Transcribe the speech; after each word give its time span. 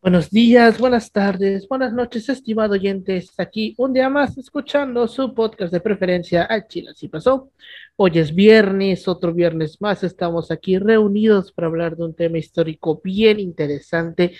Buenos 0.00 0.30
días, 0.30 0.78
buenas 0.78 1.10
tardes, 1.10 1.66
buenas 1.66 1.92
noches, 1.92 2.28
estimado 2.28 2.74
oyente. 2.74 3.20
aquí 3.36 3.74
un 3.78 3.92
día 3.92 4.08
más 4.08 4.38
escuchando 4.38 5.08
su 5.08 5.34
podcast 5.34 5.72
de 5.72 5.80
preferencia 5.80 6.46
a 6.48 6.64
Chile. 6.68 6.90
Así 6.92 7.08
pasó. 7.08 7.50
Hoy 7.96 8.12
es 8.14 8.32
viernes, 8.32 9.08
otro 9.08 9.34
viernes 9.34 9.80
más. 9.80 10.04
Estamos 10.04 10.52
aquí 10.52 10.78
reunidos 10.78 11.50
para 11.50 11.66
hablar 11.66 11.96
de 11.96 12.04
un 12.04 12.14
tema 12.14 12.38
histórico 12.38 13.00
bien 13.02 13.40
interesante. 13.40 14.34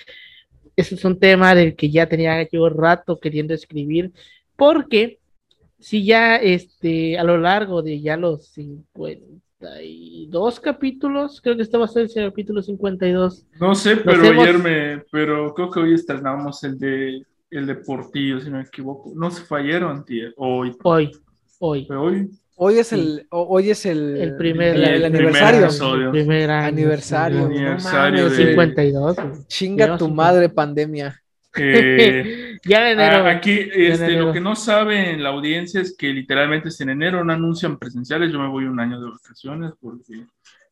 Ese 0.77 0.95
es 0.95 1.05
un 1.05 1.19
tema 1.19 1.57
del 1.57 1.75
que 1.75 1.91
ya 1.91 2.09
tenía 2.09 2.49
yo 2.49 2.69
rato 2.69 3.19
queriendo 3.19 3.53
escribir, 3.53 4.13
porque 4.55 5.19
si 5.81 6.05
ya 6.05 6.37
este, 6.37 7.19
a 7.19 7.25
lo 7.25 7.37
largo 7.37 7.83
de 7.83 8.01
ya 8.01 8.17
los 8.17 8.47
50 8.47 9.48
dos 10.29 10.61
capítulos, 10.61 11.41
creo 11.41 11.57
que 11.57 11.63
este 11.63 11.77
va 11.77 11.85
a 11.87 11.89
ser 11.89 12.09
el 12.15 12.31
capítulo 12.31 12.63
52. 12.63 13.47
No 13.61 13.75
sé, 13.75 13.97
pero 13.97 14.23
ayer 14.23 14.59
me, 14.59 15.03
pero 15.11 15.53
creo 15.55 15.71
que 15.71 15.81
hoy 15.81 15.95
estrenamos 15.95 16.63
el 16.65 16.79
de 16.79 17.23
el 17.51 17.67
de 17.67 17.77
Portillo, 17.77 18.41
si 18.41 18.51
no 18.51 18.59
me 18.59 18.63
equivoco. 18.65 19.13
No 19.15 19.31
se 19.31 19.43
fallaron, 19.43 20.05
tío. 20.05 20.29
Hoy. 20.37 20.77
Hoy, 20.83 21.11
hoy. 21.59 21.87
Hoy. 21.91 22.31
Hoy 22.61 22.79
es 22.79 22.93
el, 22.93 23.25
hoy 23.31 23.71
es 23.71 23.87
el, 23.87 24.17
el 24.17 24.37
primer 24.37 24.75
el, 24.75 25.05
aniversario. 25.05 26.11
primer 26.11 26.51
aniversario. 26.51 27.47
aniversario. 27.47 28.31
52. 28.31 29.17
Chinga 29.47 29.97
tu 29.97 30.09
madre, 30.09 30.49
pandemia. 30.49 31.23
ya 32.65 32.91
en 32.91 33.01
enero. 33.01 33.27
Aquí, 33.27 33.69
este, 33.73 34.13
lo 34.13 34.33
que 34.33 34.41
no 34.41 34.57
saben 34.57 35.23
la 35.23 35.31
audiencia 35.31 35.81
es 35.81 35.97
que 35.97 36.13
literalmente 36.13 36.69
es 36.69 36.81
en 36.81 36.91
enero 36.91 37.25
no 37.25 37.33
anuncian 37.33 37.79
presenciales. 37.79 38.33
Yo 38.33 38.39
me 38.39 38.49
voy 38.49 38.65
un 38.65 38.81
año 38.81 39.01
de 39.01 39.11
vacaciones 39.11 39.73
porque 39.81 40.25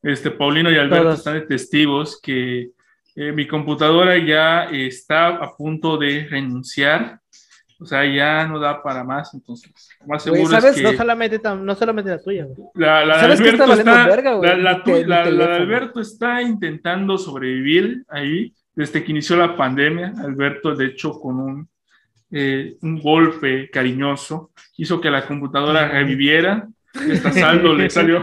este, 0.03 0.31
Paulino 0.31 0.71
y 0.71 0.77
Alberto 0.77 1.13
están 1.13 1.35
de 1.35 1.43
testigos 1.43 2.21
que 2.21 2.71
eh, 3.15 3.33
mi 3.33 3.47
computadora 3.47 4.19
ya 4.19 4.65
está 4.65 5.29
a 5.29 5.57
punto 5.57 5.97
de 5.97 6.27
renunciar. 6.31 7.21
O 7.79 7.85
sea, 7.85 8.07
ya 8.07 8.47
no 8.47 8.59
da 8.59 8.83
para 8.83 9.05
más, 9.05 9.35
entonces, 9.35 9.71
más 10.07 10.23
seguro 10.23 10.49
¿sabes? 10.49 10.77
es 10.77 10.77
que... 10.77 10.83
No 10.83 10.93
solamente, 10.97 11.41
no 11.45 11.75
solamente 11.75 12.11
la 12.11 12.23
tuya. 12.23 12.47
La, 12.75 13.05
la, 13.05 13.19
de 13.19 13.35
Alberto 13.35 13.65
está, 13.75 14.07
la, 14.55 15.29
de 15.29 15.57
Alberto 15.57 16.01
está 16.01 16.41
intentando 16.41 17.19
sobrevivir 17.19 18.03
ahí 18.09 18.55
desde 18.77 19.03
que 19.03 19.11
inició 19.11 19.37
la 19.37 19.57
pandemia, 19.57 20.13
Alberto, 20.19 20.77
de 20.77 20.87
hecho, 20.87 21.19
con 21.19 21.41
un, 21.41 21.69
eh, 22.31 22.77
un 22.83 23.01
golpe 23.01 23.71
cariñoso, 23.71 24.53
hizo 24.77 25.01
que 25.01 25.11
la 25.11 25.27
computadora 25.27 25.89
reviviera. 25.89 26.69
Está 26.95 27.33
saldo 27.33 27.75
le 27.75 27.89
salió. 27.89 28.23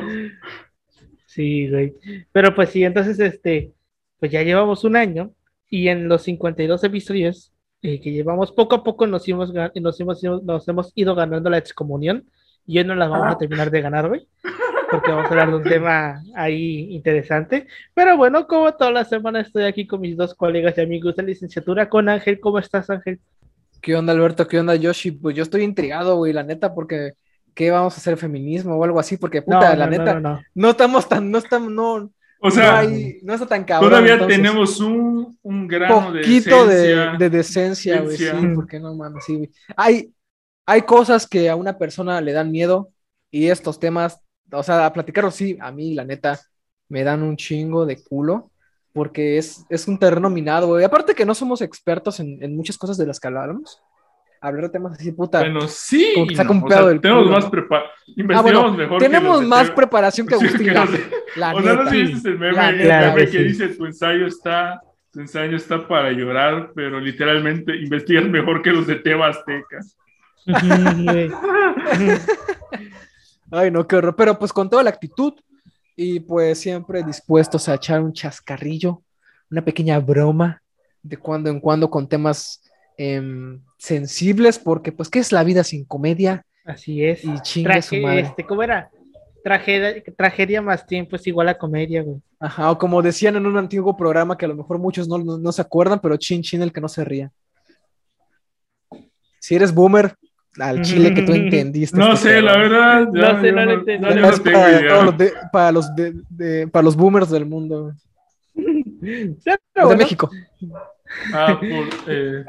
Sí, 1.25 1.67
güey. 1.69 1.95
Pero 2.31 2.53
pues 2.53 2.69
sí, 2.69 2.83
entonces, 2.83 3.19
este, 3.19 3.73
pues 4.19 4.31
ya 4.31 4.43
llevamos 4.43 4.83
un 4.83 4.95
año 4.95 5.31
y 5.69 5.87
en 5.87 6.07
los 6.07 6.21
52 6.21 6.83
episodios 6.83 7.51
eh, 7.81 7.99
que 7.99 8.11
llevamos, 8.11 8.51
poco 8.51 8.75
a 8.75 8.83
poco 8.83 9.07
nos, 9.07 9.27
hemos, 9.27 9.51
nos, 9.51 9.99
hemos, 9.99 10.23
nos 10.23 10.67
hemos 10.67 10.91
ido 10.93 11.15
ganando 11.15 11.49
la 11.49 11.57
excomunión 11.57 12.29
y 12.67 12.77
hoy 12.77 12.85
no 12.85 12.95
las 12.95 13.09
vamos 13.09 13.35
a 13.35 13.37
terminar 13.37 13.71
de 13.71 13.81
ganar, 13.81 14.07
güey 14.07 14.27
porque 14.93 15.09
vamos 15.09 15.25
a 15.25 15.29
hablar 15.29 15.49
de 15.49 15.55
un 15.55 15.63
tema 15.63 16.23
ahí 16.35 16.93
interesante. 16.93 17.65
Pero 17.95 18.15
bueno, 18.15 18.45
como 18.45 18.71
toda 18.75 18.91
la 18.91 19.03
semana 19.03 19.41
estoy 19.41 19.63
aquí 19.63 19.87
con 19.87 20.01
mis 20.01 20.15
dos 20.15 20.35
colegas 20.35 20.77
y 20.77 20.81
amigos 20.81 21.15
de 21.15 21.23
licenciatura, 21.23 21.89
con 21.89 22.09
Ángel. 22.09 22.39
¿Cómo 22.39 22.59
estás, 22.59 22.91
Ángel? 22.91 23.19
¿Qué 23.81 23.95
onda, 23.95 24.13
Alberto? 24.13 24.47
¿Qué 24.47 24.59
onda, 24.59 24.75
Yoshi? 24.75 25.09
Pues 25.09 25.35
yo 25.35 25.41
estoy 25.41 25.63
intrigado, 25.63 26.17
güey, 26.17 26.31
la 26.31 26.43
neta, 26.43 26.75
porque 26.75 27.13
¿qué 27.55 27.71
vamos 27.71 27.95
a 27.95 27.97
hacer 27.97 28.17
feminismo 28.17 28.75
o 28.75 28.83
algo 28.83 28.99
así? 28.99 29.17
Porque, 29.17 29.41
puta, 29.41 29.75
la 29.75 29.87
neta, 29.87 30.43
no, 30.53 30.69
estamos 30.69 31.09
tan, 31.09 31.31
no 31.31 31.39
estamos, 31.39 31.71
no, 31.71 32.11
o 32.39 32.51
sea, 32.51 32.83
no, 33.23 33.33
está 33.33 33.47
tan 33.47 33.63
cabrón. 33.63 33.89
Todavía 33.89 34.27
tenemos 34.27 34.79
un, 34.79 35.39
un 35.41 35.67
grano 35.67 36.11
de 36.11 36.19
decencia. 36.19 36.65
De, 36.65 37.17
de 37.17 37.29
decencia, 37.31 38.01
güey, 38.01 38.17
sí, 38.17 38.27
porque 38.53 38.79
no 38.79 38.93
mames, 38.93 39.25
sí, 39.25 39.49
Hay, 39.75 40.13
hay 40.67 40.83
cosas 40.83 41.25
que 41.25 41.49
a 41.49 41.55
una 41.55 41.79
persona 41.79 42.21
le 42.21 42.31
dan 42.31 42.51
miedo 42.51 42.91
y 43.31 43.47
estos 43.47 43.79
temas 43.79 44.19
o 44.53 44.63
sea, 44.63 44.85
a 44.85 44.93
platicarlo 44.93 45.31
sí, 45.31 45.57
a 45.59 45.71
mí, 45.71 45.93
la 45.93 46.05
neta, 46.05 46.39
me 46.89 47.03
dan 47.03 47.23
un 47.23 47.35
chingo 47.35 47.85
de 47.85 48.01
culo, 48.03 48.51
porque 48.93 49.37
es, 49.37 49.65
es 49.69 49.87
un 49.87 49.97
terreno 49.97 50.29
minado, 50.29 50.67
güey. 50.67 50.83
Aparte 50.83 51.15
que 51.15 51.25
no 51.25 51.33
somos 51.33 51.61
expertos 51.61 52.19
en, 52.19 52.55
muchas 52.55 52.77
cosas 52.77 52.97
de 52.97 53.07
las 53.07 53.19
que 53.19 53.27
hablamos. 53.27 53.81
Hablar 54.39 54.63
de 54.63 54.69
temas 54.69 54.93
así, 54.93 55.11
puta. 55.13 55.39
Bueno, 55.39 55.67
sí. 55.67 56.13
Como 56.45 56.67
que 56.67 56.75
el 56.75 57.01
tenemos 57.01 57.29
más 57.29 57.49
preparación. 57.49 57.91
Investigamos 58.17 58.73
ah, 58.73 58.77
mejor. 58.77 58.99
Tenemos 58.99 59.43
más 59.43 59.71
preparación 59.71 60.27
que 60.27 60.35
Agustín. 60.35 60.73
la, 61.37 61.55
o 61.55 61.61
sea, 61.61 61.73
no 61.73 61.85
sé 61.85 61.91
si 61.91 62.03
dices 62.03 62.25
el 62.25 62.39
meme, 62.39 62.69
el 62.69 62.87
meme 62.87 63.29
que 63.29 63.39
dice 63.39 63.69
tu 63.69 63.85
ensayo 63.85 64.27
está 64.27 64.81
tu 65.13 65.21
ensayo 65.21 65.55
está 65.55 65.87
para 65.87 66.11
llorar, 66.11 66.71
pero 66.73 66.99
literalmente 66.99 67.75
investigas 67.75 68.25
mejor 68.25 68.63
que 68.63 68.71
los 68.71 68.87
de 68.87 68.95
Teba 68.95 69.27
Azteca. 69.27 69.79
Ay, 73.55 73.69
no, 73.69 73.87
qué 73.87 73.95
horror. 73.95 74.15
Pero 74.15 74.39
pues 74.39 74.51
con 74.51 74.67
toda 74.67 74.81
la 74.81 74.89
actitud 74.89 75.33
y 75.95 76.19
pues 76.21 76.59
siempre 76.59 77.03
dispuestos 77.03 77.69
a 77.69 77.75
echar 77.75 78.01
un 78.01 78.11
chascarrillo, 78.11 79.03
una 79.51 79.63
pequeña 79.63 79.99
broma 79.99 80.63
de 81.03 81.17
cuando 81.17 81.51
en 81.51 81.59
cuando 81.59 81.87
con 81.87 82.09
temas 82.09 82.63
em, 82.97 83.61
sensibles, 83.77 84.57
porque 84.57 84.91
pues, 84.91 85.07
¿qué 85.07 85.19
es 85.19 85.31
la 85.31 85.43
vida 85.43 85.63
sin 85.63 85.85
comedia? 85.85 86.43
Así 86.65 87.03
es. 87.03 87.23
Y 87.23 87.39
chingue 87.41 87.79
su 87.83 87.97
madre. 87.97 88.21
Este, 88.21 88.43
¿Cómo 88.43 88.63
era? 88.63 88.89
Tragedia, 89.43 90.01
tragedia 90.17 90.61
más 90.61 90.87
tiempo 90.87 91.15
es 91.15 91.27
igual 91.27 91.49
a 91.49 91.57
comedia, 91.57 92.01
güey. 92.01 92.17
Ajá, 92.39 92.71
o 92.71 92.77
como 92.79 93.03
decían 93.03 93.35
en 93.35 93.45
un 93.45 93.57
antiguo 93.57 93.95
programa 93.95 94.35
que 94.35 94.45
a 94.45 94.47
lo 94.47 94.55
mejor 94.55 94.79
muchos 94.79 95.07
no, 95.07 95.19
no 95.19 95.51
se 95.51 95.61
acuerdan, 95.61 95.99
pero 95.99 96.17
chin 96.17 96.41
chin 96.41 96.63
el 96.63 96.73
que 96.73 96.81
no 96.81 96.87
se 96.87 97.05
ría. 97.05 97.31
Si 99.39 99.53
eres 99.53 99.71
boomer, 99.71 100.15
al 100.59 100.81
chile 100.81 101.13
que 101.13 101.23
tú 101.23 101.33
entendiste. 101.33 101.97
No 101.97 102.13
este 102.13 102.29
sé, 102.29 102.41
la 102.41 102.57
verdad. 102.57 103.07
no 103.11 103.41
sé, 103.41 103.51
no, 103.51 103.65
lo 103.65 103.73
entiendo. 103.73 104.07
para, 105.51 105.71
los 105.71 105.95
de, 105.95 106.67
para 106.67 106.83
los 106.83 106.95
boomers 106.95 107.29
del 107.29 107.45
mundo. 107.45 107.93
de 108.53 109.95
México. 109.97 110.29
Ah, 111.33 111.59
por, 111.59 111.87
eh... 112.07 112.43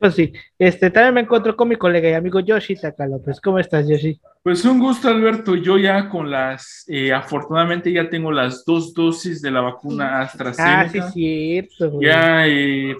Pues 0.00 0.14
sí, 0.14 0.32
este, 0.58 0.90
también 0.90 1.12
me 1.12 1.20
encuentro 1.20 1.54
con 1.54 1.68
mi 1.68 1.76
colega 1.76 2.08
y 2.08 2.14
amigo 2.14 2.40
Yoshi 2.40 2.74
Takalo. 2.74 3.20
Pues, 3.22 3.38
¿cómo 3.38 3.58
estás, 3.58 3.86
Yoshi? 3.86 4.18
Pues 4.42 4.64
un 4.64 4.78
gusto, 4.78 5.08
Alberto. 5.08 5.54
Yo 5.56 5.76
ya 5.76 6.08
con 6.08 6.30
las, 6.30 6.86
eh, 6.88 7.12
afortunadamente 7.12 7.92
ya 7.92 8.08
tengo 8.08 8.32
las 8.32 8.64
dos 8.64 8.94
dosis 8.94 9.42
de 9.42 9.50
la 9.50 9.60
vacuna 9.60 10.22
AstraZeneca. 10.22 10.80
Ah, 10.80 10.88
sí, 10.88 11.02
cierto. 11.12 12.00
Ya, 12.00 12.46
eh, 12.46 12.96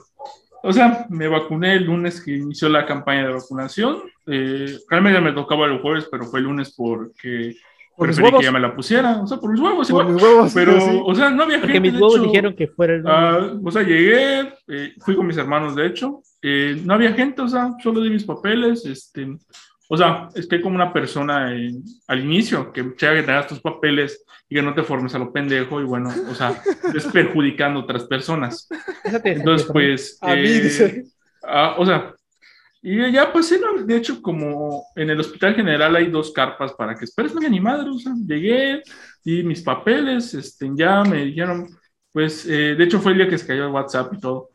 o 0.63 0.73
sea, 0.73 1.07
me 1.09 1.29
vacuné 1.29 1.75
el 1.75 1.85
lunes 1.85 2.21
que 2.21 2.37
inició 2.37 2.69
la 2.69 2.87
campaña 2.87 3.27
de 3.27 3.35
vacunación. 3.35 3.99
Eh, 4.27 4.79
realmente 4.89 5.21
me 5.21 5.33
tocaba 5.33 5.67
el 5.67 5.81
jueves, 5.81 6.09
pero 6.11 6.25
fue 6.25 6.41
el 6.41 6.47
lunes 6.47 6.75
porque 6.77 7.57
¿Por 7.97 8.09
preferí 8.09 8.39
que 8.39 8.45
ya 8.45 8.53
me 8.53 8.61
la 8.61 8.75
pusiera. 8.75 9.21
O 9.21 9.27
sea, 9.27 9.39
por 9.39 9.51
mis 9.51 9.61
huevos 9.61 9.91
por 9.91 10.09
Mis 10.09 10.23
huevos, 10.23 10.53
pero, 10.55 11.05
o 11.05 11.15
sea, 11.15 11.31
no 11.31 11.43
había 11.43 11.61
porque 11.61 11.81
mis 11.81 11.93
huevos 11.93 12.23
dijeron 12.23 12.55
que 12.55 12.69
fuera 12.69 12.95
el 12.95 13.07
ah, 13.07 13.53
O 13.63 13.71
sea, 13.71 13.83
llegué, 13.83 14.55
eh, 14.69 14.95
fui 15.01 15.15
con 15.15 15.27
mis 15.27 15.37
hermanos, 15.37 15.75
de 15.75 15.87
hecho. 15.87 16.23
Eh, 16.43 16.81
no 16.85 16.95
había 16.95 17.13
gente, 17.13 17.43
o 17.43 17.49
sea, 17.49 17.75
solo 17.83 18.01
di 18.01 18.11
mis 18.11 18.25
papeles. 18.25 18.87
Este, 18.87 19.37
o 19.93 19.97
sea, 19.97 20.29
es 20.37 20.47
que 20.47 20.61
como 20.61 20.77
una 20.77 20.93
persona 20.93 21.49
al 22.07 22.21
inicio 22.21 22.73
que 22.73 22.95
chévere 22.95 23.23
que 23.23 23.27
tengas 23.27 23.49
tus 23.49 23.61
papeles 23.61 24.25
y 24.49 24.55
que 24.55 24.63
no 24.63 24.73
te 24.73 24.85
formes 24.85 25.17
a 25.17 25.19
lo 25.19 25.33
pendejo 25.33 25.81
y 25.81 25.85
bueno, 25.85 26.15
o 26.31 26.35
sea, 26.37 26.63
es 26.95 27.07
perjudicando 27.07 27.81
a 27.81 27.83
otras 27.83 28.05
personas. 28.05 28.69
Entonces, 29.25 29.69
pues, 29.73 30.17
a 30.21 30.37
mí, 30.37 30.49
eh, 30.49 30.61
dice. 30.61 31.05
Ah, 31.43 31.75
o 31.77 31.85
sea, 31.85 32.15
y 32.81 33.11
ya 33.11 33.33
pues, 33.33 33.53
de 33.85 33.97
hecho, 33.97 34.23
como 34.23 34.85
en 34.95 35.11
el 35.11 35.19
Hospital 35.19 35.57
General 35.57 35.97
hay 35.97 36.09
dos 36.09 36.31
carpas 36.31 36.73
para 36.75 36.95
que 36.95 37.05
esperes, 37.05 37.33
no 37.33 37.39
había 37.39 37.51
ni 37.51 37.61
madre, 37.61 37.91
o 37.91 37.99
sea, 37.99 38.13
llegué, 38.25 38.83
y 39.25 39.43
mis 39.43 39.61
papeles, 39.61 40.33
este, 40.35 40.71
ya 40.73 41.03
me 41.03 41.25
dijeron, 41.25 41.67
pues, 42.13 42.47
eh, 42.47 42.77
de 42.77 42.85
hecho 42.85 43.01
fue 43.01 43.11
el 43.11 43.19
día 43.19 43.29
que 43.29 43.39
se 43.39 43.47
cayó 43.47 43.67
el 43.67 43.73
WhatsApp 43.73 44.15
y 44.15 44.21
todo. 44.21 44.51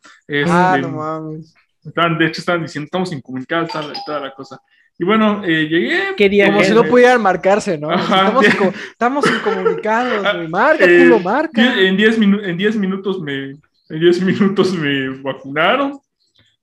ah, 0.48 0.78
no 0.80 0.92
mames. 0.92 1.54
de 1.84 2.26
hecho, 2.26 2.40
estaban 2.40 2.62
diciendo, 2.62 2.86
estamos 2.86 3.12
incomunicados, 3.12 3.70
toda, 3.70 3.94
toda 4.06 4.20
la 4.22 4.34
cosa. 4.34 4.62
Y 4.98 5.04
bueno, 5.04 5.44
eh, 5.44 5.68
llegué. 5.68 6.46
como 6.46 6.64
si 6.64 6.74
no 6.74 6.84
pudieran 6.86 7.22
marcarse, 7.22 7.78
¿no? 7.78 7.92
estamos, 7.92 9.26
incomunicados, 9.30 10.26
ah, 10.26 10.46
marca, 10.48 10.86
eh, 10.86 11.04
culo, 11.04 11.20
marca. 11.20 11.62
En 11.82 11.98
10 11.98 12.18
en 12.18 12.58
diez 12.58 12.76
minutos 12.78 13.22
me 13.22 13.58
en 13.90 14.00
10 14.00 14.22
minutos 14.22 14.74
me 14.74 15.10
vacunaron. 15.22 16.00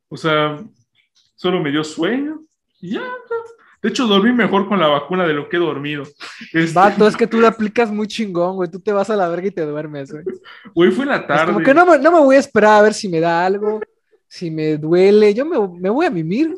O 0.08 0.16
sea, 0.16 0.58
solo 1.36 1.60
me 1.60 1.70
dio 1.70 1.84
sueño. 1.84 2.40
Y 2.80 2.94
ya, 2.94 3.02
De 3.82 3.90
hecho, 3.90 4.06
dormí 4.06 4.32
mejor 4.32 4.66
con 4.66 4.80
la 4.80 4.88
vacuna 4.88 5.26
de 5.26 5.34
lo 5.34 5.48
que 5.48 5.56
he 5.56 5.60
dormido. 5.60 6.04
Este... 6.52 6.72
Vato, 6.72 7.06
es 7.06 7.16
que 7.16 7.26
tú 7.26 7.38
la 7.38 7.48
aplicas 7.48 7.92
muy 7.92 8.06
chingón, 8.06 8.56
güey. 8.56 8.70
Tú 8.70 8.80
te 8.80 8.92
vas 8.92 9.10
a 9.10 9.16
la 9.16 9.28
verga 9.28 9.48
y 9.48 9.50
te 9.50 9.66
duermes, 9.66 10.10
güey. 10.10 10.24
Güey, 10.74 10.90
fue 10.90 11.04
en 11.04 11.10
la 11.10 11.26
tarde. 11.26 11.52
como 11.52 11.64
que 11.64 11.74
no 11.74 11.84
me, 11.84 11.98
no 11.98 12.10
me 12.10 12.20
voy 12.20 12.36
a 12.36 12.40
esperar 12.40 12.80
a 12.80 12.82
ver 12.82 12.94
si 12.94 13.08
me 13.08 13.20
da 13.20 13.44
algo, 13.44 13.80
si 14.26 14.50
me 14.50 14.78
duele. 14.78 15.34
Yo 15.34 15.44
me, 15.44 15.58
me 15.78 15.90
voy 15.90 16.06
a 16.06 16.10
mimir 16.10 16.56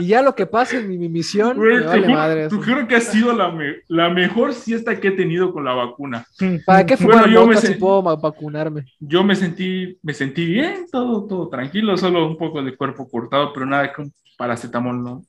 y 0.00 0.06
ya 0.06 0.22
lo 0.22 0.34
que 0.34 0.46
pase 0.46 0.78
en 0.78 0.88
mi, 0.88 1.08
misión, 1.08 1.58
me 1.58 1.80
vale 1.80 2.08
madre. 2.08 2.48
Tú 2.48 2.60
creo 2.60 2.86
que 2.88 2.96
ha 2.96 3.00
sido 3.00 3.32
la, 3.32 3.54
la 3.88 4.08
mejor 4.08 4.54
siesta 4.54 4.98
que 4.98 5.08
he 5.08 5.12
tenido 5.12 5.52
con 5.52 5.64
la 5.64 5.74
vacuna. 5.74 6.26
¿Para 6.66 6.84
qué 6.86 6.96
fue 6.96 7.12
bueno, 7.12 7.28
yo 7.28 7.46
me 7.46 7.56
si 7.56 7.74
puedo 7.74 8.02
vacunarme? 8.02 8.84
Yo 8.98 9.22
me 9.22 9.36
sentí, 9.36 9.98
me 10.02 10.14
sentí 10.14 10.46
bien, 10.46 10.86
todo, 10.90 11.26
todo 11.26 11.48
tranquilo, 11.48 11.96
solo 11.96 12.26
un 12.26 12.36
poco 12.36 12.62
de 12.62 12.76
cuerpo 12.76 13.08
cortado, 13.08 13.52
pero 13.52 13.66
nada 13.66 13.92
que 13.92 14.02
un 14.02 14.12
paracetamol 14.36 15.02
no, 15.02 15.24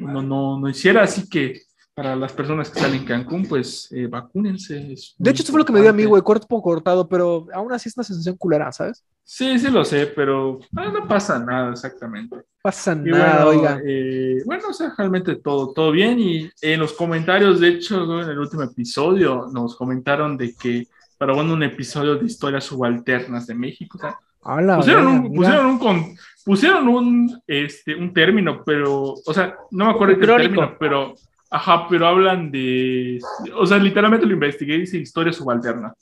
no, 0.00 0.22
no, 0.22 0.60
no 0.60 0.68
hiciera, 0.68 1.02
así 1.02 1.28
que 1.28 1.60
para 1.94 2.16
las 2.16 2.32
personas 2.32 2.70
que 2.70 2.80
salen 2.80 3.00
en 3.00 3.04
Cancún, 3.04 3.46
pues 3.46 3.88
eh, 3.92 4.08
vacúnense. 4.08 4.94
De 5.16 5.30
hecho, 5.30 5.42
eso 5.42 5.52
fue 5.52 5.60
lo 5.60 5.64
que 5.64 5.72
me 5.72 5.80
dio 5.80 5.90
a 5.90 5.92
mí, 5.92 6.04
güey, 6.04 6.22
cuerpo 6.22 6.60
cortado, 6.60 7.08
pero 7.08 7.46
aún 7.52 7.72
así 7.72 7.88
es 7.88 7.96
una 7.96 8.04
sensación 8.04 8.36
culera, 8.36 8.72
¿sabes? 8.72 9.04
Sí, 9.24 9.58
sí 9.58 9.70
lo 9.70 9.84
sé, 9.84 10.06
pero 10.06 10.60
ah, 10.76 10.90
no 10.92 11.08
pasa 11.08 11.38
nada 11.38 11.72
exactamente. 11.72 12.36
Pasa 12.62 12.94
nada, 12.94 13.46
oiga. 13.46 13.80
Eh, 13.84 14.42
bueno, 14.44 14.68
o 14.68 14.72
sea, 14.72 14.94
realmente 14.96 15.36
todo, 15.36 15.72
todo 15.72 15.90
bien. 15.90 16.18
Y 16.18 16.50
en 16.60 16.80
los 16.80 16.92
comentarios, 16.92 17.60
de 17.60 17.68
hecho, 17.68 18.22
en 18.22 18.30
el 18.30 18.38
último 18.38 18.62
episodio, 18.62 19.48
nos 19.52 19.76
comentaron 19.76 20.36
de 20.36 20.54
que 20.54 20.86
para 21.18 21.32
bueno, 21.32 21.54
un 21.54 21.62
episodio 21.62 22.16
de 22.16 22.26
historias 22.26 22.64
subalternas 22.64 23.46
de 23.46 23.54
México, 23.54 23.98
o 23.98 24.00
sea, 24.00 24.18
pusieron, 24.76 25.06
un, 25.06 25.34
pusieron, 25.34 25.66
un, 25.66 26.18
pusieron 26.44 26.88
un, 26.88 27.42
este, 27.46 27.94
un 27.94 28.12
término, 28.12 28.62
pero, 28.64 29.14
o 29.14 29.34
sea, 29.34 29.56
no 29.70 29.86
me 29.86 29.90
acuerdo 29.92 30.18
qué 30.18 30.26
término, 30.26 30.76
pero 30.78 31.14
Ajá, 31.54 31.86
pero 31.88 32.08
hablan 32.08 32.50
de. 32.50 33.20
O 33.56 33.64
sea, 33.64 33.78
literalmente 33.78 34.26
lo 34.26 34.32
investigué 34.32 34.74
y 34.74 34.80
dice 34.80 34.98
historia 34.98 35.32
subalterna. 35.32 35.94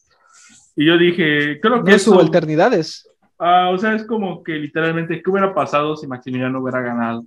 Y 0.75 0.87
yo 0.87 0.97
dije, 0.97 1.61
creo 1.61 1.85
que. 1.85 1.93
No 1.93 1.99
subalternidades. 1.99 3.07
Ah, 3.45 3.71
o 3.71 3.77
sea, 3.77 3.97
es 3.97 4.07
como 4.07 4.41
que 4.45 4.53
literalmente, 4.53 5.21
¿qué 5.21 5.29
hubiera 5.29 5.53
pasado 5.53 5.97
si 5.97 6.07
Maximiliano 6.07 6.61
hubiera 6.61 6.81
ganado? 6.81 7.25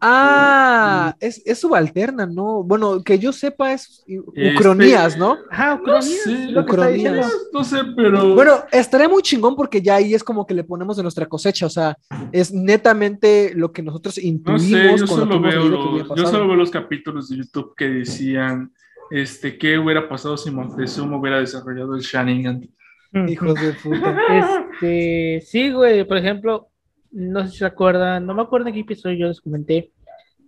Ah, 0.00 1.14
es, 1.20 1.40
es, 1.46 1.60
subalterna, 1.60 2.26
¿no? 2.26 2.64
Bueno, 2.64 3.00
que 3.04 3.20
yo 3.20 3.32
sepa 3.32 3.72
es 3.72 4.04
ucronías, 4.08 5.16
¿no? 5.16 5.36
Ah, 5.52 5.74
ucronías. 5.80 7.14
No 7.52 7.64
sé, 7.64 7.78
no 7.78 7.84
sé, 7.84 7.92
pero... 7.96 8.34
Bueno, 8.34 8.64
estaría 8.72 9.08
muy 9.08 9.22
chingón 9.22 9.54
porque 9.54 9.80
ya 9.80 9.94
ahí 9.94 10.12
es 10.12 10.24
como 10.24 10.44
que 10.44 10.54
le 10.54 10.64
ponemos 10.64 10.96
de 10.96 11.04
nuestra 11.04 11.26
cosecha, 11.26 11.66
o 11.66 11.70
sea, 11.70 11.96
es 12.32 12.52
netamente 12.52 13.52
lo 13.54 13.72
que 13.72 13.82
nosotros 13.82 14.18
intuimos. 14.18 14.62
No 14.64 14.68
sé, 14.68 14.98
yo, 14.98 15.06
solo 15.06 15.40
veo, 15.40 16.14
yo 16.16 16.26
solo 16.26 16.48
veo 16.48 16.56
los 16.56 16.70
capítulos 16.72 17.28
de 17.28 17.36
YouTube 17.36 17.74
que 17.76 17.88
decían, 17.88 18.72
este, 19.08 19.56
¿qué 19.56 19.78
hubiera 19.78 20.08
pasado 20.08 20.36
si 20.36 20.50
Montezuma 20.50 21.16
hubiera 21.16 21.38
desarrollado 21.38 21.94
el 21.94 22.02
Sharingan? 22.02 22.68
Hijos 23.12 23.54
de 23.60 23.72
puta. 23.72 24.16
Este, 24.80 25.40
sí, 25.44 25.72
güey, 25.72 26.04
por 26.04 26.18
ejemplo, 26.18 26.68
no 27.10 27.44
sé 27.44 27.52
si 27.52 27.58
se 27.58 27.66
acuerdan, 27.66 28.26
no 28.26 28.34
me 28.34 28.42
acuerdo 28.42 28.68
en 28.68 28.74
qué 28.74 28.80
episodio 28.80 29.16
yo 29.16 29.28
les 29.28 29.40
comenté, 29.40 29.90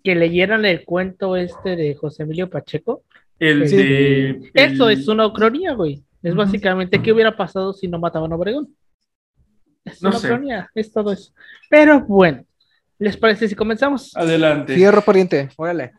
que 0.05 0.15
leyeran 0.15 0.65
el 0.65 0.85
cuento 0.85 1.37
este 1.37 1.77
de 1.77 1.95
José 1.95 2.23
Emilio 2.23 2.49
Pacheco. 2.49 3.03
El 3.39 3.69
de. 3.69 4.51
Eso 4.55 4.89
es 4.91 5.09
una 5.09 5.27
ucronía, 5.27 5.73
güey. 5.73 6.05
Es 6.23 6.35
básicamente 6.35 7.01
qué 7.01 7.13
hubiera 7.13 7.37
pasado 7.37 7.73
si 7.73 7.89
no 7.89 7.99
mataban 7.99 8.33
a 8.33 8.37
Obregón. 8.37 8.75
Es 9.85 10.03
una 10.03 10.19
ucronía, 10.19 10.71
es 10.75 10.93
todo 10.93 11.13
eso. 11.13 11.33
Pero 11.71 12.01
bueno, 12.03 12.45
¿les 12.99 13.17
parece 13.17 13.49
si 13.49 13.55
comenzamos? 13.55 14.15
Adelante. 14.15 14.75
Fierro 14.75 15.01
pariente, 15.01 15.49
órale. 15.57 15.93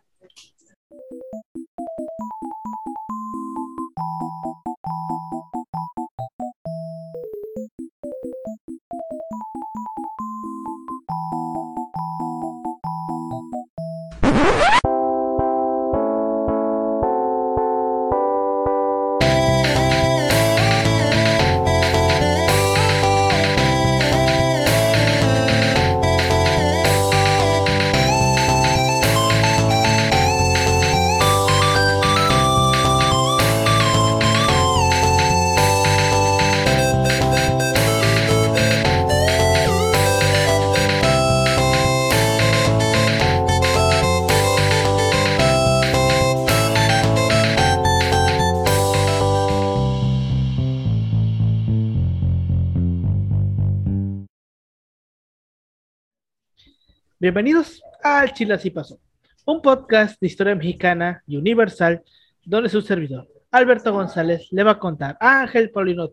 Bienvenidos 57.21 57.83
al 58.01 58.33
Chile 58.33 58.55
Así 58.55 58.71
Pasó, 58.71 58.99
un 59.45 59.61
podcast 59.61 60.19
de 60.19 60.25
historia 60.25 60.55
mexicana 60.55 61.21
y 61.27 61.37
universal 61.37 62.01
donde 62.43 62.67
su 62.67 62.81
servidor, 62.81 63.27
Alberto 63.51 63.93
González, 63.93 64.47
le 64.49 64.63
va 64.63 64.71
a 64.71 64.79
contar 64.79 65.17
a 65.19 65.41
Ángel 65.41 65.69
Paulino, 65.69 66.09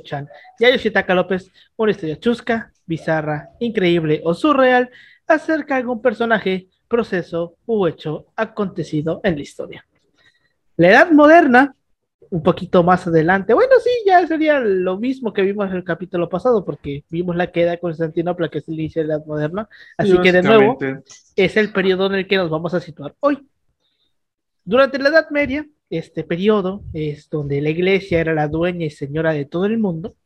Chan 0.00 0.28
y 0.58 0.66
a 0.66 0.70
Yoshitaka 0.70 1.14
López 1.14 1.50
una 1.76 1.92
historia 1.92 2.20
chusca, 2.20 2.70
bizarra, 2.84 3.48
increíble 3.58 4.20
o 4.22 4.34
surreal 4.34 4.90
acerca 5.26 5.76
de 5.76 5.80
algún 5.80 6.02
personaje, 6.02 6.68
proceso 6.88 7.56
u 7.64 7.86
hecho 7.86 8.26
acontecido 8.36 9.22
en 9.24 9.36
la 9.36 9.42
historia. 9.42 9.86
La 10.76 10.90
edad 10.90 11.10
moderna 11.10 11.74
un 12.30 12.42
poquito 12.42 12.82
más 12.82 13.06
adelante. 13.06 13.54
Bueno, 13.54 13.74
sí, 13.82 13.90
ya 14.06 14.26
sería 14.26 14.60
lo 14.60 14.98
mismo 14.98 15.32
que 15.32 15.42
vimos 15.42 15.70
en 15.70 15.76
el 15.76 15.84
capítulo 15.84 16.28
pasado, 16.28 16.64
porque 16.64 17.04
vimos 17.10 17.36
la 17.36 17.50
queda 17.50 17.72
de 17.72 17.78
Constantinopla, 17.78 18.48
que 18.48 18.58
es 18.58 18.68
el 18.68 18.74
inicio 18.74 19.02
de 19.02 19.08
la 19.08 19.14
edad 19.14 19.26
moderna. 19.26 19.68
Así 19.96 20.18
que 20.20 20.32
de 20.32 20.42
nuevo, 20.42 20.78
es 21.36 21.56
el 21.56 21.72
periodo 21.72 22.06
en 22.06 22.14
el 22.14 22.26
que 22.26 22.36
nos 22.36 22.50
vamos 22.50 22.74
a 22.74 22.80
situar 22.80 23.14
hoy. 23.20 23.46
Durante 24.64 24.98
la 24.98 25.10
Edad 25.10 25.30
Media, 25.30 25.66
este 25.90 26.24
periodo 26.24 26.82
es 26.92 27.30
donde 27.30 27.60
la 27.60 27.70
iglesia 27.70 28.20
era 28.20 28.34
la 28.34 28.48
dueña 28.48 28.86
y 28.86 28.90
señora 28.90 29.32
de 29.32 29.44
todo 29.44 29.66
el 29.66 29.78
mundo, 29.78 30.16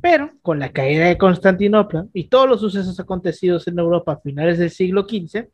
pero 0.00 0.32
con 0.42 0.58
la 0.58 0.72
caída 0.72 1.06
de 1.06 1.18
Constantinopla 1.18 2.08
y 2.12 2.28
todos 2.28 2.48
los 2.48 2.60
sucesos 2.60 2.98
acontecidos 2.98 3.68
en 3.68 3.78
Europa 3.78 4.12
a 4.12 4.20
finales 4.20 4.58
del 4.58 4.70
siglo 4.70 5.06
XV, 5.08 5.48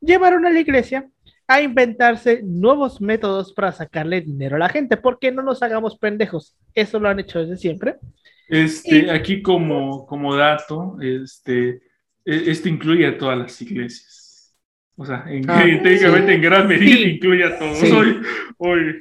llevaron 0.00 0.46
a 0.46 0.50
la 0.50 0.60
iglesia 0.60 1.08
a 1.50 1.60
inventarse 1.60 2.42
nuevos 2.44 3.00
métodos 3.00 3.52
para 3.52 3.72
sacarle 3.72 4.20
dinero 4.20 4.54
a 4.54 4.60
la 4.60 4.68
gente, 4.68 4.96
porque 4.96 5.32
no 5.32 5.42
nos 5.42 5.64
hagamos 5.64 5.98
pendejos. 5.98 6.56
Eso 6.74 7.00
lo 7.00 7.08
han 7.08 7.18
hecho 7.18 7.40
desde 7.40 7.56
siempre. 7.56 7.96
Este, 8.48 9.10
Aquí 9.10 9.42
como, 9.42 10.06
como 10.06 10.36
dato, 10.36 10.96
este, 11.00 11.82
e, 12.24 12.50
esto 12.52 12.68
incluye 12.68 13.04
a 13.04 13.18
todas 13.18 13.36
las 13.36 13.60
iglesias. 13.62 14.54
O 14.94 15.04
sea, 15.04 15.24
en, 15.26 15.50
ah, 15.50 15.64
técnicamente 15.82 16.34
en 16.34 16.40
gran 16.40 16.68
medida 16.68 17.08
incluye 17.08 17.42
a 17.42 17.58
todos. 17.58 17.82
Hoy, 18.58 19.00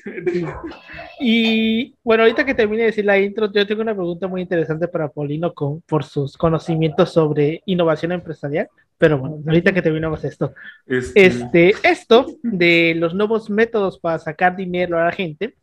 Y 1.19 1.93
bueno, 2.03 2.23
ahorita 2.23 2.43
que 2.45 2.55
termine 2.55 2.81
de 2.81 2.87
decir 2.87 3.05
la 3.05 3.19
intro, 3.19 3.51
yo 3.51 3.67
tengo 3.67 3.83
una 3.83 3.93
pregunta 3.93 4.27
muy 4.27 4.41
interesante 4.41 4.87
para 4.87 5.09
Paulino 5.09 5.53
con, 5.53 5.81
por 5.81 6.03
sus 6.03 6.35
conocimientos 6.35 7.13
sobre 7.13 7.61
innovación 7.67 8.11
empresarial. 8.11 8.69
Pero 8.99 9.17
bueno, 9.17 9.37
ahorita 9.47 9.73
que 9.73 9.81
terminamos 9.81 10.23
esto. 10.23 10.53
Este... 10.85 11.25
este... 11.25 11.73
esto 11.83 12.27
de 12.43 12.93
los 12.95 13.15
nuevos 13.15 13.49
métodos 13.49 13.97
para 13.97 14.19
sacar 14.19 14.55
dinero 14.55 14.99
a 14.99 15.05
la 15.05 15.11
gente 15.11 15.55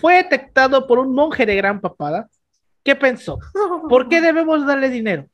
fue 0.00 0.16
detectado 0.16 0.86
por 0.86 0.98
un 0.98 1.14
monje 1.14 1.46
de 1.46 1.56
gran 1.56 1.80
papada 1.80 2.28
que 2.82 2.96
pensó, 2.96 3.38
¿por 3.88 4.08
qué 4.08 4.20
debemos 4.20 4.66
darle 4.66 4.90
dinero? 4.90 5.28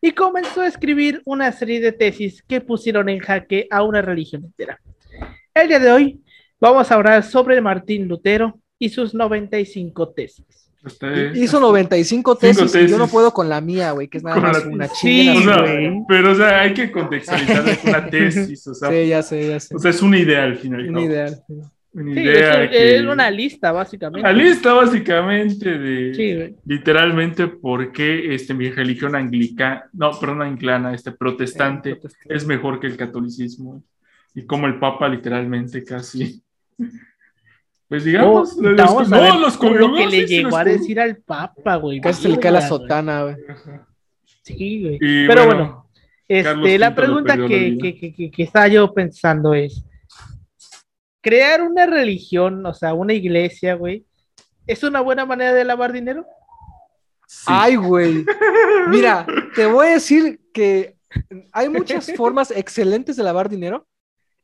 Y 0.00 0.12
comenzó 0.12 0.62
a 0.62 0.66
escribir 0.66 1.20
una 1.26 1.52
serie 1.52 1.80
de 1.80 1.92
tesis 1.92 2.42
que 2.42 2.60
pusieron 2.60 3.08
en 3.08 3.18
jaque 3.18 3.68
a 3.70 3.82
una 3.82 4.00
religión 4.00 4.44
entera. 4.44 4.80
El 5.54 5.68
día 5.68 5.78
de 5.78 5.92
hoy 5.92 6.20
vamos 6.58 6.90
a 6.90 6.94
hablar 6.94 7.22
sobre 7.22 7.60
Martín 7.60 8.08
Lutero 8.08 8.58
y 8.78 8.88
sus 8.88 9.14
95 9.14 10.08
tesis. 10.08 10.71
Hizo 11.34 11.60
95 11.60 12.36
tesis, 12.36 12.74
y 12.74 12.88
yo 12.88 12.98
no 12.98 13.06
puedo 13.06 13.32
con 13.32 13.48
la 13.48 13.60
mía, 13.60 13.92
güey, 13.92 14.08
que 14.08 14.18
es 14.18 14.24
nada 14.24 14.40
más 14.40 14.64
una 14.64 14.88
chingada. 14.88 15.64
pero, 16.08 16.32
o 16.32 16.34
sea, 16.34 16.60
hay 16.60 16.74
que 16.74 16.90
contextualizar 16.90 17.64
una 17.84 18.06
tesis, 18.10 18.66
o 18.66 18.74
sea. 18.74 18.90
Sí, 18.90 19.08
ya 19.08 19.22
sé, 19.22 19.48
ya 19.48 19.60
sé. 19.60 19.76
O 19.76 19.78
sea, 19.78 19.92
es 19.92 20.02
una 20.02 20.18
idea 20.18 20.42
al 20.42 20.56
final. 20.56 20.88
Una 20.88 21.02
ideal. 21.02 21.42
Una 21.94 22.20
idea 22.20 22.64
es, 22.64 23.02
una 23.02 23.30
lista, 23.30 23.70
básicamente. 23.70 24.20
Una 24.20 24.32
lista, 24.32 24.72
básicamente, 24.72 25.78
de 25.78 26.56
literalmente 26.64 27.46
por 27.46 27.92
qué 27.92 28.34
este, 28.34 28.54
mi 28.54 28.70
religión 28.70 29.14
anglicana, 29.14 29.84
no, 29.92 30.10
perdón, 30.18 30.42
anglicana, 30.42 30.94
este 30.94 31.12
protestante, 31.12 32.00
es 32.28 32.46
mejor 32.46 32.80
que 32.80 32.88
el 32.88 32.96
catolicismo. 32.96 33.84
Y 34.34 34.46
como 34.46 34.66
el 34.66 34.78
Papa, 34.78 35.08
literalmente, 35.08 35.84
casi 35.84 36.42
pues 37.92 38.04
digamos, 38.04 38.56
vamos 38.58 39.12
a 39.12 39.20
ver 39.20 39.34
los 39.34 39.62
lo 39.62 39.94
que 39.94 40.06
le 40.06 40.26
llegó 40.26 40.56
a 40.56 40.64
decir 40.64 40.98
al 40.98 41.16
Papa, 41.16 41.76
güey. 41.76 42.00
Casi 42.00 42.22
se 42.22 42.28
le 42.30 42.38
cae 42.38 42.50
la 42.50 42.66
sotana, 42.66 43.24
güey. 43.24 43.36
Sí, 44.44 44.82
güey. 44.82 44.98
Pero 45.26 45.44
bueno, 45.44 45.90
Este, 46.26 46.78
la 46.78 46.94
pregunta 46.94 47.36
que, 47.36 47.76
que, 47.76 48.30
que, 48.30 48.42
estaba 48.42 48.66
yo 48.68 48.94
pensando 48.94 49.52
es, 49.52 49.84
crear 51.20 51.60
una 51.60 51.84
religión, 51.84 52.64
o 52.64 52.72
sea, 52.72 52.94
una 52.94 53.12
iglesia, 53.12 53.74
güey, 53.74 54.06
¿es 54.66 54.82
una 54.82 55.02
buena 55.02 55.26
manera 55.26 55.52
de 55.52 55.62
lavar 55.62 55.92
dinero? 55.92 56.24
Ay, 57.44 57.76
güey. 57.76 58.24
Mira, 58.88 59.26
te 59.54 59.66
voy 59.66 59.88
a 59.88 59.90
decir 59.90 60.40
que 60.54 60.96
hay 61.52 61.68
muchas 61.68 62.10
formas 62.16 62.52
excelentes 62.52 63.16
de 63.16 63.22
lavar 63.22 63.50
dinero. 63.50 63.86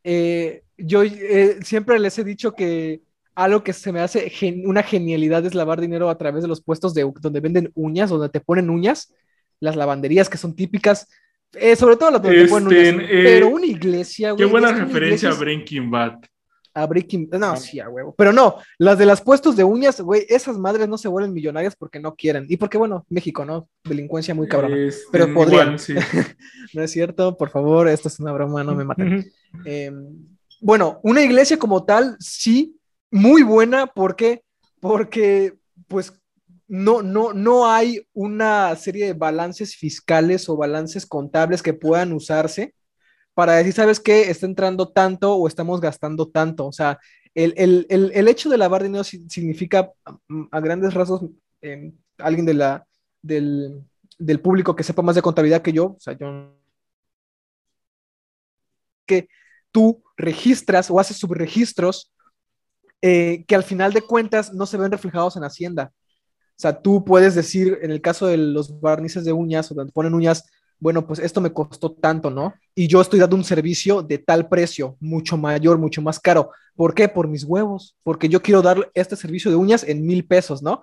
Eh, 0.04 0.64
yo 0.76 1.02
eh, 1.02 1.60
siempre 1.62 1.98
les 1.98 2.18
he 2.18 2.24
dicho 2.24 2.52
que 2.52 3.07
algo 3.38 3.62
que 3.62 3.72
se 3.72 3.92
me 3.92 4.00
hace 4.00 4.32
una 4.64 4.82
genialidad 4.82 5.46
es 5.46 5.54
lavar 5.54 5.80
dinero 5.80 6.10
a 6.10 6.18
través 6.18 6.42
de 6.42 6.48
los 6.48 6.60
puestos 6.60 6.92
de 6.92 7.08
donde 7.20 7.38
venden 7.38 7.70
uñas, 7.74 8.10
donde 8.10 8.28
te 8.28 8.40
ponen 8.40 8.68
uñas, 8.68 9.14
las 9.60 9.76
lavanderías 9.76 10.28
que 10.28 10.36
son 10.36 10.56
típicas, 10.56 11.08
eh, 11.52 11.76
sobre 11.76 11.96
todo 11.96 12.10
las 12.10 12.20
donde 12.20 12.42
te 12.42 12.48
ponen 12.48 12.68
uñas. 12.68 13.02
Este, 13.04 13.22
pero 13.22 13.48
una 13.48 13.66
iglesia, 13.66 14.32
güey. 14.32 14.44
Qué 14.44 14.50
buena 14.50 14.72
referencia 14.72 15.30
a 15.30 15.34
Breaking 15.34 15.88
Bad 15.88 16.18
a 16.74 16.86
Breaking. 16.86 17.28
No, 17.32 17.56
sí, 17.56 17.80
a 17.80 17.88
huevo. 17.88 18.14
Pero 18.16 18.32
no, 18.32 18.56
las 18.78 18.98
de 18.98 19.06
las 19.06 19.20
puestos 19.20 19.56
de 19.56 19.64
uñas, 19.64 20.00
güey, 20.00 20.26
esas 20.28 20.58
madres 20.58 20.88
no 20.88 20.96
se 20.98 21.08
vuelven 21.08 21.32
millonarias 21.32 21.74
porque 21.76 21.98
no 21.98 22.14
quieren. 22.14 22.46
Y 22.48 22.56
porque, 22.56 22.78
bueno, 22.78 23.04
México, 23.08 23.44
¿no? 23.44 23.68
Delincuencia 23.84 24.34
muy 24.34 24.48
cabrón. 24.48 24.72
pero 25.10 25.32
podrían. 25.34 25.76
no 26.74 26.82
es 26.82 26.90
cierto, 26.90 27.36
por 27.36 27.50
favor, 27.50 27.88
esto 27.88 28.08
es 28.08 28.20
una 28.20 28.32
broma, 28.32 28.62
no 28.62 28.74
me 28.74 28.84
maten. 28.84 29.30
Em, 29.64 30.26
bueno, 30.60 31.00
una 31.02 31.22
iglesia 31.22 31.58
como 31.58 31.84
tal, 31.84 32.16
sí, 32.20 32.77
muy 33.10 33.42
buena, 33.42 33.86
¿por 33.86 34.16
qué? 34.16 34.42
Porque, 34.80 35.54
pues, 35.88 36.12
no, 36.66 37.02
no, 37.02 37.32
no 37.32 37.66
hay 37.66 38.06
una 38.12 38.74
serie 38.76 39.06
de 39.06 39.12
balances 39.14 39.74
fiscales 39.74 40.48
o 40.48 40.56
balances 40.56 41.06
contables 41.06 41.62
que 41.62 41.72
puedan 41.72 42.12
usarse 42.12 42.74
para 43.34 43.54
decir, 43.54 43.72
¿sabes 43.72 44.00
qué? 44.00 44.30
Está 44.30 44.46
entrando 44.46 44.88
tanto 44.88 45.34
o 45.34 45.48
estamos 45.48 45.80
gastando 45.80 46.28
tanto. 46.28 46.66
O 46.66 46.72
sea, 46.72 46.98
el, 47.34 48.28
hecho 48.28 48.50
de 48.50 48.58
lavar 48.58 48.82
dinero 48.82 49.04
significa 49.04 49.92
mm, 50.28 50.44
a 50.50 50.60
grandes 50.60 50.92
rasgos, 50.92 51.22
em, 51.60 51.92
alguien 52.18 52.44
de 52.44 52.54
la, 52.54 52.86
del, 53.22 53.84
público 54.42 54.74
que 54.74 54.82
sepa 54.82 55.02
más 55.02 55.14
de 55.14 55.22
contabilidad 55.22 55.62
que 55.62 55.72
yo, 55.72 55.86
o 55.86 56.00
sea, 56.00 56.16
yo 56.18 56.54
que 59.06 59.28
tú 59.72 60.02
registras 60.16 60.90
o 60.90 61.00
haces 61.00 61.16
subregistros 61.16 62.12
eh, 63.02 63.44
que 63.46 63.54
al 63.54 63.62
final 63.62 63.92
de 63.92 64.02
cuentas 64.02 64.52
no 64.52 64.66
se 64.66 64.76
ven 64.76 64.90
reflejados 64.90 65.36
en 65.36 65.44
Hacienda. 65.44 65.92
O 66.58 66.60
sea, 66.60 66.82
tú 66.82 67.04
puedes 67.04 67.36
decir, 67.36 67.78
en 67.82 67.92
el 67.92 68.00
caso 68.00 68.26
de 68.26 68.36
los 68.36 68.80
barnices 68.80 69.24
de 69.24 69.32
uñas 69.32 69.70
o 69.70 69.74
donde 69.76 69.92
ponen 69.92 70.14
uñas, 70.14 70.44
bueno, 70.80 71.06
pues 71.06 71.20
esto 71.20 71.40
me 71.40 71.52
costó 71.52 71.92
tanto, 71.92 72.30
¿no? 72.30 72.54
Y 72.74 72.88
yo 72.88 73.00
estoy 73.00 73.20
dando 73.20 73.36
un 73.36 73.44
servicio 73.44 74.02
de 74.02 74.18
tal 74.18 74.48
precio, 74.48 74.96
mucho 75.00 75.36
mayor, 75.36 75.78
mucho 75.78 76.02
más 76.02 76.18
caro. 76.18 76.50
¿Por 76.74 76.94
qué? 76.94 77.08
Por 77.08 77.28
mis 77.28 77.44
huevos, 77.44 77.96
porque 78.02 78.28
yo 78.28 78.42
quiero 78.42 78.62
dar 78.62 78.90
este 78.94 79.16
servicio 79.16 79.50
de 79.50 79.56
uñas 79.56 79.84
en 79.84 80.04
mil 80.04 80.24
pesos, 80.26 80.62
¿no? 80.62 80.82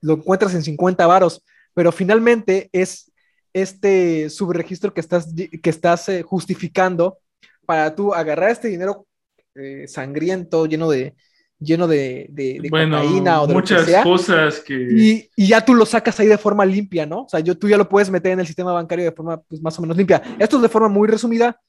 Lo 0.00 0.14
encuentras 0.14 0.54
en 0.54 0.62
50 0.62 1.06
varos, 1.06 1.42
pero 1.74 1.92
finalmente 1.92 2.68
es 2.72 3.10
este 3.52 4.30
subregistro 4.30 4.92
que 4.92 5.00
estás, 5.00 6.08
eh, 6.08 6.22
justificando 6.22 7.18
para 7.66 7.94
tú 7.94 8.14
agarrar 8.14 8.50
este 8.50 8.68
dinero 8.68 9.06
eh, 9.54 9.86
sangriento, 9.88 10.66
lleno 10.66 10.90
de, 10.90 11.14
lleno 11.60 11.88
de, 11.88 12.26
de, 12.30 12.68
cocaína 12.70 13.42
o 13.42 13.46
de 13.46 13.54
muchas 13.54 14.02
cosas 14.04 14.60
que... 14.60 14.74
Y, 14.74 15.30
y, 15.36 15.48
ya 15.48 15.64
tú 15.64 15.74
lo 15.74 15.84
sacas 15.84 16.18
ahí 16.20 16.26
de 16.26 16.38
forma 16.38 16.64
limpia, 16.64 17.06
¿no? 17.06 17.22
O 17.22 17.28
sea, 17.28 17.40
yo, 17.40 17.56
tú 17.56 17.68
ya 17.68 17.76
lo 17.76 17.88
puedes 17.88 18.10
meter 18.10 18.32
en 18.32 18.40
el 18.40 18.46
sistema 18.46 18.72
bancario 18.72 19.04
de 19.04 19.12
forma 19.12 19.40
pues, 19.40 19.60
más 19.60 19.78
o 19.78 19.82
menos 19.82 19.96
limpia. 19.96 20.22
Esto 20.38 20.56
es 20.56 20.62
de 20.62 20.68
forma 20.68 20.88
muy 20.88 21.08
resumida 21.08 21.60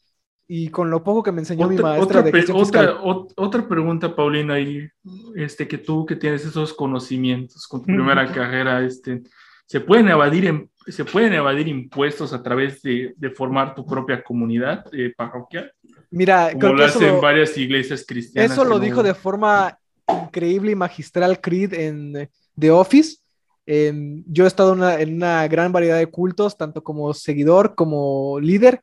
y 0.52 0.70
con 0.70 0.90
lo 0.90 1.04
poco 1.04 1.22
que 1.22 1.32
me 1.32 1.42
enseñó 1.42 1.68
mi 1.68 1.78
maestra 1.78 2.22
otra, 2.22 2.22
de 2.24 2.46
otra, 2.52 2.98
otra 3.36 3.68
pregunta, 3.68 4.16
Paulina, 4.16 4.60
y 4.60 4.90
este, 5.36 5.68
que 5.68 5.78
tú 5.78 6.08
que 6.08 6.16
tienes 6.16 6.44
esos 6.44 6.74
conocimientos 6.74 7.68
con 7.68 7.82
tu 7.82 7.86
primera 7.86 8.32
carrera, 8.32 8.84
este, 8.84 9.22
¿se 9.68 9.80
pueden 9.80 10.08
evadir, 10.08 10.68
¿se 10.88 11.06
pueden 11.06 11.34
evadir 11.34 11.68
impuestos 11.68 12.34
a 12.34 12.42
través 12.42 12.82
de, 12.82 13.14
de 13.16 13.30
formar 13.30 13.76
tu 13.76 13.86
propia 13.86 14.24
comunidad 14.24 14.86
eh, 14.92 15.14
parroquial? 15.16 15.72
Mira, 16.12 16.52
como 16.54 16.74
lo 16.74 16.86
hacen 16.86 17.22
varias 17.22 17.56
iglesias 17.58 18.04
cristianas. 18.08 18.52
Eso 18.52 18.66
lo 18.66 18.80
dijo 18.80 19.04
de 19.04 19.14
forma 19.14 19.78
increíble 20.08 20.72
y 20.72 20.76
magistral 20.76 21.40
Creed 21.40 21.74
en 21.74 22.30
The 22.58 22.72
Office. 22.72 23.18
yo 23.66 24.44
he 24.44 24.48
estado 24.48 24.74
en 24.98 25.16
una, 25.16 25.48
gran 25.48 25.72
variedad 25.72 25.98
de 25.98 26.08
cultos, 26.08 26.58
tanto 26.58 26.84
como 26.84 27.14
seguidor 27.14 27.76
como 27.76 28.40
líder. 28.40 28.82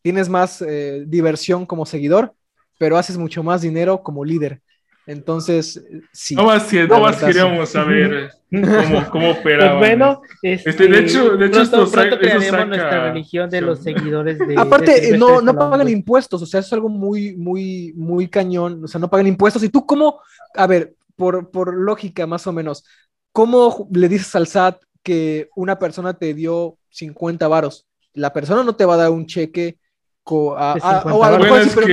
Tienes 0.00 0.28
más 0.28 0.62
eh, 0.62 1.04
diversión 1.06 1.66
como 1.66 1.86
seguidor, 1.86 2.34
pero 2.78 2.96
haces 2.96 3.18
mucho 3.18 3.42
más 3.42 3.60
dinero 3.60 4.02
como 4.02 4.24
líder. 4.24 4.60
Entonces, 5.06 5.82
sí. 6.12 6.34
No 6.34 6.44
más, 6.44 6.72
no 6.72 7.00
más 7.00 7.16
queríamos 7.16 7.68
saber 7.68 8.30
cómo, 8.50 9.10
cómo 9.10 9.30
operaban. 9.32 9.78
Pues 9.78 9.90
bueno, 9.90 10.22
este, 10.42 10.86
de 10.86 11.00
hecho, 11.00 11.36
de 11.36 11.46
hecho 11.46 11.70
pronto, 11.70 11.90
pronto 11.90 12.18
crearemos 12.18 12.68
nuestra 12.68 13.10
religión 13.10 13.50
de 13.50 13.60
los 13.62 13.82
seguidores 13.82 14.38
de. 14.38 14.54
Aparte, 14.56 15.16
no, 15.18 15.40
no 15.40 15.54
pagan 15.54 15.88
impuestos, 15.88 16.42
o 16.42 16.46
sea, 16.46 16.60
es 16.60 16.72
algo 16.72 16.88
muy, 16.88 17.34
muy, 17.34 17.92
muy 17.96 18.28
cañón. 18.28 18.84
O 18.84 18.88
sea, 18.88 19.00
no 19.00 19.10
pagan 19.10 19.26
impuestos. 19.26 19.62
¿Y 19.64 19.70
tú 19.70 19.84
cómo, 19.84 20.20
a 20.54 20.66
ver, 20.66 20.94
por, 21.16 21.50
por 21.50 21.74
lógica 21.74 22.26
más 22.26 22.46
o 22.46 22.52
menos, 22.52 22.84
cómo 23.32 23.88
le 23.92 24.08
dices 24.08 24.34
al 24.36 24.46
SAT 24.46 24.82
que 25.02 25.48
una 25.56 25.78
persona 25.78 26.14
te 26.14 26.32
dio 26.32 26.78
50 26.90 27.48
varos? 27.48 27.86
La 28.14 28.32
persona 28.32 28.62
no 28.62 28.76
te 28.76 28.84
va 28.84 28.94
a 28.94 28.98
dar 28.98 29.10
un 29.10 29.26
cheque 29.26 29.78
o 30.24 30.56
a 30.56 31.30
lo 31.32 31.38
mejor 31.38 31.62
pero 31.74 31.86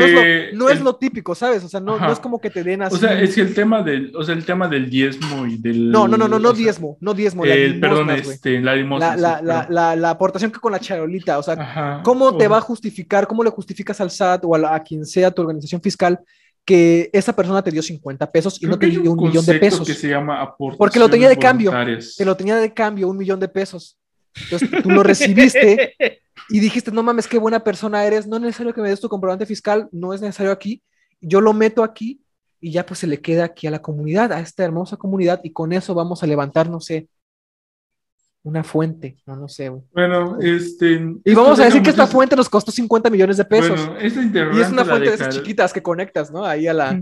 no, 0.54 0.70
es 0.70 0.82
lo, 0.82 0.96
típico, 0.96 1.34
¿sabes? 1.34 1.64
O 1.64 1.70
sea, 1.70 1.80
no, 1.80 1.98
no, 1.98 2.12
es 2.12 2.20
como 2.20 2.40
que 2.40 2.50
te 2.50 2.64
den 2.64 2.82
así. 2.84 2.96
O 2.96 3.00
sea, 3.00 3.20
es 3.20 3.34
que 3.34 3.42
el 3.42 3.54
tema 3.54 3.82
del, 3.82 4.16
o 4.16 4.24
sea, 4.24 4.36
el 4.36 4.46
tema 4.46 4.68
del 4.68 4.90
diezmo 4.90 5.46
y 5.48 5.58
del. 5.58 5.90
No, 5.90 6.08
no, 6.08 6.18
no, 6.18 6.28
no, 6.28 6.38
no 6.38 6.54
diezmo, 6.54 6.98
no 7.00 7.14
diezmo. 7.14 7.46
El, 7.46 7.80
perdón, 7.80 8.12
este, 8.12 8.60
la 8.62 8.76
limosna. 8.76 9.16
La, 9.16 9.42
la, 9.42 9.68
la, 9.70 9.96
la, 9.96 10.10
aportación 10.10 10.52
que 10.52 10.60
con 10.60 10.72
la 10.72 10.80
charolita, 10.80 11.40
o 11.40 11.44
sea, 11.44 12.02
¿cómo 12.04 12.38
te 12.38 12.48
va 12.48 12.58
a 12.58 12.62
justificar, 12.62 13.28
cómo 13.28 13.44
le 13.44 13.50
justificas 13.50 14.00
al 14.02 14.12
SAT 14.12 14.46
o 14.46 14.56
a, 14.56 14.80
quien 14.82 15.06
sea 15.06 15.32
tu 15.32 15.42
organización 15.42 15.82
fiscal 15.82 16.20
que 16.64 17.10
esa 17.12 17.36
persona 17.36 17.64
te 17.64 17.72
dio 17.72 17.82
50 17.82 18.32
pesos 18.32 18.62
y 18.62 18.68
no 18.68 18.78
te 18.78 18.88
dio 18.88 19.12
un, 19.12 19.28
millón 19.28 19.46
de 19.46 19.56
pesos? 19.56 19.88
Que 19.88 19.96
se 19.96 20.08
llama 20.10 20.56
Porque 20.78 21.00
lo 21.00 21.10
tenía 21.10 21.30
de 21.30 21.38
cambio. 21.38 21.72
Te 22.16 22.26
lo 22.26 22.38
tenía 22.38 22.58
de 22.58 22.74
cambio, 22.74 23.08
un 23.08 23.18
millón 23.18 23.40
de 23.40 23.48
pesos. 23.48 23.98
Entonces 24.36 24.70
tú 24.84 24.92
lo 24.92 25.02
recibiste 25.02 25.96
y 26.50 26.60
dijiste, 26.60 26.92
no 26.92 27.04
mames, 27.04 27.28
qué 27.28 27.38
buena 27.38 27.64
persona 27.64 28.04
eres, 28.06 28.28
no 28.28 28.38
es 28.38 28.42
necesario 28.42 28.74
que 28.74 28.82
me 28.82 28.90
des 28.90 29.00
tu 29.00 29.10
comprobante 29.10 29.46
fiscal, 29.46 29.88
no 29.92 30.14
es 30.14 30.22
necesario 30.22 30.52
aquí, 30.52 30.82
yo 31.22 31.42
lo 31.42 31.54
meto 31.54 31.84
aquí 31.84 32.22
y 32.60 32.72
ya 32.72 32.86
pues 32.86 33.00
se 33.00 33.08
le 33.08 33.22
queda 33.22 33.46
aquí 33.46 33.68
a 33.68 33.72
la 33.72 33.82
comunidad, 33.82 34.34
a 34.34 34.40
esta 34.40 34.64
hermosa 34.64 34.98
comunidad 34.98 35.42
y 35.44 35.52
con 35.52 35.72
eso 35.74 35.94
vamos 35.94 36.24
a 36.24 36.28
levantar, 36.28 36.70
no 36.70 36.80
sé, 36.80 37.08
una 38.44 38.64
fuente, 38.64 39.18
no, 39.26 39.36
no 39.36 39.48
sé. 39.48 39.70
Bueno, 39.94 40.38
este... 40.40 41.00
Y 41.24 41.34
vamos 41.34 41.60
a 41.60 41.66
decir 41.66 41.82
que 41.82 41.90
esta 41.90 42.08
fuente 42.08 42.36
nos 42.36 42.50
costó 42.50 42.72
50 42.72 43.10
millones 43.10 43.38
de 43.38 43.46
pesos. 43.46 43.86
Bueno, 43.86 44.02
y 44.02 44.62
es 44.62 44.72
una 44.72 44.86
fuente 44.86 45.10
de 45.10 45.16
esas 45.16 45.36
chiquitas 45.36 45.74
que 45.74 45.84
conectas, 45.84 46.32
¿no? 46.32 46.46
Ahí 46.46 46.68
a 46.68 46.74
la... 46.74 47.00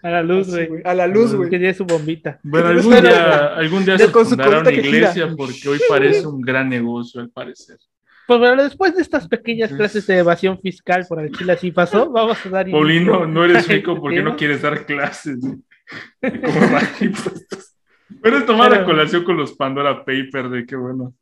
A 0.00 0.10
la 0.10 0.22
luz, 0.22 0.48
güey. 0.48 0.80
A 0.84 0.94
la 0.94 1.08
luz, 1.08 1.34
güey. 1.34 1.50
Que 1.50 1.58
tiene 1.58 1.74
su 1.74 1.84
bombita. 1.84 2.38
Bueno, 2.44 2.68
algún 2.68 2.92
día, 2.92 3.46
algún 3.56 3.84
día 3.84 3.98
se 3.98 4.06
fundará 4.06 4.60
una 4.60 4.72
iglesia 4.72 5.34
porque 5.36 5.68
hoy 5.68 5.80
parece 5.88 6.24
un 6.24 6.40
gran 6.40 6.68
negocio, 6.68 7.20
al 7.20 7.30
parecer. 7.30 7.78
Pues 8.28 8.40
bueno, 8.40 8.62
después 8.62 8.94
de 8.94 9.00
estas 9.00 9.26
pequeñas 9.26 9.72
clases 9.72 10.06
de 10.06 10.18
evasión 10.18 10.60
fiscal 10.60 11.06
por 11.08 11.18
el 11.18 11.32
Chile 11.32 11.54
así 11.54 11.70
pasó, 11.70 12.10
vamos 12.10 12.36
a 12.44 12.48
dar... 12.50 12.70
Paulino, 12.70 13.24
no 13.24 13.42
eres 13.42 13.66
rico 13.66 13.98
porque 13.98 14.22
no 14.22 14.36
quieres 14.36 14.60
dar 14.60 14.84
clases. 14.84 15.38
Puedes 18.20 18.44
tomar 18.44 18.70
la 18.70 18.84
colación 18.84 19.24
con 19.24 19.38
los 19.38 19.54
Pandora 19.54 20.04
Paper 20.04 20.50
de 20.50 20.66
qué 20.66 20.76
bueno. 20.76 21.14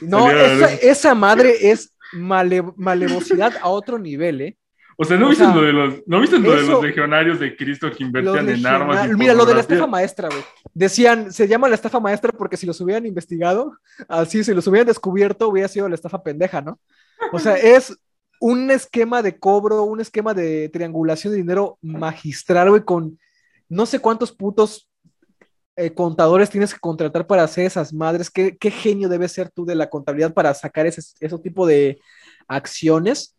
No, 0.00 0.30
esa, 0.30 0.72
esa, 0.76 1.14
madre 1.14 1.70
es 1.70 1.94
malevosidad 2.14 3.52
a 3.60 3.68
otro 3.68 3.98
nivel, 3.98 4.40
¿eh? 4.40 4.56
O 4.98 5.04
sea, 5.04 5.18
¿no 5.18 5.28
viste 5.28 5.44
lo 5.44 5.60
de 5.60 5.72
los, 5.72 5.94
¿no 6.06 6.20
viste 6.20 6.38
lo 6.38 6.52
de 6.52 6.62
los 6.62 6.82
legionarios 6.82 7.38
de 7.38 7.54
Cristo 7.54 7.90
que 7.90 8.02
invertían 8.02 8.48
en 8.48 8.66
armas? 8.66 9.08
Mira, 9.10 9.34
lo 9.34 9.44
de 9.44 9.54
la 9.54 9.60
estafa 9.60 9.86
maestra, 9.86 10.28
güey. 10.28 10.42
Decían, 10.72 11.32
se 11.32 11.46
llama 11.46 11.68
la 11.68 11.74
estafa 11.74 12.00
maestra 12.00 12.32
porque 12.32 12.56
si 12.56 12.64
los 12.64 12.80
hubieran 12.80 13.04
investigado, 13.04 13.76
así, 14.08 14.42
si 14.42 14.54
los 14.54 14.66
hubieran 14.66 14.86
descubierto, 14.86 15.48
hubiera 15.48 15.68
sido 15.68 15.88
la 15.88 15.94
estafa 15.94 16.22
pendeja, 16.22 16.62
¿no? 16.62 16.80
O 17.32 17.38
sea, 17.38 17.56
es 17.56 17.98
un 18.40 18.70
esquema 18.70 19.20
de 19.20 19.38
cobro, 19.38 19.82
un 19.82 20.00
esquema 20.00 20.32
de 20.32 20.70
triangulación 20.70 21.32
de 21.32 21.38
dinero 21.38 21.78
magistral, 21.82 22.70
güey, 22.70 22.82
con 22.82 23.18
no 23.68 23.84
sé 23.84 23.98
cuántos 23.98 24.32
putos 24.32 24.88
eh, 25.76 25.92
contadores 25.92 26.48
tienes 26.48 26.72
que 26.72 26.80
contratar 26.80 27.26
para 27.26 27.42
hacer 27.42 27.66
esas 27.66 27.92
madres. 27.92 28.30
¿Qué, 28.30 28.56
¿Qué, 28.56 28.70
genio 28.70 29.10
debe 29.10 29.28
ser 29.28 29.50
tú 29.50 29.66
de 29.66 29.74
la 29.74 29.90
contabilidad 29.90 30.32
para 30.32 30.54
sacar 30.54 30.86
ese, 30.86 31.02
ese 31.20 31.38
tipo 31.38 31.66
de 31.66 32.00
acciones? 32.48 33.35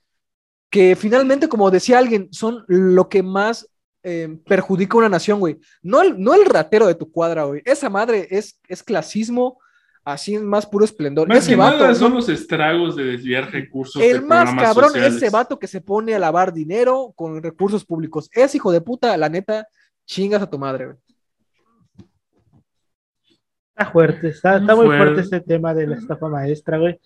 Que 0.70 0.96
finalmente, 0.96 1.48
como 1.48 1.72
decía 1.72 1.98
alguien, 1.98 2.30
son 2.32 2.64
lo 2.68 3.10
que 3.10 3.24
más 3.24 3.70
eh, 4.04 4.38
perjudica 4.46 4.96
a 4.96 5.00
una 5.00 5.10
nación, 5.10 5.40
güey. 5.40 5.58
No 5.82 6.02
el, 6.02 6.22
no 6.22 6.34
el 6.34 6.46
ratero 6.46 6.88
de 6.88 6.96
tu 6.96 7.12
cuadra, 7.12 7.44
güey. 7.44 7.62
Esa 7.66 7.90
madre 7.90 8.28
es, 8.30 8.60
es 8.68 8.84
clasismo 8.84 9.60
así 10.04 10.38
más 10.38 10.66
puro 10.66 10.86
esplendor. 10.86 11.28
Más 11.28 11.40
ese 11.40 11.50
que 11.50 11.56
vato, 11.58 11.80
nada 11.80 11.94
son 11.94 12.14
los 12.14 12.30
estragos 12.30 12.96
de 12.96 13.04
desviar 13.04 13.52
recursos. 13.52 14.02
El 14.02 14.22
más 14.22 14.56
cabrón, 14.56 14.96
ese 14.96 15.30
vato 15.30 15.60
que 15.60 15.68
se 15.68 15.82
pone 15.82 16.16
a 16.16 16.20
lavar 16.20 16.54
dinero 16.54 17.12
con 17.16 17.44
recursos 17.44 17.84
públicos. 17.84 18.30
Es 18.32 18.56
hijo 18.56 18.72
de 18.72 18.80
puta, 18.80 19.18
la 19.18 19.28
neta, 19.28 19.68
chingas 20.06 20.42
a 20.42 20.50
tu 20.50 20.58
madre, 20.58 20.86
güey. 20.86 20.98
Está 23.70 23.92
fuerte, 23.92 24.30
está, 24.30 24.60
muy 24.60 24.88
fuerte. 24.88 25.22
este 25.22 25.42
tema 25.42 25.74
de 25.74 25.86
la 25.86 25.98
estafa 25.98 26.30
maestra, 26.30 26.78
güey. 26.78 27.00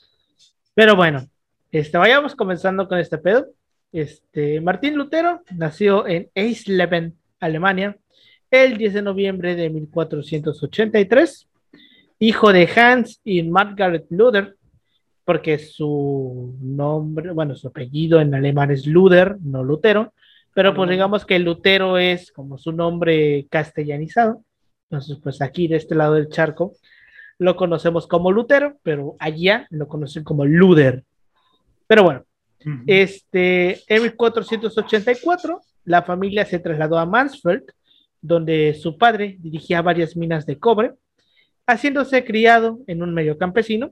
Pero 0.74 0.96
bueno, 0.96 1.28
este, 1.72 1.98
vayamos 1.98 2.36
comenzando 2.36 2.88
con 2.88 2.98
este 2.98 3.18
pedo. 3.18 3.48
Este, 3.92 4.62
Martín 4.62 4.96
Lutero 4.96 5.42
nació 5.56 6.08
en 6.08 6.30
Eisleben, 6.36 7.18
Alemania, 7.40 7.98
el 8.50 8.78
10 8.78 8.94
de 8.94 9.02
noviembre 9.02 9.56
de 9.56 9.70
1483 9.70 11.48
hijo 12.22 12.54
de 12.54 12.70
Hans 12.76 13.20
y 13.24 13.42
Margaret 13.42 14.06
Luther, 14.12 14.56
porque 15.26 15.58
su 15.58 16.56
nombre, 16.62 17.32
bueno, 17.32 17.56
su 17.56 17.68
apellido 17.68 18.22
en 18.22 18.36
alemán 18.36 18.70
es 18.70 18.86
Luther, 18.86 19.38
no 19.42 19.64
Lutero, 19.64 20.14
pero 20.54 20.76
pues 20.76 20.92
digamos 20.92 21.26
que 21.26 21.40
Lutero 21.40 21.98
es 21.98 22.32
como 22.32 22.60
su 22.60 22.74
nombre 22.74 23.48
castellanizado. 23.50 24.44
Entonces, 24.90 25.18
pues 25.22 25.42
aquí 25.42 25.68
de 25.68 25.78
este 25.78 25.96
lado 25.96 26.14
del 26.14 26.30
charco 26.30 26.74
lo 27.40 27.56
conocemos 27.56 28.06
como 28.06 28.32
Lutero, 28.32 28.78
pero 28.84 29.16
allá 29.18 29.66
lo 29.72 29.88
conocen 29.88 30.24
como 30.24 30.46
Luther. 30.46 31.04
Pero 31.92 32.04
bueno, 32.04 32.24
este, 32.88 33.84
en 33.94 34.04
1484 34.04 35.60
la 35.84 36.02
familia 36.04 36.46
se 36.46 36.60
trasladó 36.60 36.98
a 36.98 37.06
Mansfeld, 37.06 37.66
donde 38.22 38.74
su 38.76 38.98
padre 38.98 39.36
dirigía 39.42 39.82
varias 39.82 40.16
minas 40.16 40.46
de 40.46 40.58
cobre 40.58 40.94
Haciéndose 41.68 42.24
criado 42.24 42.80
en 42.88 43.04
un 43.04 43.14
medio 43.14 43.38
campesino, 43.38 43.92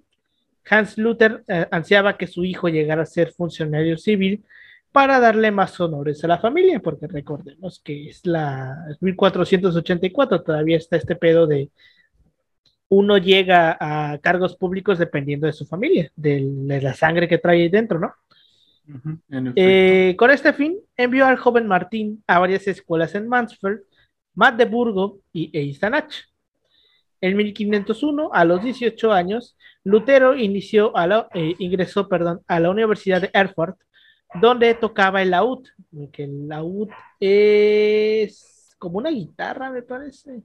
Hans 0.69 0.97
Luther 0.97 1.43
eh, 1.49 1.67
ansiaba 1.71 2.15
que 2.15 2.27
su 2.27 2.45
hijo 2.45 2.69
llegara 2.69 3.01
a 3.01 3.05
ser 3.05 3.33
funcionario 3.33 3.97
civil 3.97 4.45
para 4.93 5.19
darle 5.19 5.51
más 5.51 5.77
honores 5.81 6.23
a 6.23 6.29
la 6.29 6.39
familia, 6.39 6.79
porque 6.79 7.05
recordemos 7.05 7.81
que 7.83 8.07
es 8.07 8.25
la 8.25 8.77
1484, 9.01 10.41
todavía 10.41 10.77
está 10.77 10.95
este 10.95 11.17
pedo 11.17 11.47
de 11.47 11.69
uno 12.89 13.17
llega 13.17 13.77
a 13.79 14.17
cargos 14.17 14.55
públicos 14.55 14.97
dependiendo 14.97 15.47
de 15.47 15.53
su 15.53 15.65
familia, 15.65 16.11
de, 16.15 16.79
la 16.81 16.93
sangre 16.93 17.27
que 17.27 17.37
trae 17.37 17.61
ahí 17.61 17.69
dentro, 17.69 17.99
¿no? 17.99 18.13
Eh, 19.55 20.15
con 20.17 20.31
este 20.31 20.51
fin, 20.53 20.79
envió 20.97 21.27
al 21.27 21.37
joven 21.37 21.67
Martín 21.67 22.23
a 22.25 22.39
varias 22.39 22.67
escuelas 22.67 23.13
en 23.13 23.27
Mansfeld, 23.27 23.81
Magdeburgo 24.33 25.19
y 25.31 25.55
Eisenach. 25.55 26.11
En 27.21 27.37
1501, 27.37 28.31
a 28.33 28.45
los 28.45 28.63
18 28.63 29.11
años, 29.11 29.55
Lutero 29.83 30.35
inició 30.35 30.95
a 30.97 31.05
la, 31.05 31.27
eh, 31.33 31.53
ingresó 31.59 32.07
perdón, 32.07 32.41
a 32.47 32.59
la 32.59 32.71
Universidad 32.71 33.21
de 33.21 33.29
Erfurt, 33.33 33.77
donde 34.41 34.73
tocaba 34.73 35.21
el 35.21 35.31
laúd, 35.31 35.67
que 36.11 36.23
el 36.23 36.47
laúd 36.47 36.89
es 37.19 38.75
como 38.79 38.97
una 38.97 39.09
guitarra, 39.09 39.69
me 39.69 39.81
parece. 39.81 40.41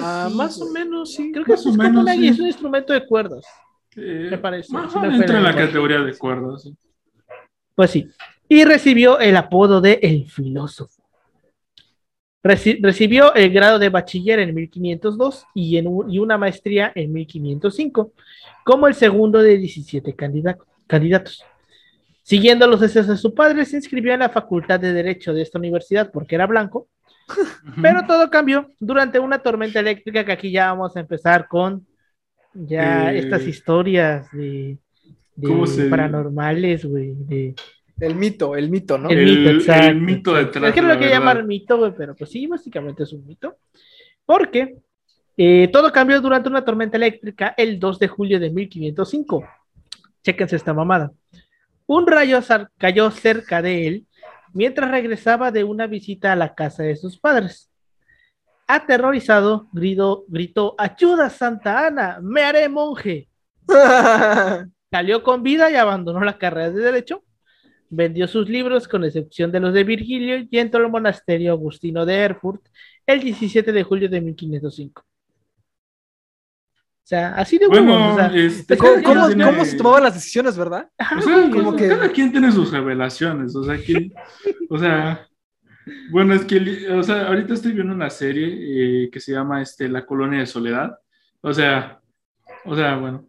Ah, 0.00 0.28
más 0.34 0.60
o 0.60 0.70
menos, 0.70 1.14
sí. 1.14 1.32
Creo 1.32 1.44
que 1.44 1.54
es, 1.54 1.66
una, 1.66 2.14
es 2.14 2.38
un 2.38 2.46
instrumento 2.46 2.92
de 2.92 3.06
cuerdas, 3.06 3.44
me 3.94 4.38
parece. 4.38 4.76
entra 4.76 5.38
en 5.38 5.44
la 5.44 5.54
categoría 5.54 6.00
de 6.00 6.16
cuerdas. 6.16 6.70
Pues 7.74 7.90
sí. 7.90 8.08
Y 8.48 8.64
recibió 8.64 9.18
el 9.18 9.36
apodo 9.36 9.80
de 9.80 10.00
El 10.02 10.26
Filósofo 10.26 10.98
recibió 12.42 13.34
el 13.34 13.50
grado 13.50 13.78
de 13.78 13.88
bachiller 13.88 14.38
en 14.38 14.54
1502 14.54 15.46
y, 15.54 15.76
en 15.76 15.86
y 16.08 16.18
una 16.18 16.38
maestría 16.38 16.92
en 16.94 17.12
1505, 17.12 18.12
como 18.64 18.86
el 18.86 18.94
segundo 18.94 19.42
de 19.42 19.58
17 19.58 20.14
candidatos. 20.86 21.44
Siguiendo 22.22 22.66
los 22.66 22.80
deseos 22.80 23.06
de 23.06 23.16
su 23.16 23.34
padre, 23.34 23.64
se 23.64 23.76
inscribió 23.76 24.12
en 24.12 24.20
la 24.20 24.28
Facultad 24.28 24.78
de 24.78 24.92
Derecho 24.92 25.32
de 25.32 25.42
esta 25.42 25.58
universidad 25.58 26.10
porque 26.12 26.34
era 26.34 26.46
blanco, 26.46 26.88
pero 27.82 28.06
todo 28.06 28.30
cambió 28.30 28.68
durante 28.80 29.18
una 29.18 29.38
tormenta 29.38 29.80
eléctrica 29.80 30.24
que 30.24 30.32
aquí 30.32 30.50
ya 30.50 30.72
vamos 30.72 30.96
a 30.96 31.00
empezar 31.00 31.48
con 31.48 31.86
ya 32.54 33.12
eh, 33.12 33.18
estas 33.18 33.46
historias 33.46 34.30
de, 34.32 34.78
paranormales, 35.90 36.84
güey, 36.84 37.14
de 37.14 37.54
el 38.00 38.14
mito, 38.14 38.54
el 38.54 38.70
mito, 38.70 38.96
¿no? 38.96 39.08
El, 39.08 39.24
mito, 39.24 39.50
exacto. 39.50 39.88
El 39.88 40.00
mito 40.00 40.34
detrás. 40.34 40.68
Es 40.68 40.74
que 40.74 40.82
no 40.82 40.88
lo 40.88 40.98
que 40.98 41.08
llamar 41.08 41.44
mito, 41.44 41.78
güey, 41.78 41.92
pero 41.96 42.14
pues 42.14 42.30
sí, 42.30 42.46
básicamente 42.46 43.02
es 43.02 43.12
un 43.12 43.26
mito. 43.26 43.56
Porque 44.24 44.76
eh, 45.36 45.68
todo 45.72 45.90
cambió 45.92 46.20
durante 46.20 46.48
una 46.48 46.64
tormenta 46.64 46.96
eléctrica 46.96 47.54
el 47.56 47.78
2 47.78 47.98
de 47.98 48.08
julio 48.08 48.38
de 48.38 48.50
1505. 48.50 49.44
Chéquense 50.22 50.56
esta 50.56 50.74
mamada. 50.74 51.10
Un 51.86 52.06
rayo 52.06 52.40
cayó 52.76 53.10
cerca 53.10 53.62
de 53.62 53.86
él 53.88 54.06
mientras 54.52 54.90
regresaba 54.90 55.50
de 55.50 55.64
una 55.64 55.86
visita 55.86 56.32
a 56.32 56.36
la 56.36 56.54
casa 56.54 56.82
de 56.82 56.96
sus 56.96 57.18
padres. 57.18 57.70
Aterrorizado, 58.66 59.68
gritó, 59.72 60.24
gritó 60.28 60.74
¡Ayuda, 60.78 61.30
Santa 61.30 61.86
Ana! 61.86 62.18
¡Me 62.20 62.42
haré 62.42 62.68
monje! 62.68 63.28
Salió 64.90 65.22
con 65.22 65.42
vida 65.42 65.70
y 65.70 65.76
abandonó 65.76 66.20
la 66.20 66.38
carrera 66.38 66.70
de 66.70 66.80
Derecho 66.80 67.22
Vendió 67.90 68.28
sus 68.28 68.48
libros, 68.48 68.86
con 68.86 69.04
excepción 69.04 69.50
de 69.50 69.60
los 69.60 69.72
de 69.72 69.82
Virgilio, 69.82 70.46
y 70.50 70.58
entró 70.58 70.84
al 70.84 70.90
monasterio 70.90 71.52
agustino 71.52 72.04
de 72.04 72.16
Erfurt 72.16 72.66
el 73.06 73.20
17 73.20 73.72
de 73.72 73.82
julio 73.82 74.08
de 74.10 74.20
1505. 74.20 75.07
O 77.08 77.14
sea, 77.16 77.32
así 77.36 77.56
de 77.56 77.68
bueno. 77.68 78.20
Este, 78.34 78.76
¿Cómo, 78.76 79.64
se 79.64 79.76
tomaban 79.78 80.02
las 80.02 80.12
decisiones, 80.12 80.58
verdad? 80.58 80.90
O 81.16 81.22
sea, 81.22 81.50
como 81.50 81.74
que... 81.74 81.88
Cada 81.88 82.12
quien 82.12 82.30
tiene 82.30 82.52
sus 82.52 82.70
revelaciones, 82.70 83.56
o 83.56 83.64
sea, 83.64 83.78
que, 83.78 84.12
o 84.68 84.76
sea, 84.78 85.26
bueno, 86.10 86.34
es 86.34 86.44
que, 86.44 86.86
o 86.92 87.02
sea, 87.02 87.28
ahorita 87.28 87.54
estoy 87.54 87.72
viendo 87.72 87.94
una 87.94 88.10
serie 88.10 89.04
eh, 89.04 89.10
que 89.10 89.20
se 89.20 89.32
llama 89.32 89.62
este, 89.62 89.88
La 89.88 90.04
Colonia 90.04 90.40
de 90.40 90.44
Soledad, 90.44 90.98
o 91.40 91.54
sea, 91.54 91.98
o 92.66 92.76
sea, 92.76 92.98
bueno, 92.98 93.26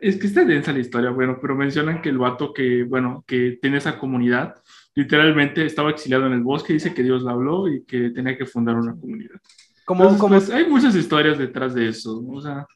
es 0.00 0.16
que 0.16 0.26
está 0.26 0.42
densa 0.46 0.72
la 0.72 0.78
historia, 0.78 1.10
bueno, 1.10 1.36
pero 1.38 1.54
mencionan 1.54 2.00
que 2.00 2.08
el 2.08 2.16
vato 2.16 2.54
que, 2.54 2.84
bueno, 2.84 3.24
que 3.26 3.58
tiene 3.60 3.76
esa 3.76 3.98
comunidad, 3.98 4.54
literalmente 4.94 5.66
estaba 5.66 5.90
exiliado 5.90 6.24
en 6.28 6.32
el 6.32 6.42
bosque, 6.42 6.72
dice 6.72 6.94
que 6.94 7.02
Dios 7.02 7.22
le 7.22 7.30
habló 7.30 7.68
y 7.68 7.84
que 7.84 8.08
tenía 8.08 8.38
que 8.38 8.46
fundar 8.46 8.76
una 8.76 8.98
comunidad. 8.98 9.38
Como, 9.84 10.16
como 10.16 10.36
pues, 10.36 10.48
hay 10.48 10.66
muchas 10.66 10.94
historias 10.94 11.36
detrás 11.36 11.74
de 11.74 11.88
eso, 11.88 12.24
o 12.26 12.40
sea. 12.40 12.66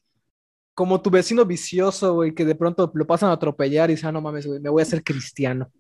Como 0.75 1.03
tu 1.03 1.11
vecino 1.11 1.45
vicioso, 1.45 2.15
güey, 2.15 2.35
que 2.35 2.45
de 2.45 2.55
pronto 2.55 2.91
lo 2.95 3.07
pasan 3.07 3.31
a 3.31 3.35
atropellar 3.35 3.91
y 3.91 3.95
dice, 3.95 4.07
ah, 4.07 4.13
no 4.13 4.21
mames, 4.21 4.47
güey, 4.47 4.61
me 4.61 4.71
voy 4.71 4.81
a 4.81 4.85
hacer 4.85 5.03
cristiano. 5.03 5.71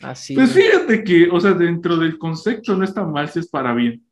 Así. 0.00 0.34
Pues 0.34 0.52
fíjate 0.52 1.04
que, 1.04 1.28
o 1.30 1.40
sea, 1.40 1.52
dentro 1.52 1.96
del 1.96 2.18
concepto 2.18 2.76
no 2.76 2.84
está 2.84 3.04
mal 3.04 3.28
si 3.28 3.38
es 3.38 3.48
para 3.48 3.74
bien. 3.74 4.04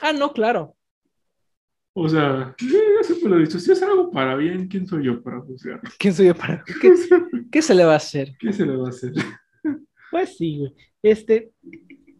Ah, 0.00 0.12
no, 0.12 0.32
claro. 0.32 0.76
O 1.98 2.08
sea, 2.08 2.54
ya 2.58 3.02
siempre 3.02 3.30
lo 3.30 3.38
he 3.38 3.40
dicho, 3.40 3.58
si 3.58 3.72
es 3.72 3.82
algo 3.82 4.10
para 4.10 4.36
bien, 4.36 4.68
¿quién 4.68 4.86
soy 4.86 5.06
yo 5.06 5.22
para 5.22 5.40
juzgar? 5.40 5.80
¿Quién 5.98 6.12
soy 6.12 6.26
yo 6.26 6.34
para 6.34 6.62
¿Qué, 6.80 6.92
¿Qué 7.50 7.62
se 7.62 7.74
le 7.74 7.84
va 7.84 7.94
a 7.94 7.96
hacer? 7.96 8.36
¿Qué 8.38 8.52
se 8.52 8.66
le 8.66 8.76
va 8.76 8.86
a 8.86 8.90
hacer? 8.90 9.12
Pues 10.08 10.36
sí, 10.36 10.58
güey. 10.58 10.72
Este, 11.02 11.50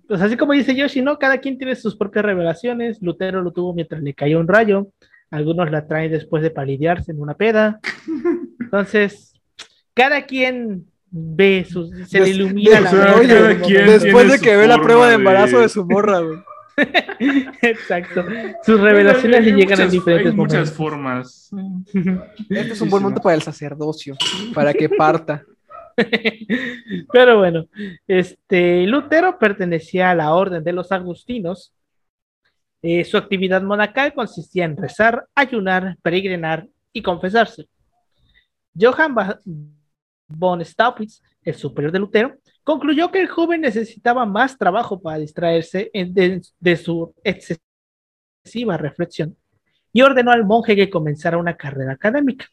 pues 0.08 0.20
así 0.20 0.36
como 0.36 0.52
dice 0.52 0.74
Yoshi, 0.74 1.02
¿no? 1.02 1.18
Cada 1.18 1.38
quien 1.38 1.56
tiene 1.56 1.76
sus 1.76 1.96
propias 1.96 2.24
revelaciones. 2.24 3.00
Lutero 3.00 3.42
lo 3.42 3.52
tuvo 3.52 3.74
mientras 3.74 4.02
le 4.02 4.12
cayó 4.12 4.40
un 4.40 4.48
rayo. 4.48 4.88
Algunos 5.30 5.70
la 5.70 5.86
traen 5.86 6.12
después 6.12 6.42
de 6.42 6.50
palidearse 6.50 7.12
en 7.12 7.20
una 7.20 7.34
peda. 7.34 7.80
Entonces, 8.60 9.34
cada 9.94 10.26
quien 10.26 10.86
ve, 11.10 11.66
sus, 11.68 11.90
se 12.08 12.20
le 12.20 12.30
ilumina 12.30 12.80
la 12.80 12.90
Después 13.56 14.30
de 14.30 14.38
que 14.38 14.56
ve 14.56 14.66
la 14.66 14.80
prueba 14.80 15.08
de 15.08 15.14
embarazo 15.14 15.60
de 15.60 15.68
su 15.68 15.84
morra, 15.84 16.20
güey. 16.20 16.38
Exacto. 17.62 18.24
Sus 18.62 18.80
revelaciones 18.80 19.44
le 19.44 19.52
llegan 19.52 19.80
en 19.80 19.90
diferentes 19.90 20.32
hay 20.32 20.36
muchas 20.36 20.70
formas. 20.70 21.50
Este 22.50 22.72
es 22.72 22.80
un 22.80 22.90
buen 22.90 23.02
momento 23.02 23.22
para 23.22 23.34
el 23.34 23.42
sacerdocio, 23.42 24.16
para 24.54 24.74
que 24.74 24.88
parta. 24.88 25.42
Pero 27.10 27.38
bueno, 27.38 27.66
este 28.06 28.86
Lutero 28.86 29.38
pertenecía 29.38 30.10
a 30.10 30.14
la 30.14 30.34
orden 30.34 30.62
de 30.62 30.72
los 30.72 30.92
agustinos. 30.92 31.72
Eh, 32.82 33.04
su 33.04 33.16
actividad 33.16 33.62
monacal 33.62 34.14
consistía 34.14 34.64
en 34.64 34.76
rezar, 34.76 35.26
ayunar, 35.34 35.96
peregrinar 36.02 36.68
y 36.92 37.02
confesarse. 37.02 37.66
Johann 38.78 39.14
von 40.28 40.64
Staupitz, 40.64 41.22
el 41.42 41.54
superior 41.54 41.92
de 41.92 41.98
Lutero, 41.98 42.36
concluyó 42.64 43.10
que 43.10 43.20
el 43.20 43.28
joven 43.28 43.60
necesitaba 43.60 44.26
más 44.26 44.58
trabajo 44.58 45.00
para 45.00 45.18
distraerse 45.18 45.90
de, 45.92 46.76
su 46.76 47.14
excesiva 47.24 48.76
reflexión 48.76 49.36
y 49.92 50.02
ordenó 50.02 50.32
al 50.32 50.44
monje 50.44 50.76
que 50.76 50.90
comenzara 50.90 51.38
una 51.38 51.56
carrera 51.56 51.92
académica. 51.92 52.46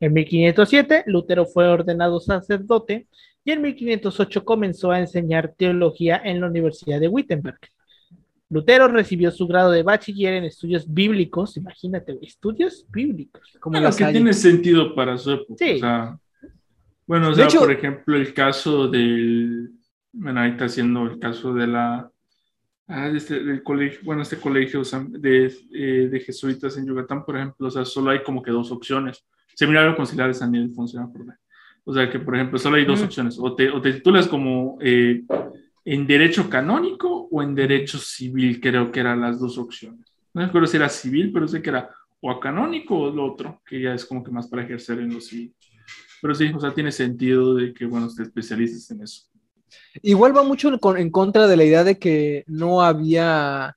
En 0.00 0.12
1507, 0.12 1.04
Lutero 1.06 1.46
fue 1.46 1.68
ordenado 1.68 2.18
sacerdote 2.20 3.06
y 3.44 3.52
en 3.52 3.62
1508 3.62 4.44
comenzó 4.44 4.90
a 4.90 4.98
enseñar 4.98 5.54
teología 5.56 6.20
en 6.22 6.40
la 6.40 6.48
Universidad 6.48 7.00
de 7.00 7.08
Wittenberg. 7.08 7.60
Lutero 8.52 8.86
recibió 8.86 9.30
su 9.30 9.46
grado 9.46 9.70
de 9.70 9.82
bachiller 9.82 10.34
en 10.34 10.44
estudios 10.44 10.84
bíblicos, 10.86 11.56
imagínate, 11.56 12.18
estudios 12.20 12.84
bíblicos. 12.90 13.56
Como 13.58 13.80
bueno, 13.80 13.96
que 13.96 14.04
tiene 14.04 14.34
sentido 14.34 14.94
para 14.94 15.16
su 15.16 15.30
época. 15.30 15.54
Sí. 15.58 15.72
O 15.76 15.78
sea, 15.78 16.18
bueno, 17.06 17.30
o 17.30 17.34
sea, 17.34 17.48
por 17.48 17.72
ejemplo, 17.72 18.14
el 18.14 18.34
caso 18.34 18.88
del, 18.88 19.70
bueno, 20.12 20.40
ahí 20.40 20.50
está 20.50 20.66
haciendo 20.66 21.04
el 21.04 21.18
caso 21.18 21.54
de 21.54 21.66
la, 21.66 22.10
ah, 22.88 23.08
este, 23.08 23.42
del 23.42 23.62
colegio, 23.62 24.00
bueno, 24.04 24.20
este 24.20 24.36
colegio 24.36 24.82
de, 25.08 25.46
eh, 25.72 26.08
de, 26.12 26.20
jesuitas 26.20 26.76
en 26.76 26.86
Yucatán, 26.86 27.24
por 27.24 27.38
ejemplo, 27.38 27.68
o 27.68 27.70
sea, 27.70 27.86
solo 27.86 28.10
hay 28.10 28.22
como 28.22 28.42
que 28.42 28.50
dos 28.50 28.70
opciones. 28.70 29.24
Seminario 29.54 29.96
Conciliar 29.96 30.28
de 30.28 30.34
San 30.34 30.50
Miguel 30.50 30.74
funciona 30.74 31.10
por 31.10 31.24
O 31.84 31.94
sea, 31.94 32.10
que, 32.10 32.18
por 32.18 32.34
ejemplo, 32.34 32.58
solo 32.58 32.76
hay 32.76 32.84
dos 32.84 33.00
opciones. 33.00 33.38
O 33.38 33.54
te, 33.54 33.70
o 33.70 33.80
te 33.80 33.94
titulas 33.94 34.28
como 34.28 34.76
eh, 34.82 35.22
en 35.84 36.06
derecho 36.06 36.48
canónico 36.48 37.28
o 37.30 37.42
en 37.42 37.54
derecho 37.54 37.98
civil, 37.98 38.60
creo 38.60 38.92
que 38.92 39.00
eran 39.00 39.20
las 39.20 39.40
dos 39.40 39.58
opciones. 39.58 40.06
No 40.34 40.40
me 40.40 40.46
acuerdo 40.46 40.66
si 40.66 40.76
era 40.76 40.88
civil, 40.88 41.30
pero 41.32 41.48
sé 41.48 41.60
que 41.60 41.70
era 41.70 41.90
o 42.20 42.30
a 42.30 42.38
canónico 42.38 42.98
o 42.98 43.10
lo 43.10 43.32
otro, 43.32 43.60
que 43.66 43.80
ya 43.80 43.94
es 43.94 44.06
como 44.06 44.22
que 44.22 44.30
más 44.30 44.46
para 44.46 44.62
ejercer 44.62 45.00
en 45.00 45.12
lo 45.12 45.20
civil. 45.20 45.52
Pero 46.20 46.34
sí, 46.34 46.52
o 46.54 46.60
sea, 46.60 46.72
tiene 46.72 46.92
sentido 46.92 47.54
de 47.54 47.74
que, 47.74 47.84
bueno, 47.84 48.08
te 48.14 48.22
especialices 48.22 48.88
en 48.92 49.02
eso. 49.02 49.24
Igual 50.02 50.36
va 50.36 50.44
mucho 50.44 50.70
en 50.96 51.10
contra 51.10 51.48
de 51.48 51.56
la 51.56 51.64
idea 51.64 51.82
de 51.82 51.98
que 51.98 52.44
no 52.46 52.80
había 52.80 53.76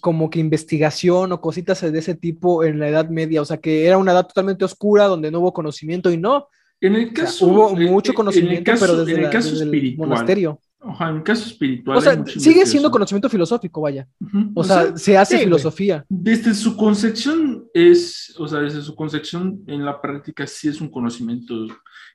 como 0.00 0.30
que 0.30 0.40
investigación 0.40 1.32
o 1.32 1.40
cositas 1.40 1.80
de 1.80 1.98
ese 1.98 2.14
tipo 2.14 2.64
en 2.64 2.78
la 2.78 2.88
Edad 2.88 3.10
Media, 3.10 3.42
o 3.42 3.44
sea, 3.44 3.58
que 3.58 3.86
era 3.86 3.98
una 3.98 4.12
edad 4.12 4.26
totalmente 4.26 4.64
oscura 4.64 5.04
donde 5.04 5.30
no 5.30 5.40
hubo 5.40 5.52
conocimiento 5.52 6.10
y 6.10 6.16
no. 6.16 6.48
En 6.80 6.96
el 6.96 7.12
caso, 7.12 7.46
hubo 7.46 7.76
mucho 7.76 8.14
conocimiento, 8.14 8.72
pero 8.80 9.04
desde, 9.04 9.22
el, 9.22 9.30
caso 9.30 9.62
el 9.62 9.96
monasterio. 9.96 10.58
Ojalá, 10.84 11.12
en 11.12 11.22
caso 11.22 11.46
espiritual. 11.46 11.98
O 11.98 12.00
sea, 12.00 12.24
sigue 12.26 12.66
siendo 12.66 12.90
conocimiento 12.90 13.28
filosófico, 13.28 13.80
vaya. 13.80 14.08
O, 14.54 14.64
sea, 14.64 14.96
se 14.96 15.16
hace 15.16 15.38
filosofía. 15.38 16.04
Desde 16.08 16.54
su 16.54 16.76
concepción 16.76 17.66
es, 17.72 18.34
o 18.38 18.48
sea, 18.48 18.60
desde 18.60 18.82
su 18.82 18.94
concepción 18.94 19.62
en 19.66 19.84
la 19.84 20.00
práctica 20.00 20.46
sí 20.46 20.68
es 20.68 20.80
un 20.80 20.90
conocimiento. 20.90 21.66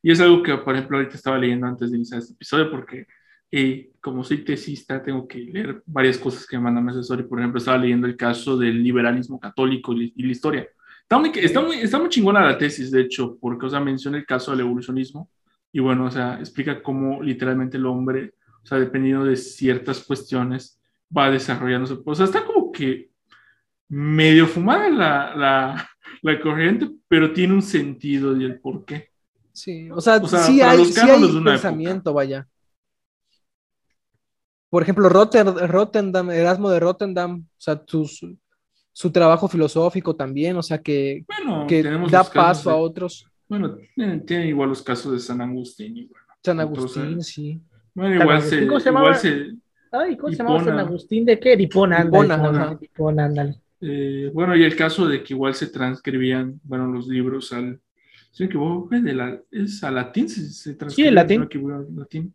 Y 0.04 0.12
es 0.12 0.20
algo 0.20 0.44
que, 0.44 0.56
por 0.58 0.76
ejemplo, 0.76 0.98
ahorita 0.98 1.16
estaba 1.16 1.38
leyendo 1.38 1.66
antes 1.66 1.92
de 1.92 1.98
iniciar 1.98 2.20
este 2.20 2.34
episodio 2.34 2.70
porque 2.70 3.08
eh, 3.50 3.92
como 4.02 4.26
soy 4.26 4.44
tesista 4.44 5.02
tengo 5.02 5.26
que 5.26 5.40
leer 5.40 5.82
varias 5.86 6.18
cosas 6.18 6.46
que 6.46 6.58
me 6.58 6.64
mandan 6.64 6.84
mi 6.84 6.92
asesor 6.92 7.22
y, 7.22 7.24
por 7.24 7.40
ejemplo, 7.40 7.60
estaba 7.60 7.78
leyendo 7.78 8.06
el 8.06 8.18
caso 8.18 8.58
del 8.58 8.84
liberalismo 8.84 9.40
católico 9.40 9.94
y, 9.94 10.12
la 10.18 10.32
historia. 10.32 10.68
Está 11.02 11.18
muy, 11.18 11.32
está, 11.36 11.62
muy, 11.62 11.78
está 11.78 12.00
muy 12.00 12.10
chingona 12.10 12.46
la 12.46 12.58
tesis, 12.58 12.92
de 12.92 13.02
hecho, 13.02 13.38
porque, 13.40 13.66
o 13.66 13.70
sea, 13.70 13.80
menciona 13.80 14.18
el 14.18 14.26
caso 14.26 14.52
del 14.52 14.60
evolucionismo 14.62 15.30
y, 15.72 15.80
bueno, 15.80 16.06
o 16.06 16.12
sea, 16.12 16.38
explica 16.40 16.84
cómo 16.84 17.24
literalmente 17.24 17.78
el 17.78 17.86
hombre 17.86 18.34
o 18.68 18.70
sea, 18.70 18.80
dependiendo 18.80 19.24
de 19.24 19.38
ciertas 19.38 20.04
cuestiones, 20.04 20.78
va 21.16 21.32
desarrollándose. 21.32 21.98
O 22.04 22.16
sea, 22.16 22.26
está 22.26 22.44
como 22.44 22.70
que 22.70 23.10
medio 23.88 24.46
fumada 24.46 24.90
la, 24.90 25.36
la, 25.38 25.90
la 26.22 26.42
corriente, 26.42 26.90
pero 27.08 27.32
tiene 27.32 27.54
un 27.54 27.62
sentido 27.62 28.36
y 28.36 28.44
el 28.44 28.60
por 28.60 28.84
qué. 28.84 29.10
Sí, 29.54 29.90
o 29.90 30.02
sea, 30.02 30.20
sí 30.20 30.60
hay, 30.60 30.84
sí 30.84 31.00
hay 31.00 31.44
pensamiento, 31.46 32.12
vaya. 32.14 32.46
Por 34.70 34.84
ejemplo, 34.84 35.08
Rotterdam, 35.08 36.30
Erasmo 36.30 36.70
de 36.70 36.82
Rotterdam, 36.82 37.48
o 37.48 37.56
sea, 37.58 37.82
su, 37.88 38.36
su, 38.92 39.12
trabajo 39.12 39.48
filosófico 39.48 40.14
también, 40.14 40.58
o 40.58 40.62
sea, 40.62 40.80
que, 40.80 41.26
que 41.70 41.84
da 41.84 42.26
paso 42.26 42.70
a 42.70 42.76
otros. 42.76 43.26
Bueno, 43.48 43.78
tiene, 44.26 44.50
igual 44.50 44.68
los 44.68 44.84
casos 44.84 45.14
de 45.14 45.20
San 45.20 45.40
Agustín. 45.40 46.12
San 46.44 46.60
Agustín, 46.60 47.24
sí. 47.24 47.62
Bueno, 47.98 48.22
igual 48.22 48.42
se, 48.44 48.68
¿Cómo 48.68 48.80
se 48.80 48.86
llamaba? 48.86 49.14
se, 49.16 49.54
Ay, 49.92 50.16
¿cómo 50.18 50.32
se 50.32 50.38
llamaba 50.38 50.64
San 50.64 50.78
Agustín? 50.78 51.26
¿De 51.26 51.40
qué? 51.40 51.58
Dipona, 51.58 51.98
ándale. 51.98 53.56
Eh, 53.82 54.30
bueno, 54.32 54.56
y 54.56 54.64
el 54.64 54.76
caso 54.76 55.08
de 55.08 55.24
que 55.24 55.34
igual 55.34 55.56
se 55.56 55.66
transcribían, 55.68 56.62
bueno, 56.64 56.86
los 56.86 57.08
libros 57.08 57.52
al, 57.54 57.80
si 58.32 58.44
me 58.44 58.48
equivoco, 58.50 58.88
la, 58.92 59.42
es 59.50 59.84
a 59.84 59.90
latín, 59.90 60.30
se, 60.30 60.42
se 60.48 60.78
Sí, 60.92 61.08
el 61.08 61.16
latín. 61.16 61.48
latín. 61.96 62.32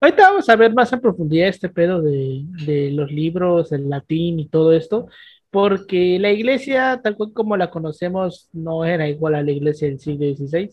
Ahorita 0.00 0.30
vamos 0.30 0.48
a 0.48 0.56
ver 0.56 0.74
más 0.74 0.92
en 0.92 1.00
profundidad 1.00 1.46
este 1.46 1.68
pedo 1.68 2.02
de, 2.02 2.42
de 2.66 2.90
los 2.90 3.12
libros, 3.12 3.70
el 3.70 3.88
latín 3.88 4.40
y 4.40 4.48
todo 4.48 4.72
esto, 4.72 5.06
porque 5.52 6.18
la 6.18 6.32
iglesia, 6.32 7.00
tal 7.00 7.16
cual 7.16 7.32
como 7.32 7.56
la 7.56 7.70
conocemos, 7.70 8.48
no 8.52 8.84
era 8.84 9.08
igual 9.08 9.36
a 9.36 9.42
la 9.44 9.52
iglesia 9.52 9.86
del 9.86 10.00
siglo 10.00 10.26
XVI 10.34 10.68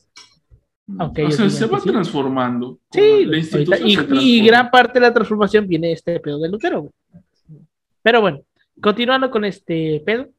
o 0.98 1.32
sea, 1.32 1.50
se 1.50 1.66
va 1.68 1.80
transformando. 1.80 2.80
Sí, 2.92 3.28
y, 4.12 4.46
gran 4.46 4.72
parte 4.72 4.94
de 4.94 5.02
la 5.02 5.14
transformación 5.14 5.68
viene 5.68 5.88
de 5.88 5.94
este 5.94 6.20
pedo 6.20 6.40
de 6.40 6.50
Lutero. 6.50 6.92
Pero 8.02 8.22
bueno, 8.22 8.42
continuando 8.82 9.30
con 9.30 9.46
este 9.46 10.02
pedo, 10.06 10.30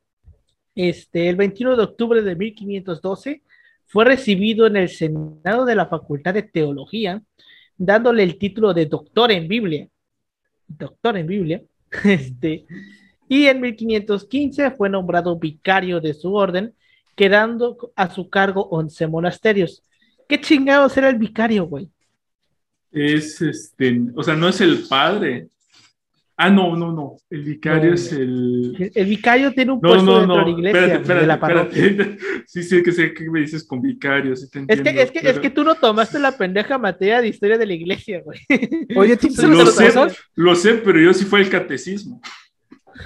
este, 0.74 1.28
el 1.28 1.36
21 1.36 1.76
de 1.76 1.82
octubre 1.82 2.22
de 2.22 2.34
1512 2.34 3.42
fue 3.86 4.04
recibido 4.04 4.66
en 4.66 4.76
el 4.76 4.88
Senado 4.88 5.64
de 5.64 5.74
la 5.74 5.86
Facultad 5.86 6.34
de 6.34 6.42
Teología, 6.42 7.22
dándole 7.76 8.22
el 8.22 8.38
título 8.38 8.74
de 8.74 8.86
doctor 8.86 9.30
en 9.30 9.46
Biblia. 9.46 9.88
Doctor 10.66 11.16
en 11.16 11.26
Biblia. 11.26 11.62
Este, 12.04 12.66
y 13.28 13.46
en 13.46 13.60
1515 13.60 14.70
fue 14.72 14.88
nombrado 14.88 15.36
vicario 15.36 16.00
de 16.00 16.14
su 16.14 16.32
orden, 16.34 16.72
quedando 17.16 17.92
a 17.96 18.08
su 18.10 18.30
cargo 18.30 18.68
11 18.70 19.08
monasterios 19.08 19.82
¿Qué 20.30 20.40
chingados 20.40 20.96
era 20.96 21.08
el 21.08 21.18
vicario, 21.18 21.64
güey? 21.64 21.90
Es 22.92 23.42
este, 23.42 24.00
o 24.14 24.22
sea, 24.22 24.36
no 24.36 24.48
es 24.48 24.60
el 24.60 24.84
padre. 24.88 25.48
Ah, 26.36 26.48
no, 26.48 26.76
no, 26.76 26.92
no. 26.92 27.16
El 27.28 27.42
vicario 27.42 27.94
es 27.94 28.12
el... 28.12 28.92
el. 28.94 29.06
vicario 29.06 29.52
tiene 29.52 29.72
un 29.72 29.80
puesto 29.80 30.18
dentro 30.20 30.36
de 30.36 30.42
la 30.42 30.50
iglesia. 30.50 30.80
Espérate, 30.80 31.02
espérate, 31.02 31.20
de 31.20 31.26
la 31.26 31.40
parroquia. 31.40 32.16
Sí, 32.46 32.62
sí, 32.62 32.80
que 32.80 32.92
sé 32.92 33.12
que 33.12 33.28
me 33.28 33.40
dices 33.40 33.64
con 33.64 33.82
vicario. 33.82 34.36
Sí 34.36 34.48
te 34.48 34.60
es, 34.68 34.80
que, 34.80 35.02
es, 35.02 35.10
que, 35.10 35.18
es 35.18 35.38
que 35.40 35.50
tú 35.50 35.64
no 35.64 35.74
tomaste 35.74 36.20
la 36.20 36.30
pendeja 36.30 36.78
materia 36.78 37.20
de 37.20 37.28
historia 37.28 37.58
de 37.58 37.66
la 37.66 37.74
iglesia, 37.74 38.22
güey. 38.24 38.38
Oye, 38.96 39.16
¿tú 39.16 39.28
lo 39.48 39.66
sé, 39.66 39.92
lo 40.36 40.54
sé, 40.54 40.74
pero 40.74 41.00
yo 41.00 41.12
sí 41.12 41.24
fue 41.24 41.40
el 41.40 41.50
catecismo. 41.50 42.20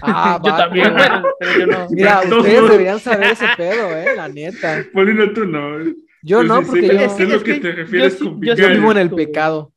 Ah, 0.03 0.39
yo 0.45 0.55
también, 0.55 0.93
pero 1.39 1.59
yo 1.59 1.67
no. 1.67 1.89
Mira, 1.89 2.21
ustedes 2.21 2.63
deberían 2.69 3.01
saber 3.01 3.33
ese 3.33 3.47
pedo, 3.57 3.97
eh, 3.97 4.15
la 4.15 4.29
neta. 4.29 4.85
Polino, 4.93 5.33
tú 5.33 5.47
no. 5.47 5.79
Yo 6.25 6.43
no, 6.43 6.63
porque 6.63 6.87
yo, 6.87 6.93
es, 6.93 7.21
lo 7.21 7.43
que, 7.43 7.61
te 7.61 7.73
refieres 7.73 8.17
con 8.17 8.41
Yo 8.41 8.55
vivo 8.57 8.93
en 8.93 8.97
el 8.97 9.11
pecado. 9.11 9.75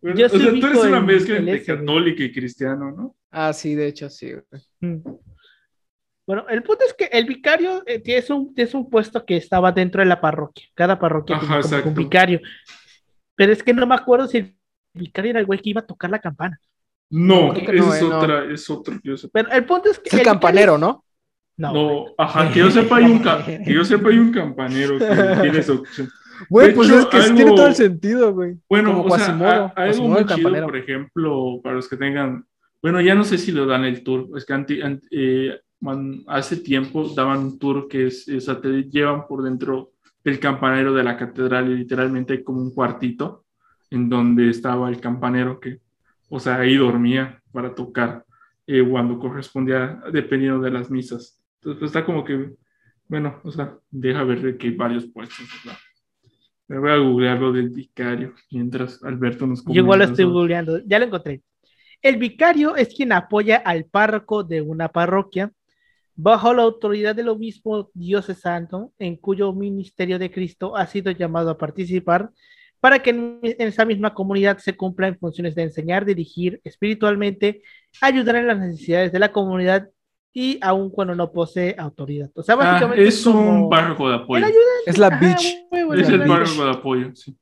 yo 0.00 0.26
o 0.26 0.28
sea, 0.28 0.38
tú 0.38 0.66
eres 0.66 0.78
una 0.78 1.00
mezcla 1.00 1.38
entre 1.38 1.64
católica 1.64 2.22
y 2.22 2.32
cristiano, 2.32 2.92
¿no? 2.92 3.16
Ah, 3.32 3.52
sí, 3.52 3.74
de 3.74 3.88
hecho, 3.88 4.08
sí. 4.08 4.32
Mm. 4.80 4.98
Bueno, 6.24 6.46
el 6.48 6.62
punto 6.62 6.84
es 6.86 6.94
que 6.94 7.06
el 7.06 7.26
vicario 7.26 7.82
eh, 7.84 7.98
tiene 7.98 8.24
un, 8.30 8.54
un 8.74 8.90
puesto 8.90 9.24
que 9.24 9.36
estaba 9.36 9.72
dentro 9.72 10.00
de 10.00 10.06
la 10.06 10.20
parroquia. 10.20 10.66
Cada 10.74 10.98
parroquia 11.00 11.40
tiene 11.40 11.82
un 11.82 11.94
vicario. 11.94 12.40
Pero 13.34 13.52
es 13.52 13.62
que 13.62 13.74
no 13.74 13.86
me 13.88 13.96
acuerdo 13.96 14.28
si 14.28 14.38
el 14.38 14.56
vicario 14.94 15.30
era 15.30 15.40
el 15.40 15.46
güey 15.46 15.60
que 15.60 15.70
iba 15.70 15.80
a 15.80 15.86
tocar 15.86 16.10
la 16.10 16.20
campana. 16.20 16.60
No, 17.10 17.52
es, 17.54 17.68
eh, 17.68 18.04
otra, 18.04 18.52
es 18.52 18.70
otro. 18.70 19.00
Pero 19.32 19.50
el 19.50 19.64
punto 19.64 19.90
es 19.90 19.98
que. 19.98 20.10
Es 20.10 20.14
el, 20.14 20.22
campanero, 20.22 20.78
¿no? 20.78 21.04
No, 21.56 22.06
ajá, 22.18 22.52
que 22.52 22.60
yo 22.60 22.70
sepa 22.70 22.96
hay 22.96 23.04
un, 23.04 23.22
que 23.22 23.72
yo 23.72 23.84
sepa 23.84 24.10
hay 24.10 24.18
un 24.18 24.30
campanero 24.30 24.98
que 24.98 25.06
tiene 25.42 25.58
esa 25.58 25.72
opción. 25.72 26.08
Güey, 26.50 26.74
pues 26.74 26.90
es 26.90 27.06
que 27.06 27.18
tiene 27.34 27.54
todo 27.54 27.66
el 27.66 27.74
sentido, 27.74 28.34
güey. 28.34 28.56
Bueno, 28.68 29.02
o 29.02 29.18
sea, 29.18 29.72
hay 29.74 29.90
algo 29.90 30.08
muy 30.08 30.26
chido, 30.26 30.64
por 30.64 30.76
ejemplo, 30.76 31.60
para 31.62 31.76
los 31.76 31.88
que 31.88 31.96
tengan, 31.96 32.44
bueno, 32.82 33.00
ya 33.00 33.14
no 33.14 33.24
sé 33.24 33.38
si 33.38 33.52
lo 33.52 33.66
dan 33.66 33.84
el 33.84 34.02
tour, 34.02 34.28
es 34.36 34.44
que 34.44 35.00
eh, 35.10 35.60
hace 36.26 36.56
tiempo 36.58 37.08
daban 37.14 37.38
un 37.38 37.58
tour 37.58 37.88
que 37.88 38.08
es, 38.08 38.28
o 38.28 38.40
sea, 38.40 38.60
te 38.60 38.84
llevan 38.84 39.26
por 39.26 39.42
dentro 39.42 39.92
del 40.22 40.38
campanero 40.38 40.92
de 40.92 41.04
la 41.04 41.16
catedral 41.16 41.70
y 41.70 41.76
literalmente 41.76 42.34
hay 42.34 42.42
como 42.42 42.60
un 42.60 42.74
cuartito 42.74 43.44
en 43.90 44.08
donde 44.08 44.50
estaba 44.50 44.88
el 44.88 45.00
campanero 45.00 45.60
que, 45.60 45.80
o 46.28 46.40
sea, 46.40 46.56
ahí 46.56 46.76
dormía 46.76 47.40
para 47.52 47.74
tocar 47.74 48.24
eh, 48.66 48.84
cuando 48.88 49.18
correspondía, 49.18 50.02
dependiendo 50.12 50.60
de 50.60 50.70
las 50.70 50.90
misas. 50.90 51.40
Entonces, 51.66 51.80
pues, 51.80 51.88
está 51.88 52.04
como 52.04 52.24
que, 52.24 52.54
bueno, 53.08 53.40
o 53.42 53.50
sea, 53.50 53.76
deja 53.90 54.22
ver 54.22 54.56
que 54.56 54.68
hay 54.68 54.76
varios 54.76 55.04
puestos. 55.06 55.44
Me 56.68 56.78
voy 56.78 56.90
a 56.90 56.96
googlear 56.98 57.40
lo 57.40 57.52
del 57.52 57.70
vicario 57.70 58.34
mientras 58.52 59.02
Alberto 59.02 59.48
nos 59.48 59.62
comenta. 59.62 59.76
Yo 59.76 59.82
igual 59.82 59.98
lo 59.98 60.04
estoy 60.04 60.24
googleando, 60.26 60.80
ya 60.86 61.00
lo 61.00 61.06
encontré. 61.06 61.42
El 62.02 62.18
vicario 62.18 62.76
es 62.76 62.94
quien 62.94 63.10
apoya 63.10 63.56
al 63.56 63.84
párroco 63.86 64.44
de 64.44 64.62
una 64.62 64.88
parroquia 64.90 65.50
bajo 66.14 66.54
la 66.54 66.62
autoridad 66.62 67.16
del 67.16 67.30
obispo 67.30 67.90
diocesano 67.94 68.92
en 69.00 69.16
cuyo 69.16 69.52
ministerio 69.52 70.20
de 70.20 70.30
Cristo 70.30 70.76
ha 70.76 70.86
sido 70.86 71.10
llamado 71.10 71.50
a 71.50 71.58
participar 71.58 72.30
para 72.78 73.00
que 73.00 73.10
en, 73.10 73.40
esa 73.42 73.84
misma 73.84 74.14
comunidad 74.14 74.58
se 74.58 74.76
cumplan 74.76 75.18
funciones 75.18 75.56
de 75.56 75.64
enseñar, 75.64 76.04
dirigir 76.04 76.60
espiritualmente, 76.62 77.62
ayudar 78.00 78.36
en 78.36 78.46
las 78.46 78.58
necesidades 78.60 79.10
de 79.10 79.18
la 79.18 79.32
comunidad 79.32 79.88
y 80.38 80.58
aun 80.60 80.90
cuando 80.90 81.14
no 81.14 81.32
posee 81.32 81.74
autoridad. 81.78 82.30
O 82.34 82.42
sea, 82.42 82.56
ah, 82.56 82.58
básicamente 82.58 83.06
es, 83.06 83.24
un 83.24 83.70
párroco 83.70 84.06
de 84.10 84.16
apoyo. 84.16 84.44
Es 84.84 84.98
la 84.98 85.08
bitch. 85.08 85.66
es 85.96 86.08
el 86.10 86.26
párroco 86.26 86.62
de 86.62 86.70
apoyo, 86.70 87.10
sí. 87.14 87.34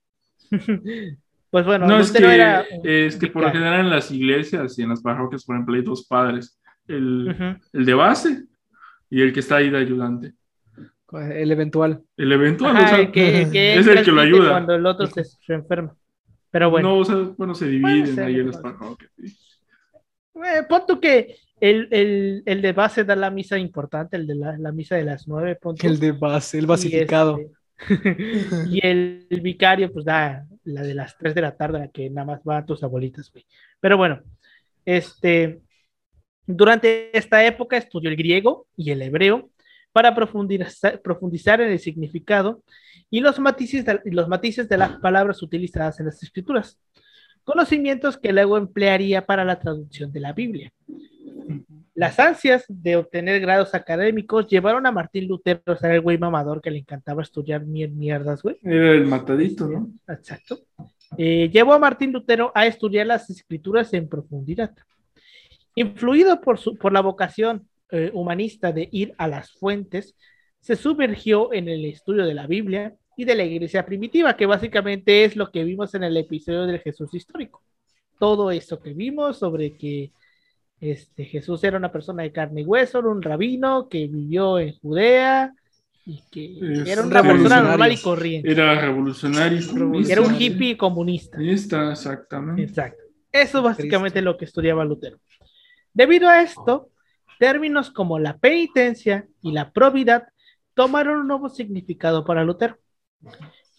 Pues 1.50 1.66
bueno, 1.66 1.87
no, 1.87 2.00
es 2.00 2.11
que, 2.11 2.64
es 2.83 3.16
que 3.16 3.28
por 3.28 3.42
lo 3.42 3.50
general 3.52 3.80
en 3.80 3.90
las 3.90 4.11
iglesias 4.11 4.76
y 4.76 4.83
en 4.83 4.88
las 4.88 5.00
parroquias, 5.02 5.44
por 5.44 5.54
ejemplo, 5.54 5.76
hay 5.76 5.83
dos 5.83 6.04
padres, 6.04 6.61
el, 6.88 7.59
el 7.72 7.85
de 7.85 7.94
base 7.94 8.44
y 9.09 9.22
el 9.22 9.33
que 9.33 9.38
está 9.38 9.57
ahí 9.57 9.70
de 9.70 9.78
ayudante. 9.78 10.33
El 11.12 11.52
eventual. 11.52 12.02
El 12.16 12.33
eventual, 12.33 12.76
o 12.76 12.88
sea, 12.88 13.12
que, 13.12 13.42
es 13.42 13.87
el 13.87 14.04
que 14.04 14.11
lo 14.11 14.20
ayuda. 14.20 14.50
Cuando 14.50 14.74
el 14.74 14.85
otro 14.85 15.07
se, 15.07 15.24
enferma. 15.52 15.94
Pero 16.50 16.70
bueno. 16.70 16.88
No, 16.88 16.98
o 16.98 17.04
sea, 17.04 17.16
bueno, 17.37 17.54
se 17.54 17.68
dividen 17.68 18.18
ahí 18.18 18.37
en 18.37 18.48
las 18.48 18.59
parroquias. 18.59 19.12
Eh, 20.35 20.62
pon 20.68 20.83
tú 20.87 21.01
que 21.01 21.37
el, 21.61 21.88
el, 21.90 22.42
el, 22.47 22.62
de 22.62 22.73
base 22.73 23.05
da 23.05 23.14
la 23.14 23.31
misa 23.31 23.59
importante, 23.59 24.16
el 24.16 24.27
de 24.27 24.35
la, 24.35 24.59
la 24.59 24.73
misa 24.73 24.97
de 24.97 25.05
las 25.05 25.29
nueve. 25.29 25.59
El 25.83 26.01
de 26.01 26.12
base, 26.12 26.59
el 26.59 26.66
basificado. 26.66 27.38
Este, 27.38 27.55
y, 28.68 28.87
el, 28.87 29.27
vicario, 29.42 29.92
pues 29.92 30.05
da 30.05 30.47
la 30.64 30.83
de 30.83 30.94
las 30.94 31.16
tres 31.16 31.35
de 31.35 31.42
la 31.42 31.57
tarde, 31.57 31.79
la 31.79 31.88
que 31.88 32.11
nada 32.11 32.27
más 32.27 32.40
va 32.49 32.59
a 32.59 32.66
tus 32.66 32.83
abuelitas, 32.83 33.31
güey. 33.31 33.47
Pero 33.81 33.97
bueno, 33.97 34.23
este, 34.85 35.61
durante 36.47 37.16
esta 37.16 37.44
época 37.44 37.77
estudió 37.77 38.11
el 38.11 38.16
griego 38.16 38.66
y 38.77 38.90
el 38.90 39.03
hebreo 39.03 39.51
para 39.92 40.14
profundizar, 40.14 41.01
profundizar 41.03 41.61
en 41.61 41.70
el 41.70 41.79
significado 41.79 42.62
y 43.11 43.20
los 43.20 43.38
matices, 43.38 43.85
de, 43.85 44.01
los 44.07 44.29
matices 44.29 44.68
de 44.68 44.77
las 44.77 44.99
palabras 44.99 45.40
utilizadas 45.42 46.01
en 46.01 46.07
las 46.07 46.23
escrituras, 46.23 46.81
conocimientos 47.44 48.18
que 48.18 48.33
luego 48.33 48.57
emplearía 48.57 49.24
para 49.26 49.44
la 49.44 49.61
traducción 49.61 50.12
de 50.12 50.20
la 50.20 50.33
Biblia. 50.33 50.72
Las 51.94 52.18
ansias 52.18 52.64
de 52.68 52.96
obtener 52.96 53.40
grados 53.40 53.74
académicos 53.74 54.48
llevaron 54.48 54.85
a 54.85 54.90
Martín 54.90 55.28
Lutero 55.28 55.61
a 55.66 55.76
ser 55.76 55.92
el 55.92 56.00
güey 56.00 56.18
mamador 56.18 56.61
que 56.61 56.70
le 56.70 56.78
encantaba 56.78 57.22
estudiar 57.22 57.64
mierdas, 57.64 58.42
güey. 58.42 58.59
Era 58.62 58.92
el 58.92 59.07
matadito, 59.07 59.68
¿no? 59.68 59.92
Exacto. 60.09 60.59
Eh, 61.16 61.48
llevó 61.52 61.72
a 61.72 61.78
Martín 61.78 62.12
Lutero 62.12 62.50
a 62.54 62.66
estudiar 62.66 63.07
las 63.07 63.30
escrituras 63.30 63.94
en 63.94 64.09
profundidad. 64.09 64.74
Influido 65.76 66.40
por, 66.40 66.59
su, 66.59 66.76
por 66.76 66.92
la 66.92 67.00
vocación 67.00 67.68
eh, 67.90 68.11
humanista 68.12 68.72
de 68.72 68.88
ir 68.90 69.14
a 69.18 69.28
las 69.28 69.52
fuentes, 69.52 70.16
se 70.61 70.74
sumergió 70.74 71.52
en 71.52 71.68
el 71.68 71.85
estudio 71.85 72.24
de 72.24 72.35
la 72.35 72.48
Biblia 72.48 72.96
y 73.16 73.24
de 73.24 73.35
la 73.35 73.44
iglesia 73.44 73.85
primitiva, 73.85 74.37
que 74.37 74.46
básicamente 74.46 75.24
es 75.24 75.37
lo 75.37 75.50
que 75.50 75.64
vimos 75.64 75.94
en 75.94 76.05
el 76.05 76.16
episodio 76.16 76.66
del 76.66 76.81
Jesús 76.81 77.14
histórico. 77.14 77.62
Todo 78.18 78.50
eso 78.50 78.81
que 78.81 78.92
vimos 78.92 79.38
sobre 79.38 79.77
que 79.77 80.12
este, 80.81 81.24
Jesús 81.24 81.62
era 81.64 81.77
una 81.77 81.92
persona 81.92 82.22
de 82.22 82.33
carne 82.33 82.62
y 82.62 82.64
hueso, 82.64 82.98
era 82.98 83.09
un 83.09 83.22
rabino 83.22 83.88
que 83.88 84.07
vivió 84.07 84.59
en 84.59 84.79
Judea 84.79 85.55
y 86.07 86.22
que 86.31 86.59
era 86.87 87.03
una 87.03 87.22
persona 87.22 87.62
normal 87.62 87.92
y 87.92 87.96
corriente. 87.96 88.50
Era 88.50 88.79
revolucionario. 88.81 89.61
Era 90.09 90.20
un 90.20 90.40
hippie 90.40 90.77
comunista. 90.77 91.38
Está, 91.40 91.92
exactamente. 91.92 92.62
Exacto. 92.62 93.03
Eso 93.33 93.62
básicamente 93.62 94.18
es 94.18 94.24
lo 94.24 94.37
que 94.37 94.44
estudiaba 94.44 94.85
Lutero. 94.85 95.18
Debido 95.92 96.29
a 96.29 96.42
esto, 96.42 96.90
términos 97.38 97.90
como 97.90 98.18
la 98.18 98.37
penitencia 98.37 99.27
y 99.42 99.53
la 99.53 99.72
probidad 99.72 100.29
tomaron 100.74 101.20
un 101.20 101.29
nuevo 101.29 101.48
significado 101.48 102.24
para 102.24 102.44
Lutero. 102.44 102.79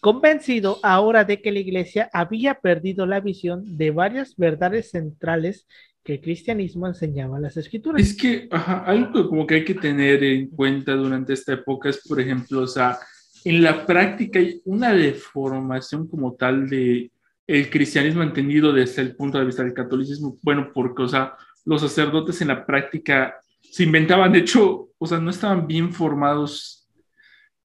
Convencido 0.00 0.78
ahora 0.82 1.24
de 1.24 1.40
que 1.40 1.52
la 1.52 1.58
iglesia 1.58 2.10
había 2.12 2.54
perdido 2.54 3.06
la 3.06 3.20
visión 3.20 3.76
de 3.76 3.90
varias 3.90 4.36
verdades 4.36 4.90
centrales 4.90 5.66
que 6.04 6.14
el 6.14 6.20
cristianismo 6.20 6.86
enseñaba 6.86 7.36
en 7.36 7.42
las 7.42 7.56
escrituras. 7.56 8.00
Es 8.00 8.16
que 8.16 8.48
algo 8.50 9.28
como 9.28 9.46
que 9.46 9.56
hay 9.56 9.64
que 9.64 9.74
tener 9.74 10.22
en 10.22 10.48
cuenta 10.50 10.92
durante 10.92 11.32
esta 11.32 11.54
época 11.54 11.88
es, 11.88 12.06
por 12.06 12.20
ejemplo, 12.20 12.60
o 12.60 12.66
sea, 12.66 12.96
en 13.44 13.62
la 13.62 13.84
práctica 13.84 14.38
hay 14.38 14.60
una 14.64 14.92
deformación 14.92 16.06
como 16.06 16.34
tal 16.34 16.68
de 16.68 17.10
el 17.46 17.70
cristianismo 17.70 18.22
entendido 18.22 18.72
desde 18.72 19.02
el 19.02 19.16
punto 19.16 19.38
de 19.38 19.46
vista 19.46 19.62
del 19.62 19.74
catolicismo. 19.74 20.36
Bueno, 20.42 20.70
porque, 20.72 21.02
o 21.02 21.08
sea, 21.08 21.34
los 21.64 21.80
sacerdotes 21.80 22.40
en 22.40 22.48
la 22.48 22.64
práctica 22.64 23.36
se 23.60 23.82
inventaban, 23.82 24.32
de 24.32 24.40
hecho, 24.40 24.90
o 24.98 25.06
sea, 25.06 25.18
no 25.18 25.30
estaban 25.30 25.66
bien 25.66 25.92
formados, 25.92 26.85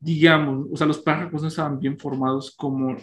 digamos, 0.02 0.68
o 0.72 0.76
sea, 0.76 0.88
los 0.88 1.00
párrafos 1.00 1.42
no 1.42 1.48
estaban 1.48 1.80
bien 1.80 1.98
formados 1.98 2.54
como, 2.58 2.98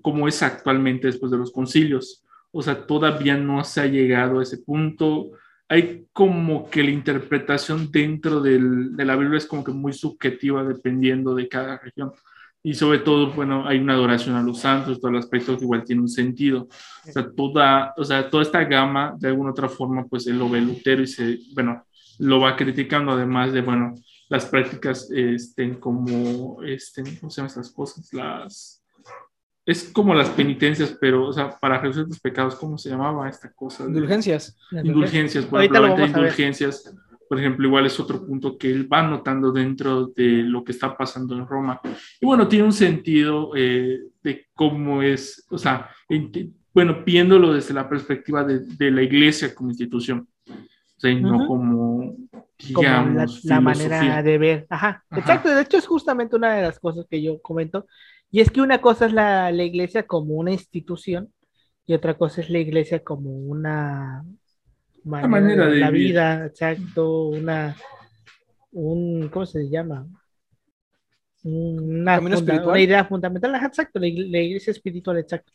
como 0.00 0.28
es 0.28 0.42
actualmente 0.42 1.08
después 1.08 1.30
de 1.30 1.38
los 1.38 1.52
concilios. 1.52 2.24
O 2.52 2.62
sea, 2.62 2.86
todavía 2.86 3.36
no 3.36 3.62
se 3.64 3.82
ha 3.82 3.86
llegado 3.86 4.40
a 4.40 4.42
ese 4.42 4.58
punto. 4.58 5.32
Hay 5.68 6.06
como 6.12 6.70
que 6.70 6.82
la 6.82 6.90
interpretación 6.90 7.90
dentro 7.90 8.40
del, 8.40 8.96
de 8.96 9.04
la 9.04 9.16
Biblia 9.16 9.38
es 9.38 9.46
como 9.46 9.64
que 9.64 9.72
muy 9.72 9.92
subjetiva 9.92 10.64
dependiendo 10.64 11.34
de 11.34 11.48
cada 11.48 11.76
región 11.78 12.12
y 12.66 12.74
sobre 12.74 12.98
todo, 12.98 13.30
bueno, 13.30 13.64
hay 13.64 13.78
una 13.78 13.92
adoración 13.92 14.34
a 14.34 14.42
los 14.42 14.58
santos, 14.58 14.98
todo 14.98 15.12
el 15.12 15.18
aspecto 15.18 15.56
que 15.56 15.62
igual 15.62 15.84
tiene 15.84 16.02
un 16.02 16.08
sentido. 16.08 16.66
O 17.08 17.12
sea, 17.12 17.30
toda, 17.30 17.94
o 17.96 18.04
sea, 18.04 18.28
toda 18.28 18.42
esta 18.42 18.64
gama, 18.64 19.14
de 19.20 19.28
alguna 19.28 19.52
otra 19.52 19.68
forma, 19.68 20.04
pues 20.06 20.26
él 20.26 20.36
lo 20.36 20.48
ve 20.48 20.60
Lutero 20.60 21.00
y 21.00 21.06
se, 21.06 21.38
bueno, 21.54 21.84
lo 22.18 22.40
va 22.40 22.56
criticando, 22.56 23.12
además 23.12 23.52
de, 23.52 23.60
bueno, 23.60 23.94
las 24.28 24.46
prácticas 24.46 25.10
estén 25.10 25.74
como, 25.76 26.62
este, 26.62 27.02
¿cómo 27.20 27.30
se 27.30 27.36
llaman 27.36 27.48
estas 27.48 27.70
cosas? 27.70 28.12
Las, 28.12 28.82
es 29.64 29.84
como 29.92 30.14
las 30.14 30.30
penitencias, 30.30 30.96
pero, 31.00 31.28
o 31.28 31.32
sea, 31.32 31.50
para 31.58 31.78
reducir 31.80 32.06
los 32.08 32.20
pecados, 32.20 32.54
¿cómo 32.56 32.78
se 32.78 32.90
llamaba 32.90 33.28
esta 33.28 33.52
cosa? 33.52 33.84
Indulgencias. 33.84 34.56
Indulgencias, 34.70 35.44
por 35.44 35.62
ejemplo, 35.62 36.06
indulgencias 36.06 36.94
por 37.28 37.38
ejemplo, 37.38 37.66
igual 37.66 37.86
es 37.86 37.98
otro 37.98 38.24
punto 38.24 38.56
que 38.56 38.70
él 38.70 38.90
va 38.92 39.02
notando 39.02 39.52
dentro 39.52 40.06
de 40.06 40.42
lo 40.42 40.62
que 40.62 40.72
está 40.72 40.96
pasando 40.96 41.36
en 41.36 41.46
Roma. 41.46 41.80
Y 42.20 42.26
bueno, 42.26 42.46
tiene 42.46 42.64
un 42.64 42.72
sentido 42.72 43.50
eh, 43.56 44.00
de 44.22 44.46
cómo 44.54 45.02
es, 45.02 45.44
o 45.50 45.58
sea, 45.58 45.90
bueno, 46.72 47.02
viéndolo 47.04 47.52
desde 47.52 47.74
la 47.74 47.88
perspectiva 47.88 48.44
de, 48.44 48.60
de, 48.60 48.90
la 48.90 49.02
iglesia 49.02 49.54
como 49.54 49.70
institución, 49.70 50.28
o 50.48 51.00
sea, 51.00 51.10
y 51.10 51.20
no 51.20 51.46
como, 51.46 52.16
digamos, 52.58 53.44
la, 53.44 53.60
manera 53.60 54.22
de 54.22 54.38
ver. 54.38 54.66
Ajá, 54.70 55.04
exacto. 55.10 55.54
De 55.54 55.62
hecho, 55.62 55.76
es 55.78 55.86
justamente 55.86 56.36
una 56.36 56.54
de 56.54 56.62
las 56.62 56.78
cosas 56.78 57.06
que 57.08 57.22
yo 57.22 57.40
comento. 57.40 57.86
Y 58.30 58.40
es 58.40 58.50
que 58.50 58.60
una 58.60 58.80
cosa 58.80 59.06
es 59.06 59.12
la, 59.12 59.52
la 59.52 59.62
iglesia 59.62 60.06
como 60.06 60.34
una 60.34 60.52
institución 60.52 61.32
y 61.86 61.94
otra 61.94 62.14
cosa 62.14 62.40
es 62.40 62.50
la 62.50 62.58
iglesia 62.58 63.02
como 63.04 63.30
una 63.30 64.24
manera, 65.06 65.66
de 65.66 65.76
la 65.76 65.90
vida, 65.90 66.46
exacto, 66.46 67.28
una, 67.28 67.76
un, 68.72 69.28
¿cómo 69.28 69.46
se 69.46 69.68
llama? 69.68 70.06
Una, 71.44 72.18
una 72.18 72.80
idea 72.80 73.04
fundamental, 73.04 73.54
exacto, 73.54 74.00
la, 74.00 74.08
iglesia 74.08 74.72
espiritual, 74.72 75.18
exacto. 75.18 75.52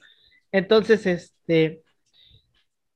Entonces, 0.52 1.06
este, 1.06 1.84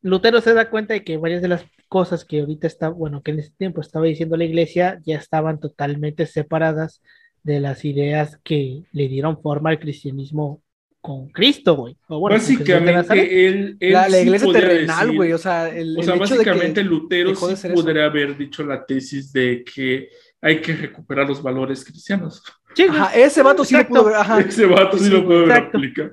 Lutero 0.01 0.39
se 0.39 0.53
da 0.53 0.69
cuenta 0.69 0.93
de 0.93 1.03
que 1.03 1.17
varias 1.17 1.41
de 1.41 1.49
las 1.49 1.65
cosas 1.87 2.25
que 2.25 2.39
ahorita 2.39 2.67
está, 2.67 2.89
bueno, 2.89 3.21
que 3.21 3.31
en 3.31 3.39
ese 3.39 3.51
tiempo 3.51 3.81
estaba 3.81 4.05
diciendo 4.05 4.37
la 4.37 4.45
iglesia, 4.45 5.01
ya 5.05 5.17
estaban 5.17 5.59
totalmente 5.59 6.25
separadas 6.25 7.01
de 7.43 7.59
las 7.59 7.85
ideas 7.85 8.39
que 8.43 8.83
le 8.91 9.07
dieron 9.07 9.41
forma 9.41 9.69
al 9.69 9.79
cristianismo 9.79 10.61
con 11.05 11.29
Cristo, 11.29 11.75
güey. 11.75 11.95
básicamente, 12.09 13.47
él, 13.47 13.77
la, 13.79 14.09
iglesia 14.19 14.51
terrenal, 14.51 15.15
güey. 15.15 15.33
O 15.33 15.37
sea, 15.37 15.69
el, 15.69 15.95
o 15.99 16.01
sea 16.01 16.15
básicamente 16.15 16.83
Lutero 16.83 17.35
sí 17.35 17.67
podría 17.75 18.05
haber 18.05 18.35
dicho 18.35 18.63
la 18.63 18.83
tesis 18.83 19.31
de 19.31 19.63
que 19.63 20.09
hay 20.41 20.61
que 20.61 20.75
recuperar 20.75 21.27
los 21.27 21.43
valores 21.43 21.85
cristianos. 21.85 22.41
ajá, 22.89 23.15
ese 23.15 23.43
vato 23.43 23.63
sí 23.63 23.75
lo 23.75 23.87
pudo 23.87 24.05
ver. 24.05 24.15
Ajá. 24.15 24.39
Ese 24.39 24.65
vato 24.65 24.97
sí, 24.97 25.09
lo 25.09 25.23
pudo 25.23 25.53
aplicar. 25.53 26.11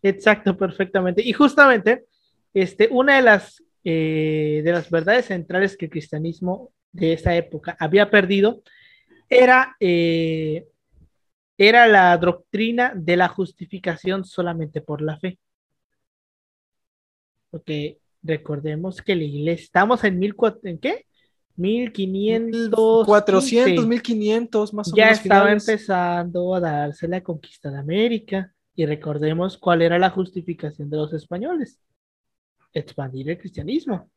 Exacto, 0.00 0.56
perfectamente. 0.56 1.22
Y 1.22 1.32
justamente, 1.32 2.04
este, 2.54 2.88
una 2.90 3.16
de 3.16 3.22
las, 3.22 3.62
eh, 3.84 4.62
de 4.64 4.72
las 4.72 4.90
verdades 4.90 5.26
centrales 5.26 5.76
que 5.76 5.86
el 5.86 5.90
cristianismo 5.90 6.72
de 6.92 7.12
esa 7.12 7.34
época 7.36 7.76
había 7.78 8.10
perdido 8.10 8.62
era 9.28 9.76
eh, 9.80 10.66
era 11.60 11.86
la 11.86 12.16
doctrina 12.16 12.94
de 12.96 13.18
la 13.18 13.28
justificación 13.28 14.24
solamente 14.24 14.80
por 14.80 15.02
la 15.02 15.18
fe. 15.18 15.38
Porque 17.50 17.98
recordemos 18.22 19.02
que 19.02 19.14
la 19.14 19.24
iglesia, 19.24 19.64
estamos 19.64 20.02
en 20.04 20.18
mil 20.18 20.34
¿en 20.62 20.78
qué? 20.78 21.04
1500. 21.56 23.04
400, 23.04 23.86
1500, 23.86 24.72
más 24.72 24.90
o 24.90 24.96
ya 24.96 25.04
menos. 25.04 25.18
Ya 25.18 25.22
estaba 25.22 25.52
empezando 25.52 26.54
a 26.54 26.60
darse 26.60 27.06
la 27.06 27.22
conquista 27.22 27.70
de 27.70 27.78
América. 27.78 28.54
Y 28.74 28.86
recordemos 28.86 29.58
cuál 29.58 29.82
era 29.82 29.98
la 29.98 30.08
justificación 30.08 30.88
de 30.88 30.96
los 30.96 31.12
españoles: 31.12 31.78
expandir 32.72 33.30
el 33.30 33.38
cristianismo. 33.38 34.10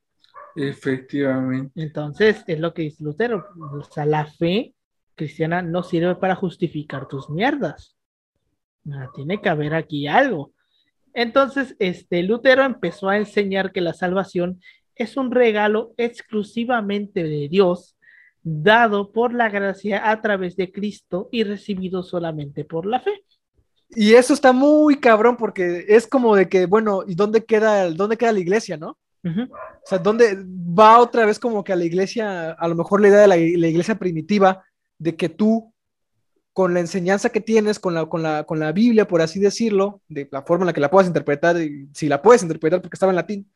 Efectivamente. 0.55 1.71
Entonces, 1.81 2.43
es 2.47 2.59
lo 2.59 2.73
que 2.73 2.83
dice 2.83 3.03
Lutero. 3.03 3.45
O 3.73 3.83
sea, 3.83 4.05
la 4.05 4.25
fe 4.25 4.73
cristiana 5.15 5.61
no 5.61 5.83
sirve 5.83 6.15
para 6.15 6.35
justificar 6.35 7.07
tus 7.07 7.29
mierdas. 7.29 7.95
tiene 9.15 9.41
que 9.41 9.49
haber 9.49 9.73
aquí 9.73 10.07
algo. 10.07 10.53
Entonces, 11.13 11.75
este 11.79 12.23
Lutero 12.23 12.63
empezó 12.63 13.09
a 13.09 13.17
enseñar 13.17 13.71
que 13.71 13.81
la 13.81 13.93
salvación 13.93 14.59
es 14.95 15.17
un 15.17 15.31
regalo 15.31 15.93
exclusivamente 15.97 17.23
de 17.23 17.47
Dios, 17.49 17.97
dado 18.41 19.11
por 19.11 19.33
la 19.33 19.49
gracia 19.49 20.09
a 20.09 20.21
través 20.21 20.55
de 20.55 20.71
Cristo 20.71 21.29
y 21.31 21.43
recibido 21.43 22.03
solamente 22.03 22.65
por 22.65 22.85
la 22.85 22.99
fe. 22.99 23.23
Y 23.95 24.13
eso 24.13 24.33
está 24.33 24.51
muy 24.51 24.97
cabrón 24.97 25.37
porque 25.37 25.85
es 25.87 26.07
como 26.07 26.35
de 26.35 26.49
que, 26.49 26.65
bueno, 26.65 27.03
¿y 27.07 27.15
dónde 27.15 27.45
queda, 27.45 27.89
dónde 27.91 28.17
queda 28.17 28.31
la 28.31 28.39
iglesia, 28.39 28.77
no? 28.77 28.97
O 29.25 29.85
sea, 29.85 29.99
¿dónde 29.99 30.37
va 30.37 30.99
otra 30.99 31.25
vez 31.25 31.39
como 31.39 31.63
que 31.63 31.71
a 31.71 31.77
la 31.77 31.85
iglesia, 31.85 32.51
a 32.51 32.67
lo 32.67 32.75
mejor 32.75 32.99
la 32.99 33.07
idea 33.07 33.21
de 33.21 33.27
la, 33.27 33.37
iglesia 33.37 33.95
primitiva, 33.95 34.63
de 34.97 35.15
que 35.15 35.29
tú, 35.29 35.73
con 36.51 36.73
la 36.73 36.81
enseñanza 36.81 37.29
que 37.29 37.39
tienes, 37.39 37.79
con 37.79 37.93
la, 37.93 38.05
con, 38.05 38.21
la, 38.21 38.43
con 38.43 38.59
la 38.59 38.73
Biblia, 38.73 39.07
por 39.07 39.21
así 39.21 39.39
decirlo, 39.39 40.01
de 40.09 40.27
la 40.29 40.41
forma 40.41 40.63
en 40.63 40.67
la 40.67 40.73
que 40.73 40.81
la 40.81 40.91
puedas 40.91 41.07
interpretar, 41.07 41.57
y 41.61 41.89
si 41.93 42.09
la 42.09 42.21
puedes 42.21 42.43
interpretar 42.43 42.81
porque 42.81 42.95
estaba 42.95 43.11
en 43.11 43.15
latín, 43.15 43.47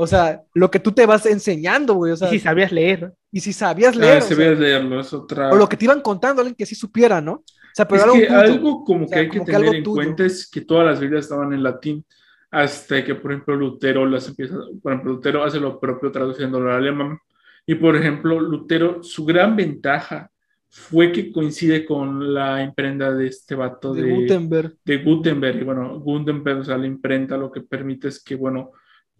o 0.00 0.06
sea, 0.06 0.44
lo 0.54 0.70
que 0.70 0.78
tú 0.78 0.92
te 0.92 1.06
vas 1.06 1.26
enseñando, 1.26 1.94
güey. 1.94 2.12
O 2.12 2.16
sea, 2.16 2.28
y 2.28 2.32
si 2.32 2.38
sabías 2.38 2.70
leer. 2.70 3.12
Y 3.32 3.40
si 3.40 3.52
sabías 3.52 3.96
ah, 3.96 3.98
leer. 3.98 4.18
Ah, 4.18 4.20
sabías 4.20 4.56
leerlo, 4.56 5.00
es 5.00 5.12
otra. 5.12 5.50
O 5.50 5.56
lo 5.56 5.68
que 5.68 5.76
te 5.76 5.86
iban 5.86 6.02
contando, 6.02 6.40
alguien 6.40 6.54
que 6.54 6.66
sí 6.66 6.76
supiera, 6.76 7.20
¿no? 7.20 7.42
O 7.78 7.84
sea, 7.84 7.86
pero 7.86 8.12
es 8.12 8.26
que 8.26 8.28
algo 8.28 8.82
como 8.82 9.06
que 9.06 9.14
hay 9.14 9.28
que 9.28 9.38
tener 9.38 9.76
en 9.76 9.84
cuenta 9.84 10.24
es 10.24 10.50
que 10.50 10.62
todas 10.62 10.84
las 10.84 10.98
Biblias 10.98 11.26
estaban 11.26 11.52
en 11.52 11.62
latín 11.62 12.04
hasta 12.50 13.04
que, 13.04 13.14
por 13.14 13.30
ejemplo, 13.30 13.54
Lutero 13.54 14.04
las 14.04 14.26
empieza, 14.26 14.56
por 14.82 14.92
ejemplo, 14.92 15.12
Lutero 15.12 15.44
hace 15.44 15.60
lo 15.60 15.78
propio 15.78 16.10
traduciéndolo 16.10 16.70
al 16.70 16.78
alemán. 16.78 17.18
Y, 17.66 17.76
por 17.76 17.94
ejemplo, 17.94 18.40
Lutero, 18.40 19.00
su 19.04 19.24
gran 19.24 19.54
ventaja 19.54 20.28
fue 20.68 21.12
que 21.12 21.30
coincide 21.30 21.84
con 21.84 22.34
la 22.34 22.64
imprenta 22.64 23.14
de 23.14 23.28
este 23.28 23.54
vato 23.54 23.94
de, 23.94 24.10
Gutenberg. 24.10 24.74
De 24.84 24.96
Gutenberg. 24.98 25.60
Y 25.60 25.64
bueno, 25.64 26.00
Gutenberg, 26.00 26.58
o 26.58 26.64
sea, 26.64 26.78
la 26.78 26.86
imprenta 26.86 27.36
lo 27.36 27.52
que 27.52 27.60
permite 27.60 28.08
es 28.08 28.24
que, 28.24 28.34
bueno, 28.34 28.72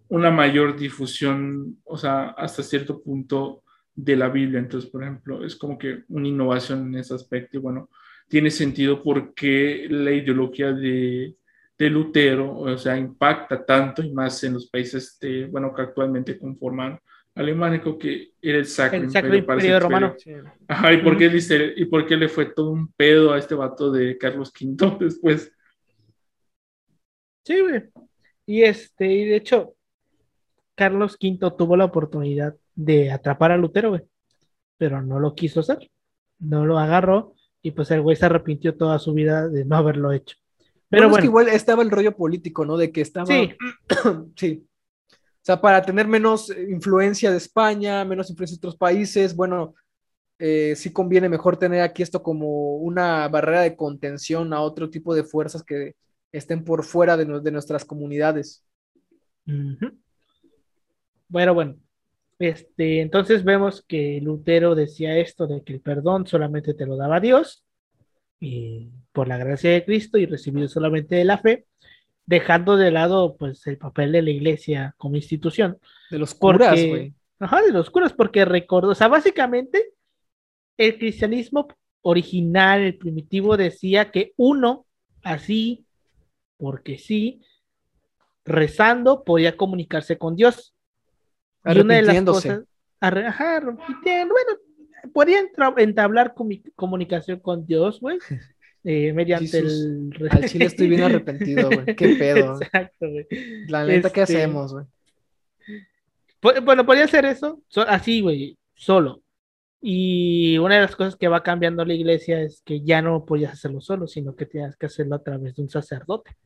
una 0.08 0.32
mayor 0.32 0.76
difusión, 0.76 1.76
o 1.84 1.96
sea, 1.96 2.30
hasta 2.30 2.64
cierto 2.64 3.00
punto 3.02 3.62
de 3.94 4.16
la 4.16 4.28
Biblia. 4.30 4.58
Entonces, 4.58 4.90
por 4.90 5.04
ejemplo, 5.04 5.44
es 5.44 5.54
como 5.54 5.78
que 5.78 6.02
una 6.08 6.26
innovación 6.26 6.88
en 6.88 6.96
ese 6.96 7.14
aspecto. 7.14 7.58
Y 7.58 7.60
bueno, 7.60 7.88
tiene 8.28 8.50
sentido 8.50 9.02
porque 9.02 9.86
la 9.88 10.12
ideología 10.12 10.72
de, 10.72 11.34
de 11.78 11.90
Lutero, 11.90 12.58
o 12.58 12.76
sea, 12.76 12.96
impacta 12.96 13.64
tanto 13.64 14.02
y 14.02 14.12
más 14.12 14.44
en 14.44 14.54
los 14.54 14.68
países, 14.68 15.18
de, 15.20 15.46
bueno, 15.46 15.74
que 15.74 15.82
actualmente 15.82 16.38
conforman 16.38 16.98
alemánico, 17.34 17.96
que 17.96 18.32
era 18.42 18.58
el 18.58 18.66
Sacro, 18.66 19.02
Imperio, 19.02 19.80
Romano. 19.80 20.14
Ajá, 20.66 20.92
¿y 20.92 21.02
por, 21.02 21.16
qué 21.16 21.28
dice, 21.28 21.72
¿y 21.76 21.86
por 21.86 22.04
qué 22.06 22.16
le 22.16 22.28
fue 22.28 22.46
todo 22.46 22.70
un 22.70 22.92
pedo 22.92 23.32
a 23.32 23.38
este 23.38 23.54
vato 23.54 23.90
de 23.90 24.18
Carlos 24.18 24.52
V 24.60 24.96
después? 25.00 25.52
Sí, 27.44 27.60
güey. 27.60 27.84
Y 28.44 28.62
este, 28.62 29.06
y 29.06 29.24
de 29.24 29.36
hecho, 29.36 29.74
Carlos 30.74 31.16
V 31.20 31.50
tuvo 31.56 31.76
la 31.76 31.84
oportunidad 31.84 32.56
de 32.74 33.10
atrapar 33.10 33.52
a 33.52 33.56
Lutero, 33.56 33.90
güey, 33.90 34.02
pero 34.76 35.00
no 35.00 35.18
lo 35.18 35.34
quiso 35.34 35.60
hacer. 35.60 35.90
No 36.40 36.66
lo 36.66 36.78
agarró 36.78 37.34
y 37.68 37.70
pues 37.70 37.90
el 37.90 38.00
güey 38.00 38.16
se 38.16 38.24
arrepintió 38.24 38.76
toda 38.76 38.98
su 38.98 39.12
vida 39.12 39.46
de 39.46 39.66
no 39.66 39.76
haberlo 39.76 40.10
hecho. 40.10 40.36
Pero 40.88 41.04
bueno, 41.04 41.16
Es 41.16 41.20
que 41.20 41.26
igual 41.26 41.48
estaba 41.48 41.82
el 41.82 41.90
rollo 41.90 42.16
político, 42.16 42.64
¿no? 42.64 42.78
De 42.78 42.90
que 42.90 43.02
estaba. 43.02 43.26
Sí. 43.26 43.52
sí. 44.36 44.66
O 45.10 45.42
sea, 45.42 45.60
para 45.60 45.82
tener 45.82 46.08
menos 46.08 46.50
influencia 46.50 47.30
de 47.30 47.36
España, 47.36 48.06
menos 48.06 48.30
influencia 48.30 48.54
de 48.54 48.58
otros 48.60 48.76
países, 48.76 49.36
bueno, 49.36 49.74
eh, 50.38 50.74
sí 50.76 50.90
conviene 50.90 51.28
mejor 51.28 51.58
tener 51.58 51.82
aquí 51.82 52.02
esto 52.02 52.22
como 52.22 52.76
una 52.76 53.28
barrera 53.28 53.60
de 53.60 53.76
contención 53.76 54.54
a 54.54 54.60
otro 54.60 54.88
tipo 54.88 55.14
de 55.14 55.24
fuerzas 55.24 55.62
que 55.62 55.94
estén 56.32 56.64
por 56.64 56.84
fuera 56.84 57.18
de, 57.18 57.26
nuestras 57.26 57.84
comunidades. 57.84 58.64
Bueno, 61.28 61.52
bueno. 61.52 61.76
Este, 62.38 63.00
entonces 63.00 63.44
vemos 63.44 63.82
que 63.82 64.20
Lutero 64.22 64.74
decía 64.74 65.18
esto 65.18 65.46
de 65.46 65.62
que 65.64 65.72
el 65.72 65.80
perdón 65.80 66.26
solamente 66.26 66.72
te 66.74 66.86
lo 66.86 66.96
daba 66.96 67.18
Dios 67.18 67.64
y 68.38 68.90
por 69.12 69.26
la 69.26 69.38
gracia 69.38 69.72
de 69.72 69.84
Cristo 69.84 70.18
y 70.18 70.26
recibido 70.26 70.68
solamente 70.68 71.16
de 71.16 71.24
la 71.24 71.38
fe, 71.38 71.66
dejando 72.26 72.76
de 72.76 72.92
lado 72.92 73.36
pues 73.36 73.66
el 73.66 73.78
papel 73.78 74.12
de 74.12 74.22
la 74.22 74.30
iglesia 74.30 74.94
como 74.98 75.16
institución. 75.16 75.78
De 76.10 76.18
los 76.18 76.34
curas, 76.34 76.80
güey. 76.86 77.14
Ajá, 77.40 77.62
de 77.62 77.72
los 77.72 77.90
curas, 77.90 78.12
porque 78.12 78.44
recordó, 78.44 78.90
o 78.90 78.94
sea, 78.94 79.08
básicamente 79.08 79.92
el 80.76 80.98
cristianismo 80.98 81.68
original, 82.02 82.80
el 82.80 82.96
primitivo, 82.96 83.56
decía 83.56 84.10
que 84.10 84.32
uno, 84.36 84.86
así, 85.22 85.86
porque 86.56 86.98
sí, 86.98 87.42
rezando, 88.44 89.24
podía 89.24 89.56
comunicarse 89.56 90.18
con 90.18 90.36
Dios. 90.36 90.74
Y 91.64 91.80
una 91.80 91.96
de 91.96 92.02
las 92.02 92.22
cosas, 92.22 92.64
ajá, 93.00 93.60
bueno, 93.60 94.52
podía 95.12 95.40
entablar 95.76 96.34
comunicación 96.74 97.40
con 97.40 97.66
Dios, 97.66 98.00
güey. 98.00 98.18
Eh, 98.84 99.12
mediante 99.12 99.58
el. 99.58 100.10
Al 100.30 100.48
chile 100.48 100.66
estoy 100.66 100.88
bien 100.88 101.02
arrepentido, 101.02 101.68
güey. 101.68 101.96
Qué 101.96 102.14
pedo. 102.14 102.58
Exacto, 102.62 103.10
güey. 103.10 103.26
La 103.66 103.84
neta, 103.84 104.08
¿qué 104.08 104.22
este, 104.22 104.36
hacemos, 104.36 104.72
güey? 104.72 104.86
Bueno, 106.40 106.86
podría 106.86 107.04
hacer 107.04 107.24
eso, 107.24 107.60
así, 107.88 108.20
güey, 108.20 108.56
solo. 108.74 109.22
Y 109.80 110.58
una 110.58 110.76
de 110.76 110.82
las 110.82 110.96
cosas 110.96 111.16
que 111.16 111.28
va 111.28 111.42
cambiando 111.42 111.84
la 111.84 111.94
iglesia 111.94 112.40
es 112.40 112.62
que 112.64 112.80
ya 112.80 113.02
no 113.02 113.24
podías 113.24 113.52
hacerlo 113.52 113.80
solo, 113.80 114.06
sino 114.06 114.34
que 114.34 114.46
tenías 114.46 114.76
que 114.76 114.86
hacerlo 114.86 115.16
a 115.16 115.22
través 115.22 115.56
de 115.56 115.62
un 115.62 115.68
sacerdote. 115.68 116.36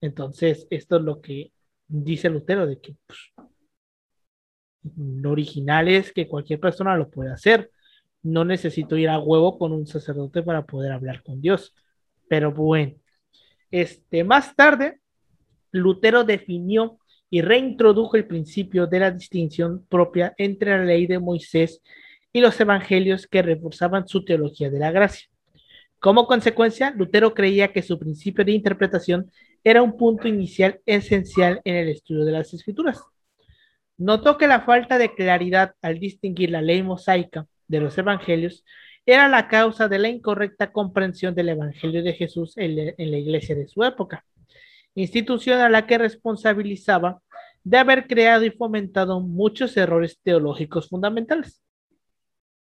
Entonces, 0.00 0.66
esto 0.70 0.96
es 0.96 1.02
lo 1.02 1.20
que 1.20 1.52
dice 1.88 2.30
Lutero, 2.30 2.66
de 2.66 2.80
que 2.80 2.94
pues, 3.06 3.18
lo 4.96 5.30
original 5.30 5.88
es 5.88 6.12
que 6.12 6.28
cualquier 6.28 6.60
persona 6.60 6.96
lo 6.96 7.10
puede 7.10 7.32
hacer 7.32 7.70
no 8.22 8.44
necesito 8.44 8.96
ir 8.96 9.08
a 9.08 9.18
huevo 9.18 9.58
con 9.58 9.72
un 9.72 9.86
sacerdote 9.86 10.42
para 10.42 10.64
poder 10.64 10.92
hablar 10.92 11.22
con 11.22 11.40
Dios. 11.40 11.74
Pero 12.28 12.52
bueno, 12.52 12.94
este, 13.70 14.24
más 14.24 14.54
tarde, 14.54 15.00
Lutero 15.70 16.24
definió 16.24 16.98
y 17.30 17.42
reintrodujo 17.42 18.16
el 18.16 18.26
principio 18.26 18.86
de 18.86 19.00
la 19.00 19.10
distinción 19.10 19.84
propia 19.88 20.34
entre 20.38 20.78
la 20.78 20.84
ley 20.84 21.06
de 21.06 21.18
Moisés 21.18 21.82
y 22.32 22.40
los 22.40 22.58
evangelios 22.60 23.26
que 23.26 23.42
reforzaban 23.42 24.08
su 24.08 24.24
teología 24.24 24.70
de 24.70 24.78
la 24.78 24.90
gracia. 24.90 25.28
Como 25.98 26.26
consecuencia, 26.26 26.92
Lutero 26.92 27.34
creía 27.34 27.72
que 27.72 27.82
su 27.82 27.98
principio 27.98 28.44
de 28.44 28.52
interpretación 28.52 29.30
era 29.64 29.82
un 29.82 29.96
punto 29.96 30.28
inicial 30.28 30.80
esencial 30.86 31.60
en 31.64 31.74
el 31.74 31.88
estudio 31.88 32.24
de 32.24 32.32
las 32.32 32.54
escrituras. 32.54 33.00
Notó 33.98 34.38
que 34.38 34.46
la 34.46 34.60
falta 34.60 34.96
de 34.96 35.12
claridad 35.12 35.74
al 35.82 35.98
distinguir 35.98 36.50
la 36.50 36.62
ley 36.62 36.82
mosaica 36.82 37.46
de 37.66 37.80
los 37.80 37.98
evangelios 37.98 38.64
era 39.04 39.28
la 39.28 39.48
causa 39.48 39.88
de 39.88 39.98
la 39.98 40.08
incorrecta 40.08 40.70
comprensión 40.70 41.34
del 41.34 41.48
evangelio 41.48 42.02
de 42.02 42.12
Jesús 42.12 42.56
en, 42.56 42.76
la 42.76 43.18
iglesia 43.18 43.56
de 43.56 43.66
su 43.66 43.82
época, 43.82 44.24
institución 44.94 45.60
a 45.60 45.68
la 45.68 45.86
que 45.86 45.98
responsabilizaba 45.98 47.20
de 47.64 47.78
haber 47.78 48.06
creado 48.06 48.44
y 48.44 48.50
fomentado 48.50 49.20
muchos 49.20 49.76
errores 49.76 50.18
teológicos 50.22 50.88
fundamentales. 50.88 51.62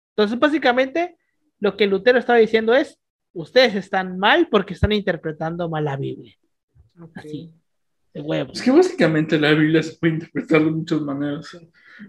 Entonces, 0.10 0.38
básicamente, 0.38 1.18
lo 1.60 1.76
que 1.76 1.88
Lutero 1.88 2.20
estaba 2.20 2.40
diciendo 2.40 2.76
es, 2.76 3.00
ustedes 3.34 3.74
están 3.74 4.20
mal 4.20 4.50
porque 4.50 4.76
están 4.76 4.92
interpretando 4.92 5.68
mal 5.68 5.86
la 5.86 5.98
Biblia. 5.98 6.36
Así, 7.16 7.52
de 8.14 8.22
huevos. 8.22 8.58
Es 8.58 8.62
que 8.64 8.72
básicamente 8.72 9.40
la 9.40 9.52
Biblia 9.52 9.82
se 9.84 9.98
puede 9.98 10.14
interpretar 10.14 10.64
de 10.64 10.72
muchas 10.72 11.02
maneras 11.02 11.58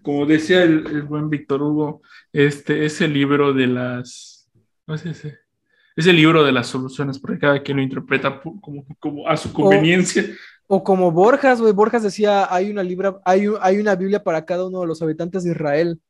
como 0.02 0.26
decía 0.26 0.62
el, 0.62 1.02
buen 1.02 1.30
Víctor 1.30 1.62
Hugo, 1.62 2.02
este 2.32 2.84
es 2.84 3.00
el 3.00 3.12
libro 3.12 3.52
de 3.52 3.66
las, 3.66 4.48
no 4.86 4.96
sé, 4.96 5.10
ese, 5.10 5.38
es 5.96 6.06
el 6.06 6.16
libro 6.16 6.42
de 6.42 6.52
las 6.52 6.66
soluciones, 6.66 7.18
porque 7.18 7.38
cada 7.38 7.62
quien 7.62 7.76
lo 7.76 7.82
interpreta 7.82 8.40
como, 8.40 8.84
como 8.98 9.28
a 9.28 9.36
su 9.36 9.52
conveniencia. 9.52 10.24
O, 10.66 10.82
como 10.82 11.12
Borjas, 11.12 11.60
güey, 11.60 11.72
Borjas 11.72 12.02
decía, 12.02 12.52
hay 12.52 12.70
una, 12.70 12.82
libra, 12.82 13.20
hay, 13.24 13.46
hay 13.60 13.78
una 13.78 13.94
Biblia 13.94 14.22
para 14.22 14.44
cada 14.44 14.66
uno 14.66 14.80
de 14.80 14.86
los 14.86 15.02
habitantes 15.02 15.44
de 15.44 15.50
Israel. 15.50 16.00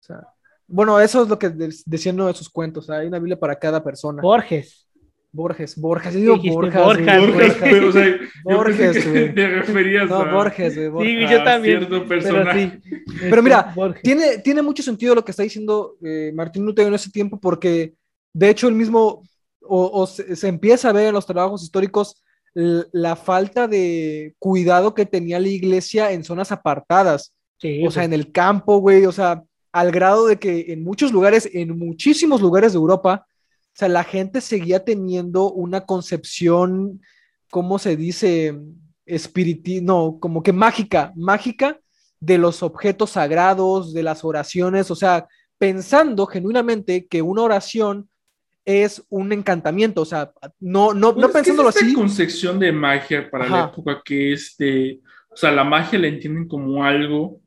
O 0.00 0.04
sea, 0.04 0.26
bueno, 0.66 0.98
eso 1.00 1.22
es 1.22 1.28
lo 1.28 1.38
que 1.38 1.50
decían 1.86 2.16
uno 2.16 2.26
de 2.26 2.34
sus 2.34 2.50
cuentos, 2.50 2.90
hay 2.90 3.06
una 3.06 3.18
Biblia 3.18 3.38
para 3.38 3.58
cada 3.58 3.82
persona. 3.82 4.20
Borges. 4.20 4.88
Borges, 5.32 5.80
Borges, 5.80 6.14
digo 6.14 6.36
Borges. 6.36 6.74
Borges, 6.74 7.06
Borges, 7.06 7.54
pero, 7.60 7.88
o 7.88 7.92
sea, 7.92 8.18
Borges, 8.44 9.10
güey. 9.10 9.34
Te 9.34 9.48
referías 9.48 10.10
no, 10.10 10.30
Borges, 10.30 10.76
güey. 10.76 10.88
Borges. 10.88 11.28
Sí, 11.28 11.32
yo 11.32 11.44
también. 11.44 11.78
Cierto 11.78 12.06
personaje. 12.06 12.80
Pero, 12.82 13.04
sí, 13.06 13.16
pero 13.30 13.42
mira, 13.42 13.74
tiene, 14.02 14.38
tiene 14.38 14.60
mucho 14.60 14.82
sentido 14.82 15.14
lo 15.14 15.24
que 15.24 15.30
está 15.30 15.42
diciendo 15.42 15.96
eh, 16.04 16.32
Martín 16.34 16.66
Lutero 16.66 16.88
en 16.88 16.94
ese 16.94 17.10
tiempo, 17.10 17.40
porque 17.40 17.94
de 18.34 18.50
hecho 18.50 18.68
el 18.68 18.74
mismo, 18.74 19.22
o, 19.62 19.90
o 20.00 20.06
se, 20.06 20.36
se, 20.36 20.48
empieza 20.48 20.90
a 20.90 20.92
ver 20.92 21.06
en 21.06 21.14
los 21.14 21.26
trabajos 21.26 21.62
históricos 21.62 22.22
la 22.54 23.16
falta 23.16 23.66
de 23.66 24.34
cuidado 24.38 24.94
que 24.94 25.06
tenía 25.06 25.40
la 25.40 25.48
iglesia 25.48 26.12
en 26.12 26.24
zonas 26.24 26.52
apartadas. 26.52 27.34
Sí, 27.58 27.86
o 27.86 27.90
sea, 27.90 28.04
en 28.04 28.12
el 28.12 28.32
campo, 28.32 28.78
güey, 28.78 29.06
o 29.06 29.12
sea, 29.12 29.42
al 29.72 29.90
grado 29.90 30.26
de 30.26 30.38
que 30.38 30.72
en 30.72 30.82
muchos 30.82 31.12
lugares, 31.12 31.48
en 31.52 31.78
muchísimos 31.78 32.42
lugares 32.42 32.72
de 32.72 32.78
Europa, 32.78 33.26
o 33.72 33.74
sea, 33.74 33.88
la 33.88 34.04
gente 34.04 34.42
seguía 34.42 34.84
teniendo 34.84 35.50
una 35.50 35.86
concepción, 35.86 37.00
¿cómo 37.50 37.78
se 37.78 37.96
dice? 37.96 38.58
Espiriti 39.06 39.80
no, 39.80 40.18
como 40.20 40.42
que 40.42 40.52
mágica, 40.52 41.12
mágica 41.16 41.80
de 42.20 42.36
los 42.38 42.62
objetos 42.62 43.10
sagrados, 43.10 43.94
de 43.94 44.02
las 44.02 44.24
oraciones, 44.24 44.90
o 44.90 44.94
sea, 44.94 45.26
pensando 45.58 46.26
genuinamente 46.26 47.06
que 47.06 47.22
una 47.22 47.42
oración 47.42 48.08
es 48.64 49.04
un 49.08 49.32
encantamiento, 49.32 50.02
o 50.02 50.04
sea, 50.04 50.32
no, 50.60 50.92
no, 50.92 51.14
pues 51.14 51.26
no 51.26 51.32
pensándolo 51.32 51.70
es 51.70 51.76
así. 51.76 51.94
concepción 51.94 52.60
de 52.60 52.72
magia 52.72 53.28
para 53.30 53.48
la 53.48 53.64
época 53.64 54.02
que 54.04 54.34
es 54.34 54.54
de, 54.58 55.00
o 55.30 55.36
sea, 55.36 55.50
la 55.50 55.64
magia 55.64 55.98
la 55.98 56.08
entienden 56.08 56.46
como 56.46 56.84
algo 56.84 57.40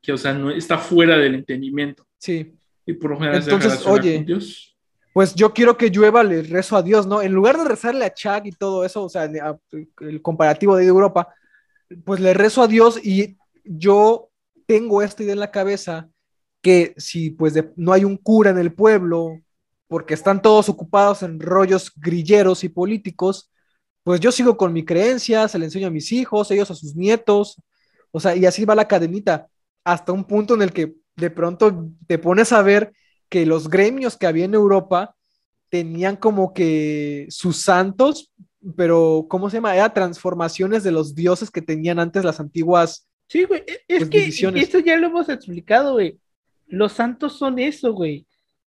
que, 0.00 0.12
o 0.12 0.16
sea, 0.16 0.32
no 0.32 0.50
está 0.50 0.78
fuera 0.78 1.18
del 1.18 1.34
entendimiento. 1.34 2.06
Sí. 2.18 2.54
Y 2.86 2.92
por 2.94 3.10
lo 3.10 3.18
general 3.18 3.42
Entonces, 3.42 3.86
oye, 3.86 4.22
Dios. 4.24 4.73
Pues 5.14 5.36
yo 5.36 5.54
quiero 5.54 5.76
que 5.76 5.90
llueva, 5.90 6.24
le 6.24 6.42
rezo 6.42 6.76
a 6.76 6.82
Dios, 6.82 7.06
¿no? 7.06 7.22
En 7.22 7.32
lugar 7.32 7.56
de 7.56 7.68
rezarle 7.68 8.04
a 8.04 8.12
Chuck 8.12 8.46
y 8.46 8.50
todo 8.50 8.84
eso, 8.84 9.04
o 9.04 9.08
sea, 9.08 9.30
el 10.00 10.20
comparativo 10.20 10.74
de 10.74 10.86
Europa, 10.86 11.32
pues 12.04 12.18
le 12.18 12.34
rezo 12.34 12.62
a 12.64 12.66
Dios 12.66 12.98
y 13.00 13.36
yo 13.62 14.30
tengo 14.66 15.02
esta 15.02 15.22
idea 15.22 15.34
en 15.34 15.38
la 15.38 15.52
cabeza 15.52 16.08
que 16.60 16.94
si 16.96 17.30
pues 17.30 17.54
no 17.76 17.92
hay 17.92 18.04
un 18.04 18.16
cura 18.16 18.50
en 18.50 18.58
el 18.58 18.74
pueblo, 18.74 19.40
porque 19.86 20.14
están 20.14 20.42
todos 20.42 20.68
ocupados 20.68 21.22
en 21.22 21.38
rollos 21.38 21.92
grilleros 21.94 22.64
y 22.64 22.68
políticos, 22.68 23.52
pues 24.02 24.18
yo 24.18 24.32
sigo 24.32 24.56
con 24.56 24.72
mi 24.72 24.84
creencia, 24.84 25.46
se 25.46 25.60
le 25.60 25.66
enseño 25.66 25.86
a 25.86 25.92
mis 25.92 26.10
hijos, 26.10 26.50
ellos 26.50 26.72
a 26.72 26.74
sus 26.74 26.96
nietos, 26.96 27.62
o 28.10 28.18
sea, 28.18 28.34
y 28.34 28.46
así 28.46 28.64
va 28.64 28.74
la 28.74 28.88
cadenita, 28.88 29.46
hasta 29.84 30.10
un 30.10 30.24
punto 30.24 30.54
en 30.54 30.62
el 30.62 30.72
que 30.72 30.96
de 31.14 31.30
pronto 31.30 31.88
te 32.08 32.18
pones 32.18 32.52
a 32.52 32.62
ver 32.62 32.92
que 33.28 33.46
los 33.46 33.68
gremios 33.68 34.16
que 34.16 34.26
había 34.26 34.44
en 34.44 34.54
Europa 34.54 35.16
tenían 35.68 36.16
como 36.16 36.54
que 36.54 37.26
sus 37.30 37.56
santos, 37.56 38.32
pero 38.76 39.26
¿cómo 39.28 39.50
se 39.50 39.56
llama? 39.56 39.74
Era 39.74 39.92
transformaciones 39.92 40.84
de 40.84 40.92
los 40.92 41.14
dioses 41.14 41.50
que 41.50 41.62
tenían 41.62 41.98
antes 41.98 42.24
las 42.24 42.40
antiguas. 42.40 43.08
Sí, 43.28 43.44
güey, 43.44 43.62
e, 43.66 43.80
es 43.88 44.08
pues, 44.08 44.40
que 44.40 44.60
esto 44.60 44.78
ya 44.78 44.96
lo 44.96 45.08
hemos 45.08 45.28
explicado, 45.28 45.94
güey. 45.94 46.18
Los 46.66 46.92
santos 46.92 47.38
son 47.38 47.58
eso, 47.58 47.92
güey. 47.92 48.26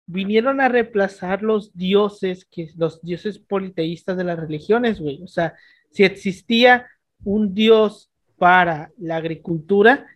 Vinieron 0.08 0.62
a 0.62 0.68
reemplazar 0.70 1.42
los 1.42 1.76
dioses, 1.76 2.46
que 2.50 2.70
los 2.76 3.02
dioses 3.02 3.40
politeístas 3.40 4.18
de 4.18 4.24
las 4.24 4.40
religiones, 4.40 5.00
güey. 5.00 5.22
O 5.24 5.28
sea, 5.28 5.54
si 5.92 6.04
existía 6.04 6.88
un 7.24 7.54
dios 7.54 8.12
para 8.38 8.92
la 8.98 9.18
agricultura, 9.18 10.08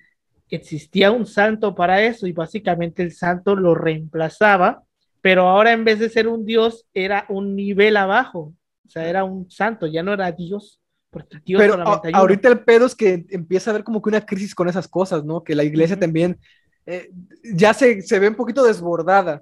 existía 0.56 1.12
un 1.12 1.26
santo 1.26 1.76
para 1.76 2.04
eso 2.04 2.28
y 2.28 2.32
básicamente 2.32 3.04
el 3.04 3.14
santo 3.14 3.56
lo 3.56 3.76
reemplazaba, 3.76 4.84
pero 5.22 5.48
ahora 5.48 5.74
en 5.74 5.84
vez 5.84 6.00
de 6.00 6.10
ser 6.10 6.28
un 6.28 6.46
dios 6.46 6.88
era 6.94 7.26
un 7.30 7.56
nivel 7.56 7.98
abajo, 7.98 8.54
o 8.86 8.90
sea, 8.90 9.08
era 9.08 9.24
un 9.24 9.50
santo, 9.50 9.86
ya 9.88 10.04
no 10.04 10.14
era 10.14 10.32
dios. 10.32 10.82
Porque 11.12 11.40
Dios 11.44 11.60
pero 11.60 11.84
ahorita 12.14 12.50
el 12.50 12.64
pedo 12.64 12.86
es 12.86 12.94
que 12.94 13.26
empieza 13.30 13.70
a 13.70 13.74
haber 13.74 13.84
como 13.84 14.00
que 14.00 14.10
una 14.10 14.26
crisis 14.26 14.54
con 14.54 14.70
esas 14.70 14.88
cosas, 14.88 15.26
¿no? 15.26 15.44
Que 15.44 15.56
la 15.56 15.64
iglesia 15.64 16.00
también 16.00 16.40
eh, 16.86 17.12
ya 17.44 17.74
se, 17.74 18.04
se, 18.04 18.20
ve 18.20 18.28
un 18.28 18.36
poquito 18.36 18.64
desbordada 18.64 19.42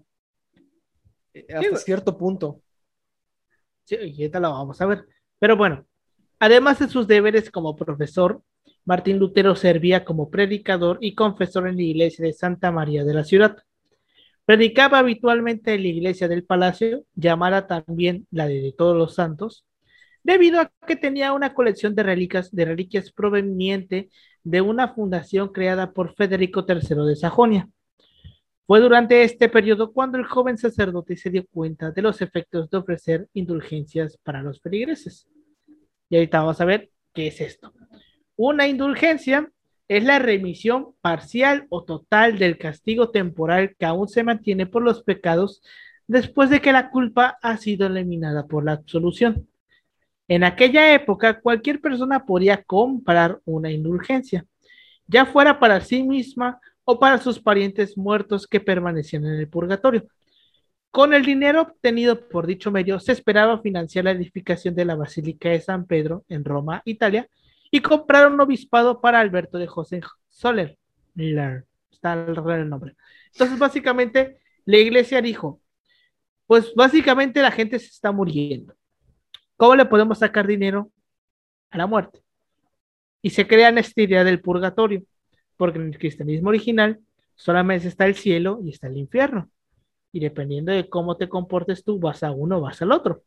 eh, 1.34 1.46
hasta 1.54 1.78
cierto 1.78 2.18
punto. 2.18 2.62
Sí, 3.84 3.96
y 3.96 4.22
ahorita 4.22 4.40
lo 4.40 4.52
vamos 4.52 4.82
a 4.82 4.86
ver. 4.86 5.06
Pero 5.40 5.58
bueno, 5.58 5.86
además 6.40 6.80
de 6.80 6.88
sus 6.88 7.08
deberes 7.08 7.52
como 7.52 7.76
profesor, 7.76 8.42
Martín 8.88 9.20
Lutero 9.20 9.58
servía 9.58 10.06
como 10.06 10.30
predicador 10.30 10.98
y 11.02 11.14
confesor 11.14 11.68
en 11.68 11.76
la 11.76 11.82
iglesia 11.82 12.26
de 12.26 12.32
Santa 12.32 12.72
María 12.72 13.04
de 13.04 13.14
la 13.14 13.26
Ciudad. 13.26 13.58
Predicaba 14.46 15.00
habitualmente 15.00 15.74
en 15.74 15.82
la 15.82 15.90
iglesia 15.90 16.30
del 16.30 16.46
palacio, 16.46 17.04
llamada 17.14 17.68
también 17.68 18.28
la 18.32 18.48
de 18.48 18.74
todos 18.78 18.96
los 18.96 19.14
santos, 19.14 19.66
debido 20.24 20.62
a 20.62 20.72
que 20.88 20.96
tenía 20.96 21.34
una 21.34 21.54
colección 21.54 21.96
de 21.96 22.04
reliquias, 22.04 22.50
de 22.50 22.64
reliquias 22.64 23.12
proveniente 23.12 24.10
de 24.46 24.62
una 24.62 24.94
fundación 24.94 25.50
creada 25.50 25.92
por 25.92 26.16
Federico 26.16 26.66
III 26.66 27.06
de 27.06 27.16
Sajonia. 27.18 27.70
Fue 28.68 28.80
durante 28.80 29.22
este 29.24 29.50
periodo 29.50 29.92
cuando 29.92 30.18
el 30.18 30.24
joven 30.24 30.58
sacerdote 30.58 31.18
se 31.18 31.30
dio 31.30 31.46
cuenta 31.48 31.92
de 31.92 32.02
los 32.02 32.22
efectos 32.22 32.70
de 32.70 32.78
ofrecer 32.78 33.28
indulgencias 33.34 34.18
para 34.24 34.42
los 34.42 34.62
feligreses. 34.62 35.28
Y 36.10 36.16
ahorita 36.16 36.40
vamos 36.40 36.62
a 36.62 36.66
ver 36.66 36.90
qué 37.14 37.28
es 37.28 37.42
esto. 37.42 37.74
Una 38.38 38.68
indulgencia 38.68 39.52
es 39.88 40.04
la 40.04 40.20
remisión 40.20 40.94
parcial 41.02 41.66
o 41.70 41.84
total 41.84 42.38
del 42.38 42.60
castigo 42.60 43.10
temporal 43.10 43.76
que 43.78 43.86
aún 43.86 44.08
se 44.08 44.24
mantiene 44.24 44.68
por 44.68 44.84
los 44.84 45.02
pecados 45.02 45.64
después 46.06 46.52
de 46.52 46.62
que 46.62 46.72
la 46.72 46.92
culpa 46.92 47.40
ha 47.42 47.58
sido 47.58 47.88
eliminada 47.88 48.46
por 48.46 48.64
la 48.64 48.74
absolución. 48.74 49.48
En 50.28 50.44
aquella 50.44 50.94
época, 50.94 51.40
cualquier 51.40 51.82
persona 51.82 52.26
podía 52.26 52.64
comprar 52.64 53.40
una 53.44 53.72
indulgencia, 53.72 54.46
ya 55.08 55.26
fuera 55.26 55.60
para 55.60 55.82
sí 55.82 56.04
misma 56.04 56.60
o 56.84 57.00
para 57.00 57.18
sus 57.18 57.40
parientes 57.40 57.98
muertos 57.98 58.46
que 58.46 58.60
permanecían 58.60 59.26
en 59.26 59.34
el 59.34 59.50
purgatorio. 59.50 60.08
Con 60.92 61.16
el 61.16 61.26
dinero 61.26 61.62
obtenido 61.62 62.30
por 62.30 62.46
dicho 62.46 62.70
medio, 62.70 63.00
se 63.00 63.14
esperaba 63.14 63.60
financiar 63.62 64.06
la 64.06 64.12
edificación 64.12 64.76
de 64.76 64.86
la 64.86 64.96
Basílica 64.96 65.50
de 65.50 65.60
San 65.60 65.86
Pedro 65.86 66.24
en 66.30 66.46
Roma, 66.46 66.84
Italia, 66.86 67.28
y 67.78 67.80
compraron 67.80 68.34
un 68.34 68.42
obispado 68.42 69.00
para 69.02 69.20
Alberto 69.20 69.60
de 69.60 69.68
José 69.68 70.02
Soler. 70.30 70.80
Está 71.92 72.14
el 72.14 72.70
nombre. 72.70 72.96
Entonces, 73.32 73.60
básicamente, 73.60 74.40
la 74.66 74.78
iglesia 74.78 75.22
dijo, 75.22 75.62
pues 76.48 76.74
básicamente 76.74 77.40
la 77.40 77.52
gente 77.52 77.78
se 77.78 77.86
está 77.86 78.12
muriendo. 78.12 78.74
¿Cómo 79.58 79.76
le 79.76 79.86
podemos 79.86 80.18
sacar 80.18 80.48
dinero 80.48 80.92
a 81.70 81.78
la 81.78 81.86
muerte? 81.86 82.20
Y 83.22 83.30
se 83.30 83.46
crea 83.46 83.70
esta 83.70 84.02
idea 84.02 84.24
del 84.24 84.42
purgatorio, 84.42 85.04
porque 85.56 85.78
en 85.78 85.90
el 85.90 86.00
cristianismo 86.00 86.50
original 86.50 87.00
solamente 87.36 87.88
está 87.88 88.08
el 88.08 88.16
cielo 88.16 88.60
y 88.64 88.72
está 88.72 88.88
el 88.88 88.98
infierno. 88.98 89.52
Y 90.12 90.20
dependiendo 90.20 90.72
de 90.72 90.90
cómo 90.90 91.16
te 91.16 91.30
comportes 91.30 91.84
tú, 91.84 92.00
vas 92.00 92.24
a 92.24 92.32
uno, 92.32 92.60
vas 92.60 92.82
al 92.82 92.92
otro. 92.92 93.22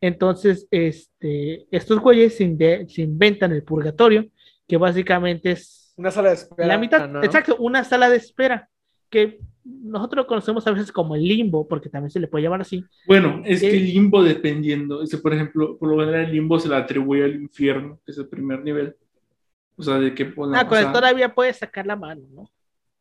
Entonces, 0.00 0.68
este, 0.70 1.66
estos 1.70 1.98
güeyes 2.00 2.36
se, 2.36 2.44
inventan 2.44 3.52
el 3.52 3.62
purgatorio, 3.62 4.26
que 4.66 4.76
básicamente 4.76 5.52
es... 5.52 5.92
Una 5.96 6.10
sala 6.10 6.28
de 6.28 6.34
espera. 6.36 6.68
La 6.68 6.78
mitad, 6.78 7.24
exacto, 7.24 7.56
una 7.58 7.82
sala 7.82 8.08
de 8.08 8.16
espera, 8.16 8.68
que 9.10 9.40
nosotros 9.64 10.24
lo 10.24 10.26
conocemos 10.28 10.66
a 10.66 10.70
veces 10.70 10.92
como 10.92 11.16
el 11.16 11.24
limbo, 11.24 11.66
porque 11.66 11.88
también 11.88 12.10
se 12.10 12.20
le 12.20 12.28
puede 12.28 12.44
llamar 12.44 12.60
así. 12.60 12.84
Bueno, 13.06 13.42
es 13.44 13.60
que 13.60 13.70
el 13.70 13.86
limbo 13.86 14.22
dependiendo, 14.22 15.02
ese, 15.02 15.18
por 15.18 15.34
ejemplo, 15.34 15.76
por 15.76 15.88
lo 15.88 15.98
general 15.98 16.26
el 16.26 16.32
limbo 16.32 16.58
se 16.60 16.68
le 16.68 16.76
atribuye 16.76 17.24
al 17.24 17.34
infierno, 17.34 18.00
que 18.04 18.12
es 18.12 18.18
el 18.18 18.28
primer 18.28 18.62
nivel. 18.62 18.96
O 19.76 19.82
sea, 19.82 19.98
de 19.98 20.14
que... 20.14 20.26
Pues, 20.26 20.50
ah, 20.54 20.66
con 20.66 20.92
todavía 20.92 21.34
puedes 21.34 21.56
sacar 21.56 21.86
la 21.86 21.96
mano, 21.96 22.22
¿no? 22.30 22.50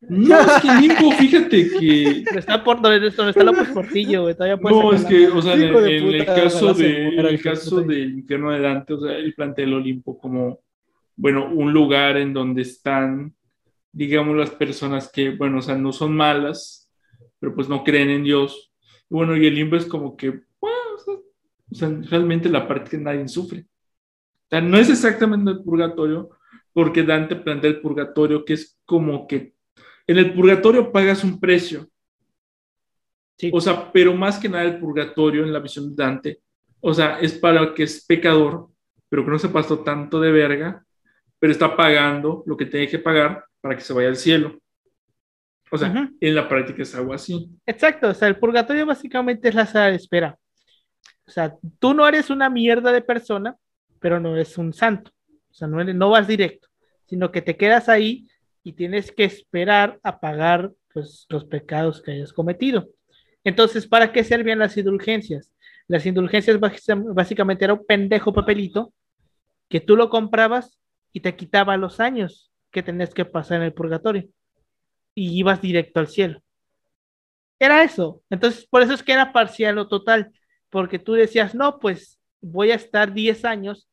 No, 0.01 0.39
es 0.39 0.61
que 0.61 0.67
Limbo, 0.79 1.11
fíjate 1.11 1.69
que. 1.71 2.23
Está 2.37 2.63
por 2.63 2.81
donde, 2.81 3.07
está 3.07 3.43
López 3.43 3.69
Portillo, 3.69 4.23
güey. 4.23 4.35
Todavía 4.35 4.57
no, 4.57 4.93
es 4.93 5.03
que, 5.05 5.27
o 5.27 5.41
sea, 5.41 5.55
en, 5.55 5.63
el 5.63 6.25
caso, 6.25 6.73
de, 6.73 7.07
en 7.07 7.25
el 7.25 7.41
caso 7.41 7.81
del 7.81 8.19
infierno 8.19 8.51
de 8.51 8.61
Dante, 8.61 8.93
o 8.93 8.99
sea, 8.99 9.17
él 9.17 9.33
plantea 9.33 9.65
el 9.65 9.73
Olimpo 9.73 10.19
como, 10.19 10.59
bueno, 11.15 11.49
un 11.51 11.73
lugar 11.73 12.17
en 12.17 12.31
donde 12.31 12.61
están, 12.61 13.33
digamos, 13.91 14.37
las 14.37 14.51
personas 14.51 15.11
que, 15.11 15.31
bueno, 15.31 15.59
o 15.59 15.61
sea, 15.63 15.75
no 15.75 15.91
son 15.91 16.15
malas, 16.15 16.91
pero 17.39 17.55
pues 17.55 17.67
no 17.67 17.83
creen 17.83 18.09
en 18.11 18.23
Dios. 18.23 18.71
Y 19.09 19.15
bueno, 19.15 19.35
y 19.35 19.47
el 19.47 19.55
limbo 19.55 19.77
es 19.77 19.85
como 19.85 20.15
que, 20.15 20.29
bueno, 20.61 20.77
o 21.71 21.75
sea, 21.75 21.89
realmente 22.03 22.49
la 22.49 22.67
parte 22.67 22.91
que 22.91 22.97
nadie 22.99 23.27
sufre. 23.27 23.61
O 23.61 24.49
sea, 24.49 24.61
no 24.61 24.77
es 24.77 24.89
exactamente 24.89 25.51
el 25.51 25.63
purgatorio, 25.63 26.29
porque 26.71 27.01
Dante 27.01 27.35
plantea 27.35 27.71
el 27.71 27.81
purgatorio 27.81 28.45
que 28.45 28.53
es 28.53 28.79
como 28.85 29.25
que 29.25 29.56
en 30.07 30.17
el 30.17 30.33
purgatorio 30.33 30.91
pagas 30.91 31.23
un 31.23 31.39
precio. 31.39 31.87
Sí. 33.37 33.51
O 33.53 33.61
sea, 33.61 33.91
pero 33.91 34.15
más 34.15 34.39
que 34.39 34.49
nada 34.49 34.63
el 34.63 34.79
purgatorio 34.79 35.43
en 35.43 35.53
la 35.53 35.59
visión 35.59 35.95
de 35.95 36.03
Dante, 36.03 36.41
o 36.79 36.93
sea, 36.93 37.19
es 37.19 37.33
para 37.33 37.61
el 37.61 37.73
que 37.73 37.83
es 37.83 38.03
pecador, 38.05 38.69
pero 39.09 39.23
que 39.23 39.31
no 39.31 39.37
se 39.37 39.49
pasó 39.49 39.79
tanto 39.79 40.19
de 40.19 40.31
verga, 40.31 40.83
pero 41.37 41.51
está 41.51 41.75
pagando 41.75 42.43
lo 42.47 42.57
que 42.57 42.65
tiene 42.65 42.87
que 42.87 42.99
pagar 42.99 43.45
para 43.61 43.75
que 43.75 43.81
se 43.81 43.93
vaya 43.93 44.07
al 44.07 44.15
cielo. 44.15 44.59
O 45.69 45.77
sea, 45.77 46.09
en 46.19 46.35
la 46.35 46.47
práctica 46.47 46.81
es 46.81 46.95
algo 46.95 47.13
así. 47.13 47.49
Exacto, 47.65 48.09
o 48.09 48.13
sea, 48.13 48.29
el 48.29 48.37
purgatorio 48.37 48.85
básicamente 48.85 49.49
es 49.49 49.55
la 49.55 49.65
sala 49.65 49.89
de 49.89 49.97
espera. 49.97 50.37
O 51.25 51.31
sea, 51.31 51.53
tú 51.77 51.93
no 51.93 52.07
eres 52.07 52.29
una 52.29 52.49
mierda 52.49 52.91
de 52.93 53.01
persona, 53.01 53.55
pero 53.99 54.19
no 54.19 54.33
eres 54.33 54.57
un 54.57 54.71
santo. 54.71 55.11
O 55.51 55.53
sea, 55.53 55.67
no, 55.67 55.83
no 55.83 56.09
vas 56.09 56.27
directo, 56.27 56.69
sino 57.05 57.31
que 57.31 57.41
te 57.41 57.57
quedas 57.57 57.89
ahí 57.89 58.27
y 58.67 58.73
tienes 58.73 59.13
que 59.13 59.23
esperar 59.23 59.97
a 60.03 60.19
pagar 60.19 60.73
pues, 60.93 61.25
los 61.29 61.45
pecados 61.45 62.01
que 62.01 62.11
hayas 62.11 62.33
cometido. 62.33 62.89
Entonces, 63.45 63.87
¿para 63.87 64.11
qué 64.11 64.25
servían 64.25 64.59
las 64.59 64.75
indulgencias? 64.75 65.53
Las 65.87 66.05
indulgencias 66.05 66.59
básicamente 66.59 67.63
era 67.63 67.75
un 67.75 67.85
pendejo 67.85 68.33
papelito 68.33 68.93
que 69.69 69.79
tú 69.79 69.95
lo 69.95 70.09
comprabas 70.09 70.77
y 71.13 71.21
te 71.21 71.37
quitaba 71.37 71.77
los 71.77 72.01
años 72.01 72.51
que 72.69 72.83
tenías 72.83 73.13
que 73.13 73.23
pasar 73.23 73.59
en 73.59 73.67
el 73.67 73.73
purgatorio 73.73 74.27
y 75.15 75.39
ibas 75.39 75.61
directo 75.61 76.01
al 76.01 76.09
cielo. 76.09 76.43
Era 77.59 77.85
eso. 77.85 78.21
Entonces, 78.29 78.67
por 78.67 78.81
eso 78.81 78.93
es 78.93 79.01
que 79.01 79.13
era 79.13 79.31
parcial 79.31 79.77
o 79.77 79.87
total, 79.87 80.33
porque 80.69 80.99
tú 80.99 81.13
decías, 81.13 81.55
no, 81.55 81.79
pues 81.79 82.19
voy 82.41 82.71
a 82.71 82.75
estar 82.75 83.13
10 83.13 83.45
años 83.45 83.87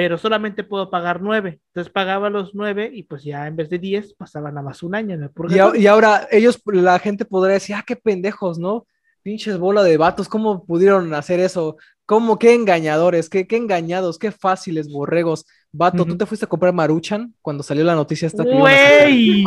pero 0.00 0.16
solamente 0.16 0.64
puedo 0.64 0.88
pagar 0.88 1.20
nueve. 1.20 1.60
Entonces 1.66 1.92
pagaba 1.92 2.30
los 2.30 2.54
nueve 2.54 2.90
y 2.90 3.02
pues 3.02 3.22
ya 3.22 3.46
en 3.46 3.54
vez 3.54 3.68
de 3.68 3.78
diez 3.78 4.14
pasaban 4.14 4.54
nada 4.54 4.64
más 4.64 4.82
un 4.82 4.94
año 4.94 5.14
en 5.14 5.24
el 5.24 5.30
Y, 5.50 5.82
y, 5.82 5.86
ahora 5.86 6.26
ellos, 6.30 6.58
la 6.64 6.98
gente 6.98 7.26
podría 7.26 7.52
decir, 7.52 7.76
ah, 7.76 7.84
qué 7.86 7.96
pendejos, 7.96 8.58
¿no? 8.58 8.86
Pinches 9.22 9.58
bola 9.58 9.82
de 9.82 9.98
vatos, 9.98 10.26
¿cómo 10.26 10.64
pudieron 10.64 11.12
hacer 11.12 11.38
eso? 11.38 11.76
¿Cómo? 12.06 12.38
Qué 12.38 12.54
engañadores, 12.54 13.28
qué, 13.28 13.46
qué 13.46 13.58
engañados, 13.58 14.18
qué 14.18 14.30
fáciles 14.30 14.90
borregos. 14.90 15.44
Vato, 15.70 16.06
¿tú 16.06 16.16
te 16.16 16.24
fuiste 16.24 16.46
a 16.46 16.48
comprar 16.48 16.72
Maruchan 16.72 17.34
cuando 17.42 17.62
salió 17.62 17.84
la 17.84 17.94
noticia 17.94 18.26
esta 18.26 18.42
Güey, 18.42 19.44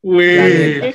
güey, 0.00 0.94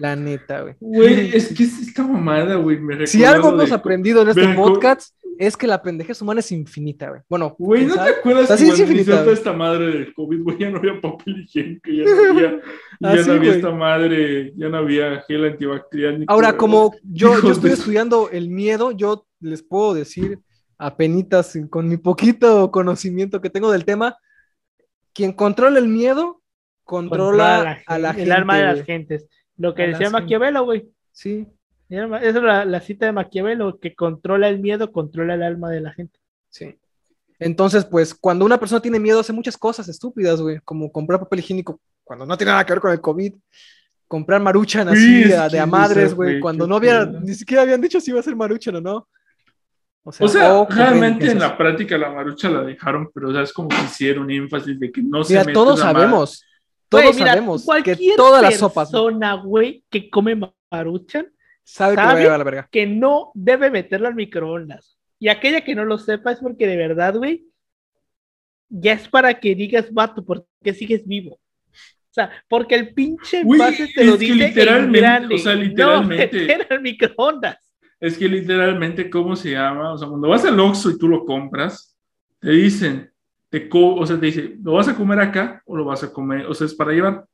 la 0.00 0.16
neta, 0.16 0.62
güey. 0.62 0.74
Güey, 0.80 1.36
es 1.36 1.54
que 1.56 1.62
es 1.62 1.78
esta 1.78 2.02
mamada, 2.02 2.56
güey. 2.56 2.78
Si 3.06 3.24
algo 3.24 3.50
hemos 3.50 3.70
aprendido 3.70 4.22
en 4.22 4.30
este 4.30 4.48
podcast 4.48 5.14
es 5.38 5.56
que 5.56 5.66
la 5.66 5.80
pendejez 5.80 6.20
humana 6.20 6.40
es 6.40 6.50
infinita, 6.52 7.08
güey. 7.08 7.20
Bueno, 7.28 7.54
güey, 7.58 7.86
¿no 7.86 7.94
te 7.94 8.10
acuerdas 8.10 8.50
Así 8.50 8.68
es 8.68 8.80
infinita, 8.80 9.22
toda 9.22 9.32
esta 9.32 9.52
madre 9.52 9.86
del 9.86 10.14
COVID, 10.14 10.42
güey? 10.42 10.58
Ya 10.58 10.70
no 10.70 10.78
había 10.78 11.00
papel 11.00 11.42
higiénico, 11.42 11.90
ya 11.90 12.04
no 12.04 12.10
había, 12.30 12.60
ya 13.00 13.26
no 13.26 13.32
había 13.32 13.54
esta 13.54 13.70
madre, 13.70 14.52
ya 14.56 14.68
no 14.68 14.76
había 14.78 15.20
gel 15.22 15.44
antibacterial. 15.44 16.24
Ahora, 16.26 16.56
como 16.56 16.94
yo, 17.04 17.40
yo 17.40 17.52
estoy 17.52 17.70
estudiando 17.70 18.28
el 18.30 18.48
miedo, 18.48 18.90
yo 18.90 19.26
les 19.40 19.62
puedo 19.62 19.94
decir 19.94 20.40
apenitas 20.78 21.58
con 21.70 21.88
mi 21.88 21.96
poquito 21.96 22.70
conocimiento 22.70 23.40
que 23.40 23.50
tengo 23.50 23.70
del 23.70 23.84
tema, 23.84 24.16
quien 25.12 25.32
controla 25.32 25.78
el 25.78 25.88
miedo, 25.88 26.42
controla, 26.84 27.82
a 27.86 27.98
la, 27.98 28.14
gente. 28.14 28.22
El 28.22 28.32
alma 28.32 28.56
de 28.56 28.64
las 28.64 28.82
gentes. 28.84 29.26
Lo 29.56 29.74
que 29.74 29.88
decía 29.88 30.10
Maquiavelo, 30.10 30.64
güey. 30.64 30.88
Sí. 31.12 31.46
Esa 31.88 32.18
es 32.18 32.34
la, 32.34 32.80
cita 32.80 33.06
de 33.06 33.12
Maquiavelo, 33.12 33.78
que 33.78 33.94
controla 33.94 34.48
el 34.48 34.60
miedo, 34.60 34.92
controla 34.92 35.34
el 35.34 35.42
alma 35.42 35.70
de 35.70 35.80
la 35.80 35.92
gente. 35.92 36.20
Sí. 36.50 36.78
Entonces, 37.38 37.84
pues, 37.84 38.14
cuando 38.14 38.44
una 38.44 38.58
persona 38.58 38.82
tiene 38.82 38.98
miedo, 38.98 39.20
hace 39.20 39.32
muchas 39.32 39.56
cosas 39.56 39.88
estúpidas, 39.88 40.40
güey, 40.40 40.58
como 40.64 40.90
comprar 40.92 41.20
papel 41.20 41.38
higiénico 41.38 41.80
cuando 42.08 42.24
no 42.24 42.36
tiene 42.36 42.52
nada 42.52 42.64
que 42.64 42.72
ver 42.72 42.80
con 42.80 42.90
el 42.90 43.00
COVID, 43.00 43.34
comprar 44.08 44.40
maruchan 44.40 44.88
así 44.88 45.24
de 45.24 45.60
a 45.60 45.66
madres, 45.66 46.14
güey, 46.14 46.40
cuando 46.40 46.66
no 46.66 46.76
había, 46.76 47.04
ni 47.04 47.34
siquiera 47.34 47.62
habían 47.62 47.80
dicho 47.80 48.00
si 48.00 48.10
iba 48.10 48.18
a 48.18 48.22
ser 48.22 48.34
maruchan 48.34 48.76
o 48.76 48.80
no. 48.80 49.08
O 50.02 50.28
sea, 50.28 50.64
realmente 50.70 51.30
en 51.30 51.38
la 51.38 51.56
práctica 51.56 51.98
la 51.98 52.10
marucha 52.10 52.48
la 52.48 52.62
dejaron, 52.62 53.10
pero 53.12 53.30
ya 53.30 53.42
es 53.42 53.52
como 53.52 53.68
que 53.68 53.76
hicieron 53.84 54.30
énfasis 54.30 54.80
de 54.80 54.90
que 54.90 55.02
no 55.02 55.22
se 55.22 55.38
mira, 55.38 55.52
todos 55.52 55.80
sabemos, 55.80 56.42
todos 56.88 57.14
sabemos 57.14 57.66
que 57.84 58.14
todas 58.16 58.42
las 58.42 58.56
sopas. 58.56 58.90
persona, 58.90 59.34
güey, 59.34 59.84
que 59.90 60.08
come 60.08 60.40
maruchan 60.70 61.30
sabe, 61.68 61.96
que, 61.96 62.00
a 62.00 62.38
la 62.38 62.44
verga. 62.44 62.68
que 62.70 62.86
no 62.86 63.30
debe 63.34 63.70
meterlo 63.70 64.08
al 64.08 64.14
microondas. 64.14 64.98
Y 65.18 65.28
aquella 65.28 65.60
que 65.60 65.74
no 65.74 65.84
lo 65.84 65.98
sepa 65.98 66.32
es 66.32 66.38
porque 66.38 66.66
de 66.66 66.76
verdad, 66.76 67.14
güey, 67.16 67.46
ya 68.68 68.92
es 68.92 69.08
para 69.08 69.34
que 69.34 69.54
digas, 69.54 69.92
vato, 69.92 70.24
porque 70.24 70.72
sigues 70.72 71.06
vivo. 71.06 71.34
O 71.34 72.14
sea, 72.18 72.30
porque 72.48 72.74
el 72.74 72.94
pinche 72.94 73.42
base 73.44 73.88
te 73.94 74.04
lo 74.04 74.16
dice 74.16 74.34
literalmente, 74.34 75.34
o 75.34 75.38
sea, 75.38 75.54
literalmente. 75.54 76.36
No 76.36 76.46
meter 76.46 76.66
al 76.70 76.80
microondas. 76.80 77.74
Es 78.00 78.16
que 78.16 78.28
literalmente, 78.28 79.10
¿cómo 79.10 79.36
se 79.36 79.50
llama? 79.50 79.92
O 79.92 79.98
sea, 79.98 80.08
cuando 80.08 80.28
vas 80.28 80.44
al 80.44 80.58
Oxxo 80.58 80.90
y 80.90 80.98
tú 80.98 81.08
lo 81.08 81.24
compras, 81.24 81.96
te 82.40 82.50
dicen, 82.50 83.10
te 83.50 83.68
o 83.72 84.06
sea, 84.06 84.18
te 84.18 84.26
dice, 84.26 84.56
¿lo 84.62 84.72
vas 84.72 84.88
a 84.88 84.96
comer 84.96 85.20
acá 85.20 85.62
o 85.66 85.76
lo 85.76 85.84
vas 85.84 86.02
a 86.04 86.12
comer? 86.12 86.46
O 86.46 86.54
sea, 86.54 86.66
es 86.66 86.74
para 86.74 86.92
llevar. 86.92 87.24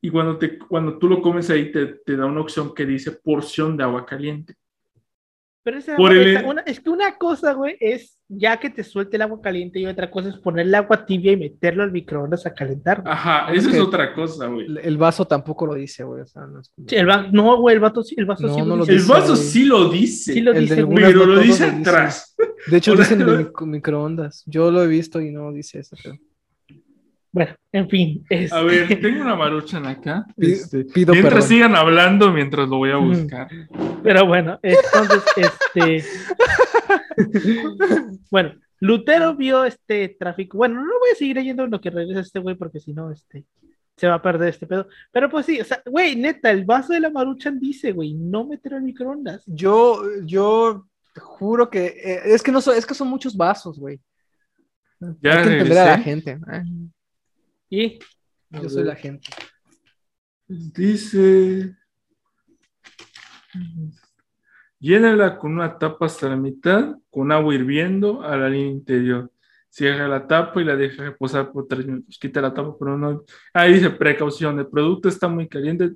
Y 0.00 0.10
cuando, 0.10 0.38
te, 0.38 0.58
cuando 0.58 0.98
tú 0.98 1.08
lo 1.08 1.20
comes 1.20 1.50
ahí, 1.50 1.72
te, 1.72 1.86
te 1.86 2.16
da 2.16 2.26
una 2.26 2.40
opción 2.40 2.74
que 2.74 2.86
dice 2.86 3.12
porción 3.12 3.76
de 3.76 3.84
agua 3.84 4.06
caliente. 4.06 4.54
Pero 5.64 5.78
esa, 5.78 5.96
una, 5.98 6.62
es 6.62 6.80
que 6.80 6.88
una 6.88 7.18
cosa, 7.18 7.52
güey, 7.52 7.76
es 7.78 8.18
ya 8.28 8.58
que 8.58 8.70
te 8.70 8.84
suelte 8.84 9.16
el 9.16 9.22
agua 9.22 9.40
caliente 9.42 9.78
y 9.78 9.86
otra 9.86 10.10
cosa 10.10 10.28
es 10.28 10.36
ponerle 10.36 10.76
agua 10.76 11.04
tibia 11.04 11.32
y 11.32 11.36
meterlo 11.36 11.82
al 11.82 11.92
microondas 11.92 12.46
a 12.46 12.54
calentar. 12.54 13.02
Ajá, 13.04 13.52
eso 13.52 13.68
es, 13.68 13.78
otra 13.80 14.14
cosa, 14.14 14.46
güey. 14.46 14.66
El 14.82 14.96
vaso 14.96 15.26
tampoco 15.26 15.66
lo 15.66 15.74
dice, 15.74 16.04
güey. 16.04 16.22
O 16.22 16.26
sea, 16.26 16.46
no, 16.46 16.60
el 16.88 17.32
no, 17.32 17.60
güey, 17.60 17.74
el, 17.74 17.80
vaso, 17.80 18.02
el 18.16 18.24
vaso 18.24 18.48
sí 18.54 18.62
lo 18.62 18.76
dice. 18.78 18.92
El 18.92 19.02
vaso 19.02 19.36
sí 19.36 19.64
lo 19.64 19.88
dice. 19.90 20.32
Sí 20.32 20.40
lo 20.40 20.52
dice, 20.54 20.86
pero 20.86 21.26
lo 21.26 21.40
dice 21.40 21.64
atrás. 21.64 22.34
De 22.70 22.76
hecho, 22.76 22.94
dice 22.96 23.14
en 23.14 23.22
el 23.22 23.50
microondas. 23.60 24.44
Yo 24.46 24.70
lo 24.70 24.82
he 24.82 24.86
visto 24.86 25.20
y 25.20 25.32
no 25.32 25.52
dice 25.52 25.80
eso, 25.80 25.96
pero... 26.02 26.16
Bueno, 27.30 27.54
en 27.72 27.88
fin. 27.88 28.24
Este... 28.28 28.54
A 28.54 28.62
ver, 28.62 28.88
tengo 29.00 29.22
una 29.22 29.36
maruchan 29.36 29.86
acá. 29.86 30.26
Este, 30.36 30.84
pido 30.84 31.12
mientras 31.12 31.46
sigan 31.46 31.74
hablando, 31.76 32.32
mientras 32.32 32.68
lo 32.68 32.78
voy 32.78 32.90
a 32.90 32.96
buscar. 32.96 33.48
Pero 34.02 34.26
bueno, 34.26 34.58
entonces, 34.62 35.22
este. 35.74 36.04
bueno, 38.30 38.54
Lutero 38.80 39.34
vio 39.34 39.64
este 39.64 40.16
tráfico. 40.18 40.58
Bueno, 40.58 40.76
no 40.76 40.98
voy 40.98 41.10
a 41.12 41.16
seguir 41.16 41.36
leyendo 41.36 41.66
lo 41.66 41.80
que 41.80 41.90
regresa 41.90 42.20
este 42.20 42.38
güey, 42.38 42.56
porque 42.56 42.80
si 42.80 42.92
no, 42.92 43.10
este. 43.10 43.44
Se 43.96 44.06
va 44.06 44.14
a 44.14 44.22
perder 44.22 44.50
este 44.50 44.66
pedo. 44.66 44.86
Pero 45.10 45.28
pues 45.28 45.44
sí, 45.44 45.60
o 45.60 45.64
sea, 45.64 45.82
güey, 45.84 46.14
neta, 46.14 46.52
el 46.52 46.64
vaso 46.64 46.92
de 46.92 47.00
la 47.00 47.10
maruchan 47.10 47.58
dice, 47.58 47.90
güey, 47.90 48.14
no 48.14 48.46
meter 48.46 48.74
al 48.74 48.82
microondas. 48.82 49.42
Yo, 49.44 50.00
yo 50.24 50.86
juro 51.16 51.68
que. 51.68 51.86
Eh, 51.86 52.20
es 52.26 52.42
que 52.42 52.52
no 52.52 52.60
es 52.60 52.86
que 52.86 52.94
son 52.94 53.08
muchos 53.08 53.36
vasos, 53.36 53.76
güey. 53.78 54.00
Ya 55.20 55.38
Hay 55.38 55.44
que 55.44 55.52
entender 55.52 55.78
a 55.78 55.86
la 55.86 55.98
gente. 55.98 56.30
¿eh? 56.52 56.62
Y 57.70 57.98
yo 58.50 58.68
soy 58.68 58.84
la 58.84 58.96
gente. 58.96 59.28
Dice. 60.46 61.76
Llénala 64.80 65.38
con 65.38 65.52
una 65.52 65.78
tapa 65.78 66.06
hasta 66.06 66.28
la 66.28 66.36
mitad, 66.36 66.96
con 67.10 67.32
agua 67.32 67.54
hirviendo 67.54 68.22
a 68.22 68.36
la 68.36 68.48
línea 68.48 68.70
interior. 68.70 69.30
Cierra 69.68 70.08
la 70.08 70.26
tapa 70.26 70.60
y 70.60 70.64
la 70.64 70.76
deja 70.76 71.02
reposar 71.02 71.52
por 71.52 71.66
tres 71.66 71.86
minutos. 71.86 72.18
Quita 72.18 72.40
la 72.40 72.54
tapa, 72.54 72.74
pero 72.78 72.96
no. 72.96 73.24
Ahí 73.52 73.74
dice 73.74 73.90
precaución, 73.90 74.58
el 74.58 74.68
producto 74.68 75.08
está 75.08 75.28
muy 75.28 75.48
caliente. 75.48 75.92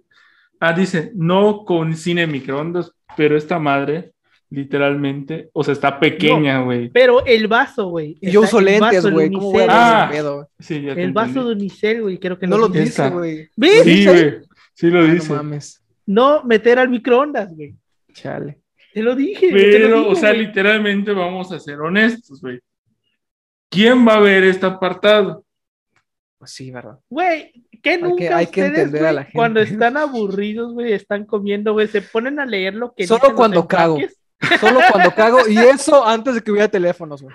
Ah, 0.60 0.72
dice 0.72 1.12
no 1.14 1.64
con 1.64 1.96
cine 1.96 2.26
microondas, 2.26 2.92
pero 3.16 3.36
esta 3.36 3.58
madre 3.58 4.12
literalmente. 4.52 5.50
O 5.52 5.64
sea, 5.64 5.72
está 5.72 5.98
pequeña, 5.98 6.62
güey. 6.62 6.90
pero 6.90 7.24
el 7.24 7.48
vaso, 7.48 7.88
güey. 7.88 8.18
Yo 8.20 8.42
uso 8.42 8.60
lentes, 8.60 9.10
güey. 9.10 9.30
Ah, 9.68 10.10
sí, 10.58 10.82
ya 10.82 10.92
el 10.92 11.12
vaso 11.12 11.44
de 11.44 11.52
unicel, 11.52 12.02
güey, 12.02 12.18
creo 12.18 12.38
que 12.38 12.46
no 12.46 12.58
lo 12.58 12.68
dice, 12.68 13.08
güey. 13.08 13.48
Sí, 13.82 14.06
güey. 14.06 14.34
Sí 14.74 14.88
lo 14.88 15.00
ah, 15.00 15.04
dice. 15.04 15.28
No 15.28 15.34
mames. 15.36 15.82
No 16.04 16.44
meter 16.44 16.78
al 16.78 16.88
microondas, 16.88 17.54
güey. 17.54 17.74
Chale. 18.12 18.60
Te 18.92 19.02
lo 19.02 19.14
dije. 19.14 19.48
Pero, 19.50 20.08
o 20.08 20.14
sea, 20.14 20.32
literalmente 20.32 21.12
vamos 21.12 21.50
a 21.52 21.58
ser 21.58 21.80
honestos, 21.80 22.40
güey. 22.40 22.60
¿Quién 23.70 24.06
va 24.06 24.16
a 24.16 24.20
ver 24.20 24.44
este 24.44 24.66
apartado? 24.66 25.44
Pues 26.38 26.50
sí, 26.50 26.70
¿verdad? 26.70 26.98
Güey, 27.08 27.52
que 27.82 27.96
nunca 27.96 28.36
hay 28.36 28.48
que, 28.48 28.66
entender 28.66 29.06
a 29.06 29.12
la 29.12 29.22
gente. 29.22 29.36
cuando 29.36 29.60
están 29.60 29.96
aburridos, 29.96 30.74
güey, 30.74 30.92
están 30.92 31.24
comiendo, 31.24 31.72
güey, 31.72 31.88
se 31.88 32.02
ponen 32.02 32.38
a 32.38 32.44
leer 32.44 32.74
lo 32.74 32.92
que 32.94 33.06
Solo 33.06 33.34
cuando 33.34 33.66
cago. 33.66 33.98
Solo 34.60 34.80
cuando 34.90 35.14
cago. 35.14 35.48
Y 35.48 35.56
eso 35.58 36.04
antes 36.04 36.34
de 36.34 36.42
que 36.42 36.50
hubiera 36.50 36.68
teléfonos, 36.68 37.22
güey. 37.22 37.34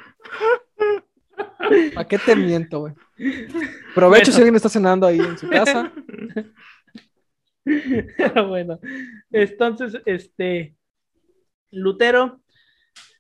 ¿Para 1.94 2.08
qué 2.08 2.18
te 2.18 2.36
miento, 2.36 2.80
güey? 2.82 2.94
Provecho 3.94 4.32
si 4.32 4.38
alguien 4.38 4.56
está 4.56 4.70
cenando 4.70 5.08
ahí 5.08 5.20
en 5.20 5.38
su 5.38 5.50
casa. 5.50 5.92
bueno, 8.48 8.80
entonces, 9.32 10.02
este, 10.06 10.76
Lutero 11.72 12.40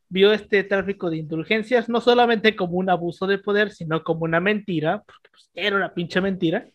vio 0.10 0.32
este 0.32 0.64
tráfico 0.64 1.10
de 1.10 1.18
indulgencias 1.18 1.90
no 1.90 2.00
solamente 2.00 2.56
como 2.56 2.78
un 2.78 2.90
abuso 2.90 3.28
de 3.28 3.40
poder, 3.40 3.72
sino 3.72 4.04
como 4.04 4.24
una 4.24 4.40
mentira, 4.40 5.04
porque 5.06 5.30
pues, 5.30 5.50
era 5.54 5.76
una 5.76 5.94
pinche 5.94 6.22
mentira, 6.22 6.70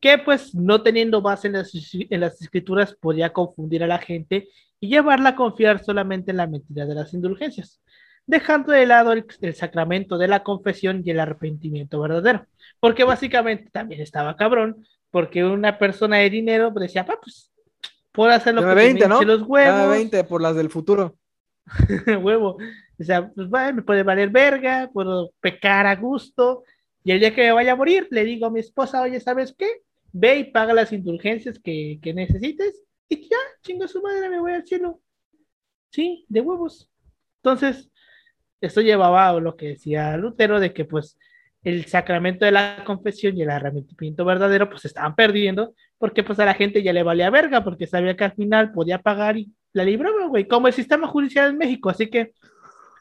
que 0.00 0.18
pues 0.18 0.54
no 0.54 0.82
teniendo 0.82 1.22
base 1.22 1.46
en 1.46 1.54
las, 1.54 1.72
en 1.74 2.20
las 2.20 2.40
escrituras 2.42 2.96
podía 3.00 3.32
confundir 3.32 3.84
a 3.84 3.86
la 3.86 3.98
gente 3.98 4.48
y 4.84 4.88
llevarla 4.88 5.30
a 5.30 5.34
confiar 5.34 5.82
solamente 5.82 6.30
en 6.30 6.36
la 6.36 6.46
mentira 6.46 6.84
de 6.84 6.94
las 6.94 7.14
indulgencias, 7.14 7.80
dejando 8.26 8.70
de 8.70 8.84
lado 8.84 9.12
el, 9.12 9.24
sacramento 9.54 10.18
de 10.18 10.28
la 10.28 10.42
confesión 10.42 11.00
y 11.02 11.10
el 11.10 11.20
arrepentimiento 11.20 11.98
verdadero, 11.98 12.44
porque 12.80 13.02
básicamente 13.02 13.70
también 13.72 14.02
estaba 14.02 14.36
cabrón, 14.36 14.86
porque 15.10 15.42
una 15.42 15.78
persona 15.78 16.18
de 16.18 16.28
dinero 16.28 16.70
decía, 16.70 17.06
pues, 17.06 17.50
puedo 18.12 18.30
hacer 18.30 18.54
lo 18.54 18.60
que 18.60 18.74
20, 18.74 19.08
¿no? 19.08 19.22
los 19.22 19.40
huevos. 19.40 19.88
20 19.88 20.22
por 20.24 20.42
las 20.42 20.54
del 20.54 20.68
futuro. 20.68 21.16
Huevo. 22.22 22.58
O 23.00 23.02
sea, 23.02 23.30
pues 23.30 23.48
me 23.48 23.80
puede 23.80 24.02
valer 24.02 24.28
verga, 24.28 24.90
puedo 24.92 25.30
pecar 25.40 25.86
a 25.86 25.96
gusto, 25.96 26.64
y 27.02 27.12
el 27.12 27.20
día 27.20 27.34
que 27.34 27.40
me 27.40 27.52
vaya 27.52 27.72
a 27.72 27.76
morir, 27.76 28.06
le 28.10 28.22
digo 28.22 28.44
a 28.44 28.50
mi 28.50 28.60
esposa, 28.60 29.00
oye, 29.00 29.18
¿sabes 29.18 29.54
qué? 29.56 29.66
Ve 30.12 30.36
y 30.40 30.44
paga 30.44 30.74
las 30.74 30.92
indulgencias 30.92 31.58
que, 31.58 31.98
que 32.02 32.12
necesites 32.12 32.84
y 33.08 33.28
ya, 33.28 33.36
chingo 33.62 33.86
su 33.88 34.02
madre, 34.02 34.28
me 34.28 34.40
voy 34.40 34.52
al 34.52 34.66
cielo. 34.66 35.00
Sí, 35.90 36.24
de 36.28 36.40
huevos. 36.40 36.90
Entonces, 37.36 37.90
esto 38.60 38.80
llevaba 38.80 39.28
a 39.28 39.40
lo 39.40 39.56
que 39.56 39.68
decía 39.68 40.16
Lutero 40.16 40.58
de 40.58 40.72
que 40.72 40.84
pues 40.84 41.18
el 41.62 41.86
sacramento 41.86 42.44
de 42.44 42.52
la 42.52 42.82
confesión 42.84 43.36
y 43.36 43.42
el 43.42 43.50
arrepentimiento 43.50 44.24
verdadero 44.24 44.68
pues 44.68 44.84
estaban 44.84 45.14
perdiendo 45.14 45.74
porque 45.98 46.22
pues 46.22 46.38
a 46.38 46.44
la 46.44 46.54
gente 46.54 46.82
ya 46.82 46.92
le 46.92 47.02
valía 47.02 47.30
verga 47.30 47.64
porque 47.64 47.86
sabía 47.86 48.16
que 48.16 48.24
al 48.24 48.34
final 48.34 48.72
podía 48.72 49.00
pagar 49.00 49.36
y 49.36 49.52
la 49.72 49.84
libraba, 49.84 50.26
güey, 50.26 50.46
como 50.46 50.66
el 50.68 50.74
sistema 50.74 51.08
judicial 51.08 51.50
en 51.50 51.58
México, 51.58 51.90
así 51.90 52.08
que 52.08 52.32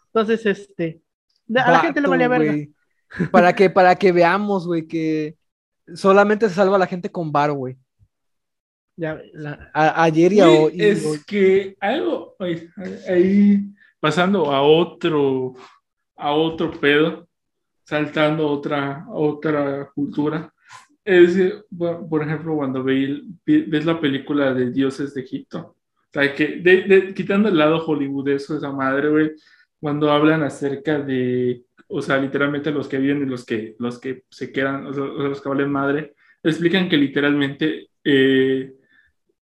entonces 0.08 0.46
este 0.46 1.02
a 1.56 1.72
la 1.72 1.80
gente 1.80 2.02
le 2.02 2.08
valía 2.08 2.28
verga. 2.28 2.56
Para 3.32 3.54
que 3.54 3.70
para 3.70 3.96
que 3.96 4.12
veamos, 4.12 4.66
güey, 4.66 4.88
que 4.88 5.36
solamente 5.94 6.50
se 6.50 6.56
salva 6.56 6.78
a 6.78 6.80
la 6.80 6.88
gente 6.88 7.12
con 7.12 7.32
bar, 7.32 7.52
güey. 7.52 7.78
Ya, 8.96 9.20
ayer 9.74 10.34
y, 10.34 10.42
hoy. 10.42 10.76
Es 10.78 11.26
que 11.26 11.76
algo 11.80 12.36
ahí 13.10 13.74
pasando 14.00 14.52
a 14.52 14.62
otro, 14.62 15.54
a 16.16 16.32
otro 16.32 16.72
pedo, 16.72 17.28
saltando 17.84 18.48
otra, 18.48 19.06
otra 19.10 19.90
cultura. 19.96 20.54
Es, 21.04 21.38
por 21.78 22.22
ejemplo, 22.22 22.56
cuando 22.56 22.84
ves 22.84 23.86
la 23.86 24.00
película 24.00 24.54
de 24.54 24.72
Dioses 24.72 25.14
de 25.14 25.22
Egipto, 25.22 25.60
o 25.60 26.12
sea, 26.12 26.34
que 26.34 27.14
quitando 27.16 27.50
el 27.50 27.58
lado 27.58 27.80
hollywoodesco 27.80 28.54
de 28.54 28.60
esa 28.60 28.72
madre, 28.72 29.10
güey, 29.10 29.32
cuando 29.80 30.12
hablan 30.12 30.44
acerca 30.44 31.00
de, 31.00 31.64
o 31.88 32.02
sea, 32.02 32.18
literalmente 32.18 32.72
los 32.72 32.88
que 32.88 33.00
viven 33.00 33.24
y 33.24 33.26
los 33.26 33.44
que, 33.44 33.76
los 33.80 34.00
que 34.00 34.24
se 34.30 34.52
quedan, 34.52 34.86
o 34.86 34.94
sea, 34.94 35.04
los 35.04 35.42
que 35.42 35.50
valen 35.50 35.72
madre, 35.72 36.14
explican 36.44 36.88
que 36.88 36.98
literalmente 36.98 37.90
eh, 38.04 38.74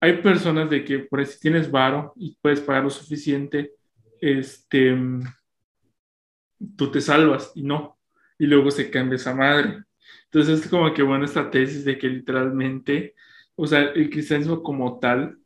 hay 0.02 0.18
personas 0.22 0.70
de 0.70 0.84
que 0.84 1.00
por 1.00 1.24
si 1.26 1.40
tienes 1.40 1.70
varo 1.70 2.12
y 2.16 2.36
puedes 2.42 2.60
pagar 2.60 2.84
lo 2.84 2.90
suficiente, 2.90 3.72
este, 4.20 4.98
tú 6.76 6.92
te 6.92 7.00
salvas 7.00 7.52
y 7.54 7.62
no, 7.62 8.00
y 8.40 8.48
luego 8.48 8.72
se 8.72 8.90
cambia 8.90 9.18
esa 9.18 9.36
madre. 9.36 9.84
Entonces 10.26 10.62
es 10.62 10.68
como 10.68 10.92
que 10.94 11.04
bueno 11.04 11.24
esta 11.24 11.52
tesis 11.52 11.86
de 11.86 12.00
que 12.00 12.10
literalmente, 12.10 13.14
o 13.56 13.68
sea, 13.68 13.82
el 13.82 14.10
cristianismo 14.10 14.64
como 14.64 14.98
tal, 15.00 15.38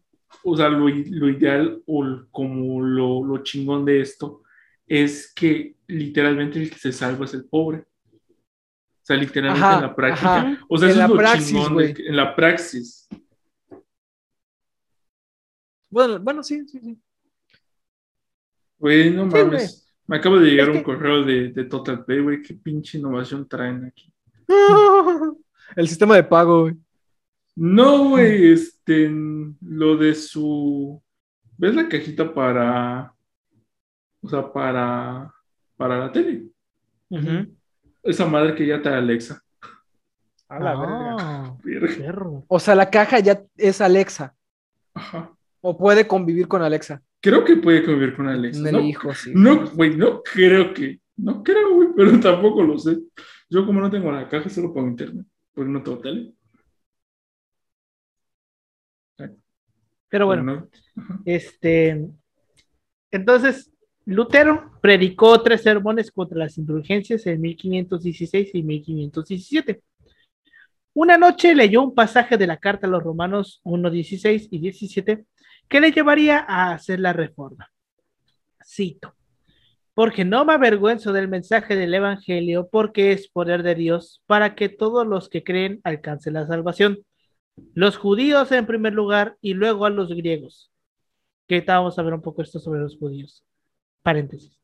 o 0.43 0.55
sea, 0.55 0.69
lo, 0.69 0.87
ideal 0.87 1.81
o 1.85 2.21
como 2.31 2.81
lo, 2.81 3.25
lo, 3.25 3.43
chingón 3.43 3.83
de 3.83 3.99
esto 3.99 4.43
es 4.87 5.33
que 5.33 5.75
literalmente 5.87 6.61
el 6.61 6.69
que 6.69 6.77
se 6.77 6.93
salva 6.93 7.25
es 7.25 7.33
el 7.33 7.45
pobre. 7.45 7.79
O 7.79 9.05
sea, 9.05 9.17
literalmente 9.17 9.75
en 9.75 9.81
la 9.81 9.95
práctica. 9.95 10.65
O 10.69 10.77
sea, 10.77 10.89
eso 10.89 11.03
es 11.03 11.09
lo 11.09 11.37
chingón 11.37 11.83
en 11.83 12.15
la 12.15 12.35
praxis. 12.35 13.07
Bueno, 15.95 16.19
bueno, 16.19 16.43
sí, 16.43 16.67
sí, 16.67 16.77
sí. 16.81 17.01
Güey, 18.77 19.11
no 19.11 19.27
mames. 19.27 19.89
Me 20.05 20.17
acaba 20.17 20.37
de 20.39 20.47
llegar 20.49 20.69
un 20.69 20.83
correo 20.83 21.23
de, 21.23 21.53
de 21.53 21.63
Total 21.63 22.03
Pay, 22.03 22.19
güey. 22.19 22.41
Qué 22.41 22.53
pinche 22.53 22.97
innovación 22.97 23.47
traen 23.47 23.85
aquí. 23.85 24.11
El 25.77 25.87
sistema 25.87 26.17
de 26.17 26.25
pago, 26.25 26.63
güey. 26.63 26.75
No, 27.55 28.09
güey, 28.09 28.51
este, 28.51 29.09
lo 29.61 29.95
de 29.95 30.15
su. 30.15 31.01
¿Ves 31.57 31.73
la 31.73 31.87
cajita 31.87 32.33
para. 32.33 33.13
O 34.19 34.27
sea, 34.27 34.51
para. 34.51 35.33
Para 35.77 35.97
la 35.97 36.11
tele? 36.11 36.49
Esa 38.03 38.25
madre 38.25 38.53
que 38.53 38.67
ya 38.67 38.81
trae 38.81 38.95
Alexa. 38.95 39.41
A 40.49 40.59
la 40.59 40.73
ah, 40.77 41.57
O 42.49 42.59
sea, 42.59 42.75
la 42.75 42.89
caja 42.89 43.19
ya 43.19 43.41
es 43.55 43.79
Alexa. 43.79 44.35
Ajá. 44.93 45.34
¿O 45.67 45.75
puede 45.75 46.05
convivir 46.05 46.47
con 46.47 46.61
Alexa? 46.61 47.01
Creo 47.19 47.43
que 47.43 47.55
puede 47.55 47.83
convivir 47.83 48.15
con 48.15 48.27
Alexa. 48.27 48.61
Me 48.61 48.71
no, 48.71 48.81
dijo, 48.81 49.11
sí. 49.15 49.31
No, 49.33 49.67
güey, 49.71 49.97
no 49.97 50.21
creo 50.21 50.71
que. 50.75 50.99
No 51.17 51.41
creo, 51.41 51.73
güey, 51.73 51.87
pero 51.95 52.19
tampoco 52.19 52.61
lo 52.61 52.77
sé. 52.77 52.99
Yo, 53.49 53.65
como 53.65 53.81
no 53.81 53.89
tengo 53.89 54.11
la 54.11 54.29
caja, 54.29 54.47
solo 54.47 54.71
pongo 54.71 54.89
internet, 54.89 55.25
porque 55.55 55.71
no 55.71 55.81
tengo 55.81 55.97
tele. 55.97 56.33
Pero 60.07 60.27
bueno, 60.27 60.69
este. 61.25 62.09
Entonces, 63.09 63.71
Lutero 64.05 64.71
predicó 64.83 65.41
tres 65.41 65.63
sermones 65.63 66.11
contra 66.11 66.37
las 66.37 66.59
indulgencias 66.59 67.25
en 67.25 67.41
1516 67.41 68.51
y 68.53 68.61
1517. 68.61 69.81
Una 70.93 71.17
noche 71.17 71.55
leyó 71.55 71.81
un 71.81 71.95
pasaje 71.95 72.37
de 72.37 72.45
la 72.45 72.57
carta 72.57 72.85
a 72.85 72.89
los 72.91 73.01
romanos 73.01 73.61
1, 73.63 73.89
16 73.89 74.47
y 74.51 74.59
17 74.59 75.25
que 75.67 75.79
le 75.79 75.91
llevaría 75.91 76.45
a 76.47 76.71
hacer 76.71 76.99
la 76.99 77.13
reforma. 77.13 77.71
Cito, 78.63 79.15
porque 79.93 80.25
no 80.25 80.45
me 80.45 80.53
avergüenzo 80.53 81.13
del 81.13 81.27
mensaje 81.27 81.75
del 81.75 81.93
Evangelio, 81.93 82.67
porque 82.71 83.11
es 83.11 83.27
poder 83.29 83.63
de 83.63 83.75
Dios 83.75 84.21
para 84.25 84.55
que 84.55 84.69
todos 84.69 85.05
los 85.05 85.29
que 85.29 85.43
creen 85.43 85.81
alcancen 85.83 86.33
la 86.33 86.47
salvación. 86.47 86.99
Los 87.73 87.97
judíos 87.97 88.51
en 88.51 88.65
primer 88.65 88.93
lugar 88.93 89.37
y 89.41 89.53
luego 89.53 89.85
a 89.85 89.89
los 89.89 90.09
griegos. 90.09 90.71
Que 91.47 91.61
vamos 91.61 91.97
a 91.97 92.03
ver 92.03 92.13
un 92.13 92.21
poco 92.21 92.41
esto 92.41 92.59
sobre 92.59 92.81
los 92.81 92.97
judíos. 92.97 93.43
Paréntesis. 94.01 94.59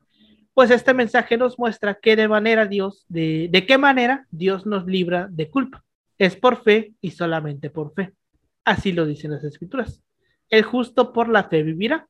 Pues 0.52 0.70
este 0.70 0.92
mensaje 0.92 1.38
nos 1.38 1.58
muestra 1.58 1.94
que 1.94 2.14
de 2.14 2.28
manera 2.28 2.66
Dios, 2.66 3.06
de, 3.08 3.48
de 3.50 3.64
qué 3.64 3.78
manera 3.78 4.26
Dios 4.30 4.66
nos 4.66 4.84
libra 4.84 5.28
de 5.30 5.48
culpa. 5.48 5.82
Es 6.18 6.36
por 6.36 6.62
fe 6.62 6.92
y 7.00 7.12
solamente 7.12 7.70
por 7.70 7.94
fe. 7.94 8.12
Así 8.64 8.92
lo 8.92 9.06
dicen 9.06 9.30
las 9.30 9.44
escrituras 9.44 10.02
el 10.52 10.62
justo 10.62 11.12
por 11.12 11.28
la 11.28 11.48
fe 11.48 11.64
vivirá. 11.64 12.08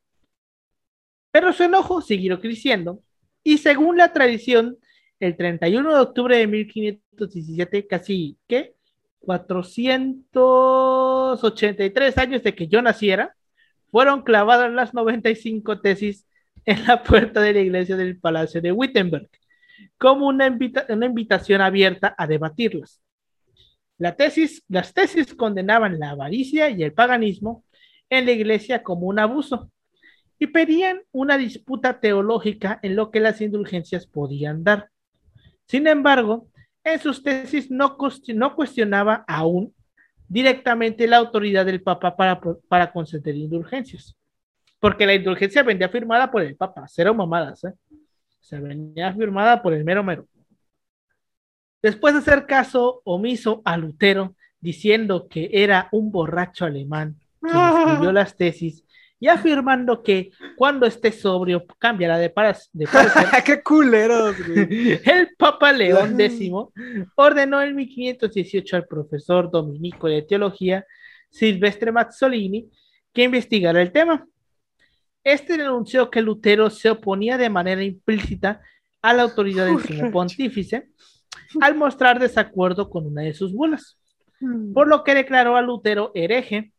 Pero 1.31 1.55
su 1.55 1.63
enojo 1.63 2.03
siguió 2.03 2.41
creciendo 2.41 3.01
y 3.43 3.57
según 3.59 3.97
la 3.97 4.13
tradición, 4.13 4.77
el 5.21 5.37
31 5.37 5.95
de 5.95 6.01
octubre 6.01 6.37
de 6.37 6.49
1517, 6.49 7.87
casi, 7.87 8.37
¿qué? 8.47 8.75
483 9.21 12.19
años 12.19 12.43
de 12.43 12.55
que 12.55 12.67
yo 12.67 12.83
naciera, 12.83 13.35
fueron 13.91 14.23
clavadas 14.23 14.71
las 14.73 14.93
95 14.93 15.81
tesis 15.81 16.27
en 16.65 16.85
la 16.87 17.03
puerta 17.05 17.41
de 17.41 17.53
la 17.53 17.61
iglesia 17.61 17.97
del 17.97 18.19
Palacio 18.19 18.61
de 18.61 18.73
Wittenberg, 18.73 19.29
como 19.99 20.27
una, 20.27 20.49
invitación 20.49 21.61
abierta 21.61 22.13
a 22.19 22.27
debatirlas. 22.27 23.01
La 23.99 24.17
tesis, 24.17 24.65
las 24.69 24.93
tesis 24.93 25.33
condenaban 25.35 26.01
la 26.01 26.11
avaricia 26.11 26.69
y 26.71 26.83
el 26.83 26.93
paganismo, 26.93 27.65
en 28.13 28.27
la 28.27 28.33
iglesia 28.33 28.83
como 28.83 29.07
un 29.07 29.19
abuso 29.19 29.71
y 30.39 30.49
pedían 30.49 31.01
una 31.13 31.39
disputa 31.39 31.99
teológica 31.99 32.79
en 32.83 32.95
lo 32.95 33.11
que 33.11 33.21
las 33.21 33.41
indulgencias 33.41 34.07
podían 34.07 34.65
dar. 34.65 34.91
Sin 35.67 35.87
embargo, 35.87 36.47
en 36.85 37.01
sus 37.01 37.23
tesis 37.23 37.71
no, 37.71 37.97
cuestionaba 37.97 39.25
aún 39.27 39.75
directamente 40.29 41.07
la 41.07 41.17
autoridad 41.17 41.65
del 41.65 41.83
Papa 41.83 42.15
para, 42.15 42.93
conceder 42.93 43.35
indulgencias, 43.35 44.15
porque 44.79 45.07
la 45.07 45.15
indulgencia 45.15 45.63
venía 45.63 45.89
firmada 45.89 46.31
por 46.31 46.43
el 46.43 46.55
Papa, 46.55 46.85
cero 46.89 47.15
mamadas, 47.15 47.65
¿eh? 47.65 47.73
se 48.41 48.61
venía 48.61 49.11
firmada 49.15 49.63
por 49.63 49.73
el 49.73 49.85
mero 49.85 50.05
mero. 50.05 50.27
Después 51.81 52.13
de 52.13 52.21
hacer 52.21 52.45
caso 52.45 53.01
omiso 53.05 53.63
a 53.65 53.79
Lutero, 53.79 54.37
diciendo 54.61 55.29
que 55.29 55.49
era 55.51 55.89
un 55.93 56.13
borracho 56.13 56.67
alemán 56.67 57.22
escribió 57.43 58.13
las 58.13 58.37
tesis 58.37 58.85
y 59.23 59.29
afirmando 59.29 60.03
que 60.03 60.33
cuando 60.57 60.85
esté 60.85 61.13
sobrio 61.13 61.65
cambiará 61.79 62.19
de, 62.19 62.29
parecer. 62.29 62.73
¡Qué 63.47 63.63
culeros! 63.63 64.35
El 64.57 65.29
Papa 65.39 65.73
León 65.73 66.17
X 66.21 66.51
ordenó 67.15 67.63
en 67.63 67.77
1518 67.77 68.77
al 68.77 68.87
profesor 68.89 69.49
dominico 69.49 70.09
de 70.09 70.23
teología 70.23 70.85
Silvestre 71.31 71.93
Mazzolini 71.93 72.69
que 73.13 73.23
investigara 73.23 73.81
el 73.81 73.93
tema. 73.93 74.27
Este 75.23 75.57
denunció 75.57 76.11
que 76.11 76.21
Lutero 76.21 76.69
se 76.69 76.91
oponía 76.91 77.39
de 77.39 77.49
manera 77.49 77.85
implícita 77.85 78.61
a 79.03 79.15
la 79.15 79.23
autoridad 79.23 79.67
del 79.67 79.79
sumo 79.79 80.11
pontífice 80.11 80.89
al 81.61 81.77
mostrar 81.77 82.19
desacuerdo 82.19 82.91
con 82.91 83.07
una 83.07 83.23
de 83.23 83.35
sus 83.35 83.53
bulas, 83.53 84.01
mm. 84.41 84.73
por 84.73 84.89
lo 84.89 85.05
que 85.05 85.15
declaró 85.15 85.57
a 85.57 85.63
Lutero 85.63 86.11
hereje 86.17 86.73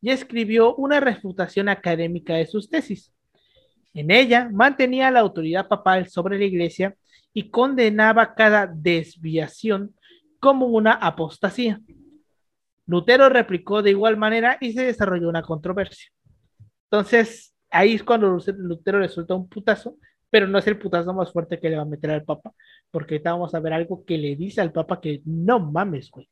y 0.00 0.10
escribió 0.10 0.74
una 0.76 1.00
refutación 1.00 1.68
académica 1.68 2.34
de 2.34 2.46
sus 2.46 2.68
tesis. 2.68 3.12
En 3.92 4.10
ella 4.10 4.48
mantenía 4.52 5.10
la 5.10 5.20
autoridad 5.20 5.68
papal 5.68 6.08
sobre 6.08 6.38
la 6.38 6.44
iglesia 6.44 6.96
y 7.32 7.50
condenaba 7.50 8.34
cada 8.34 8.66
desviación 8.66 9.94
como 10.38 10.66
una 10.66 10.92
apostasía. 10.92 11.80
Lutero 12.86 13.28
replicó 13.28 13.82
de 13.82 13.90
igual 13.90 14.16
manera 14.16 14.58
y 14.60 14.72
se 14.72 14.84
desarrolló 14.84 15.28
una 15.28 15.42
controversia. 15.42 16.10
Entonces, 16.84 17.54
ahí 17.70 17.94
es 17.94 18.02
cuando 18.02 18.38
Lutero 18.56 18.98
le 18.98 19.08
suelta 19.08 19.34
un 19.34 19.48
putazo, 19.48 19.96
pero 20.28 20.46
no 20.48 20.58
es 20.58 20.66
el 20.66 20.78
putazo 20.78 21.12
más 21.12 21.32
fuerte 21.32 21.60
que 21.60 21.70
le 21.70 21.76
va 21.76 21.82
a 21.82 21.86
meter 21.86 22.10
al 22.10 22.24
Papa, 22.24 22.52
porque 22.90 23.14
ahorita 23.14 23.32
vamos 23.32 23.54
a 23.54 23.60
ver 23.60 23.72
algo 23.72 24.04
que 24.04 24.18
le 24.18 24.34
dice 24.36 24.60
al 24.60 24.72
Papa 24.72 25.00
que 25.00 25.22
no 25.24 25.60
mames, 25.60 26.10
güey. 26.10 26.28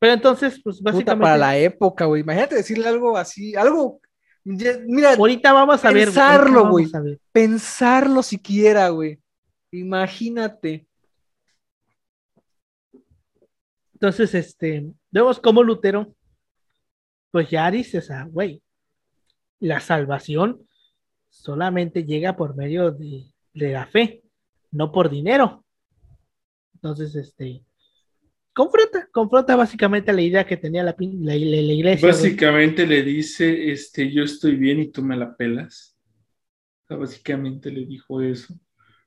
Pero 0.00 0.14
entonces, 0.14 0.58
pues 0.64 0.80
básicamente. 0.80 1.22
para 1.22 1.36
la 1.36 1.58
época, 1.58 2.06
güey. 2.06 2.22
Imagínate 2.22 2.54
decirle 2.56 2.88
algo 2.88 3.18
así, 3.18 3.54
algo. 3.54 4.00
mira, 4.44 5.12
ahorita 5.12 5.52
vamos 5.52 5.84
a 5.84 5.92
pensarlo, 5.92 6.70
güey. 6.70 6.88
Pensarlo 7.30 8.22
siquiera, 8.22 8.88
güey. 8.88 9.20
Imagínate. 9.70 10.88
Entonces, 13.92 14.34
este, 14.34 14.90
vemos 15.10 15.38
cómo 15.38 15.62
Lutero, 15.62 16.14
pues 17.30 17.50
ya 17.50 17.70
dice, 17.70 17.98
o 17.98 18.30
güey, 18.30 18.62
la 19.58 19.80
salvación 19.80 20.66
solamente 21.28 22.04
llega 22.04 22.36
por 22.36 22.56
medio 22.56 22.90
de, 22.90 23.26
de 23.52 23.72
la 23.72 23.86
fe, 23.86 24.22
no 24.70 24.90
por 24.90 25.10
dinero. 25.10 25.62
Entonces, 26.72 27.14
este, 27.14 27.62
confronta, 28.52 29.08
confronta 29.12 29.56
básicamente 29.56 30.12
la 30.12 30.22
idea 30.22 30.46
que 30.46 30.56
tenía 30.56 30.82
la, 30.82 30.94
la, 30.98 31.34
iglesia. 31.36 32.08
Básicamente 32.08 32.86
le 32.86 33.02
dice, 33.02 33.70
este, 33.70 34.10
yo 34.10 34.24
estoy 34.24 34.56
bien 34.56 34.80
y 34.80 34.88
tú 34.88 35.02
me 35.02 35.16
la 35.16 35.36
pelas. 35.36 35.96
básicamente 36.88 37.70
le 37.70 37.86
dijo 37.86 38.20
eso. 38.22 38.54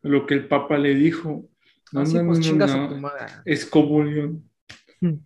Lo 0.02 0.26
que 0.26 0.34
el 0.36 0.48
Papa 0.48 0.78
le 0.78 0.96
dijo. 0.96 1.50
No, 1.92 2.04
no, 2.04 2.28
pues 2.28 2.54
no, 2.54 3.12
Es 3.46 3.66
comunión. 3.66 4.50
Hmm. 5.00 5.18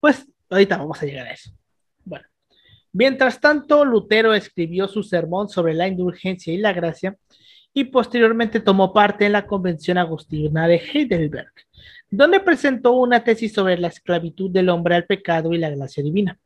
Pues 0.00 0.26
ahorita 0.48 0.78
vamos 0.78 1.00
a 1.02 1.06
llegar 1.06 1.26
a 1.26 1.32
eso. 1.32 1.50
Bueno, 2.04 2.26
mientras 2.92 3.40
tanto, 3.40 3.84
Lutero 3.84 4.34
escribió 4.34 4.88
su 4.88 5.02
sermón 5.02 5.48
sobre 5.48 5.74
la 5.74 5.86
indulgencia 5.86 6.52
y 6.52 6.58
la 6.58 6.72
gracia 6.72 7.16
y 7.74 7.84
posteriormente 7.84 8.60
tomó 8.60 8.92
parte 8.92 9.26
en 9.26 9.32
la 9.32 9.46
Convención 9.46 9.98
Agustina 9.98 10.68
de 10.68 10.76
Heidelberg, 10.76 11.52
donde 12.12 12.40
presentó 12.40 12.92
una 12.92 13.24
tesis 13.24 13.54
sobre 13.54 13.78
la 13.78 13.88
esclavitud 13.88 14.50
del 14.50 14.68
hombre 14.68 14.94
al 14.94 15.06
pecado 15.06 15.54
y 15.54 15.58
la 15.58 15.70
gracia 15.70 16.02
divina. 16.02 16.38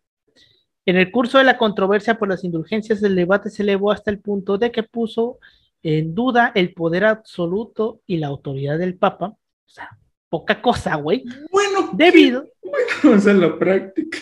En 0.86 0.96
el 0.96 1.10
curso 1.10 1.38
de 1.38 1.44
la 1.44 1.58
controversia 1.58 2.16
por 2.16 2.28
las 2.28 2.44
indulgencias, 2.44 3.02
el 3.02 3.16
debate 3.16 3.50
se 3.50 3.64
elevó 3.64 3.90
hasta 3.90 4.12
el 4.12 4.20
punto 4.20 4.58
de 4.58 4.70
que 4.70 4.84
puso 4.84 5.40
en 5.82 6.14
duda 6.14 6.52
el 6.54 6.72
poder 6.72 7.04
absoluto 7.04 8.00
y 8.06 8.18
la 8.18 8.28
autoridad 8.28 8.78
del 8.78 8.96
Papa. 8.96 9.26
O 9.26 9.68
sea, 9.68 9.98
poca 10.28 10.62
cosa, 10.62 10.94
güey. 10.94 11.24
Bueno, 11.50 11.90
debido. 11.92 12.48
Bueno, 12.62 13.20
o 13.28 13.32
la 13.32 13.58
práctica. 13.58 14.18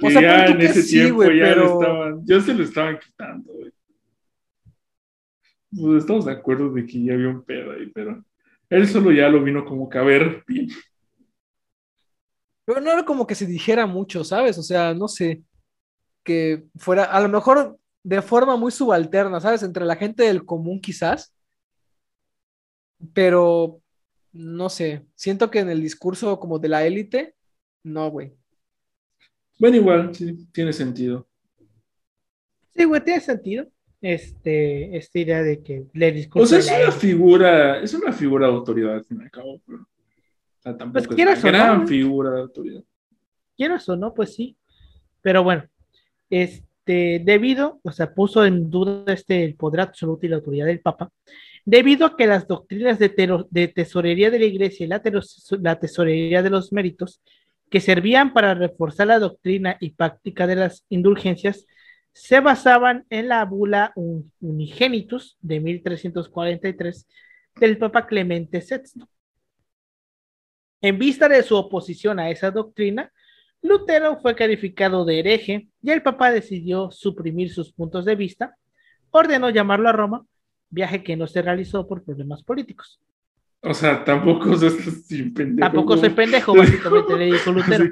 O 0.00 0.08
sea, 0.10 0.20
ya 0.22 0.46
en 0.46 0.62
ese 0.62 0.82
tiempo 0.82 1.24
ya 1.24 1.44
pero... 1.44 1.80
estaban, 1.80 2.24
ya 2.24 2.40
se 2.40 2.54
lo 2.54 2.64
estaban 2.64 2.98
quitando, 2.98 3.52
güey. 3.52 3.70
Pues 5.70 6.02
estamos 6.02 6.24
de 6.24 6.32
acuerdo 6.32 6.72
de 6.72 6.86
que 6.86 7.04
ya 7.04 7.12
había 7.12 7.28
un 7.28 7.44
pedo 7.44 7.72
ahí, 7.72 7.90
pero 7.92 8.24
él 8.70 8.86
solo 8.88 9.12
ya 9.12 9.28
lo 9.28 9.42
vino 9.42 9.64
como 9.64 9.88
que 9.88 9.98
a 9.98 10.02
ver 10.02 10.44
bien. 10.46 10.68
Pero 12.64 12.80
no 12.80 12.92
era 12.92 13.04
como 13.04 13.26
que 13.26 13.34
se 13.34 13.46
dijera 13.46 13.86
mucho, 13.86 14.24
¿sabes? 14.24 14.58
O 14.58 14.62
sea, 14.62 14.92
no 14.92 15.08
sé, 15.08 15.42
que 16.22 16.64
fuera, 16.76 17.04
a 17.04 17.20
lo 17.20 17.28
mejor 17.28 17.78
de 18.02 18.20
forma 18.20 18.56
muy 18.56 18.70
subalterna, 18.70 19.40
¿sabes? 19.40 19.62
Entre 19.62 19.84
la 19.84 19.96
gente 19.96 20.24
del 20.24 20.44
común 20.44 20.80
quizás, 20.80 21.34
pero 23.14 23.80
no 24.32 24.68
sé, 24.68 25.06
siento 25.14 25.50
que 25.50 25.60
en 25.60 25.70
el 25.70 25.80
discurso 25.80 26.38
como 26.38 26.58
de 26.58 26.68
la 26.68 26.84
élite, 26.84 27.34
no, 27.82 28.10
güey. 28.10 28.34
Bueno, 29.58 29.76
igual, 29.76 30.14
sí, 30.14 30.46
tiene 30.52 30.72
sentido. 30.72 31.26
Sí, 32.74 32.84
güey, 32.84 33.02
tiene 33.02 33.20
sentido 33.20 33.66
este, 34.00 34.96
esta 34.96 35.18
idea 35.18 35.42
de 35.42 35.62
que 35.62 35.86
le 35.92 36.12
discurso. 36.12 36.56
O 36.56 36.60
sea, 36.60 36.78
es 36.78 36.84
una 36.84 36.92
figura, 36.92 37.80
es 37.80 37.94
una 37.94 38.12
figura 38.12 38.46
de 38.46 38.52
autoridad 38.52 38.94
al 38.94 39.04
fin 39.04 39.18
y 39.20 39.24
al 39.24 39.30
cabo, 39.30 39.60
pero 39.66 39.86
tampoco 40.76 40.92
pues, 40.92 41.18
es 41.18 41.44
una 41.44 41.52
gran 41.52 41.88
figura 41.88 42.30
de 42.30 42.40
autoridad. 42.42 42.84
Quieras 43.56 43.88
o 43.88 43.96
no, 43.96 44.14
pues 44.14 44.34
sí. 44.34 44.56
Pero 45.20 45.42
bueno, 45.42 45.64
este, 46.30 47.20
debido, 47.24 47.80
o 47.82 47.92
sea, 47.92 48.14
puso 48.14 48.44
en 48.44 48.70
duda 48.70 49.12
este 49.12 49.44
el 49.44 49.54
poder 49.56 49.80
absoluto 49.80 50.26
y 50.26 50.28
la 50.28 50.36
autoridad 50.36 50.66
del 50.66 50.80
Papa, 50.80 51.10
debido 51.64 52.06
a 52.06 52.16
que 52.16 52.26
las 52.26 52.46
doctrinas 52.46 52.98
de, 52.98 53.44
de 53.50 53.68
tesorería 53.68 54.30
de 54.30 54.38
la 54.38 54.44
Iglesia 54.44 54.84
y 54.84 54.88
la, 54.88 55.02
la 55.60 55.78
tesorería 55.78 56.42
de 56.42 56.50
los 56.50 56.72
méritos, 56.72 57.20
que 57.68 57.80
servían 57.80 58.32
para 58.32 58.54
reforzar 58.54 59.08
la 59.08 59.18
doctrina 59.18 59.76
y 59.80 59.90
práctica 59.90 60.46
de 60.46 60.56
las 60.56 60.86
indulgencias, 60.88 61.66
se 62.18 62.40
basaban 62.40 63.06
en 63.10 63.28
la 63.28 63.44
bula 63.44 63.92
Unigenitus 64.40 65.38
de 65.40 65.60
1343 65.60 67.06
del 67.60 67.78
Papa 67.78 68.08
Clemente 68.08 68.58
VI. 68.58 69.04
En 70.80 70.98
vista 70.98 71.28
de 71.28 71.44
su 71.44 71.56
oposición 71.56 72.18
a 72.18 72.28
esa 72.28 72.50
doctrina, 72.50 73.12
Lutero 73.62 74.18
fue 74.20 74.34
calificado 74.34 75.04
de 75.04 75.20
hereje 75.20 75.68
y 75.80 75.90
el 75.92 76.02
Papa 76.02 76.32
decidió 76.32 76.90
suprimir 76.90 77.52
sus 77.52 77.72
puntos 77.72 78.04
de 78.04 78.16
vista, 78.16 78.56
ordenó 79.10 79.50
llamarlo 79.50 79.88
a 79.88 79.92
Roma, 79.92 80.26
viaje 80.70 81.04
que 81.04 81.16
no 81.16 81.28
se 81.28 81.40
realizó 81.40 81.86
por 81.86 82.02
problemas 82.02 82.42
políticos. 82.42 83.00
O 83.60 83.74
sea, 83.74 84.04
tampoco 84.04 84.56
soy 84.56 85.30
pendejo. 85.30 85.60
Tampoco 85.60 85.96
soy 85.96 86.10
pendejo, 86.10 86.56
básicamente 86.56 87.16
le 87.16 87.26
dijo 87.26 87.52
Lutero. 87.52 87.84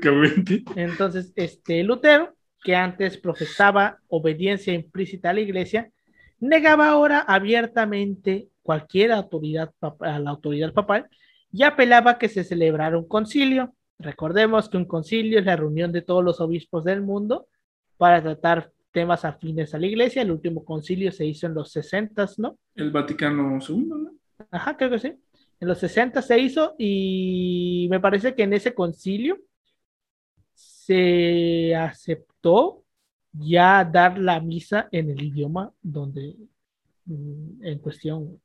Entonces, 0.75 1.33
este 1.37 1.85
Lutero 1.85 2.36
que 2.67 2.75
antes 2.75 3.17
profesaba 3.17 4.01
obediencia 4.09 4.75
implícita 4.75 5.31
a 5.31 5.35
la 5.35 5.41
iglesia, 5.41 5.93
negaba 6.41 6.89
ahora 6.89 7.21
abiertamente 7.21 8.49
cualquier 8.61 9.13
autoridad 9.13 9.71
a 10.01 10.19
la 10.19 10.31
autoridad 10.31 10.73
papal 10.73 11.09
y 11.53 11.63
apelaba 11.63 12.11
a 12.11 12.19
que 12.19 12.29
se 12.29 12.43
celebrara 12.43 12.99
un 12.99 13.07
concilio. 13.07 13.73
Recordemos 14.01 14.69
que 14.69 14.79
un 14.79 14.85
concilio 14.85 15.39
es 15.39 15.45
la 15.45 15.55
reunión 15.55 15.93
de 15.93 16.03
todos 16.03 16.25
los 16.25 16.41
obispos 16.41 16.83
del 16.83 17.03
mundo 17.03 17.47
para 17.99 18.21
tratar 18.21 18.73
temas 18.91 19.25
afines 19.25 19.73
a 19.73 19.79
la 19.79 19.87
iglesia. 19.87 20.23
El 20.23 20.33
último 20.33 20.65
concilio 20.65 21.13
se 21.13 21.25
hizo 21.25 21.47
en 21.47 21.55
los 21.55 21.71
60, 21.71 22.27
¿no? 22.39 22.59
El 22.75 22.91
Vaticano 22.91 23.61
II, 23.61 23.85
¿no? 23.87 24.11
Ajá, 24.51 24.77
creo 24.77 24.91
que 24.91 24.99
sí. 24.99 25.13
En 25.61 25.69
los 25.69 25.79
60 25.79 26.21
se 26.21 26.37
hizo 26.41 26.75
y 26.79 27.87
me 27.93 28.01
parece 28.01 28.35
que 28.35 28.43
en 28.43 28.55
ese 28.55 28.75
concilio 28.75 29.39
se 30.87 31.75
aceptó 31.75 32.85
ya 33.33 33.85
dar 33.85 34.19
la 34.19 34.41
misa 34.41 34.89
en 34.93 35.11
el 35.11 35.23
idioma 35.23 35.73
donde 35.83 36.37
mm, 37.07 37.65
en 37.65 37.79
cuestión. 37.81 38.41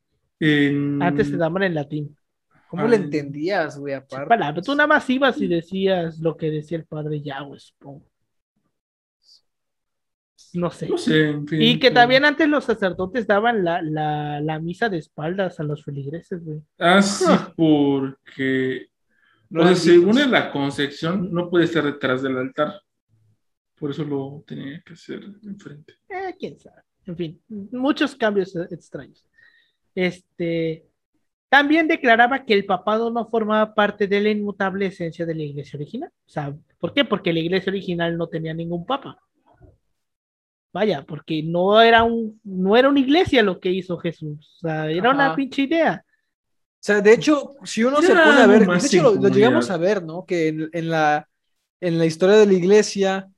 Antes 1.00 1.28
se 1.28 1.38
daban 1.38 1.64
en 1.64 1.76
latín. 1.76 2.18
¿Cómo 2.68 2.88
le 2.88 2.96
entendías, 2.96 3.78
güey? 3.78 3.94
Aparte. 3.94 4.62
tú 4.64 4.74
nada 4.74 4.88
más 4.88 5.08
ibas 5.10 5.40
y 5.40 5.48
decías 5.48 6.20
lo 6.20 6.36
que 6.36 6.50
decía 6.50 6.78
el 6.78 6.86
padre 6.86 7.22
Yahweh, 7.22 7.60
supongo. 7.60 8.08
No 10.54 10.70
sé. 10.72 10.90
y 11.52 11.80
que 11.80 11.92
también 11.92 12.26
antes 12.26 12.48
los 12.50 12.66
sacerdotes 12.66 13.28
daban 13.28 13.64
la, 13.64 13.82
la, 13.82 14.60
misa 14.60 14.90
de 14.90 14.98
espaldas 14.98 15.60
a 15.60 15.64
los 15.64 15.84
feligreses, 15.84 16.44
güey. 16.44 16.62
Ah, 16.80 17.02
sí, 17.02 17.26
porque 17.56 18.90
no 19.52 19.76
según 19.76 20.18
en 20.18 20.32
la 20.32 20.50
concepción, 20.50 21.32
no 21.32 21.50
puede 21.50 21.66
estar 21.66 21.84
detrás 21.84 22.22
del 22.22 22.38
altar. 22.38 22.82
Por 23.78 23.92
eso 23.92 24.04
lo 24.04 24.44
tenía 24.48 24.82
que 24.86 24.94
hacer 24.94 25.24
enfrente. 25.44 25.96
Eh, 26.08 26.36
quién 26.40 26.58
sabe. 26.58 26.82
En 27.06 27.18
fin, 27.18 27.42
muchos 27.50 28.16
cambios 28.16 28.56
extraños. 28.56 29.26
Este, 29.94 30.86
también 31.50 31.88
declaraba 31.88 32.46
que 32.46 32.54
el 32.54 32.66
papado 32.66 33.12
no 33.12 33.28
formaba 33.28 33.74
parte 33.74 34.08
de 34.08 34.22
la 34.22 34.30
inmutable 34.30 34.86
esencia 34.86 35.26
de 35.26 35.36
la 35.36 35.44
iglesia 35.44 35.78
original. 35.78 36.10
O 36.26 36.30
sea, 36.30 36.56
¿por 36.80 36.94
qué? 36.94 37.04
Porque 37.04 37.34
la 37.34 37.40
iglesia 37.40 37.72
original 37.72 38.18
no 38.18 38.28
tenía 38.28 38.54
ningún 38.54 38.86
papa. 38.86 39.20
Vaya, 40.72 41.04
porque 41.04 41.44
no 41.44 41.82
era 41.82 42.04
un, 42.04 42.40
no 42.46 42.78
era 42.78 42.88
una 42.88 43.02
iglesia 43.02 43.44
lo 43.44 43.60
que 43.60 43.70
hizo 43.70 43.98
Jesús. 43.98 44.56
O 44.56 44.60
sea, 44.60 44.90
era 44.90 45.10
una 45.10 45.36
pinche 45.36 45.64
idea. 45.64 46.06
O 46.82 46.84
sea, 46.84 47.00
de 47.00 47.14
hecho, 47.14 47.52
si 47.64 47.84
uno 47.84 48.02
se 48.02 48.08
pone 48.08 48.42
a 48.42 48.48
ver, 48.48 48.66
de 48.66 48.78
hecho 48.78 49.14
lo, 49.14 49.30
llegamos 49.30 49.70
a 49.70 49.78
ver, 49.78 50.04
¿no? 50.04 50.26
Que 50.26 50.48
en, 50.48 50.90
la, 50.90 51.30
en 51.80 52.00
la 52.00 52.08
historia 52.08 52.38
de 52.38 52.48
la 52.48 52.54
iglesia, 52.54 53.30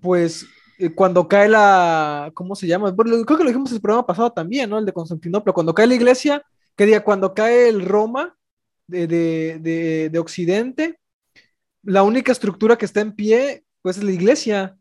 pues 0.00 0.44
eh, 0.80 0.92
cuando 0.92 1.28
cae 1.28 1.48
la, 1.48 2.32
¿cómo 2.34 2.56
se 2.56 2.66
llama? 2.66 2.92
creo 2.96 3.24
que 3.24 3.44
lo 3.44 3.50
dijimos 3.50 3.70
en 3.70 3.76
el 3.76 3.80
programa 3.80 4.04
pasado 4.04 4.32
también, 4.32 4.68
¿no? 4.68 4.80
El 4.80 4.84
de 4.84 4.92
Constantinopla, 4.92 5.52
cuando 5.52 5.72
cae 5.72 5.86
la 5.86 5.94
iglesia, 5.94 6.42
que 6.74 6.86
diga, 6.86 7.04
cuando 7.04 7.34
cae 7.34 7.68
el 7.68 7.84
Roma 7.86 8.36
de, 8.88 9.06
de, 9.06 10.08
de, 10.10 10.18
Occidente, 10.18 10.98
la 11.84 12.02
única 12.02 12.32
estructura 12.32 12.76
que 12.76 12.84
está 12.84 13.00
en 13.00 13.14
pie, 13.14 13.62
pues 13.80 13.98
es 13.98 14.02
la 14.02 14.10
iglesia. 14.10 14.76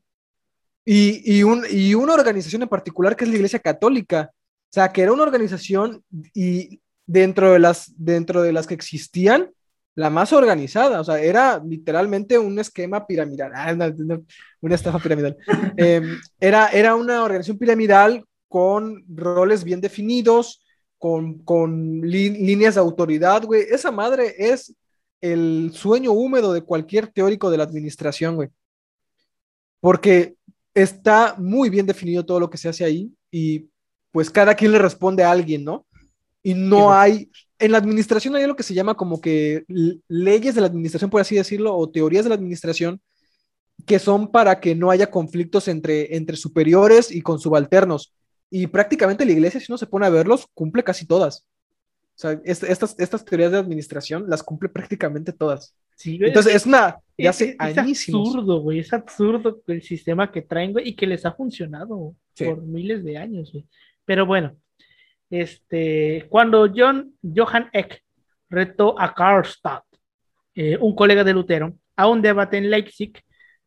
Y, 0.84 1.22
y, 1.38 1.43
un, 1.43 1.65
y 1.70 1.93
una 1.93 2.15
organización 2.15 2.63
en 2.63 2.70
particular 2.70 3.15
que 3.15 3.26
es 3.26 3.30
la 3.30 3.36
iglesia 3.36 3.59
católica. 3.59 4.32
O 4.34 4.74
sea, 4.74 4.91
que 4.91 5.03
era 5.03 5.13
una 5.13 5.22
organización 5.22 6.03
y 6.34 6.82
dentro 7.08 7.53
de 7.53 7.60
las, 7.60 7.91
dentro 7.97 8.43
de 8.43 8.53
las 8.53 8.68
que 8.68 8.76
existían, 8.76 9.51
la 9.95 10.12
más 10.12 10.32
organizada, 10.32 11.01
o 11.01 11.03
sea, 11.03 11.20
era 11.20 11.60
literalmente 11.66 12.38
un 12.38 12.60
esquema 12.60 13.08
piramidal, 13.08 13.51
ah, 13.55 13.74
una, 14.62 14.76
estafa 14.76 14.99
piramidal. 14.99 15.36
Em, 15.78 16.20
era, 16.39 16.68
era 16.68 16.93
una 16.93 17.24
organización 17.24 17.58
piramidal 17.58 18.24
con 18.47 19.03
roles 19.10 19.64
bien 19.64 19.82
definidos, 19.82 20.64
con, 20.99 21.39
con 21.39 22.01
líneas 22.01 22.76
de 22.76 22.82
autoridad, 22.82 23.43
güey. 23.43 23.64
Esa 23.72 23.89
madre 23.89 24.36
es 24.38 24.76
el 25.20 25.72
sueño 25.74 26.12
húmedo 26.12 26.53
de 26.53 26.62
cualquier 26.62 27.08
teórico 27.08 27.49
de 27.49 27.58
la 27.58 27.64
administración, 27.64 28.36
güey. 28.36 28.49
Porque 29.80 30.36
está 30.74 31.36
muy 31.39 31.72
bien 31.72 31.88
definido 31.88 32.24
todo 32.24 32.39
lo 32.39 32.49
que 32.49 32.58
se 32.58 32.70
hace 32.70 32.86
ahí 32.86 33.12
y 33.32 33.68
pues 34.12 34.30
cada 34.30 34.53
quien 34.53 34.72
le 34.72 34.80
responde 34.80 35.24
a 35.24 35.32
alguien, 35.32 35.64
¿no? 35.64 35.88
Y 36.48 36.54
no 36.54 36.93
hay, 36.93 37.30
en 37.60 37.74
la 37.74 37.78
administración 37.78 38.34
hay 38.38 38.48
lo 38.48 38.56
que 38.56 38.64
se 38.64 38.74
llama 38.74 38.95
como 38.95 39.20
que 39.20 39.66
leyes 40.08 40.56
de 40.56 40.62
la 40.62 40.68
administración, 40.68 41.10
por 41.10 41.20
así 41.20 41.36
decirlo, 41.36 41.76
o 41.76 41.89
teorías 41.89 42.24
de 42.24 42.30
la 42.30 42.36
administración, 42.36 43.02
que 43.86 44.00
son 44.00 44.32
para 44.32 44.62
que 44.62 44.74
no 44.74 44.89
haya 44.89 45.12
conflictos 45.12 45.68
entre, 45.68 46.16
entre 46.16 46.38
superiores 46.38 47.12
y 47.12 47.22
con 47.22 47.38
subalternos. 47.38 48.14
Y 48.50 48.68
prácticamente 48.68 49.26
la 49.26 49.34
iglesia, 49.34 49.60
si 49.60 49.70
uno 49.70 49.78
se 49.78 49.88
pone 49.88 50.06
a 50.06 50.10
verlos, 50.10 50.48
cumple 50.54 50.86
casi 50.86 51.06
todas. 51.06 51.45
O 52.16 52.20
sea, 52.20 52.39
estas, 52.45 52.95
estas 52.98 53.26
teorías 53.26 53.52
de 53.52 53.58
administración 53.58 54.30
las 54.30 54.41
cumple 54.41 54.70
prácticamente 54.70 55.34
todas. 55.34 55.76
Sí, 55.98 56.18
Entonces 56.22 56.56
es, 56.56 56.66
una 56.66 56.98
ya 57.18 57.32
hace 57.32 57.58
es, 57.60 57.78
absurdo, 57.78 58.62
güey. 58.62 58.80
Es 58.80 58.93
absurdo 58.93 59.62
el 59.68 59.82
sistema 59.82 60.32
que 60.32 60.43
traen, 60.43 60.72
güey, 60.72 60.88
y 60.88 60.95
que 60.95 61.08
les 61.08 61.26
ha 61.26 61.34
funcionado 61.34 62.16
por 62.38 62.62
miles 62.62 63.04
de 63.04 63.18
años, 63.18 63.52
güey. 63.52 63.66
Pero 64.06 64.26
bueno, 64.26 64.56
este, 65.30 66.25
cuando 66.30 66.71
John, 66.73 67.13
Johann 67.21 67.69
Eck 67.73 68.01
retó 68.49 68.99
a 68.99 69.13
Karlstadt, 69.13 69.84
eh, 70.55 70.78
un 70.80 70.95
colega 70.95 71.23
de 71.23 71.34
Lutero, 71.34 71.73
a 71.95 72.07
un 72.07 72.21
debate 72.21 72.57
en 72.57 72.69
Leipzig, 72.69 73.13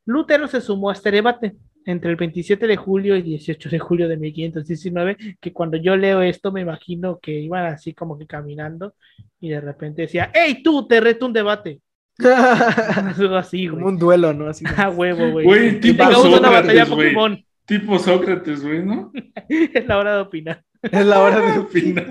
Lutero 0.06 0.48
se 0.48 0.61
sumó 0.61 0.90
a 0.90 0.94
este 0.94 1.11
debate 1.11 1.54
entre 1.86 2.11
el 2.11 2.16
27 2.16 2.66
de 2.66 2.76
julio 2.76 3.16
y 3.16 3.22
18 3.22 3.68
de 3.68 3.78
julio 3.78 4.08
de 4.08 4.16
1519, 4.16 5.16
que 5.40 5.52
cuando 5.52 5.76
yo 5.76 5.96
leo 5.96 6.22
esto 6.22 6.52
me 6.52 6.61
imagino 6.61 7.18
que 7.20 7.32
iban 7.32 7.66
así 7.66 7.94
como 7.94 8.18
que 8.18 8.26
caminando 8.26 8.94
y 9.40 9.50
de 9.50 9.61
repente 9.61 10.02
decía, 10.02 10.30
¡Ey, 10.34 10.62
tú, 10.62 10.86
te 10.86 11.00
reto 11.00 11.26
un 11.26 11.32
debate! 11.32 11.80
así, 13.36 13.68
Como 13.68 13.86
un 13.86 13.98
duelo, 13.98 14.32
¿no? 14.34 14.48
Así. 14.48 14.64
Ah, 14.76 14.90
huevo, 14.94 15.30
güey. 15.30 15.46
Güey, 15.46 15.80
tipo 15.80 16.04
Sócrates, 16.12 16.90
güey. 16.90 17.46
Tipo 17.64 17.98
Sócrates, 17.98 18.62
güey, 18.62 18.84
¿no? 18.84 19.12
es 19.48 19.86
la 19.86 19.98
hora 19.98 20.16
de 20.16 20.20
opinar. 20.22 20.62
Es 20.83 21.07
la 21.07 21.22
hora 21.22 21.53
de 21.53 21.59
opinar. 21.61 22.09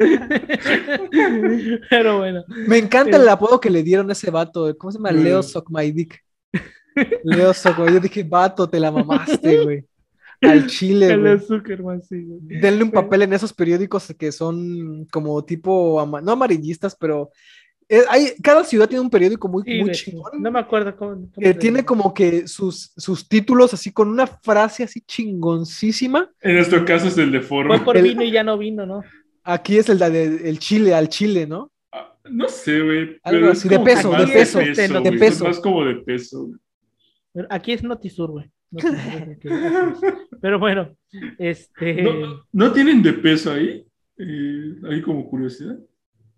Pero 1.90 2.20
bueno. 2.20 2.44
Me 2.68 2.78
encanta 2.78 3.18
el 3.18 3.28
apodo 3.28 3.60
que 3.60 3.70
le 3.70 3.84
dieron 3.84 4.10
a 4.10 4.14
ese 4.14 4.30
vato. 4.30 4.76
¿Cómo 4.78 4.92
se 4.92 4.98
llama? 4.98 5.12
Leo 5.12 5.42
Sokmaidik. 5.42 6.24
Leo 7.24 7.54
Sokmaidik. 7.54 7.94
Yo 7.96 8.00
dije, 8.00 8.24
vato, 8.24 8.70
te 8.70 8.80
la 8.80 8.92
mamaste, 8.92 9.64
güey. 9.64 9.86
Al 10.42 10.68
Chile, 10.68 11.18
güey. 11.18 12.00
Denle 12.62 12.84
un 12.84 12.92
papel 12.92 13.24
en 13.24 13.34
esos 13.34 13.54
periódicos 13.54 14.14
que 14.18 14.32
son 14.32 15.06
como 15.12 15.44
tipo, 15.44 16.06
no 16.24 16.32
amarillistas, 16.32 16.96
pero 16.96 17.24
eh, 17.24 17.34
hay, 18.10 18.34
cada 18.42 18.64
ciudad 18.64 18.88
tiene 18.88 19.02
un 19.02 19.10
periódico 19.10 19.48
muy, 19.48 19.64
muy 19.82 19.92
chingón. 19.92 20.42
No 20.42 20.52
me 20.52 20.60
acuerdo 20.60 20.96
cómo. 20.96 21.30
tiene 21.60 21.84
como 21.84 22.14
que 22.14 22.48
sus, 22.48 22.92
sus 22.96 23.28
títulos 23.28 23.74
así 23.74 23.92
con 23.92 24.10
una 24.10 24.28
frase 24.28 24.84
así 24.84 25.02
chingoncísima. 25.02 26.30
En 26.42 26.56
nuestro 26.56 26.86
caso 26.86 27.08
es 27.08 27.18
el 27.18 27.32
de 27.32 27.42
Foro. 27.42 27.70
Fue 27.70 27.84
por 27.84 28.02
vino 28.02 28.24
y 28.24 28.32
ya 28.32 28.44
no 28.44 28.58
vino, 28.58 28.86
¿no? 28.86 29.02
Aquí 29.44 29.78
es 29.78 29.90
el 29.90 29.98
de 29.98 30.50
el 30.50 30.60
Chile, 30.60 30.94
al 30.94 31.10
Chile, 31.10 31.48
¿no? 31.48 31.72
Ah, 31.92 32.16
no 32.30 32.48
sé, 32.48 32.80
güey. 32.82 33.18
Algo 33.24 33.50
así, 33.50 33.68
de 33.68 33.80
peso, 33.80 34.12
de 34.12 34.28
peso. 34.28 34.60
De 34.60 35.12
peso. 35.14 35.46
más 35.46 35.60
como 35.60 35.84
de 35.86 35.96
peso. 35.96 36.52
Aquí 37.50 37.72
es 37.72 37.84
Notisur, 37.84 38.30
güey. 38.30 38.52
Pero 40.42 40.60
bueno, 40.60 40.96
este. 41.40 42.06
¿No, 42.52 42.72
tienen 42.72 43.02
de 43.02 43.14
peso 43.14 43.52
ahí? 43.52 43.84
Eh, 44.18 44.76
ahí 44.90 45.02
como 45.02 45.28
curiosidad. 45.28 45.80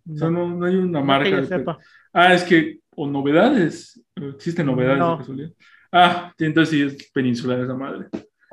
O 0.10 0.18
sea, 0.18 0.30
no, 0.30 0.64
hay 0.66 0.76
una 0.76 1.02
marca. 1.02 1.78
ah, 2.14 2.34
es 2.34 2.44
que, 2.44 2.80
o 2.96 3.08
novedades. 3.08 4.04
Existen 4.16 4.66
novedades 4.66 5.28
de 5.28 5.54
Ah, 5.92 6.34
entonces 6.38 6.70
sí 6.70 6.82
es 6.82 7.12
peninsular 7.12 7.60
esa 7.60 7.74
madre. 7.74 8.08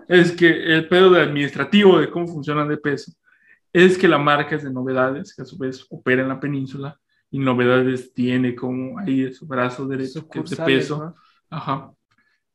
Es 0.08 0.32
que 0.32 0.48
el 0.74 0.88
pedo 0.88 1.10
de 1.10 1.22
administrativo 1.22 2.00
de 2.00 2.10
cómo 2.10 2.26
funcionan 2.26 2.68
de 2.68 2.78
peso 2.78 3.12
es 3.72 3.98
que 3.98 4.08
la 4.08 4.18
marca 4.18 4.56
es 4.56 4.64
de 4.64 4.72
novedades, 4.72 5.34
que 5.34 5.42
a 5.42 5.44
su 5.44 5.58
vez 5.58 5.86
opera 5.90 6.22
en 6.22 6.28
la 6.28 6.40
península, 6.40 6.98
y 7.30 7.38
novedades 7.38 8.12
tiene 8.14 8.54
como 8.54 8.98
ahí 8.98 9.32
su 9.32 9.46
brazo 9.46 9.86
derecho, 9.86 10.26
que 10.28 10.40
es 10.40 10.50
de 10.50 10.56
peso. 10.56 11.14
Ajá. 11.50 11.92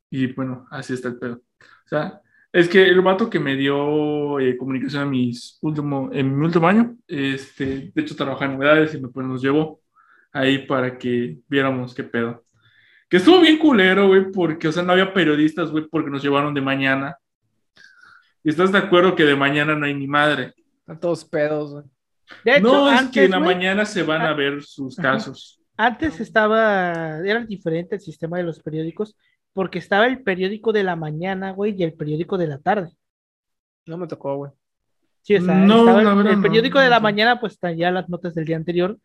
Y 0.09 0.33
bueno, 0.33 0.65
así 0.71 0.93
está 0.93 1.09
el 1.09 1.19
pedo. 1.19 1.35
O 1.35 1.87
sea, 1.87 2.19
es 2.53 2.69
que 2.69 2.83
el 2.83 3.01
vato 3.01 3.31
que 3.31 3.39
me 3.39 3.55
dio 3.55 4.39
eh, 4.39 4.55
comunicación 4.55 5.01
a 5.01 5.05
mis 5.07 5.57
último, 5.61 6.11
en 6.13 6.37
mi 6.37 6.45
último 6.45 6.67
año, 6.67 6.95
este, 7.07 7.91
de 7.93 8.01
hecho 8.01 8.15
trabajaba 8.15 8.45
en 8.45 8.59
novedades 8.59 8.93
y 8.93 9.01
me, 9.01 9.09
pues, 9.09 9.25
nos 9.25 9.41
llevó 9.41 9.81
ahí 10.31 10.59
para 10.59 10.99
que 10.99 11.39
viéramos 11.49 11.95
qué 11.95 12.03
pedo. 12.03 12.45
Que 13.09 13.17
estuvo 13.17 13.41
bien 13.41 13.57
culero, 13.57 14.07
güey, 14.07 14.31
porque, 14.31 14.67
o 14.67 14.71
sea, 14.71 14.83
no 14.83 14.91
había 14.91 15.13
periodistas, 15.13 15.71
güey, 15.71 15.87
porque 15.89 16.11
nos 16.11 16.21
llevaron 16.21 16.53
de 16.53 16.61
mañana. 16.61 17.17
¿Y 18.43 18.49
estás 18.49 18.71
de 18.71 18.77
acuerdo 18.77 19.15
que 19.15 19.23
de 19.23 19.35
mañana 19.35 19.75
no 19.75 19.87
hay 19.87 19.95
ni 19.95 20.07
madre? 20.07 20.53
Están 20.81 20.99
todos 20.99 21.25
pedos, 21.25 21.71
güey. 21.71 22.61
no, 22.61 22.91
es 22.91 23.09
que 23.09 23.25
en 23.25 23.31
la 23.31 23.39
mañana 23.39 23.83
se 23.83 24.03
van 24.03 24.21
a 24.21 24.29
ah, 24.29 24.33
ver 24.35 24.61
sus 24.61 24.95
casos. 24.95 25.59
Antes 25.75 26.19
estaba, 26.19 27.17
era 27.25 27.43
diferente 27.45 27.95
el 27.95 28.01
sistema 28.01 28.37
de 28.37 28.43
los 28.43 28.59
periódicos, 28.59 29.17
porque 29.53 29.79
estaba 29.79 30.07
el 30.07 30.23
periódico 30.23 30.73
de 30.73 30.83
la 30.83 30.95
mañana, 30.95 31.51
güey, 31.51 31.75
y 31.77 31.83
el 31.83 31.93
periódico 31.93 32.37
de 32.37 32.47
la 32.47 32.59
tarde. 32.59 32.91
No 33.85 33.97
me 33.97 34.07
tocó, 34.07 34.35
güey. 34.35 34.51
Sí, 35.21 35.35
o 35.35 35.41
sea, 35.41 35.63
estaba 35.63 36.01
el, 36.29 36.41
periódico 36.41 36.79
de 36.79 36.89
la 36.89 36.99
mañana, 36.99 37.39
pues 37.39 37.57
traía 37.57 37.91
las 37.91 38.09
notas 38.09 38.35
del 38.35 38.45
día 38.45 38.57
anterior, 38.57 38.97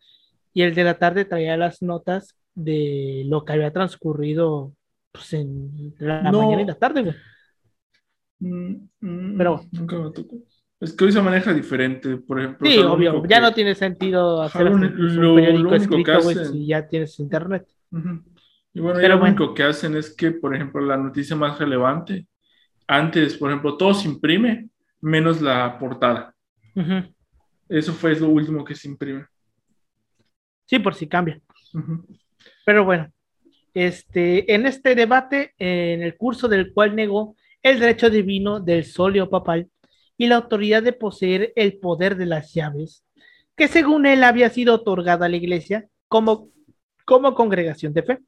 y 0.52 0.62
el 0.62 0.74
de 0.74 0.84
la 0.84 0.98
tarde 0.98 1.24
traía 1.24 1.56
las 1.56 1.80
notas 1.82 2.34
de 2.54 3.22
lo 3.26 3.44
que 3.44 3.52
había 3.52 3.72
transcurrido 3.72 4.72
pues, 5.12 5.32
en 5.34 5.94
la 5.98 6.32
mañana 6.32 6.62
y 6.62 6.66
la 6.66 6.74
tarde, 6.74 7.02
güey. 7.02 7.14
Mm, 8.40 8.88
mm, 9.00 9.38
Pero 9.38 9.60
nunca 9.72 9.98
me 9.98 10.10
tocó. 10.10 10.36
Es 10.80 10.92
que 10.92 11.04
hoy 11.04 11.12
se 11.12 11.20
maneja 11.20 11.52
diferente, 11.52 12.16
por 12.18 12.38
ejemplo. 12.38 12.68
Sí, 12.68 12.78
obvio, 12.78 13.24
ya 13.26 13.40
no 13.40 13.52
tiene 13.52 13.74
sentido 13.74 14.42
hacer 14.42 14.68
un, 14.68 14.80
periódico 14.80 15.74
escrito, 15.74 16.22
güey, 16.22 16.36
si 16.46 16.66
ya 16.66 16.86
tienes 16.86 17.18
internet. 17.18 17.66
Y 18.74 18.80
bueno, 18.80 19.00
lo 19.00 19.20
único 19.22 19.54
que 19.54 19.62
hacen 19.62 19.96
es 19.96 20.14
que, 20.14 20.30
por 20.30 20.54
ejemplo, 20.54 20.80
la 20.80 20.96
noticia 20.96 21.34
más 21.34 21.58
relevante, 21.58 22.26
antes, 22.86 23.36
por 23.36 23.50
ejemplo, 23.50 23.76
todo 23.76 23.94
se 23.94 24.08
imprime, 24.08 24.68
menos 25.00 25.40
la 25.40 25.78
portada. 25.78 26.34
Eso 27.68 27.92
fue 27.92 28.18
lo 28.18 28.28
último 28.28 28.64
que 28.64 28.74
se 28.74 28.88
imprime. 28.88 29.26
Sí, 30.64 30.78
por 30.78 30.94
si 30.94 31.06
cambia. 31.06 31.40
Pero 32.64 32.84
bueno, 32.84 33.10
este, 33.74 34.54
en 34.54 34.66
este 34.66 34.94
debate, 34.94 35.54
en 35.58 36.02
el 36.02 36.16
curso 36.16 36.48
del 36.48 36.72
cual 36.72 36.94
negó 36.94 37.36
el 37.62 37.80
derecho 37.80 38.10
divino 38.10 38.60
del 38.60 38.84
solio 38.84 39.28
papal 39.28 39.68
y 40.16 40.26
la 40.26 40.36
autoridad 40.36 40.82
de 40.82 40.92
poseer 40.92 41.52
el 41.56 41.78
poder 41.78 42.16
de 42.16 42.26
las 42.26 42.52
llaves, 42.54 43.04
que 43.56 43.68
según 43.68 44.06
él 44.06 44.24
había 44.24 44.50
sido 44.50 44.74
otorgada 44.74 45.26
a 45.26 45.28
la 45.28 45.36
iglesia 45.36 45.88
como, 46.08 46.48
como 47.04 47.34
congregación 47.34 47.92
de 47.92 48.02
fe 48.02 48.18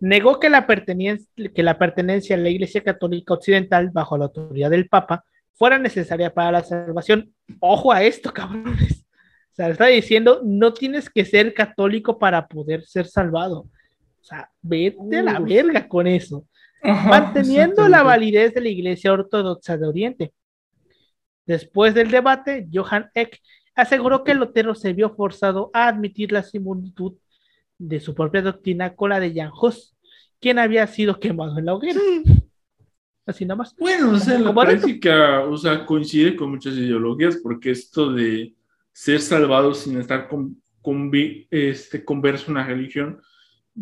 negó 0.00 0.38
que 0.38 0.50
la, 0.50 0.66
que 0.66 1.62
la 1.62 1.78
pertenencia 1.78 2.36
a 2.36 2.38
la 2.38 2.48
Iglesia 2.48 2.82
Católica 2.82 3.34
Occidental 3.34 3.90
bajo 3.90 4.18
la 4.18 4.26
autoridad 4.26 4.70
del 4.70 4.88
Papa 4.88 5.24
fuera 5.54 5.78
necesaria 5.78 6.32
para 6.32 6.52
la 6.52 6.64
salvación. 6.64 7.32
Ojo 7.60 7.92
a 7.92 8.02
esto, 8.02 8.32
cabrones. 8.34 9.04
O 9.52 9.54
sea, 9.56 9.68
está 9.70 9.86
diciendo, 9.86 10.42
no 10.44 10.74
tienes 10.74 11.08
que 11.08 11.24
ser 11.24 11.54
católico 11.54 12.18
para 12.18 12.46
poder 12.46 12.84
ser 12.84 13.06
salvado. 13.06 13.60
O 13.60 14.24
sea, 14.24 14.50
vete 14.60 15.18
a 15.18 15.22
la 15.22 15.38
verga 15.40 15.88
con 15.88 16.06
eso. 16.06 16.46
Manteniendo 16.82 17.88
la 17.88 18.02
validez 18.02 18.52
de 18.52 18.60
la 18.60 18.68
Iglesia 18.68 19.12
Ortodoxa 19.12 19.78
de 19.78 19.86
Oriente. 19.86 20.32
Después 21.46 21.94
del 21.94 22.10
debate, 22.10 22.68
Johann 22.72 23.08
Eck 23.14 23.40
aseguró 23.74 24.24
que 24.24 24.34
Lutero 24.34 24.74
se 24.74 24.92
vio 24.92 25.14
forzado 25.14 25.70
a 25.72 25.88
admitir 25.88 26.32
la 26.32 26.42
similitud 26.42 27.14
de 27.78 28.00
su 28.00 28.14
propia 28.14 28.42
doctrina 28.42 28.94
con 28.94 29.10
la 29.10 29.20
de 29.20 29.34
Jan 29.34 29.50
Hus, 29.60 29.96
quien 30.40 30.58
había 30.58 30.86
sido 30.86 31.18
quemado 31.18 31.58
en 31.58 31.66
la 31.66 31.74
hoguera. 31.74 32.00
Así 33.26 33.44
nada 33.44 33.58
más. 33.58 33.74
Bueno, 33.76 34.12
o 34.12 34.18
sea, 34.18 34.38
la 34.38 34.54
práctica, 34.54 35.40
o 35.44 35.56
sea, 35.56 35.84
coincide 35.84 36.36
con 36.36 36.50
muchas 36.50 36.74
ideologías, 36.74 37.38
porque 37.42 37.72
esto 37.72 38.12
de 38.12 38.54
ser 38.92 39.20
salvado 39.20 39.74
sin 39.74 39.98
estar 39.98 40.28
con, 40.28 40.62
con 40.80 41.10
este, 41.50 42.04
converso 42.04 42.46
en 42.46 42.52
una 42.52 42.66
religión, 42.66 43.20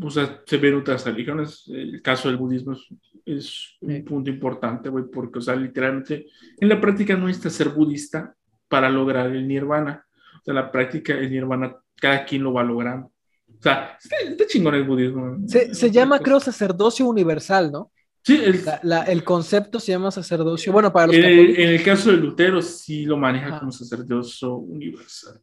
o 0.01 0.11
sea, 0.11 0.43
se 0.47 0.57
ve 0.57 0.69
en 0.69 0.77
otras 0.77 1.05
religiones. 1.05 1.65
El 1.69 2.01
caso 2.01 2.29
del 2.29 2.39
budismo 2.39 2.73
es, 2.73 2.89
es 3.25 3.77
un 3.81 4.05
punto 4.05 4.31
importante, 4.31 4.89
güey, 4.89 5.05
porque, 5.13 5.39
o 5.39 5.43
sea, 5.43 5.55
literalmente, 5.55 6.27
en 6.59 6.69
la 6.69 6.81
práctica 6.81 7.15
no 7.15 7.27
necesitas 7.27 7.53
ser 7.53 7.69
budista 7.69 8.35
para 8.69 8.89
lograr 8.89 9.31
el 9.31 9.47
nirvana. 9.47 10.05
O 10.41 10.45
sea, 10.45 10.55
la 10.55 10.73
práctica, 10.73 11.15
el 11.15 11.31
nirvana, 11.31 11.77
cada 11.97 12.25
quien 12.25 12.43
lo 12.43 12.53
va 12.53 12.65
logrando. 12.65 13.13
O 13.59 13.63
sea, 13.63 13.99
está, 14.03 14.47
chingón 14.47 14.75
el 14.75 14.85
budismo. 14.85 15.39
Se, 15.47 15.91
llama, 15.91 16.19
creo, 16.19 16.41
sacerdocio 16.41 17.07
universal, 17.07 17.73
¿no? 17.73 17.91
Sí, 18.23 18.41
el, 18.43 19.25
concepto 19.25 19.79
se 19.79 19.93
llama 19.93 20.11
sacerdocio. 20.11 20.73
Bueno, 20.73 20.93
para 20.93 21.09
los 21.09 21.17
en, 21.17 21.25
el, 21.25 21.61
en 21.61 21.69
el 21.71 21.83
caso 21.83 22.11
de 22.11 22.17
Lutero, 22.17 22.63
sí 22.63 23.05
lo 23.05 23.19
maneja 23.19 23.59
como 23.59 23.71
sacerdocio 23.71 24.55
universal. 24.55 25.41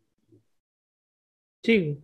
Sí. 1.63 1.99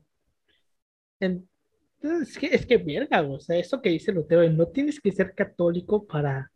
es 1.19 2.37
que, 2.37 2.47
es 2.47 2.65
que 2.65 2.77
verga, 2.77 3.21
o 3.23 3.39
sea, 3.39 3.57
eso 3.57 3.81
que 3.81 3.89
dice 3.89 4.11
Lutero, 4.11 4.47
no 4.51 4.67
tienes 4.67 4.99
que 4.99 5.11
ser 5.11 5.33
católico 5.33 6.05
para, 6.05 6.51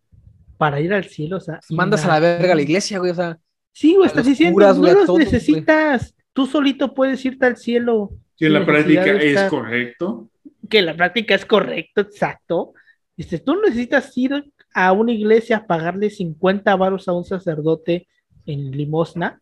para 0.58 0.80
ir 0.80 0.94
al 0.94 1.06
cielo, 1.06 1.38
o 1.38 1.42
sea. 1.42 1.60
Mandas 1.70 2.06
a 2.06 2.10
la 2.10 2.20
verga 2.20 2.54
a 2.54 2.56
la 2.56 2.62
iglesia, 2.62 3.00
güey, 3.00 3.12
o 3.12 3.16
sea. 3.16 3.40
Sí, 3.74 3.96
güey, 3.96 4.08
estás 4.08 4.26
diciendo, 4.26 4.60
no 4.60 4.94
los 4.94 5.18
necesitas. 5.18 6.14
Tú 6.34 6.46
solito 6.46 6.94
puedes 6.94 7.24
irte 7.26 7.46
al 7.46 7.58
cielo 7.58 8.12
que 8.42 8.50
la 8.50 8.66
práctica 8.66 9.06
es 9.06 9.50
correcto. 9.50 10.30
Que 10.68 10.82
la 10.82 10.96
práctica 10.96 11.36
es 11.36 11.46
correcto, 11.46 12.02
exacto. 12.02 12.74
Dice, 13.16 13.38
tú 13.38 13.56
necesitas 13.62 14.18
ir 14.18 14.52
a 14.74 14.92
una 14.94 15.12
iglesia 15.12 15.58
a 15.58 15.68
pagarle 15.68 16.10
50 16.10 16.76
varos 16.76 17.08
a 17.08 17.14
un 17.14 17.24
sacerdote 17.24 18.08
en 18.48 18.72
limosna 18.72 19.40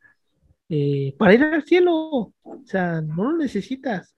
eh, 0.68 1.16
para 1.18 1.34
ir 1.34 1.44
al 1.44 1.64
cielo. 1.64 1.94
O 1.94 2.62
sea, 2.66 3.00
no 3.00 3.32
lo 3.32 3.38
necesitas. 3.38 4.16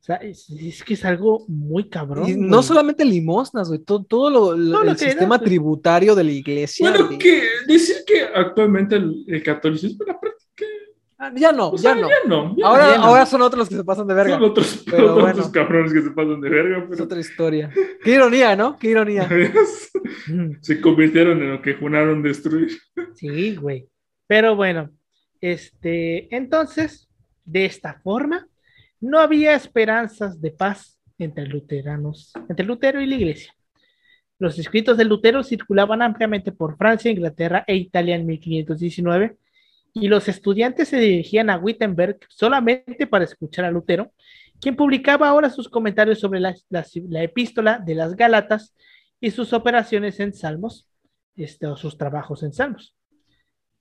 O 0.00 0.04
sea, 0.04 0.16
es, 0.16 0.82
que 0.84 0.94
es 0.94 1.04
algo 1.04 1.44
muy 1.46 1.90
cabrón. 1.90 2.28
Y 2.28 2.34
no 2.34 2.62
solamente 2.62 3.04
limosnas, 3.04 3.68
güey, 3.68 3.80
todo, 3.80 4.02
todo 4.02 4.30
lo, 4.56 4.82
el 4.82 4.96
sistema 4.96 5.38
tributario 5.38 6.14
de 6.14 6.24
la 6.24 6.32
iglesia. 6.32 6.90
Bueno, 6.90 7.18
que 7.18 7.42
decir 7.68 7.96
que 8.06 8.22
actualmente 8.34 8.96
el, 8.96 9.24
el 9.28 9.42
catolicismo 9.42 10.04
la 10.06 10.18
práctica 10.18 10.41
Ah, 11.24 11.30
ya 11.36 11.52
no, 11.52 11.76
ya, 11.76 11.94
no. 12.26 12.56
ahora, 12.64 12.96
ahora 12.96 13.24
son 13.26 13.42
otros 13.42 13.60
los 13.60 13.68
que 13.68 13.76
se 13.76 13.84
pasan 13.84 14.08
de 14.08 14.14
verga. 14.14 14.34
Son 14.34 14.42
otros, 14.42 14.84
pero 14.90 15.24
otros 15.24 15.50
cabrones 15.50 15.92
que 15.92 16.02
se 16.02 16.10
pasan 16.10 16.40
de 16.40 16.50
verga. 16.50 16.88
Es 16.90 17.00
otra 17.00 17.20
historia. 17.20 17.70
Qué 18.02 18.14
ironía, 18.14 18.56
¿no? 18.56 18.76
Qué 18.76 18.88
ironía. 18.88 19.28
se 20.60 20.80
convirtieron 20.80 21.40
en 21.40 21.52
lo 21.52 21.62
que 21.62 21.74
junaron 21.74 22.24
destruir. 22.24 22.76
Sí, 23.14 23.54
güey. 23.54 23.88
Pero 24.26 24.56
bueno, 24.56 24.90
este, 25.40 26.34
entonces, 26.34 27.08
de 27.44 27.66
esta 27.66 28.00
forma, 28.02 28.48
no 28.98 29.20
había 29.20 29.54
esperanzas 29.54 30.40
de 30.40 30.50
paz 30.50 30.98
entre 31.18 31.46
luteranos, 31.46 32.32
entre 32.48 32.66
Lutero 32.66 33.00
y 33.00 33.06
la 33.06 33.14
iglesia. 33.14 33.54
Los 34.40 34.58
escritos 34.58 34.96
de 34.96 35.04
Lutero 35.04 35.44
circulaban 35.44 36.02
ampliamente 36.02 36.50
por 36.50 36.76
Francia, 36.76 37.12
Inglaterra 37.12 37.62
e 37.68 37.76
Italia 37.76 38.16
en 38.16 38.26
1519 38.26 39.36
y 39.94 40.08
los 40.08 40.28
estudiantes 40.28 40.88
se 40.88 40.98
dirigían 40.98 41.50
a 41.50 41.58
Wittenberg 41.58 42.18
solamente 42.28 43.06
para 43.06 43.24
escuchar 43.24 43.64
a 43.64 43.70
Lutero, 43.70 44.12
quien 44.60 44.76
publicaba 44.76 45.28
ahora 45.28 45.50
sus 45.50 45.68
comentarios 45.68 46.20
sobre 46.20 46.40
la, 46.40 46.54
epístola 47.22 47.78
de 47.78 47.94
las 47.94 48.16
Gálatas 48.16 48.74
y 49.20 49.30
sus 49.30 49.52
operaciones 49.52 50.20
en 50.20 50.32
Salmos, 50.32 50.88
este, 51.36 51.66
o 51.66 51.76
sus 51.76 51.98
trabajos 51.98 52.42
en 52.42 52.52
Salmos. 52.52 52.94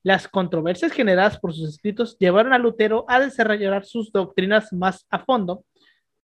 Las 0.04 0.28
controversias 0.28 0.92
generadas 0.92 1.40
por 1.40 1.54
sus 1.54 1.70
escritos 1.70 2.18
llevaron 2.18 2.54
a 2.54 2.58
Lutero 2.58 3.06
a 3.08 3.20
desarrollar 3.20 3.86
sus 3.86 4.12
doctrinas 4.12 4.74
más 4.74 5.06
a 5.12 5.20
fondo. 5.20 5.64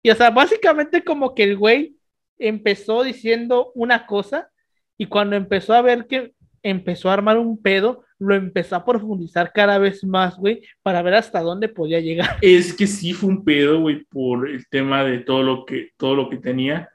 Y 0.03 0.11
o 0.11 0.15
sea, 0.15 0.31
básicamente 0.31 1.03
como 1.03 1.35
que 1.35 1.43
el 1.43 1.57
güey 1.57 1.97
empezó 2.39 3.03
diciendo 3.03 3.73
una 3.75 4.07
cosa 4.07 4.51
y 4.97 5.07
cuando 5.07 5.35
empezó 5.35 5.75
a 5.75 5.83
ver 5.83 6.07
que 6.07 6.35
empezó 6.63 7.11
a 7.11 7.15
armar 7.15 7.39
un 7.39 7.61
pedo, 7.61 8.04
lo 8.19 8.35
empezó 8.35 8.77
a 8.77 8.85
profundizar 8.85 9.53
cada 9.53 9.79
vez 9.79 10.05
más, 10.05 10.37
güey, 10.37 10.63
para 10.83 11.03
ver 11.03 11.15
hasta 11.15 11.41
dónde 11.41 11.69
podía 11.69 12.01
llegar. 12.01 12.39
Es 12.43 12.73
que 12.73 12.87
sí 12.87 13.13
fue 13.13 13.31
un 13.31 13.45
pedo, 13.45 13.81
güey, 13.81 14.05
por 14.05 14.49
el 14.49 14.67
tema 14.69 15.05
de 15.05 15.19
todo 15.19 15.43
lo 15.43 15.65
que, 15.65 15.91
todo 15.97 16.15
lo 16.15 16.29
que 16.29 16.39
tenía. 16.39 16.89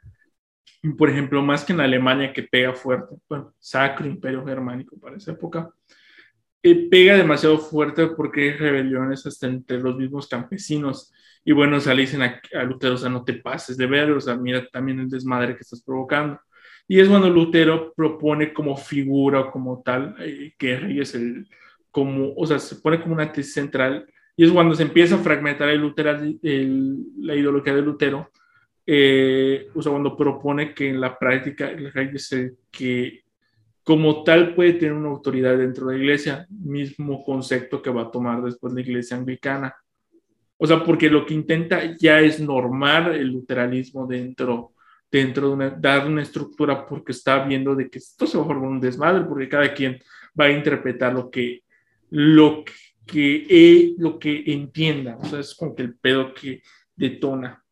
Por 0.97 1.09
ejemplo, 1.09 1.41
más 1.41 1.65
que 1.65 1.73
en 1.73 1.81
Alemania 1.81 2.31
que 2.31 2.43
pega 2.43 2.73
fuerte, 2.73 3.15
bueno, 3.27 3.53
Sacro 3.59 4.07
Imperio 4.07 4.45
Germánico 4.45 4.97
para 4.97 5.17
esa 5.17 5.33
época, 5.33 5.69
eh, 6.63 6.87
pega 6.89 7.15
demasiado 7.15 7.57
fuerte 7.57 8.07
porque 8.07 8.43
hay 8.43 8.51
rebeliones 8.53 9.25
hasta 9.25 9.47
entre 9.47 9.79
los 9.79 9.97
mismos 9.97 10.27
campesinos. 10.27 11.11
Y 11.43 11.51
bueno, 11.51 11.77
o 11.77 11.79
sea, 11.79 11.93
le 11.93 12.01
dicen 12.01 12.21
a, 12.21 12.41
a 12.53 12.63
Lutero, 12.63 12.95
o 12.95 12.97
sea, 12.97 13.09
no 13.09 13.23
te 13.23 13.33
pases 13.33 13.75
de 13.77 13.87
ver, 13.87 14.11
o 14.11 14.21
sea, 14.21 14.35
mira 14.35 14.65
también 14.71 14.99
el 14.99 15.09
desmadre 15.09 15.55
que 15.55 15.61
estás 15.61 15.81
provocando. 15.81 16.39
Y 16.91 16.99
es 16.99 17.07
cuando 17.07 17.29
Lutero 17.29 17.93
propone 17.93 18.51
como 18.51 18.75
figura 18.75 19.41
o 19.41 19.51
como 19.51 19.83
tal, 19.85 20.15
eh, 20.21 20.53
que 20.57 20.75
Rey 20.75 20.99
es 20.99 21.13
el, 21.13 21.47
como, 21.91 22.33
o 22.35 22.47
sea, 22.47 22.57
se 22.57 22.77
pone 22.77 22.99
como 22.99 23.13
una 23.13 23.31
tesis 23.31 23.53
central, 23.53 24.07
y 24.35 24.43
es 24.43 24.51
cuando 24.51 24.73
se 24.73 24.81
empieza 24.81 25.13
a 25.13 25.19
fragmentar 25.19 25.69
el 25.69 25.93
la 27.19 27.35
ideología 27.35 27.75
de 27.75 27.81
Lutero, 27.83 28.31
eh, 28.87 29.67
o 29.75 29.83
sea, 29.83 29.91
cuando 29.91 30.17
propone 30.17 30.73
que 30.73 30.89
en 30.89 30.99
la 30.99 31.15
práctica 31.15 31.69
el 31.69 31.93
rey 31.93 32.09
es 32.11 32.31
el 32.31 32.57
que 32.71 33.21
como 33.83 34.23
tal 34.23 34.55
puede 34.55 34.73
tener 34.73 34.93
una 34.93 35.09
autoridad 35.09 35.59
dentro 35.59 35.85
de 35.87 35.93
la 35.93 35.99
iglesia, 35.99 36.47
mismo 36.49 37.23
concepto 37.23 37.83
que 37.83 37.91
va 37.91 38.03
a 38.03 38.11
tomar 38.11 38.41
después 38.41 38.73
la 38.73 38.81
iglesia 38.81 39.15
anglicana. 39.15 39.75
O 40.57 40.65
sea, 40.65 40.83
porque 40.83 41.07
lo 41.07 41.23
que 41.23 41.35
intenta 41.35 41.95
ya 41.97 42.19
es 42.19 42.39
normar 42.39 43.11
el 43.11 43.27
luteranismo 43.27 44.07
dentro 44.07 44.73
dentro 45.11 45.47
de 45.47 45.53
una, 45.53 45.69
dar 45.69 46.07
una 46.07 46.21
estructura 46.21 46.85
porque 46.85 47.11
está 47.11 47.43
viendo 47.43 47.75
de 47.75 47.89
que 47.89 47.97
esto 47.97 48.27
se 48.27 48.37
va 48.37 48.43
a 48.43 48.47
formar 48.47 48.69
un 48.69 48.79
desmadre, 48.79 49.25
porque 49.25 49.49
cada 49.49 49.73
quien 49.73 49.99
va 50.39 50.45
a 50.45 50.51
interpretar 50.51 51.13
lo 51.13 51.29
que, 51.29 51.63
lo 52.09 52.63
que, 53.05 53.45
e, 53.49 53.95
lo 53.97 54.19
que 54.19 54.43
entienda. 54.47 55.17
O 55.17 55.25
sea, 55.25 55.39
es 55.39 55.55
como 55.55 55.75
que 55.75 55.83
el 55.83 55.95
pedo 55.95 56.33
que 56.33 56.61
detona. 56.95 57.63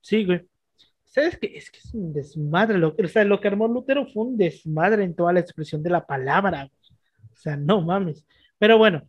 Sí, 0.00 0.24
güey. 0.24 0.46
¿Sabes 1.04 1.38
qué? 1.38 1.52
Es 1.56 1.70
que 1.70 1.78
es 1.78 1.94
un 1.94 2.12
desmadre. 2.12 2.78
Lo, 2.78 2.94
o 2.96 3.08
sea, 3.08 3.24
lo 3.24 3.40
que 3.40 3.48
armó 3.48 3.66
Lutero 3.66 4.06
fue 4.06 4.24
un 4.24 4.36
desmadre 4.36 5.04
en 5.04 5.14
toda 5.14 5.32
la 5.32 5.40
expresión 5.40 5.82
de 5.82 5.90
la 5.90 6.06
palabra. 6.06 6.70
O 7.32 7.36
sea, 7.36 7.56
no 7.56 7.80
mames. 7.82 8.24
Pero 8.58 8.78
bueno, 8.78 9.08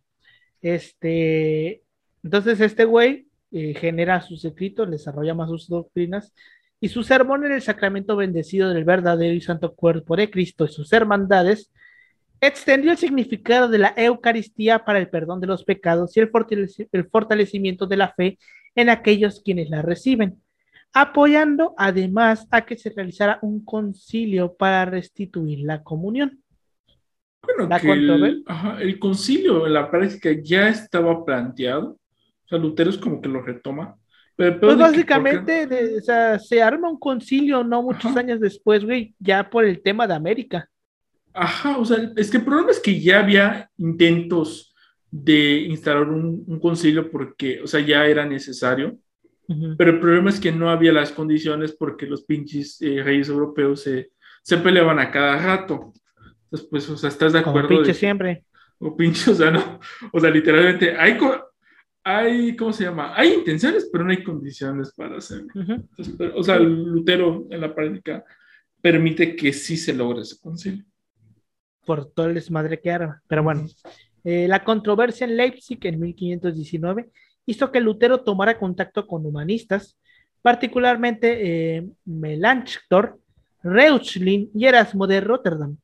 este. 0.60 1.82
Entonces, 2.22 2.60
este 2.60 2.84
güey 2.84 3.29
eh, 3.52 3.74
genera 3.74 4.20
sus 4.20 4.44
escritos, 4.44 4.90
desarrolla 4.90 5.34
más 5.34 5.48
sus 5.48 5.68
doctrinas, 5.68 6.32
y 6.80 6.88
su 6.88 7.02
sermón 7.02 7.44
en 7.44 7.52
el 7.52 7.62
sacramento 7.62 8.16
bendecido 8.16 8.70
del 8.70 8.84
verdadero 8.84 9.34
y 9.34 9.40
santo 9.40 9.74
cuerpo 9.74 10.16
de 10.16 10.30
Cristo 10.30 10.64
y 10.64 10.68
sus 10.68 10.92
hermandades, 10.92 11.70
extendió 12.40 12.90
el 12.90 12.96
significado 12.96 13.68
de 13.68 13.78
la 13.78 13.92
Eucaristía 13.96 14.84
para 14.84 14.98
el 14.98 15.08
perdón 15.08 15.40
de 15.40 15.46
los 15.46 15.62
pecados 15.64 16.16
y 16.16 16.20
el, 16.20 16.30
fortalecimiento 17.10 17.86
de 17.86 17.96
la 17.96 18.14
fe 18.14 18.38
en 18.74 18.88
aquellos 18.88 19.42
quienes 19.44 19.68
la 19.68 19.82
reciben, 19.82 20.40
apoyando 20.94 21.74
además 21.76 22.48
a 22.50 22.64
que 22.64 22.76
se 22.76 22.90
realizara 22.90 23.38
un 23.42 23.62
concilio 23.64 24.54
para 24.54 24.86
restituir 24.86 25.60
la 25.60 25.82
comunión. 25.82 26.42
Bueno, 27.42 27.74
el, 27.82 28.44
el, 28.80 28.98
concilio 28.98 29.66
en 29.66 29.72
la 29.74 29.90
práctica 29.90 30.30
ya 30.42 30.68
estaba 30.68 31.24
planteado, 31.24 31.99
sea, 32.50 32.58
Lutero 32.58 32.90
es 32.90 32.98
como 32.98 33.20
que 33.20 33.28
lo 33.28 33.42
retoma. 33.42 33.96
pues 34.36 34.76
básicamente, 34.76 35.68
o 35.98 36.02
sea, 36.02 36.38
se 36.38 36.62
arma 36.62 36.90
un 36.90 36.98
concilio 36.98 37.64
no 37.64 37.82
muchos 37.82 38.16
años 38.16 38.40
después, 38.40 38.84
güey, 38.84 39.14
ya 39.18 39.48
por 39.48 39.64
el 39.64 39.82
tema 39.82 40.06
de 40.06 40.14
América. 40.14 40.68
Ajá, 41.32 41.78
o 41.78 41.84
sea, 41.84 42.12
es 42.16 42.30
que 42.30 42.38
el 42.38 42.44
problema 42.44 42.70
es 42.70 42.80
que 42.80 43.00
ya 43.00 43.20
había 43.20 43.70
intentos 43.78 44.74
de 45.10 45.60
instalar 45.62 46.08
un, 46.08 46.58
concilio 46.60 47.10
porque, 47.10 47.60
o 47.62 47.66
sea, 47.66 47.80
ya 47.80 48.06
era 48.06 48.26
necesario, 48.26 48.98
pero 49.76 49.90
el 49.90 49.98
problema 49.98 50.30
es 50.30 50.38
que 50.38 50.52
no 50.52 50.70
había 50.70 50.92
las 50.92 51.10
condiciones 51.10 51.72
porque 51.72 52.06
los 52.06 52.22
pinches 52.22 52.80
eh, 52.82 53.02
reyes 53.02 53.28
europeos 53.28 53.82
se, 53.82 54.12
se, 54.42 54.58
peleaban 54.58 55.00
a 55.00 55.10
cada 55.10 55.38
rato. 55.38 55.92
Entonces, 56.44 56.68
pues, 56.70 56.88
o 56.88 56.96
sea, 56.96 57.08
¿estás 57.08 57.32
de 57.32 57.40
acuerdo? 57.40 57.68
Como 57.68 57.80
pinche 57.80 57.94
siempre. 57.94 58.44
O 58.78 58.96
pinche, 58.96 59.28
o 59.30 59.34
sea, 59.34 59.50
no, 59.50 59.80
o 60.12 60.20
sea, 60.20 60.30
literalmente, 60.30 60.96
hay, 60.96 61.18
hay, 62.02 62.56
¿cómo 62.56 62.72
se 62.72 62.84
llama? 62.84 63.12
Hay 63.16 63.34
intenciones, 63.34 63.88
pero 63.92 64.04
no 64.04 64.10
hay 64.10 64.22
condiciones 64.22 64.92
para 64.96 65.18
hacerlo. 65.18 65.52
o 66.34 66.42
sea, 66.42 66.58
Lutero 66.58 67.46
en 67.50 67.60
la 67.60 67.74
práctica 67.74 68.24
permite 68.80 69.36
que 69.36 69.52
sí 69.52 69.76
se 69.76 69.92
logre 69.92 70.22
ese 70.22 70.38
concilio. 70.40 70.84
Por 71.84 72.06
todo 72.06 72.26
el 72.26 72.34
desmadre 72.34 72.80
que 72.80 72.90
arma. 72.90 73.22
Pero 73.26 73.42
bueno, 73.42 73.66
eh, 74.24 74.46
la 74.48 74.64
controversia 74.64 75.26
en 75.26 75.36
Leipzig 75.36 75.78
en 75.82 76.00
1519 76.00 77.10
hizo 77.46 77.70
que 77.70 77.80
Lutero 77.80 78.20
tomara 78.20 78.58
contacto 78.58 79.06
con 79.06 79.26
humanistas, 79.26 79.98
particularmente 80.42 81.76
eh, 81.76 81.88
Melanchthon, 82.04 83.16
Reuchlin 83.62 84.50
y 84.54 84.64
Erasmo 84.66 85.06
de 85.06 85.20
Rotterdam, 85.20 85.76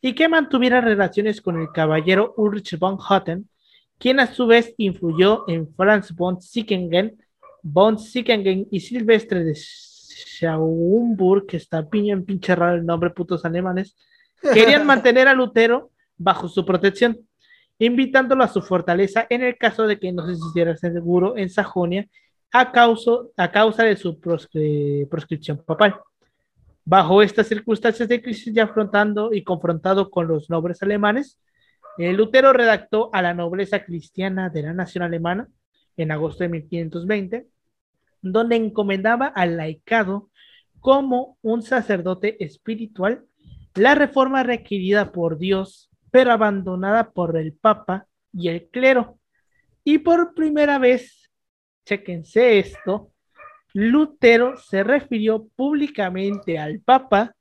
y 0.00 0.14
que 0.14 0.28
mantuviera 0.28 0.80
relaciones 0.80 1.40
con 1.40 1.60
el 1.60 1.68
caballero 1.72 2.34
Ulrich 2.36 2.78
von 2.78 2.98
Hotten, 2.98 3.48
quien 4.02 4.18
a 4.18 4.26
su 4.26 4.48
vez 4.48 4.74
influyó 4.78 5.44
en 5.46 5.72
Franz 5.76 6.12
von 6.12 6.42
Sickingen, 6.42 7.16
von 7.62 8.00
Sickingen 8.00 8.66
y 8.68 8.80
Silvestre 8.80 9.44
de 9.44 9.54
Schaumburg, 9.54 11.46
que 11.46 11.56
está 11.56 11.88
piña 11.88 12.12
en 12.12 12.24
pinche 12.24 12.56
raro 12.56 12.74
el 12.74 12.84
nombre, 12.84 13.10
putos 13.10 13.44
alemanes, 13.44 13.94
querían 14.54 14.84
mantener 14.84 15.28
a 15.28 15.34
Lutero 15.34 15.92
bajo 16.16 16.48
su 16.48 16.66
protección, 16.66 17.16
invitándolo 17.78 18.42
a 18.42 18.48
su 18.48 18.60
fortaleza 18.60 19.24
en 19.30 19.44
el 19.44 19.56
caso 19.56 19.86
de 19.86 20.00
que 20.00 20.10
no 20.10 20.26
se 20.26 20.34
sintiera 20.34 20.76
seguro 20.76 21.36
en 21.36 21.48
Sajonia 21.48 22.08
a 22.50 22.72
causa, 22.72 23.12
a 23.36 23.52
causa 23.52 23.84
de 23.84 23.94
su 23.94 24.18
proscripción 24.18 25.62
papal. 25.64 25.94
Bajo 26.84 27.22
estas 27.22 27.46
circunstancias 27.46 28.08
de 28.08 28.20
crisis, 28.20 28.52
ya 28.52 28.64
afrontando 28.64 29.32
y 29.32 29.44
confrontado 29.44 30.10
con 30.10 30.26
los 30.26 30.50
nobles 30.50 30.82
alemanes, 30.82 31.38
Lutero 31.98 32.52
redactó 32.52 33.10
a 33.12 33.22
la 33.22 33.34
nobleza 33.34 33.84
cristiana 33.84 34.48
de 34.48 34.62
la 34.62 34.72
nación 34.72 35.04
alemana 35.04 35.48
en 35.96 36.10
agosto 36.10 36.44
de 36.44 36.48
1520, 36.48 37.46
donde 38.22 38.56
encomendaba 38.56 39.26
al 39.26 39.56
laicado 39.56 40.30
como 40.80 41.38
un 41.42 41.62
sacerdote 41.62 42.42
espiritual 42.44 43.24
la 43.74 43.94
reforma 43.94 44.42
requerida 44.42 45.12
por 45.12 45.38
Dios, 45.38 45.90
pero 46.10 46.32
abandonada 46.32 47.10
por 47.10 47.36
el 47.36 47.52
Papa 47.52 48.06
y 48.32 48.48
el 48.48 48.68
clero. 48.68 49.18
Y 49.84 49.98
por 49.98 50.34
primera 50.34 50.78
vez, 50.78 51.30
chequense 51.84 52.58
esto, 52.58 53.12
Lutero 53.72 54.56
se 54.58 54.82
refirió 54.82 55.48
públicamente 55.56 56.58
al 56.58 56.80
Papa 56.80 57.34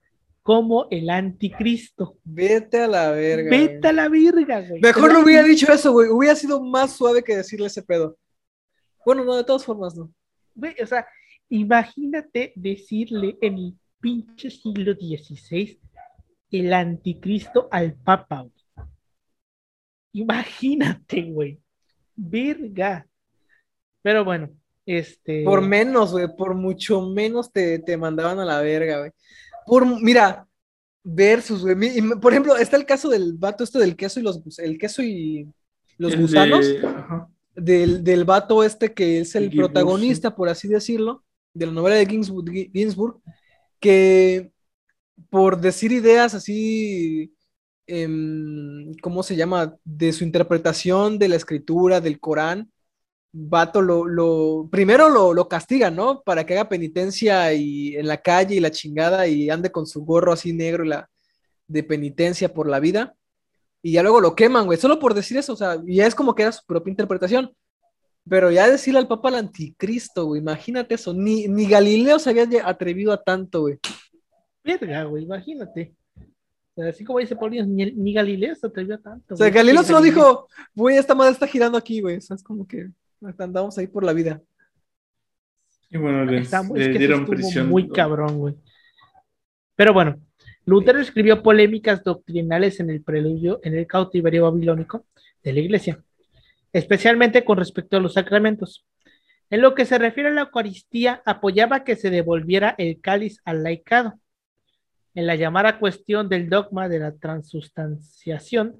como 0.43 0.87
el 0.89 1.09
anticristo. 1.09 2.17
Vete 2.23 2.81
a 2.81 2.87
la 2.87 3.11
verga. 3.11 3.49
Vete 3.49 3.87
a 3.87 3.93
la 3.93 4.09
verga, 4.09 4.61
güey. 4.67 4.81
Mejor 4.81 5.13
no 5.13 5.23
hubiera 5.23 5.43
dicho 5.43 5.71
eso, 5.71 5.91
güey. 5.91 6.09
Hubiera 6.09 6.35
sido 6.35 6.61
más 6.61 6.95
suave 6.95 7.23
que 7.23 7.37
decirle 7.37 7.67
ese 7.67 7.83
pedo. 7.83 8.17
Bueno, 9.05 9.23
no, 9.23 9.35
de 9.35 9.43
todas 9.43 9.65
formas, 9.65 9.95
no. 9.95 10.11
Güey, 10.55 10.75
o 10.81 10.87
sea, 10.87 11.07
imagínate 11.49 12.53
decirle 12.55 13.37
en 13.41 13.57
el 13.57 13.77
pinche 13.99 14.49
siglo 14.49 14.93
XVI 14.93 15.79
el 16.51 16.73
anticristo 16.73 17.67
al 17.71 17.93
papa, 17.93 18.41
güey. 18.41 18.87
Imagínate, 20.13 21.21
güey. 21.23 21.59
Verga. 22.15 23.07
Pero 24.01 24.25
bueno, 24.25 24.49
este. 24.85 25.43
Por 25.43 25.61
menos, 25.61 26.11
güey, 26.11 26.27
por 26.35 26.55
mucho 26.55 27.01
menos 27.01 27.51
te, 27.51 27.79
te 27.79 27.95
mandaban 27.95 28.39
a 28.39 28.45
la 28.45 28.59
verga, 28.59 28.99
güey. 28.99 29.11
Por, 29.71 29.85
mira, 30.01 30.49
versus, 31.01 31.61
güey. 31.61 32.01
Por 32.19 32.33
ejemplo, 32.33 32.57
está 32.57 32.75
el 32.75 32.85
caso 32.85 33.07
del 33.07 33.35
vato 33.37 33.63
este 33.63 33.79
del 33.79 33.95
queso 33.95 34.19
y 34.19 34.23
los 34.23 34.59
el 34.59 34.77
queso 34.77 35.01
y 35.01 35.47
los 35.97 36.17
gusanos. 36.17 36.65
Del, 37.55 38.03
del 38.03 38.25
vato 38.25 38.65
este 38.65 38.93
que 38.93 39.21
es 39.21 39.33
el 39.33 39.49
protagonista, 39.49 40.35
por 40.35 40.49
así 40.49 40.67
decirlo, 40.67 41.23
de 41.53 41.67
la 41.67 41.71
novela 41.71 41.95
de 41.95 42.05
Ginsburg, 42.05 42.51
Ginsburg 42.73 43.21
que 43.79 44.51
por 45.29 45.61
decir 45.61 45.93
ideas 45.93 46.33
así, 46.33 47.33
em, 47.87 48.93
¿cómo 49.01 49.23
se 49.23 49.37
llama? 49.37 49.77
De 49.85 50.11
su 50.11 50.25
interpretación 50.25 51.17
de 51.17 51.29
la 51.29 51.37
escritura, 51.37 52.01
del 52.01 52.19
Corán, 52.19 52.69
vato 53.33 53.81
lo, 53.81 54.05
lo 54.05 54.67
primero 54.69 55.09
lo, 55.09 55.33
lo 55.33 55.47
castigan, 55.47 55.95
¿no? 55.95 56.21
Para 56.21 56.45
que 56.45 56.53
haga 56.53 56.69
penitencia 56.69 57.53
y 57.53 57.95
en 57.95 58.07
la 58.07 58.17
calle 58.17 58.55
y 58.55 58.59
la 58.59 58.71
chingada 58.71 59.27
y 59.27 59.49
ande 59.49 59.71
con 59.71 59.87
su 59.87 60.03
gorro 60.03 60.33
así 60.33 60.53
negro 60.53 60.83
y 60.83 60.89
la 60.89 61.09
de 61.67 61.83
penitencia 61.83 62.53
por 62.53 62.67
la 62.67 62.79
vida. 62.79 63.15
Y 63.81 63.93
ya 63.93 64.03
luego 64.03 64.21
lo 64.21 64.35
queman, 64.35 64.65
güey, 64.65 64.77
solo 64.77 64.99
por 64.99 65.13
decir 65.13 65.37
eso, 65.37 65.53
o 65.53 65.55
sea, 65.55 65.81
ya 65.85 66.05
es 66.05 66.13
como 66.13 66.35
que 66.35 66.43
era 66.43 66.51
su 66.51 66.63
propia 66.65 66.91
interpretación. 66.91 67.51
Pero 68.29 68.51
ya 68.51 68.69
decirle 68.69 68.99
al 68.99 69.07
Papa 69.07 69.29
el 69.29 69.35
anticristo, 69.35 70.25
güey, 70.25 70.41
imagínate 70.41 70.93
eso. 70.93 71.11
Ni, 71.11 71.47
ni 71.47 71.67
Galileo 71.67 72.19
se 72.19 72.29
había 72.29 72.67
atrevido 72.67 73.11
a 73.11 73.23
tanto, 73.23 73.61
güey. 73.61 73.79
Verga, 74.63 75.05
güey, 75.05 75.23
imagínate. 75.23 75.95
así 76.77 77.03
como 77.03 77.17
dice 77.17 77.35
Paulino, 77.35 77.65
ni, 77.65 78.13
Galileo 78.13 78.53
se 78.55 78.67
atrevió 78.67 78.95
a 78.95 78.99
tanto. 78.99 79.33
O 79.33 79.37
sea, 79.37 79.49
Galileo 79.49 79.83
solo 79.83 80.01
dijo, 80.01 80.47
güey, 80.75 80.97
esta 80.97 81.15
madre 81.15 81.33
está 81.33 81.47
girando 81.47 81.79
aquí, 81.79 81.99
güey. 82.01 82.17
O 82.17 82.21
sea, 82.21 82.35
es 82.35 82.43
como 82.43 82.67
que 82.67 82.91
andamos 83.37 83.77
ahí 83.77 83.87
por 83.87 84.03
la 84.03 84.13
vida. 84.13 84.41
Y 85.89 85.97
bueno, 85.97 86.25
les, 86.25 86.51
es 86.53 86.97
dieron 86.97 87.25
prisión. 87.25 87.69
Muy 87.69 87.89
cabrón, 87.89 88.37
güey. 88.37 88.55
Pero 89.75 89.93
bueno, 89.93 90.19
Lutero 90.65 90.99
escribió 90.99 91.43
polémicas 91.43 92.03
doctrinales 92.03 92.79
en 92.79 92.89
el 92.89 93.03
preludio, 93.03 93.59
en 93.63 93.75
el 93.75 93.87
cautiverio 93.87 94.43
babilónico 94.43 95.05
de 95.43 95.53
la 95.53 95.59
iglesia 95.59 96.03
especialmente 96.73 97.43
con 97.43 97.57
respecto 97.57 97.97
a 97.97 97.99
los 97.99 98.13
sacramentos. 98.13 98.85
En 99.49 99.61
lo 99.61 99.75
que 99.75 99.85
se 99.85 99.97
refiere 99.97 100.29
a 100.29 100.33
la 100.33 100.41
Eucaristía, 100.41 101.21
apoyaba 101.25 101.83
que 101.83 101.95
se 101.95 102.09
devolviera 102.09 102.75
el 102.77 103.01
cáliz 103.01 103.41
al 103.43 103.63
laicado. 103.63 104.19
En 105.13 105.27
la 105.27 105.35
llamada 105.35 105.77
cuestión 105.77 106.29
del 106.29 106.49
dogma 106.49 106.87
de 106.87 106.99
la 106.99 107.13
transustanciación, 107.13 108.79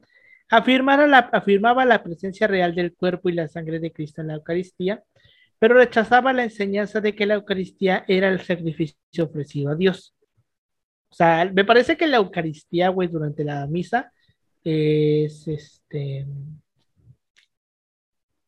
la, 0.52 1.30
afirmaba 1.32 1.86
la 1.86 2.04
presencia 2.04 2.48
real 2.48 2.76
del 2.76 2.94
cuerpo 2.94 3.30
y 3.30 3.34
la 3.34 3.48
sangre 3.48 3.80
de 3.80 3.92
Cristo 3.92 4.22
en 4.22 4.28
la 4.28 4.36
Eucaristía, 4.36 5.04
pero 5.60 5.76
rechazaba 5.76 6.34
la 6.34 6.44
enseñanza 6.44 7.02
de 7.02 7.16
que 7.16 7.26
la 7.26 7.36
Eucaristía 7.36 8.04
era 8.08 8.30
el 8.30 8.42
sacrificio 8.42 9.26
ofrecido 9.26 9.72
a 9.72 9.76
Dios. 9.76 10.14
O 11.10 11.16
sea, 11.16 11.50
me 11.54 11.66
parece 11.66 11.98
que 11.98 12.08
la 12.08 12.18
Eucaristía, 12.18 12.90
güey, 12.90 13.08
durante 13.08 13.44
la 13.44 13.68
misa 13.68 14.12
es 14.64 15.48
este 15.48 16.28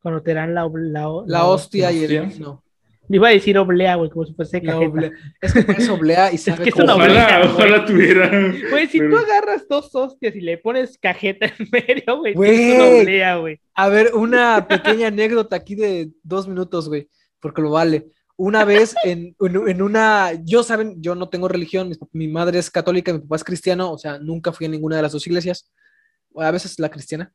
cuando 0.02 0.22
te 0.22 0.34
dan 0.34 0.54
la, 0.54 0.70
la, 0.74 1.24
la, 1.26 1.46
hostia 1.46 1.92
y 1.92 2.04
el 2.04 2.40
no. 2.40 2.63
Le 3.10 3.18
iba 3.18 3.28
a 3.28 3.32
decir 3.32 3.58
oblea, 3.58 3.96
güey, 3.96 4.10
como 4.10 4.26
si 4.26 4.34
fuese 4.34 4.62
cajeta. 4.62 5.12
Es 5.42 5.54
que 5.54 5.60
es 5.60 5.90
oblea 5.90 6.32
y 6.32 6.38
sabe 6.40 6.64
es 6.64 6.64
que 6.66 6.72
como... 6.72 6.94
Ojalá, 6.94 7.42
ojalá 7.46 7.86
tuviera. 7.86 8.30
Güey, 8.70 8.88
si 8.88 9.00
tú 9.00 9.18
agarras 9.18 9.68
dos 9.68 9.94
hostias 9.94 10.36
y 10.36 10.42
le 10.42 10.58
pones 10.58 10.98
cajeta 10.98 11.48
en 11.48 11.68
medio, 11.72 12.18
güey, 12.18 12.34
es 12.34 12.76
una 12.76 12.86
oblea, 12.86 13.36
güey. 13.38 13.60
A 13.76 13.90
ver, 13.90 14.14
una 14.14 14.68
pequeña 14.68 15.08
anécdota 15.08 15.56
aquí 15.56 15.76
de 15.76 16.12
dos 16.24 16.48
minutos, 16.48 16.88
güey, 16.88 17.10
porque 17.40 17.62
lo 17.62 17.72
vale. 17.72 18.08
Una 18.38 18.64
vez 18.64 18.96
en, 19.04 19.36
en, 19.40 19.82
una, 19.82 20.32
yo 20.44 20.64
saben, 20.64 21.02
yo 21.02 21.14
no 21.14 21.28
tengo 21.30 21.48
religión, 21.48 21.90
mi, 21.90 21.96
mi, 22.14 22.28
madre 22.32 22.60
es 22.60 22.72
católica, 22.72 23.12
mi 23.12 23.20
papá 23.20 23.36
es 23.36 23.44
cristiano, 23.44 23.92
o 23.92 23.98
sea, 23.98 24.18
nunca 24.18 24.54
fui 24.54 24.66
a 24.66 24.70
ninguna 24.70 24.96
de 24.96 25.02
las 25.02 25.12
dos 25.12 25.28
iglesias, 25.28 25.72
a 26.38 26.52
veces 26.52 26.80
la 26.80 26.90
cristiana. 26.90 27.34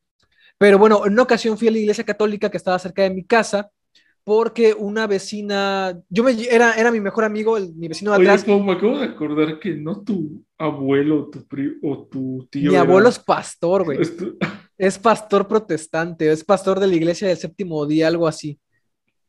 Pero 0.56 0.78
bueno, 0.78 1.06
en 1.06 1.12
una 1.12 1.22
ocasión 1.22 1.56
fui 1.56 1.68
a 1.68 1.70
la 1.70 1.78
iglesia 1.78 2.04
católica 2.04 2.50
que 2.50 2.56
estaba 2.56 2.78
cerca 2.78 3.02
de 3.02 3.10
mi 3.10 3.24
casa 3.24 3.70
porque 4.28 4.74
una 4.74 5.06
vecina, 5.06 5.98
yo 6.10 6.22
me, 6.22 6.32
era, 6.50 6.74
era 6.74 6.92
mi 6.92 7.00
mejor 7.00 7.24
amigo, 7.24 7.58
mi 7.74 7.88
vecino 7.88 8.10
de 8.10 8.18
atrás. 8.18 8.46
me 8.46 8.72
acabo 8.72 8.98
de 8.98 9.06
acordar 9.06 9.58
que 9.58 9.74
no 9.74 10.02
tu 10.02 10.44
abuelo 10.58 11.30
tu 11.30 11.46
o 11.82 12.06
tu 12.08 12.46
tío. 12.50 12.70
Mi 12.70 12.76
abuelo 12.76 13.08
es 13.08 13.18
pastor, 13.18 13.84
güey. 13.84 13.98
Es 14.76 14.96
pastor 14.98 15.48
protestante, 15.48 16.30
es 16.30 16.44
pastor 16.44 16.78
de 16.78 16.86
la 16.86 16.94
iglesia 16.94 17.26
del 17.26 17.38
séptimo 17.38 17.84
día, 17.86 18.06
algo 18.06 18.28
así. 18.28 18.60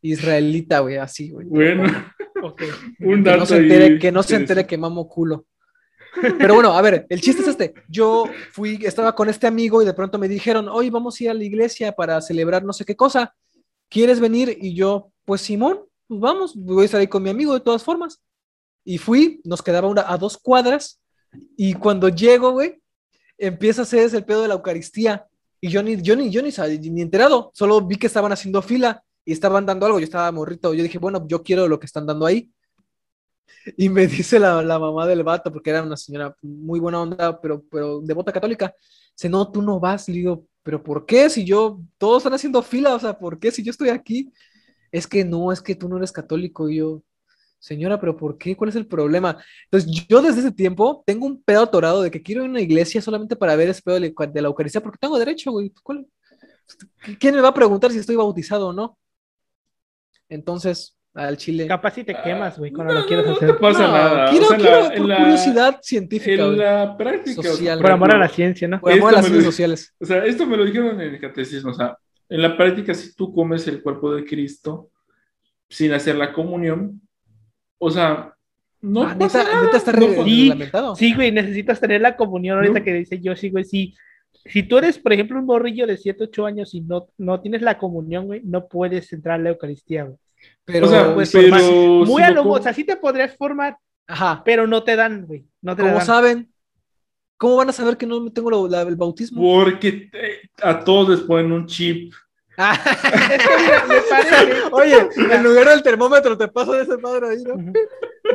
Israelita, 0.01 0.81
güey, 0.81 0.97
así, 0.97 1.31
güey. 1.31 1.47
Bueno, 1.47 1.83
Un 2.99 3.23
dato 3.23 3.37
que 3.37 3.39
no 3.39 3.45
se 3.45 3.57
entere, 3.57 3.99
que 3.99 4.11
no 4.11 4.21
se 4.21 4.35
entere 4.35 4.67
que 4.67 4.77
mamo 4.77 5.07
culo. 5.07 5.45
Pero 6.21 6.55
bueno, 6.55 6.73
a 6.73 6.81
ver, 6.81 7.07
el 7.09 7.21
chiste 7.21 7.41
es 7.41 7.47
este. 7.47 7.73
Yo 7.87 8.25
fui, 8.51 8.77
estaba 8.83 9.15
con 9.15 9.29
este 9.29 9.47
amigo 9.47 9.81
y 9.81 9.85
de 9.85 9.93
pronto 9.93 10.19
me 10.19 10.27
dijeron, 10.27 10.67
hoy 10.67 10.89
vamos 10.89 11.19
a 11.19 11.23
ir 11.23 11.29
a 11.29 11.33
la 11.33 11.43
iglesia 11.43 11.93
para 11.93 12.19
celebrar 12.21 12.63
no 12.63 12.73
sé 12.73 12.83
qué 12.83 12.97
cosa. 12.97 13.33
¿Quieres 13.89 14.19
venir? 14.19 14.57
Y 14.61 14.73
yo, 14.75 15.11
pues 15.25 15.41
Simón, 15.41 15.81
pues 16.07 16.19
vamos, 16.19 16.55
voy 16.55 16.83
a 16.83 16.85
estar 16.85 16.99
ahí 16.99 17.07
con 17.07 17.23
mi 17.23 17.29
amigo 17.29 17.53
de 17.53 17.59
todas 17.59 17.83
formas. 17.83 18.21
Y 18.83 18.97
fui, 18.97 19.41
nos 19.43 19.61
quedaba 19.61 19.87
una, 19.87 20.11
a 20.11 20.17
dos 20.17 20.37
cuadras. 20.37 21.01
Y 21.57 21.73
cuando 21.73 22.09
llego, 22.09 22.51
güey, 22.51 22.81
empieza 23.37 23.81
a 23.81 23.83
hacer 23.83 24.13
el 24.13 24.25
pedo 24.25 24.43
de 24.43 24.47
la 24.47 24.55
Eucaristía. 24.55 25.27
Y 25.61 25.69
yo 25.69 25.83
ni, 25.83 26.01
yo 26.01 26.15
ni, 26.15 26.29
yo 26.29 26.41
ni, 26.41 26.51
ni 26.89 27.01
enterado, 27.01 27.51
solo 27.53 27.81
vi 27.81 27.97
que 27.97 28.07
estaban 28.07 28.31
haciendo 28.31 28.61
fila 28.61 29.03
y 29.25 29.33
estaban 29.33 29.65
dando 29.65 29.85
algo. 29.85 29.99
Yo 29.99 30.05
estaba 30.05 30.31
morrito. 30.31 30.73
Yo 30.73 30.83
dije, 30.83 30.97
bueno, 30.97 31.25
yo 31.27 31.43
quiero 31.43 31.67
lo 31.67 31.79
que 31.79 31.85
están 31.85 32.05
dando 32.05 32.25
ahí. 32.25 32.51
Y 33.77 33.89
me 33.89 34.07
dice 34.07 34.39
la, 34.39 34.61
la, 34.61 34.79
mamá 34.79 35.05
del 35.05 35.23
vato, 35.23 35.51
porque 35.51 35.71
era 35.71 35.83
una 35.83 35.97
señora 35.97 36.35
muy 36.41 36.79
buena 36.79 37.01
onda, 37.01 37.39
pero, 37.41 37.63
pero 37.69 38.01
devota 38.01 38.31
católica, 38.31 38.73
dice, 39.15 39.29
no, 39.29 39.51
tú 39.51 39.61
no 39.61 39.79
vas. 39.79 40.07
Le 40.07 40.19
pero 40.69 40.83
¿por 40.83 41.07
qué? 41.07 41.31
Si 41.31 41.45
yo, 41.45 41.81
todos 41.97 42.17
están 42.17 42.35
haciendo 42.35 42.61
fila, 42.61 42.93
o 42.93 42.99
sea, 42.99 43.17
¿por 43.17 43.39
qué 43.39 43.49
si 43.49 43.63
yo 43.63 43.71
estoy 43.71 43.89
aquí? 43.89 44.31
Es 44.91 45.07
que 45.07 45.25
no, 45.25 45.51
es 45.51 45.63
que 45.63 45.73
tú 45.73 45.89
no 45.89 45.97
eres 45.97 46.11
católico. 46.11 46.69
Y 46.69 46.75
yo, 46.75 47.01
señora, 47.57 47.99
pero 47.99 48.15
¿por 48.15 48.37
qué? 48.37 48.55
¿Cuál 48.55 48.69
es 48.69 48.75
el 48.75 48.85
problema? 48.85 49.43
Entonces, 49.63 50.05
yo 50.07 50.21
desde 50.21 50.41
ese 50.41 50.51
tiempo 50.51 51.03
tengo 51.07 51.25
un 51.25 51.41
pedo 51.41 51.63
atorado 51.63 52.03
de 52.03 52.11
que 52.11 52.21
quiero 52.21 52.43
ir 52.43 52.49
a 52.49 52.51
una 52.51 52.61
iglesia 52.61 53.01
solamente 53.01 53.35
para 53.35 53.55
ver 53.55 53.69
ese 53.69 53.81
pedo 53.81 53.99
de 53.99 54.41
la 54.43 54.47
Eucaristía, 54.47 54.79
porque 54.79 54.99
tengo 55.01 55.17
derecho, 55.17 55.51
güey. 55.51 55.73
¿Quién 57.19 57.33
me 57.33 57.41
va 57.41 57.47
a 57.47 57.53
preguntar 57.55 57.91
si 57.91 57.97
estoy 57.97 58.15
bautizado 58.15 58.67
o 58.67 58.73
no? 58.73 58.95
Entonces, 60.29 60.98
al 61.13 61.37
chile. 61.37 61.67
Capaz 61.67 61.91
si 61.91 62.03
te 62.03 62.15
quemas, 62.15 62.57
güey, 62.57 62.71
cuando 62.71 62.93
lo 62.93 63.05
quieres 63.05 63.27
hacer. 63.27 63.49
No 63.49 63.57
pasa 63.57 63.87
nada. 63.87 64.29
Quiero, 64.29 64.47
quiero 64.47 64.87
por 64.89 65.17
curiosidad 65.17 65.79
científica. 65.81 66.43
En 66.43 66.57
la 66.57 66.97
práctica. 66.97 67.41
Social, 67.41 67.79
por 67.81 67.91
amor 67.91 68.15
a 68.15 68.17
la 68.17 68.27
ciencia, 68.27 68.67
¿no? 68.67 68.79
Por 68.79 68.91
amor 68.91 69.09
a 69.09 69.17
las 69.17 69.25
ciencias 69.25 69.45
sociales. 69.45 69.95
O 69.99 70.05
sea, 70.05 70.25
esto 70.25 70.45
me 70.45 70.57
lo 70.57 70.65
dijeron 70.65 70.99
en 71.01 71.13
el 71.13 71.19
catecismo. 71.19 71.71
O 71.71 71.73
sea, 71.73 71.97
en 72.29 72.41
la 72.41 72.55
práctica, 72.55 72.93
si 72.93 73.13
tú 73.15 73.33
comes 73.33 73.67
el 73.67 73.81
cuerpo 73.81 74.13
de 74.13 74.23
Cristo 74.23 74.91
sin 75.67 75.91
hacer 75.93 76.15
la 76.15 76.31
comunión, 76.31 77.01
o 77.77 77.89
sea, 77.89 78.33
no 78.81 79.03
ah, 79.03 79.15
pasa 79.17 79.43
neta, 79.43 79.61
neta 79.61 79.77
está 79.77 79.91
no, 80.81 80.95
sí, 80.95 81.13
güey, 81.13 81.31
necesitas 81.31 81.81
tener 81.81 81.99
la 81.99 82.15
comunión 82.15 82.57
ahorita 82.57 82.81
que 82.81 82.93
dice 82.93 83.19
yo 83.19 83.35
sí, 83.35 83.49
güey, 83.49 83.65
sí. 83.65 83.93
Si 84.45 84.63
tú 84.63 84.77
eres, 84.77 84.97
por 84.97 85.11
ejemplo, 85.11 85.37
un 85.37 85.45
morrillo 85.45 85.85
de 85.85 85.97
7, 85.97 86.23
8 86.25 86.45
años 86.45 86.73
y 86.73 86.81
no, 86.81 87.07
no 87.17 87.41
tienes 87.41 87.61
la 87.61 87.77
comunión, 87.77 88.27
güey, 88.27 88.41
no 88.43 88.67
puedes 88.67 89.11
entrar 89.11 89.39
a 89.39 89.43
la 89.43 89.49
Eucaristía, 89.49 90.05
güey. 90.05 90.17
Pero, 90.71 90.85
o 90.87 90.89
sea, 90.89 91.13
pues, 91.13 91.33
muy 91.33 92.21
a 92.21 92.31
lo, 92.31 92.47
o 92.47 92.61
sea, 92.61 92.73
sí 92.73 92.83
te 92.83 92.95
podrías 92.95 93.35
formar, 93.35 93.77
Ajá. 94.07 94.41
pero 94.45 94.67
no 94.67 94.83
te 94.83 94.95
dan, 94.95 95.25
güey. 95.25 95.45
No 95.61 95.75
te 95.75 95.81
¿Cómo 95.81 95.99
saben? 96.01 96.51
¿Cómo 97.37 97.55
van 97.55 97.69
a 97.69 97.73
saber 97.73 97.97
que 97.97 98.05
no 98.05 98.31
tengo 98.31 98.67
el 98.67 98.95
bautismo? 98.95 99.41
Porque 99.41 100.11
a 100.61 100.83
todos 100.83 101.09
les 101.09 101.19
ponen 101.21 101.51
un 101.51 101.65
chip. 101.65 102.13
Ah, 102.57 102.77
me 103.87 104.01
parece. 104.01 104.63
Oye, 104.71 105.09
en 105.15 105.43
lugar 105.43 105.69
del 105.69 105.81
termómetro 105.81 106.37
te 106.37 106.49
pasa 106.49 106.73
de 106.73 106.83
ese 106.83 106.97
padre 106.97 107.29
ahí, 107.29 107.43
¿no? 107.43 107.71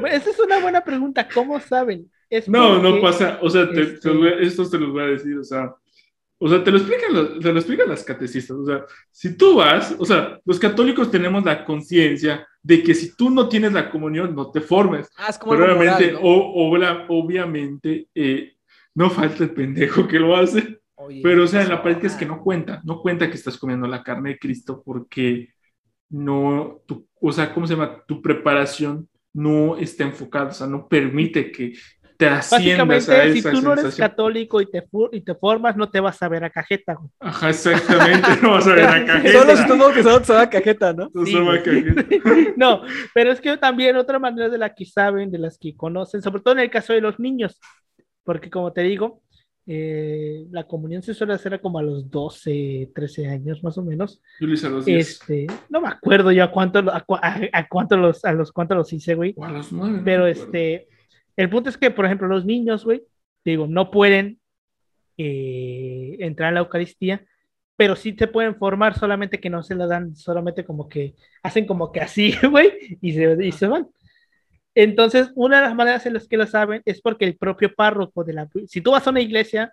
Esa 0.08 0.30
es 0.30 0.38
una 0.40 0.58
buena 0.60 0.82
pregunta. 0.82 1.28
¿Cómo 1.32 1.60
saben? 1.60 2.10
no, 2.46 2.78
no 2.80 3.00
pasa. 3.02 3.38
O 3.42 3.50
sea, 3.50 3.70
te, 3.70 3.82
este 3.82 4.10
esto 4.42 4.68
te 4.70 4.78
los 4.78 4.90
voy 4.90 5.02
a 5.02 5.06
decir. 5.06 5.36
O 5.36 5.44
sea, 5.44 5.74
O 6.44 6.48
sea, 6.50 6.62
te 6.62 6.70
lo 6.70 6.76
explican, 6.76 7.40
te 7.40 7.52
lo 7.52 7.58
explican 7.58 7.88
las 7.88 8.04
catecistas. 8.04 8.54
O 8.54 8.66
sea, 8.66 8.84
si 9.10 9.34
tú 9.34 9.56
vas, 9.56 9.96
o 9.98 10.04
sea, 10.04 10.38
los 10.44 10.58
católicos 10.58 11.10
tenemos 11.10 11.42
la 11.42 11.64
conciencia 11.64 12.46
de 12.62 12.82
que 12.82 12.92
si 12.92 13.16
tú 13.16 13.30
no 13.30 13.48
tienes 13.48 13.72
la 13.72 13.90
comunión, 13.90 14.34
no 14.34 14.50
te 14.50 14.60
formes. 14.60 15.08
Ah, 15.16 15.28
es 15.30 15.38
como 15.38 15.52
Pero 15.52 15.74
obviamente, 15.74 16.14
o, 16.20 17.00
obviamente, 17.08 18.08
eh, 18.14 18.56
no 18.94 19.08
falta 19.08 19.42
el 19.42 19.54
pendejo 19.54 20.06
que 20.06 20.20
lo 20.20 20.36
hace. 20.36 20.82
Pero, 21.22 21.44
o 21.44 21.46
sea, 21.46 21.62
en 21.62 21.70
la 21.70 21.82
práctica 21.82 22.08
es 22.08 22.14
que 22.14 22.26
no 22.26 22.42
cuenta, 22.42 22.82
no 22.84 23.00
cuenta 23.00 23.30
que 23.30 23.36
estás 23.36 23.56
comiendo 23.56 23.86
la 23.86 24.02
carne 24.02 24.32
de 24.32 24.38
Cristo 24.38 24.82
porque 24.84 25.48
no, 26.10 26.82
tu, 26.86 27.08
o 27.22 27.32
sea, 27.32 27.54
¿cómo 27.54 27.66
se 27.66 27.74
llama? 27.74 28.04
Tu 28.06 28.20
preparación 28.20 29.08
no 29.32 29.78
está 29.78 30.04
enfocada, 30.04 30.50
o 30.50 30.52
sea, 30.52 30.66
no 30.66 30.88
permite 30.88 31.50
que 31.50 31.72
te 32.16 32.26
asciendas 32.26 33.08
a 33.08 33.24
esa 33.24 33.32
si 33.32 33.42
tú 33.42 33.60
no 33.62 33.72
eres 33.72 33.96
católico 33.96 34.60
y 34.60 34.70
te, 34.70 34.84
y 35.12 35.20
te 35.20 35.34
formas, 35.34 35.76
no 35.76 35.90
te 35.90 36.00
vas 36.00 36.22
a 36.22 36.28
ver 36.28 36.44
a 36.44 36.50
cajeta. 36.50 36.96
Ajá, 37.20 37.50
exactamente, 37.50 38.28
no 38.42 38.52
vas 38.52 38.66
a 38.66 38.74
ver 38.74 38.84
a 38.84 39.04
cajeta. 39.06 39.38
Solo 39.40 39.56
si 39.56 39.66
tú 39.66 39.76
no 39.76 39.92
que 39.92 40.02
se 40.02 40.32
va 40.32 40.42
a 40.42 40.50
cajeta, 40.50 40.92
¿no? 40.92 41.10
no, 42.56 42.82
pero 43.12 43.32
es 43.32 43.40
que 43.40 43.56
también 43.56 43.96
otra 43.96 44.18
manera 44.18 44.48
de 44.48 44.58
la 44.58 44.74
que 44.74 44.84
saben, 44.84 45.30
de 45.30 45.38
las 45.38 45.58
que 45.58 45.76
conocen, 45.76 46.22
sobre 46.22 46.42
todo 46.42 46.54
en 46.54 46.60
el 46.60 46.70
caso 46.70 46.92
de 46.92 47.00
los 47.00 47.18
niños, 47.18 47.60
porque 48.22 48.50
como 48.50 48.72
te 48.72 48.82
digo, 48.82 49.22
eh, 49.66 50.46
la 50.50 50.64
comunión 50.64 51.02
se 51.02 51.14
suele 51.14 51.32
hacer 51.32 51.58
como 51.60 51.78
a 51.78 51.82
los 51.82 52.10
12, 52.10 52.90
13 52.94 53.28
años 53.28 53.64
más 53.64 53.78
o 53.78 53.82
menos. 53.82 54.20
Yo 54.38 54.46
lo 54.46 54.54
hice 54.54 54.66
a 54.66 54.70
los 54.70 54.84
10. 54.84 55.08
Este, 55.08 55.46
no 55.70 55.80
me 55.80 55.88
acuerdo 55.88 56.32
yo 56.32 56.44
a 56.44 56.50
cuánto, 56.50 56.80
a, 56.90 57.04
a, 57.52 57.68
cuánto 57.68 57.96
los, 57.96 58.24
a 58.24 58.32
los 58.32 58.52
cuántos 58.52 58.76
los 58.76 58.92
hice, 58.92 59.14
güey. 59.14 59.34
a 59.40 59.50
los 59.50 59.72
9. 59.72 60.02
Pero 60.04 60.26
este, 60.26 60.88
el 61.36 61.50
punto 61.50 61.70
es 61.70 61.76
que, 61.76 61.90
por 61.90 62.04
ejemplo, 62.04 62.28
los 62.28 62.44
niños, 62.44 62.84
güey, 62.84 63.02
digo, 63.44 63.66
no 63.66 63.90
pueden 63.90 64.40
eh, 65.18 66.16
entrar 66.20 66.50
a 66.50 66.52
la 66.52 66.60
Eucaristía, 66.60 67.24
pero 67.76 67.96
sí 67.96 68.14
se 68.18 68.28
pueden 68.28 68.56
formar, 68.56 68.98
solamente 68.98 69.40
que 69.40 69.50
no 69.50 69.62
se 69.62 69.74
la 69.74 69.86
dan, 69.86 70.14
solamente 70.14 70.64
como 70.64 70.88
que 70.88 71.14
hacen 71.42 71.66
como 71.66 71.92
que 71.92 72.00
así, 72.00 72.34
güey, 72.50 72.98
y 73.00 73.12
se, 73.12 73.44
y 73.44 73.52
se 73.52 73.66
van. 73.66 73.88
Entonces, 74.74 75.30
una 75.34 75.58
de 75.58 75.62
las 75.66 75.74
maneras 75.74 76.04
en 76.06 76.14
las 76.14 76.26
que 76.26 76.36
lo 76.36 76.46
saben 76.46 76.82
es 76.84 77.00
porque 77.00 77.24
el 77.24 77.36
propio 77.36 77.72
párroco 77.74 78.24
de 78.24 78.32
la... 78.32 78.48
Si 78.66 78.80
tú 78.80 78.92
vas 78.92 79.06
a 79.06 79.10
una 79.10 79.20
iglesia 79.20 79.72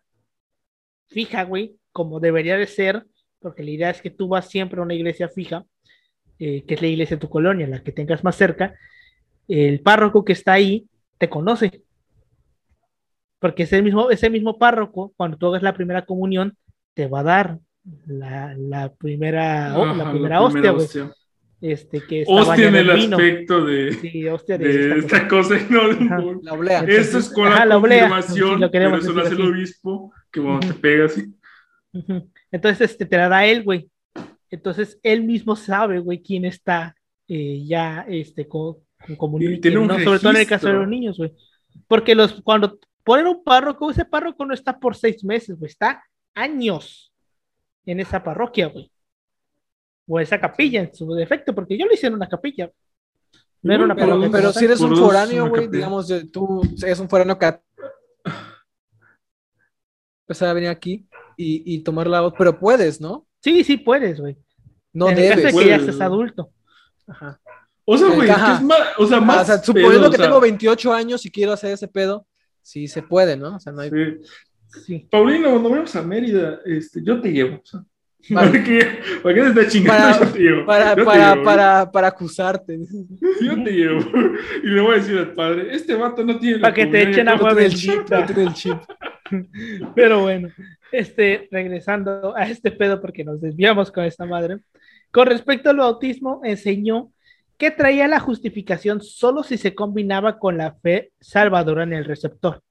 fija, 1.08 1.44
güey, 1.44 1.76
como 1.92 2.20
debería 2.20 2.58
de 2.58 2.68
ser, 2.68 3.06
porque 3.40 3.64
la 3.64 3.72
idea 3.72 3.90
es 3.90 4.02
que 4.02 4.12
tú 4.12 4.28
vas 4.28 4.48
siempre 4.48 4.80
a 4.80 4.84
una 4.84 4.94
iglesia 4.94 5.28
fija, 5.28 5.66
eh, 6.38 6.64
que 6.64 6.76
es 6.76 6.82
la 6.82 6.88
iglesia 6.88 7.18
de 7.18 7.22
tu 7.22 7.30
colonia, 7.30 7.68
la 7.68 7.84
que 7.84 7.92
tengas 7.92 8.24
más 8.24 8.36
cerca, 8.36 8.76
el 9.48 9.82
párroco 9.82 10.24
que 10.24 10.34
está 10.34 10.54
ahí 10.54 10.88
te 11.22 11.30
conoce. 11.30 11.84
Porque 13.38 13.64
ese 13.64 13.84
mismo, 13.84 14.10
ese 14.10 14.32
mismo 14.32 14.58
párroco, 14.58 15.14
cuando 15.16 15.38
tú 15.38 15.48
hagas 15.48 15.62
la 15.62 15.76
primera 15.76 16.04
comunión, 16.04 16.58
te 16.96 17.08
va 17.08 17.20
a 17.20 17.24
dar 17.24 17.60
la, 18.08 18.92
primera, 18.98 19.70
la 19.78 20.12
primera 20.12 20.42
hostia, 20.42 20.72
güey. 20.72 20.88
este, 21.62 22.02
que 22.08 22.22
está 22.22 22.34
hostia 22.34 22.70
en 22.70 22.76
el 22.76 22.90
aspecto 22.90 23.64
de, 23.66 23.94
sí, 23.94 24.28
hostia 24.28 24.58
de, 24.58 24.98
esta, 24.98 25.28
cosa, 25.28 25.58
no, 25.70 26.40
la 26.42 26.54
oblea. 26.54 26.86
Esto 26.88 27.20
es 27.20 27.30
con 27.30 27.52
la, 27.52 27.70
confirmación, 27.70 28.60
sí, 28.60 28.66
pero 28.72 28.98
eso 28.98 29.14
lo 29.14 29.22
hace 29.22 29.36
el 29.36 29.42
obispo, 29.42 30.12
que 30.32 30.42
cuando 30.42 30.68
te 30.68 30.74
pega 30.74 31.06
así. 31.06 31.36
Entonces, 32.52 32.90
este, 32.90 33.06
te 33.06 33.18
la 33.18 33.30
da 33.30 33.46
él, 33.46 33.64
güey. 33.64 33.92
Entonces, 34.50 35.00
él 35.04 35.24
mismo 35.24 35.56
sabe, 35.56 36.00
güey, 36.00 36.24
quién 36.24 36.46
está 36.46 36.96
eh, 37.28 37.64
ya 37.64 38.06
este, 38.10 38.48
con, 38.48 38.78
¿no? 39.08 40.00
Sobre 40.00 40.20
todo 40.20 40.32
en 40.32 40.38
el 40.38 40.48
caso 40.48 40.68
de 40.68 40.74
los 40.74 40.88
niños, 40.88 41.18
güey. 41.18 41.34
Porque 41.88 42.16
los, 42.16 42.42
cuando 42.42 42.80
ponen 43.04 43.28
un 43.28 43.44
párroco, 43.44 43.92
ese 43.92 44.06
párroco 44.06 44.46
no 44.46 44.54
está 44.54 44.80
por 44.80 44.96
seis 44.96 45.24
meses, 45.24 45.58
güey, 45.58 45.70
está 45.70 46.04
años 46.34 47.12
en 47.86 48.00
esa 48.00 48.24
parroquia, 48.24 48.68
güey 48.68 48.92
o 50.12 50.20
esa 50.20 50.40
capilla 50.40 50.82
en 50.82 50.94
su 50.94 51.14
defecto, 51.14 51.56
porque 51.56 51.78
yo 51.78 51.86
lo 51.86 51.94
hice 51.94 52.08
en 52.08 52.16
una 52.16 52.28
capilla. 52.28 52.70
No 53.62 53.74
era 53.74 53.84
una 53.86 53.96
pero, 53.96 54.20
pero 54.30 54.52
si 54.52 54.66
eres 54.66 54.82
un 54.82 54.98
foráneo, 54.98 55.48
güey, 55.48 55.68
digamos, 55.70 56.12
tú 56.34 56.62
eres 56.84 57.00
un 57.00 57.08
foráneo 57.08 57.38
que 57.38 57.60
empezar 60.28 60.50
a 60.50 60.54
venir 60.54 60.70
aquí 60.70 61.08
y, 61.38 61.76
y 61.76 61.80
tomar 61.84 62.08
la 62.08 62.22
voz, 62.22 62.34
pero 62.38 62.60
puedes, 62.60 63.00
¿no? 63.00 63.26
Sí, 63.40 63.64
sí 63.64 63.78
puedes, 63.78 64.20
güey. 64.20 64.38
No 64.92 65.10
en 65.10 65.16
debes. 65.16 65.46
El 65.46 65.58
que 65.58 65.68
ya 65.68 65.80
seas 65.80 66.02
adulto. 66.02 66.52
Ajá. 67.08 67.40
O 67.86 67.98
sea, 67.98 68.10
güey, 68.10 68.30
es 68.30 68.62
más, 68.62 68.80
o 68.98 69.08
sea, 69.08 69.20
más. 69.20 69.42
o 69.42 69.46
sea, 69.46 69.64
suponiendo 69.64 70.10
que 70.12 70.18
tengo 70.18 70.40
28 70.40 70.94
años 70.94 71.26
y 71.26 71.32
quiero 71.32 71.52
hacer 71.54 71.74
ese 71.74 71.88
pedo, 71.88 72.28
sí 72.62 72.88
se 72.88 73.02
puede, 73.02 73.36
¿no? 73.36 73.56
O 73.56 73.60
sea, 73.60 73.74
no 73.74 73.82
hay. 73.82 73.90
Sí. 73.90 74.82
sí. 74.86 75.08
Paulino, 75.10 75.50
cuando 75.50 75.70
vamos 75.70 75.96
a 75.96 76.02
Mérida, 76.02 76.60
este, 76.66 77.02
yo 77.04 77.20
te 77.20 77.32
llevo. 77.32 77.56
O 77.56 77.66
sea. 77.66 77.84
¿Para 78.34 78.64
qué? 78.64 79.00
¿Para 79.24 79.36
qué 79.36 79.42
te 79.42 79.48
está 79.48 79.68
chingando 79.68 80.20
para, 80.66 80.66
Para, 80.66 81.06
para, 81.06 81.44
para, 81.44 81.92
para, 81.92 82.08
acusarte. 82.08 82.80
Yo 83.42 83.64
te 83.64 83.72
llevo. 83.72 84.00
Y 84.64 84.68
le 84.68 84.82
voy 84.82 84.96
a 84.96 84.98
decir 85.00 85.18
al 85.18 85.34
padre, 85.34 85.74
este 85.76 85.96
vato 85.96 86.24
no 86.24 86.38
tiene 86.40 86.60
Para 86.60 86.74
que 86.74 86.86
te 86.86 87.10
echen 87.10 87.28
agua 87.28 87.54
bendita. 87.54 88.26
el 88.26 88.54
chip. 88.54 88.78
Pero 89.96 90.22
bueno, 90.22 90.50
este, 90.92 91.48
regresando 91.52 92.36
a 92.36 92.48
este 92.48 92.72
pedo, 92.72 93.02
porque 93.02 93.24
nos 93.24 93.42
desviamos 93.42 93.92
con 93.92 94.04
esta 94.04 94.26
madre. 94.26 94.60
Con 95.12 95.28
respecto 95.28 95.70
al 95.70 95.78
bautismo, 95.78 96.42
enseñó 96.44 97.12
que 97.62 97.70
traía 97.70 98.08
la 98.08 98.20
justificación 98.20 99.02
solo 99.04 99.44
si 99.44 99.56
se 99.56 99.76
combinaba 99.76 100.40
con 100.40 100.58
la 100.58 100.74
fe 100.74 101.12
salvadora 101.20 101.84
en 101.84 101.94
el 101.94 102.06
receptor. 102.06 102.64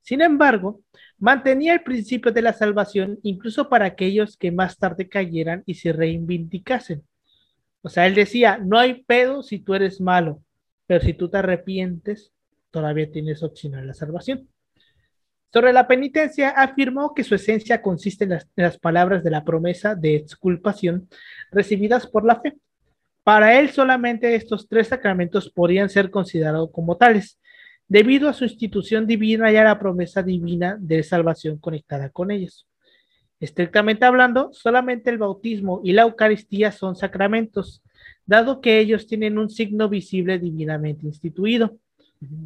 Sin 0.00 0.22
embargo, 0.22 0.80
mantenía 1.18 1.74
el 1.74 1.82
principio 1.82 2.32
de 2.32 2.40
la 2.40 2.54
salvación 2.54 3.18
incluso 3.22 3.68
para 3.68 3.84
aquellos 3.84 4.38
que 4.38 4.50
más 4.50 4.78
tarde 4.78 5.10
cayeran 5.10 5.64
y 5.66 5.74
se 5.74 5.92
reivindicasen. 5.92 7.02
O 7.82 7.90
sea, 7.90 8.06
él 8.06 8.14
decía, 8.14 8.56
no 8.56 8.78
hay 8.78 9.02
pedo 9.02 9.42
si 9.42 9.58
tú 9.58 9.74
eres 9.74 10.00
malo, 10.00 10.42
pero 10.86 11.04
si 11.04 11.12
tú 11.12 11.28
te 11.28 11.36
arrepientes, 11.36 12.32
todavía 12.70 13.12
tienes 13.12 13.42
opción 13.42 13.74
a 13.74 13.84
la 13.84 13.92
salvación. 13.92 14.48
Sobre 15.52 15.74
la 15.74 15.86
penitencia, 15.86 16.48
afirmó 16.48 17.12
que 17.12 17.22
su 17.22 17.34
esencia 17.34 17.82
consiste 17.82 18.24
en 18.24 18.30
las, 18.30 18.48
en 18.56 18.64
las, 18.64 18.78
palabras 18.78 19.22
de 19.22 19.30
la 19.30 19.44
promesa 19.44 19.94
de 19.94 20.16
exculpación 20.16 21.06
recibidas 21.50 22.06
por 22.06 22.24
la 22.24 22.40
fe. 22.40 22.54
Para 23.26 23.58
él 23.58 23.70
solamente 23.70 24.36
estos 24.36 24.68
tres 24.68 24.86
sacramentos 24.86 25.50
podrían 25.50 25.90
ser 25.90 26.12
considerados 26.12 26.70
como 26.70 26.96
tales, 26.96 27.40
debido 27.88 28.28
a 28.28 28.32
su 28.32 28.44
institución 28.44 29.04
divina 29.04 29.50
y 29.50 29.56
a 29.56 29.64
la 29.64 29.80
promesa 29.80 30.22
divina 30.22 30.76
de 30.78 31.02
salvación 31.02 31.58
conectada 31.58 32.08
con 32.10 32.30
ellos. 32.30 32.68
Estrictamente 33.40 34.04
hablando, 34.04 34.50
solamente 34.52 35.10
el 35.10 35.18
bautismo 35.18 35.80
y 35.82 35.92
la 35.92 36.02
Eucaristía 36.02 36.70
son 36.70 36.94
sacramentos, 36.94 37.82
dado 38.26 38.60
que 38.60 38.78
ellos 38.78 39.08
tienen 39.08 39.38
un 39.38 39.50
signo 39.50 39.88
visible 39.88 40.38
divinamente 40.38 41.04
instituido, 41.04 41.78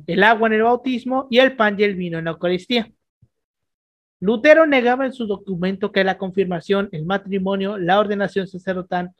el 0.07 0.23
agua 0.23 0.49
en 0.49 0.55
el 0.55 0.63
bautismo 0.63 1.27
y 1.29 1.41
el 1.41 1.57
pan 1.57 1.79
y 1.79 1.83
el 1.83 1.95
vino 1.95 2.19
en 2.19 2.25
la 2.25 2.31
Eucaristía. 2.31 2.91
Lutero 4.19 4.67
negaba 4.67 5.05
en 5.05 5.13
su 5.13 5.27
documento 5.27 5.93
que 5.93 6.05
la 6.05 6.17
confirmación, 6.17 6.89
el 6.93 7.05
matrimonio, 7.05 7.77
la 7.77 8.01
ordenación 8.01 8.47
sacerdotal, 8.47 9.11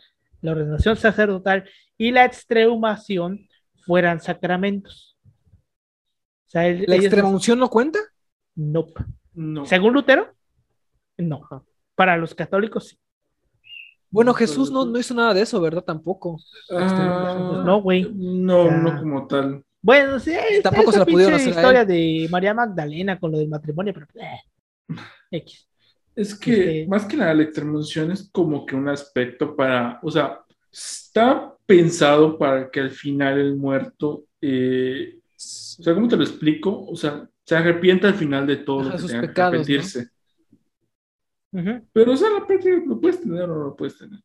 la 0.41 0.53
ordenación 0.53 0.97
sacerdotal 0.97 1.69
y 1.97 2.11
la 2.13 2.25
extrehumación 2.25 3.49
fueran 3.85 4.21
sacramentos. 4.21 5.19
¿La 6.53 6.97
extrema 6.97 7.29
unción 7.29 7.59
no 7.59 7.69
cuenta? 7.69 7.99
No. 8.55 8.87
Según 9.65 9.95
Lutero, 9.95 10.35
no. 11.17 11.43
Para 11.95 12.17
los 12.17 12.35
católicos 12.35 12.89
sí. 12.89 12.99
Bueno, 14.13 14.35
Jesús 14.35 14.73
no, 14.73 14.85
no 14.85 14.99
hizo 14.99 15.15
nada 15.15 15.33
de 15.33 15.43
eso, 15.43 15.61
¿verdad? 15.61 15.85
Tampoco. 15.85 16.41
Ah, 16.71 17.63
no, 17.65 17.81
güey. 17.81 18.11
No, 18.13 18.69
no 18.69 18.99
como 18.99 19.27
tal. 19.29 19.65
Bueno, 19.81 20.19
sí, 20.19 20.33
tampoco 20.63 20.93
se 20.93 20.99
la 20.99 21.07
pudieron 21.07 21.35
hacer. 21.35 21.55
La 21.55 21.61
historia 21.61 21.85
de 21.85 22.29
María 22.29 22.53
Magdalena 22.53 23.19
con 23.21 23.31
lo 23.31 23.39
del 23.39 23.49
matrimonio, 23.49 23.95
pero 23.95 24.07
eh, 24.17 24.41
X. 25.31 25.70
Es 26.21 26.35
que 26.35 26.81
este 26.81 26.89
más 26.89 27.07
que 27.07 27.17
nada 27.17 27.33
la 27.35 27.45
extremunción 27.45 28.11
es 28.11 28.29
como 28.31 28.67
que 28.67 28.77
un 28.77 28.89
aspecto 28.89 29.57
para, 29.57 29.99
o 30.03 30.11
sea, 30.11 30.41
está 30.71 31.57
pensado 31.65 32.37
para 32.37 32.71
que 32.71 32.81
al 32.81 32.91
final 32.91 33.39
el 33.39 33.57
muerto 33.57 34.25
eh, 34.41 35.21
o 35.41 35.83
sea, 35.83 35.95
¿cómo 35.95 36.09
te 36.09 36.17
lo 36.17 36.23
explico? 36.23 36.87
O 36.87 36.95
sea, 36.95 37.27
se 37.45 37.57
arrepiente 37.57 38.07
al 38.07 38.15
final 38.15 38.47
de 38.47 38.59
todo 38.59 38.83
lo 38.83 38.91
que 38.91 39.03
tenga 39.03 39.33
que 39.33 39.41
arrepentirse. 39.41 40.09
Pero, 41.93 42.13
o 42.13 42.17
sea, 42.17 42.31
la 42.31 42.47
práctica 42.47 42.77
lo 42.87 43.01
puedes 43.01 43.23
tener 43.23 43.45
o 43.45 43.47
no 43.47 43.65
lo 43.65 43.77
puedes 43.77 43.97
tener. 43.97 44.21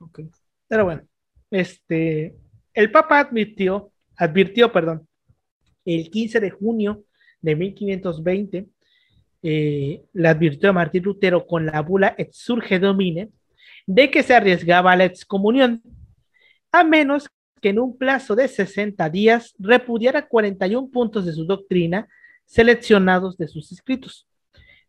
Ok. 0.00 0.20
Pero 0.66 0.84
bueno, 0.84 1.02
este, 1.50 2.36
el 2.74 2.90
Papa 2.90 3.20
advirtió, 3.20 3.92
advirtió, 4.16 4.72
perdón, 4.72 5.06
el 5.84 6.10
15 6.10 6.40
de 6.40 6.50
junio 6.50 7.04
de 7.40 7.54
1520, 7.54 8.68
eh, 9.48 10.02
le 10.12 10.28
advirtió 10.28 10.70
a 10.70 10.72
Martín 10.72 11.04
Lutero 11.04 11.46
con 11.46 11.66
la 11.66 11.80
bula 11.80 12.16
Exurge 12.18 12.80
Domine 12.80 13.28
de 13.86 14.10
que 14.10 14.24
se 14.24 14.34
arriesgaba 14.34 14.90
a 14.90 14.96
la 14.96 15.04
excomunión, 15.04 15.82
a 16.72 16.82
menos 16.82 17.28
que 17.62 17.68
en 17.68 17.78
un 17.78 17.96
plazo 17.96 18.34
de 18.34 18.48
60 18.48 19.08
días 19.08 19.54
repudiara 19.60 20.26
41 20.26 20.90
puntos 20.90 21.26
de 21.26 21.32
su 21.32 21.44
doctrina 21.46 22.08
seleccionados 22.44 23.38
de 23.38 23.46
sus 23.46 23.70
escritos. 23.70 24.26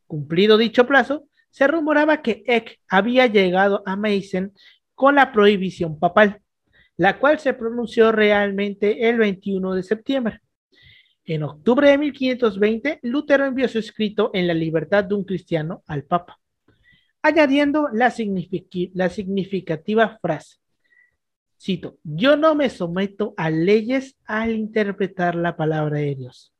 Cumplido 0.07 0.57
dicho 0.57 0.87
plazo, 0.87 1.27
se 1.51 1.67
rumoraba 1.67 2.23
que 2.23 2.43
Eck 2.47 2.79
había 2.87 3.27
llegado 3.27 3.83
a 3.85 3.95
Meissen 3.95 4.53
con 4.95 5.13
la 5.13 5.31
prohibición 5.31 5.99
papal, 5.99 6.41
la 6.95 7.19
cual 7.19 7.37
se 7.37 7.53
pronunció 7.53 8.11
realmente 8.11 9.07
el 9.07 9.19
21 9.19 9.75
de 9.75 9.83
septiembre. 9.83 10.41
En 11.27 11.43
octubre 11.43 11.89
de 11.89 11.97
1520, 11.97 12.99
Lutero 13.03 13.45
envió 13.45 13.67
su 13.67 13.79
escrito 13.79 14.31
en 14.33 14.47
la 14.47 14.53
libertad 14.53 15.03
de 15.03 15.13
un 15.13 15.25
cristiano 15.25 15.83
al 15.85 16.03
Papa, 16.03 16.39
añadiendo 17.21 17.89
la, 17.91 18.13
la 18.93 19.09
significativa 19.09 20.17
frase, 20.21 20.57
cito, 21.59 21.97
yo 22.03 22.37
no 22.37 22.55
me 22.55 22.69
someto 22.69 23.33
a 23.35 23.49
leyes 23.49 24.15
al 24.25 24.55
interpretar 24.55 25.35
la 25.35 25.57
palabra 25.57 25.97
de 25.97 26.15
Dios. 26.15 26.53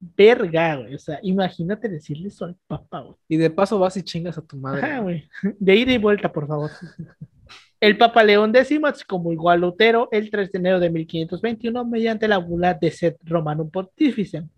Verga, 0.00 0.76
güey. 0.76 0.94
O 0.94 0.98
sea, 0.98 1.18
imagínate 1.22 1.90
decirle 1.90 2.28
eso 2.28 2.46
al 2.46 2.56
Papa, 2.66 3.00
güey. 3.00 3.16
Y 3.28 3.36
de 3.36 3.50
paso 3.50 3.78
vas 3.78 3.98
y 3.98 4.02
chingas 4.02 4.38
a 4.38 4.42
tu 4.42 4.56
madre. 4.56 4.98
güey. 5.00 5.28
De 5.58 5.76
ida 5.76 5.92
y 5.92 5.98
vuelta, 5.98 6.32
por 6.32 6.46
favor. 6.46 6.70
El 7.80 7.96
Papa 7.96 8.24
León 8.24 8.54
X 8.54 9.04
como 9.04 9.50
a 9.50 9.56
Lutero 9.56 10.08
el 10.10 10.30
3 10.30 10.50
de 10.50 10.58
enero 10.58 10.80
de 10.80 10.90
1521 10.90 11.84
mediante 11.84 12.26
la 12.26 12.38
bula 12.38 12.74
de 12.74 12.90
Set 12.90 13.16
Romanum 13.22 13.70
Pontificem, 13.70 14.48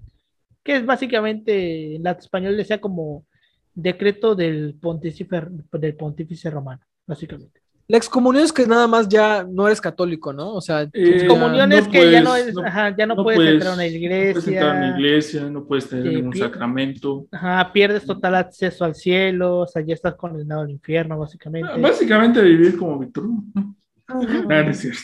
que 0.63 0.77
es 0.77 0.87
básicamente 0.87 1.97
en 1.97 2.07
español 2.07 2.57
decía 2.57 2.81
como 2.81 3.27
decreto 3.75 4.35
del 4.35 4.75
pontífice, 4.81 5.29
del 5.73 5.97
pontífice 5.97 6.51
romano, 6.51 6.83
básicamente. 7.07 7.60
La 7.91 7.97
excomunión 7.97 8.45
es 8.45 8.53
que 8.53 8.69
nada 8.69 8.87
más 8.87 9.09
ya 9.09 9.43
no 9.43 9.67
eres 9.67 9.81
católico, 9.81 10.33
¿no? 10.33 10.55
O 10.55 10.61
sea, 10.61 10.83
eh, 10.83 10.89
excomunión 10.93 11.73
es 11.73 11.89
que 11.89 12.09
ya 12.09 12.21
no, 12.21 12.37
es, 12.37 12.57
ajá, 12.65 12.95
ya 12.97 13.05
no, 13.05 13.17
puedes, 13.17 13.41
entrar 13.41 13.73
a 13.73 13.75
una 13.75 13.85
iglesia. 13.85 14.29
No 14.29 14.33
puedes 14.33 14.47
entrar 14.47 14.71
a 14.71 14.79
una 14.79 14.97
iglesia, 14.97 15.51
no 15.51 15.65
puedes 15.65 15.89
tener 15.89 16.13
ningún 16.13 16.37
sacramento. 16.37 17.27
Ajá, 17.33 17.73
pierdes 17.73 18.07
total 18.07 18.37
acceso 18.37 18.85
al 18.85 18.95
cielo, 18.95 19.59
o 19.59 19.67
sea, 19.67 19.83
ya 19.83 19.95
estás 19.95 20.15
condenado 20.15 20.61
al 20.61 20.71
infierno, 20.71 21.19
básicamente. 21.19 21.69
Ah, 21.69 21.79
básicamente 21.79 22.41
vivir 22.41 22.79
como 22.79 22.97
Víctor. 22.97 23.25
no, 23.27 24.61
es 24.61 24.79
cierto. 24.79 25.01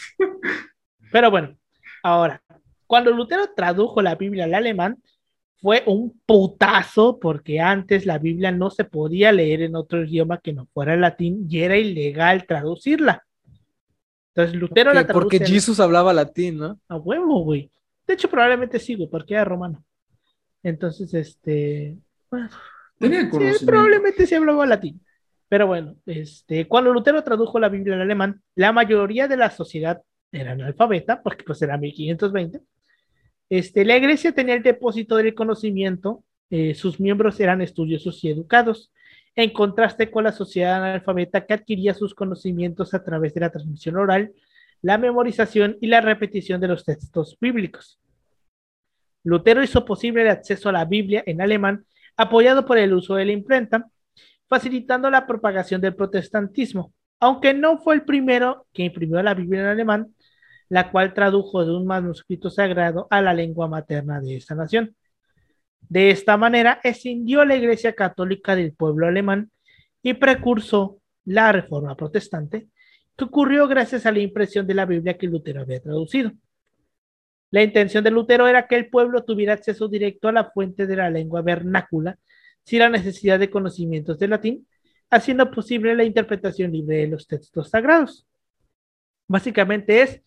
Pero 1.10 1.28
bueno, 1.28 1.56
ahora, 2.04 2.40
cuando 2.86 3.10
Lutero 3.10 3.50
tradujo 3.56 4.00
la 4.00 4.14
Biblia 4.14 4.44
al 4.44 4.54
alemán, 4.54 4.96
fue 5.56 5.82
un 5.86 6.20
putazo 6.26 7.18
porque 7.18 7.60
antes 7.60 8.06
la 8.06 8.18
Biblia 8.18 8.52
no 8.52 8.70
se 8.70 8.84
podía 8.84 9.32
leer 9.32 9.62
en 9.62 9.74
otro 9.74 10.04
idioma 10.04 10.38
que 10.38 10.52
no 10.52 10.66
fuera 10.66 10.94
el 10.94 11.00
latín 11.00 11.46
y 11.48 11.60
era 11.60 11.76
ilegal 11.76 12.46
traducirla. 12.46 13.24
Entonces 14.34 14.54
Lutero 14.60 14.92
la 14.92 15.04
tradujo. 15.04 15.28
Porque 15.28 15.44
Jesús 15.44 15.80
hablaba 15.80 16.12
latín, 16.12 16.58
¿no? 16.58 16.78
A 16.88 16.96
huevo, 16.96 17.42
güey. 17.42 17.70
De 18.06 18.14
hecho, 18.14 18.28
probablemente 18.28 18.78
sí, 18.78 18.94
güey, 18.94 19.08
porque 19.08 19.34
era 19.34 19.44
romano. 19.44 19.82
Entonces, 20.62 21.12
este. 21.14 21.96
Bueno, 22.30 22.50
sí, 23.00 23.64
probablemente 23.64 24.26
sí 24.26 24.34
hablaba 24.34 24.66
latín. 24.66 25.00
Pero 25.48 25.66
bueno, 25.66 25.96
este, 26.04 26.68
cuando 26.68 26.92
Lutero 26.92 27.22
tradujo 27.24 27.58
la 27.58 27.68
Biblia 27.68 27.94
al 27.94 28.02
alemán, 28.02 28.42
la 28.56 28.72
mayoría 28.72 29.26
de 29.26 29.36
la 29.36 29.50
sociedad 29.50 30.02
era 30.32 30.52
analfabeta, 30.52 31.22
porque 31.22 31.44
pues 31.44 31.62
era 31.62 31.78
1520 31.78 32.60
este, 33.48 33.84
la 33.84 33.96
iglesia 33.96 34.32
tenía 34.32 34.54
el 34.54 34.62
depósito 34.62 35.16
del 35.16 35.34
conocimiento, 35.34 36.24
eh, 36.50 36.74
sus 36.74 37.00
miembros 37.00 37.38
eran 37.40 37.62
estudiosos 37.62 38.22
y 38.24 38.30
educados, 38.30 38.92
en 39.34 39.50
contraste 39.50 40.10
con 40.10 40.24
la 40.24 40.32
sociedad 40.32 40.82
analfabeta 40.82 41.44
que 41.44 41.54
adquiría 41.54 41.94
sus 41.94 42.14
conocimientos 42.14 42.94
a 42.94 43.04
través 43.04 43.34
de 43.34 43.40
la 43.40 43.50
transmisión 43.50 43.96
oral, 43.96 44.32
la 44.82 44.98
memorización 44.98 45.76
y 45.80 45.88
la 45.88 46.00
repetición 46.00 46.60
de 46.60 46.68
los 46.68 46.84
textos 46.84 47.36
bíblicos. 47.40 48.00
Lutero 49.24 49.62
hizo 49.62 49.84
posible 49.84 50.22
el 50.22 50.28
acceso 50.28 50.68
a 50.68 50.72
la 50.72 50.84
Biblia 50.84 51.22
en 51.26 51.40
alemán, 51.40 51.84
apoyado 52.16 52.64
por 52.64 52.78
el 52.78 52.94
uso 52.94 53.16
de 53.16 53.26
la 53.26 53.32
imprenta, 53.32 53.86
facilitando 54.48 55.10
la 55.10 55.26
propagación 55.26 55.80
del 55.80 55.94
protestantismo, 55.94 56.92
aunque 57.20 57.52
no 57.52 57.78
fue 57.78 57.96
el 57.96 58.02
primero 58.02 58.66
que 58.72 58.84
imprimió 58.84 59.22
la 59.22 59.34
Biblia 59.34 59.60
en 59.60 59.66
alemán, 59.66 60.14
la 60.68 60.90
cual 60.90 61.14
tradujo 61.14 61.64
de 61.64 61.72
un 61.72 61.86
manuscrito 61.86 62.50
sagrado 62.50 63.06
a 63.10 63.22
la 63.22 63.34
lengua 63.34 63.68
materna 63.68 64.20
de 64.20 64.36
esta 64.36 64.54
nación. 64.54 64.96
De 65.88 66.10
esta 66.10 66.36
manera, 66.36 66.80
escindió 66.82 67.44
la 67.44 67.56
Iglesia 67.56 67.94
Católica 67.94 68.56
del 68.56 68.72
pueblo 68.72 69.06
alemán 69.06 69.50
y 70.02 70.14
precursó 70.14 71.00
la 71.24 71.52
Reforma 71.52 71.96
Protestante, 71.96 72.68
que 73.16 73.24
ocurrió 73.24 73.68
gracias 73.68 74.06
a 74.06 74.12
la 74.12 74.20
impresión 74.20 74.66
de 74.66 74.74
la 74.74 74.86
Biblia 74.86 75.16
que 75.16 75.26
Lutero 75.26 75.62
había 75.62 75.80
traducido. 75.80 76.32
La 77.50 77.62
intención 77.62 78.02
de 78.02 78.10
Lutero 78.10 78.48
era 78.48 78.66
que 78.66 78.74
el 78.74 78.88
pueblo 78.90 79.24
tuviera 79.24 79.52
acceso 79.52 79.88
directo 79.88 80.28
a 80.28 80.32
la 80.32 80.50
fuente 80.50 80.86
de 80.86 80.96
la 80.96 81.10
lengua 81.10 81.42
vernácula 81.42 82.18
sin 82.64 82.80
la 82.80 82.90
necesidad 82.90 83.38
de 83.38 83.48
conocimientos 83.48 84.18
de 84.18 84.28
latín, 84.28 84.66
haciendo 85.08 85.50
posible 85.52 85.94
la 85.94 86.02
interpretación 86.02 86.72
libre 86.72 86.96
de 86.96 87.06
los 87.06 87.28
textos 87.28 87.70
sagrados. 87.70 88.26
Básicamente 89.28 90.02
es 90.02 90.22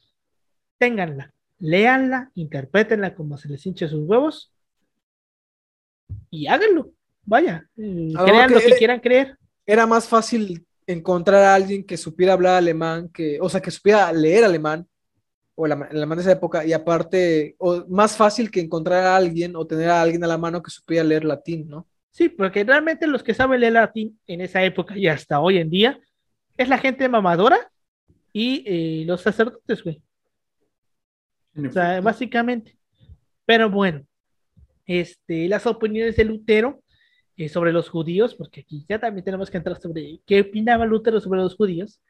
ténganla, 0.80 1.34
léanla, 1.60 2.32
interprétenla 2.34 3.14
como 3.14 3.38
se 3.38 3.50
les 3.50 3.64
hinche 3.66 3.88
sus 3.88 4.08
huevos 4.08 4.52
y 6.32 6.48
háganlo. 6.48 6.92
Vaya, 7.26 7.70
eh, 7.78 8.14
crean 8.26 8.52
lo 8.52 8.60
que 8.60 8.76
quieran 8.78 9.00
creer. 9.00 9.38
Era 9.66 9.86
más 9.86 10.08
fácil 10.08 10.66
encontrar 10.88 11.44
a 11.44 11.54
alguien 11.54 11.84
que 11.84 11.98
supiera 11.98 12.34
hablar 12.34 12.56
alemán, 12.56 13.10
que, 13.10 13.40
o 13.40 13.48
sea, 13.48 13.62
que 13.62 13.70
supiera 13.70 14.12
leer 14.12 14.44
alemán, 14.44 14.88
o 15.54 15.68
el 15.68 15.74
alemán 15.74 16.18
de 16.18 16.24
esa 16.24 16.32
época, 16.32 16.66
y 16.66 16.74
aparte, 16.74 17.56
o 17.60 17.86
más 17.88 18.16
fácil 18.16 18.50
que 18.50 18.62
encontrar 18.62 19.04
a 19.04 19.16
alguien 19.16 19.56
o 19.56 19.68
tener 19.68 19.90
a 19.90 20.02
alguien 20.02 20.24
a 20.24 20.28
la 20.28 20.38
mano 20.38 20.64
que 20.64 20.72
supiera 20.72 21.04
leer 21.04 21.26
latín, 21.26 21.68
¿no? 21.68 21.86
Sí, 22.10 22.30
porque 22.30 22.64
realmente 22.64 23.06
los 23.06 23.22
que 23.22 23.36
saben 23.36 23.60
leer 23.60 23.74
latín 23.74 24.20
en 24.26 24.42
esa 24.42 24.64
época 24.64 24.98
y 24.98 25.08
hasta 25.08 25.40
hoy 25.40 25.58
en 25.58 25.70
día 25.70 26.00
es 26.58 26.68
la 26.68 26.80
gente 26.80 27.08
mamadora 27.08 27.72
y 28.34 28.64
eh, 28.66 29.04
los 29.06 29.22
sacerdotes, 29.22 29.84
güey. 29.84 30.02
O 31.56 31.72
sea, 31.72 32.02
básicamente. 32.02 32.78
Pero 33.46 33.70
bueno, 33.70 34.06
este, 34.86 35.48
las 35.48 35.66
opiniones 35.66 36.16
de 36.16 36.26
Lutero 36.26 36.82
eh, 37.38 37.50
sobre 37.50 37.72
los 37.72 37.90
judíos, 37.90 38.36
porque 38.36 38.62
aquí 38.62 38.86
ya 38.88 39.00
también 39.00 39.24
tenemos 39.24 39.50
que 39.50 39.58
entrar 39.58 39.80
sobre 39.80 40.20
qué 40.26 40.42
opinaba 40.42 40.86
Lutero 40.86 41.20
sobre 41.22 41.40
los 41.40 41.56
judíos, 41.56 42.02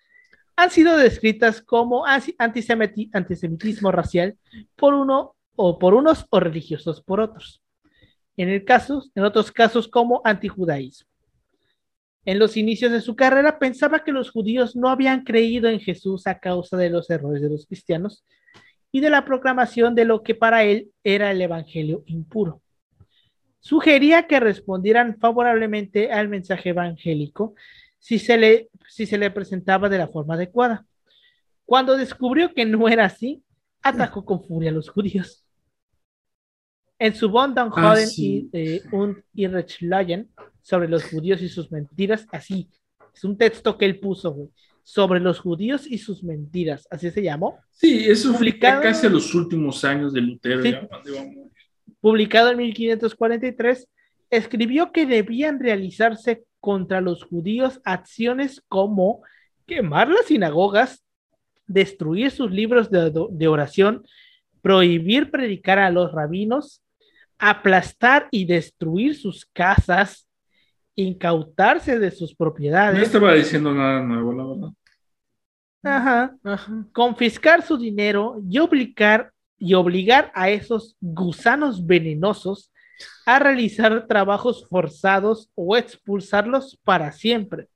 han 0.55 0.71
sido 0.71 0.97
descritas 0.97 1.61
como 1.61 2.03
antisemitismo 2.05 3.91
racial 3.91 4.37
por 4.75 4.93
uno 4.93 5.35
o 5.55 5.79
por 5.79 5.93
unos 5.93 6.25
o 6.29 6.39
religiosos 6.39 7.01
por 7.01 7.21
otros. 7.21 7.61
En, 8.35 8.49
el 8.49 8.65
caso, 8.65 9.03
en 9.15 9.23
otros 9.23 9.51
casos 9.51 9.87
como 9.87 10.21
antijudaísmo. 10.25 11.07
En 12.25 12.39
los 12.39 12.57
inicios 12.57 12.91
de 12.91 13.01
su 13.01 13.15
carrera 13.15 13.59
pensaba 13.59 14.03
que 14.03 14.11
los 14.11 14.31
judíos 14.31 14.75
no 14.75 14.89
habían 14.89 15.23
creído 15.23 15.69
en 15.69 15.79
Jesús 15.79 16.27
a 16.27 16.39
causa 16.39 16.75
de 16.75 16.89
los 16.89 17.09
errores 17.09 17.41
de 17.41 17.49
los 17.49 17.65
cristianos 17.65 18.25
y 18.91 19.01
de 19.01 19.09
la 19.09 19.25
proclamación 19.25 19.95
de 19.95 20.05
lo 20.05 20.23
que 20.23 20.35
para 20.35 20.63
él 20.63 20.91
era 21.03 21.31
el 21.31 21.41
Evangelio 21.41 22.03
impuro. 22.05 22.61
Sugería 23.59 24.27
que 24.27 24.39
respondieran 24.39 25.17
favorablemente 25.19 26.11
al 26.11 26.29
mensaje 26.29 26.69
evangélico 26.69 27.55
si 27.99 28.17
se 28.17 28.37
le, 28.37 28.69
si 28.87 29.05
se 29.05 29.17
le 29.17 29.29
presentaba 29.31 29.89
de 29.89 29.97
la 29.97 30.07
forma 30.07 30.35
adecuada. 30.35 30.85
Cuando 31.65 31.97
descubrió 31.97 32.53
que 32.53 32.65
no 32.65 32.87
era 32.87 33.05
así, 33.05 33.43
atacó 33.81 34.25
con 34.25 34.43
furia 34.43 34.71
a 34.71 34.73
los 34.73 34.89
judíos. 34.89 35.45
En 36.97 37.15
su 37.15 37.29
Bond 37.29 37.57
ah, 37.57 37.95
y 38.17 38.49
eh, 38.51 38.81
und 38.91 39.17
sobre 40.61 40.87
los 40.89 41.05
judíos 41.05 41.41
y 41.41 41.47
sus 41.47 41.71
mentiras, 41.71 42.27
así, 42.31 42.69
es 43.13 43.23
un 43.23 43.37
texto 43.37 43.77
que 43.77 43.85
él 43.85 43.99
puso, 43.99 44.49
sobre 44.89 45.19
los 45.19 45.39
judíos 45.39 45.85
y 45.85 45.99
sus 45.99 46.23
mentiras, 46.23 46.87
así 46.89 47.11
se 47.11 47.21
llamó. 47.21 47.59
Sí, 47.69 48.05
eso 48.07 48.33
publicado 48.33 48.81
casi 48.81 49.05
a 49.05 49.09
los 49.11 49.35
últimos 49.35 49.85
años 49.85 50.13
de 50.13 50.21
Lutero. 50.21 50.89
publicado 52.01 52.49
en 52.49 52.57
1543, 52.57 53.87
escribió 54.31 54.91
que 54.91 55.05
debían 55.05 55.59
realizarse 55.59 56.43
contra 56.59 57.01
los 57.01 57.23
judíos 57.23 57.79
acciones 57.83 58.63
como 58.67 59.21
quemar 59.67 60.09
las 60.09 60.25
sinagogas, 60.25 61.03
destruir 61.67 62.31
sus 62.31 62.49
libros 62.49 62.89
de, 62.89 63.13
de 63.29 63.47
oración, 63.47 64.03
prohibir 64.63 65.29
predicar 65.29 65.77
a 65.77 65.91
los 65.91 66.11
rabinos, 66.13 66.81
aplastar 67.37 68.27
y 68.31 68.45
destruir 68.45 69.15
sus 69.15 69.45
casas, 69.45 70.27
incautarse 70.95 71.99
de 71.99 72.09
sus 72.09 72.33
propiedades. 72.33 72.97
No 72.97 73.03
estaba 73.03 73.35
diciendo 73.35 73.71
nada 73.71 74.01
nuevo, 74.01 74.33
la 74.33 74.45
verdad. 74.47 74.78
Ajá, 75.83 76.35
Confiscar 76.91 77.61
su 77.61 77.77
dinero 77.77 78.41
y 78.49 78.59
obligar, 78.59 79.31
y 79.57 79.73
obligar 79.73 80.31
a 80.35 80.49
esos 80.49 80.95
gusanos 80.99 81.85
venenosos 81.85 82.71
a 83.25 83.39
realizar 83.39 84.07
trabajos 84.07 84.67
forzados 84.69 85.49
o 85.55 85.77
expulsarlos 85.77 86.77
para 86.83 87.11
siempre. 87.11 87.67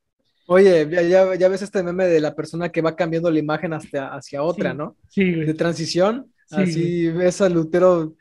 Oye, 0.47 0.87
ya, 1.09 1.47
ves 1.47 1.61
este 1.61 1.81
meme 1.81 2.05
de 2.07 2.19
la 2.19 2.35
persona 2.35 2.69
que 2.69 2.81
va 2.81 2.95
cambiando 2.95 3.31
la 3.31 3.39
imagen 3.39 3.73
hacia, 3.73 4.07
hacia 4.13 4.43
otra, 4.43 4.73
¿no? 4.73 4.97
Sí. 5.07 5.31
De 5.31 5.53
transición. 5.53 6.31
así 6.51 7.09
ves 7.09 7.39
a 7.41 7.47
Lutero 7.47 8.15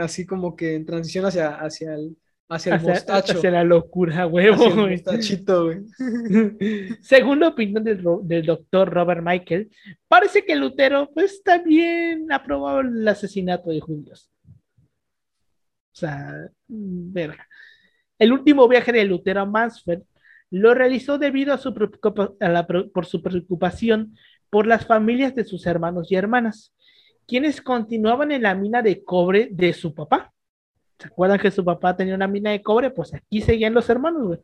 así 0.00 0.26
como 0.26 0.56
que 0.56 0.74
en 0.74 0.84
transición 0.84 1.24
hacia, 1.24 1.54
hacia, 1.56 1.94
el, 1.94 2.16
Hacia 2.52 2.74
el 2.74 2.82
mostacho. 2.82 3.38
Hacia 3.38 3.50
la 3.50 3.64
locura, 3.64 4.26
huevo. 4.26 4.66
Hacia 4.66 4.84
el 4.84 4.90
mostachito, 4.90 5.64
güey. 5.64 5.80
Según 7.00 7.40
la 7.40 7.48
opinión 7.48 7.82
del, 7.82 8.04
del, 8.24 8.46
doctor 8.46 8.90
Robert 8.90 9.22
Michael, 9.24 9.70
parece 10.08 10.44
que 10.44 10.54
Lutero 10.54 11.10
pues 11.14 11.42
también 11.42 12.30
aprobado 12.30 12.80
el 12.80 13.06
asesinato 13.08 13.70
de 13.70 13.80
judíos. 13.80 14.30
O 15.92 15.94
sea, 15.94 16.34
mm, 16.68 17.12
verga. 17.12 17.48
El 18.18 18.32
último 18.32 18.68
viaje 18.68 18.92
de 18.92 19.04
Lutero 19.04 19.40
a 19.40 19.46
Mansfeld 19.46 20.04
lo 20.50 20.74
realizó 20.74 21.18
debido 21.18 21.54
a 21.54 21.58
su 21.58 21.74
a 22.40 22.48
la, 22.48 22.66
por 22.66 23.06
su 23.06 23.22
preocupación 23.22 24.14
por 24.50 24.66
las 24.66 24.86
familias 24.86 25.34
de 25.34 25.44
sus 25.44 25.66
hermanos 25.66 26.12
y 26.12 26.16
hermanas, 26.16 26.74
quienes 27.26 27.62
continuaban 27.62 28.32
en 28.32 28.42
la 28.42 28.54
mina 28.54 28.82
de 28.82 29.02
cobre 29.02 29.48
de 29.50 29.72
su 29.72 29.94
papá. 29.94 30.30
¿Se 31.02 31.08
acuerdan 31.08 31.40
que 31.40 31.50
su 31.50 31.64
papá 31.64 31.96
tenía 31.96 32.14
una 32.14 32.28
mina 32.28 32.52
de 32.52 32.62
cobre? 32.62 32.88
Pues 32.88 33.12
aquí 33.12 33.40
seguían 33.40 33.74
los 33.74 33.90
hermanos, 33.90 34.22
güey. 34.24 34.38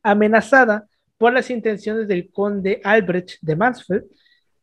Amenazada 0.00 0.86
por 1.18 1.32
las 1.32 1.50
intenciones 1.50 2.06
del 2.06 2.30
conde 2.30 2.80
Albrecht 2.84 3.38
de 3.40 3.56
Mansfeld 3.56 4.04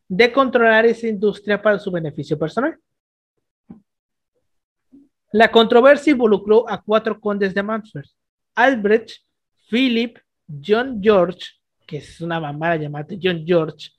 de 0.07 0.31
controlar 0.31 0.85
esa 0.85 1.07
industria 1.07 1.61
para 1.61 1.77
su 1.77 1.91
beneficio 1.91 2.39
personal. 2.39 2.79
La 5.33 5.51
controversia 5.51 6.11
involucró 6.11 6.69
a 6.69 6.81
cuatro 6.81 7.19
condes 7.19 7.53
de 7.53 7.63
Mansfeld: 7.63 8.07
Albrecht, 8.55 9.25
Philip, 9.69 10.19
John 10.65 11.01
George, 11.03 11.49
que 11.85 11.97
es 11.97 12.21
una 12.21 12.39
mamada 12.39 12.77
llamada 12.77 13.07
John 13.21 13.43
George, 13.45 13.89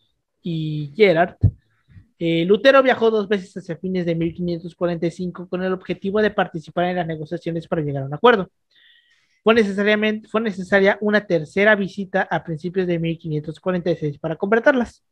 y 0.40 0.90
Gerard, 0.96 1.36
eh, 2.24 2.44
Lutero 2.44 2.84
viajó 2.84 3.10
dos 3.10 3.26
veces 3.26 3.56
hacia 3.56 3.76
fines 3.76 4.06
de 4.06 4.14
1545 4.14 5.48
con 5.48 5.60
el 5.64 5.72
objetivo 5.72 6.22
de 6.22 6.30
participar 6.30 6.84
en 6.84 6.94
las 6.94 7.06
negociaciones 7.08 7.66
para 7.66 7.82
llegar 7.82 8.04
a 8.04 8.06
un 8.06 8.14
acuerdo. 8.14 8.48
Fue, 9.42 9.54
necesariamente, 9.54 10.28
fue 10.28 10.40
necesaria 10.40 10.98
una 11.00 11.26
tercera 11.26 11.74
visita 11.74 12.22
a 12.30 12.44
principios 12.44 12.86
de 12.86 13.00
1546 13.00 14.20
para 14.20 14.36
completarlas. 14.36 15.04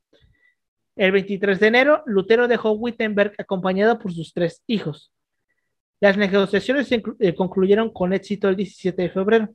El 0.95 1.11
23 1.11 1.59
de 1.59 1.67
enero, 1.67 2.05
Lutero 2.07 2.47
dejó 2.47 2.71
Wittenberg 2.75 3.33
acompañado 3.39 3.99
por 3.99 4.13
sus 4.13 4.33
tres 4.33 4.63
hijos. 4.69 5.11
Las 5.99 6.17
negociaciones 6.17 6.93
eh, 6.93 7.35
concluyeron 7.35 7.93
con 7.93 8.13
éxito 8.13 8.49
el 8.49 8.55
17 8.55 9.03
de 9.03 9.11
febrero. 9.11 9.49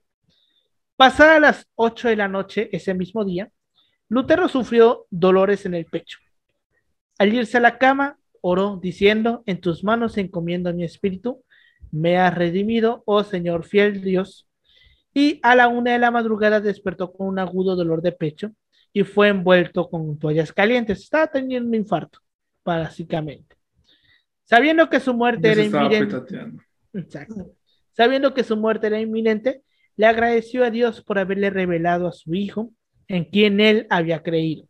Pasadas 0.98 1.40
las 1.40 1.68
8 1.76 2.10
de 2.10 2.18
la 2.18 2.28
noche 2.28 2.68
ese 2.74 2.94
mismo 2.94 3.24
día, 3.24 3.50
Lutero 4.10 4.50
sufrió 4.50 5.08
dolores 5.10 5.66
en 5.66 5.76
el 5.76 5.86
pecho. 5.86 6.20
Al 7.18 7.34
irse 7.34 7.58
a 7.58 7.62
la 7.62 7.78
cama, 7.78 8.18
oró 8.42 8.80
diciendo, 8.82 9.44
en 9.46 9.62
tus 9.62 9.84
manos 9.84 10.18
encomiendo 10.18 10.74
mi 10.74 10.84
espíritu, 10.84 11.44
me 11.92 12.18
has 12.18 12.36
redimido, 12.36 13.04
oh 13.06 13.24
Señor 13.24 13.66
fiel 13.66 14.02
Dios. 14.02 14.48
Y 15.14 15.40
a 15.44 15.56
la 15.56 15.68
una 15.68 15.94
de 15.94 16.00
la 16.00 16.12
madrugada 16.12 16.60
despertó 16.60 17.14
con 17.14 17.28
un 17.28 17.40
agudo 17.40 17.76
dolor 17.76 18.02
de 18.02 18.12
pecho 18.12 18.52
y 18.92 19.04
fue 19.04 19.30
envuelto 19.30 19.90
con 19.90 20.20
toallas 20.20 20.52
calientes. 20.52 21.02
Estaba 21.02 21.28
teniendo 21.28 21.70
un 21.70 21.76
infarto, 21.76 22.20
básicamente. 22.64 23.56
Sabiendo 24.44 24.90
que 24.90 25.00
su 25.00 25.14
muerte 25.14 25.52
era 25.52 25.64
inminente. 25.64 26.16
Sabiendo 27.92 28.34
que 28.34 28.44
su 28.44 28.58
muerte 28.58 28.88
era 28.88 29.00
inminente, 29.00 29.64
le 29.96 30.06
agradeció 30.06 30.66
a 30.66 30.70
Dios 30.70 31.02
por 31.02 31.18
haberle 31.18 31.50
revelado 31.50 32.08
a 32.08 32.12
su 32.12 32.36
hijo 32.36 32.72
en 33.08 33.24
quien 33.26 33.60
él 33.60 33.88
había 33.90 34.22
creído. 34.22 34.68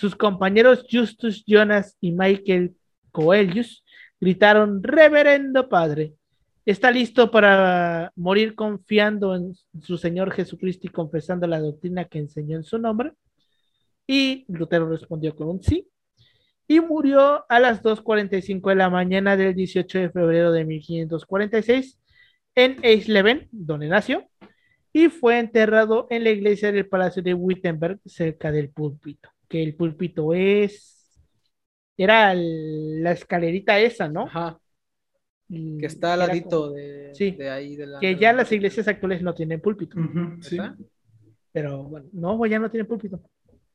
Sus 0.00 0.16
compañeros 0.16 0.86
Justus 0.90 1.44
Jonas 1.46 1.98
y 2.00 2.12
Michael 2.12 2.74
Coelius 3.12 3.84
gritaron, 4.18 4.82
Reverendo 4.82 5.68
Padre, 5.68 6.14
está 6.64 6.90
listo 6.90 7.30
para 7.30 8.10
morir 8.16 8.54
confiando 8.54 9.36
en 9.36 9.54
su 9.82 9.98
Señor 9.98 10.32
Jesucristo 10.32 10.86
y 10.86 10.90
confesando 10.90 11.46
la 11.46 11.60
doctrina 11.60 12.06
que 12.06 12.18
enseñó 12.18 12.56
en 12.56 12.64
su 12.64 12.78
nombre. 12.78 13.12
Y 14.06 14.46
Lutero 14.48 14.88
respondió 14.88 15.36
con 15.36 15.48
un 15.50 15.62
sí. 15.62 15.86
Y 16.66 16.80
murió 16.80 17.44
a 17.50 17.60
las 17.60 17.82
2.45 17.82 18.70
de 18.70 18.76
la 18.76 18.88
mañana 18.88 19.36
del 19.36 19.54
18 19.54 19.98
de 19.98 20.08
febrero 20.08 20.50
de 20.50 20.64
1546 20.64 21.98
en 22.54 22.78
Eisleben, 22.82 23.50
donde 23.52 23.88
nació, 23.88 24.26
y 24.94 25.10
fue 25.10 25.38
enterrado 25.38 26.06
en 26.08 26.24
la 26.24 26.30
iglesia 26.30 26.72
del 26.72 26.88
Palacio 26.88 27.22
de 27.22 27.34
Wittenberg, 27.34 28.00
cerca 28.06 28.50
del 28.50 28.70
púlpito 28.70 29.28
que 29.50 29.62
el 29.64 29.74
púlpito 29.74 30.32
es, 30.32 31.20
era 31.96 32.32
la 32.34 33.10
escalerita 33.10 33.78
esa, 33.80 34.08
¿no? 34.08 34.22
Ajá. 34.22 34.60
que 35.48 35.86
está 35.86 36.14
al 36.14 36.20
ladito 36.20 36.70
de, 36.70 37.10
sí, 37.14 37.36
ahí. 37.42 37.74
De 37.74 37.86
la, 37.86 37.98
que 37.98 38.14
ya 38.14 38.32
las 38.32 38.50
iglesias 38.52 38.86
actuales 38.86 39.22
no 39.22 39.34
tienen 39.34 39.60
púlpito. 39.60 39.98
sí. 40.40 40.56
Pero 41.52 41.82
bueno, 41.82 42.06
no, 42.12 42.46
ya 42.46 42.60
no 42.60 42.70
tienen 42.70 42.86
púlpito. 42.86 43.20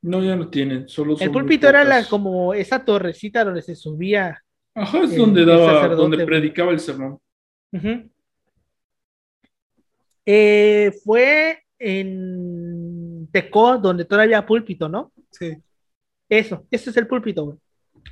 No, 0.01 0.23
ya 0.23 0.37
no 0.37 0.49
tienen, 0.49 0.87
solo 0.87 1.17
El 1.19 1.31
púlpito 1.31 1.67
era 1.67 1.83
la, 1.83 2.07
como 2.07 2.53
esa 2.53 2.85
torrecita 2.85 3.43
donde 3.43 3.61
se 3.61 3.75
subía. 3.75 4.41
Ajá, 4.73 5.03
es 5.03 5.17
donde 5.17 5.43
daba, 5.43 5.89
donde 5.89 6.25
predicaba 6.25 6.71
el 6.71 6.79
sermón. 6.79 7.19
Eh, 10.25 10.93
fue 11.03 11.59
en 11.77 13.27
Tecó, 13.31 13.77
donde 13.77 14.05
todavía 14.05 14.37
había 14.37 14.47
púlpito, 14.47 14.87
¿no? 14.87 15.11
Sí. 15.31 15.57
Eso, 16.29 16.65
ese 16.71 16.89
es 16.89 16.97
el 16.97 17.07
púlpito, 17.07 17.45
güey. 17.45 17.57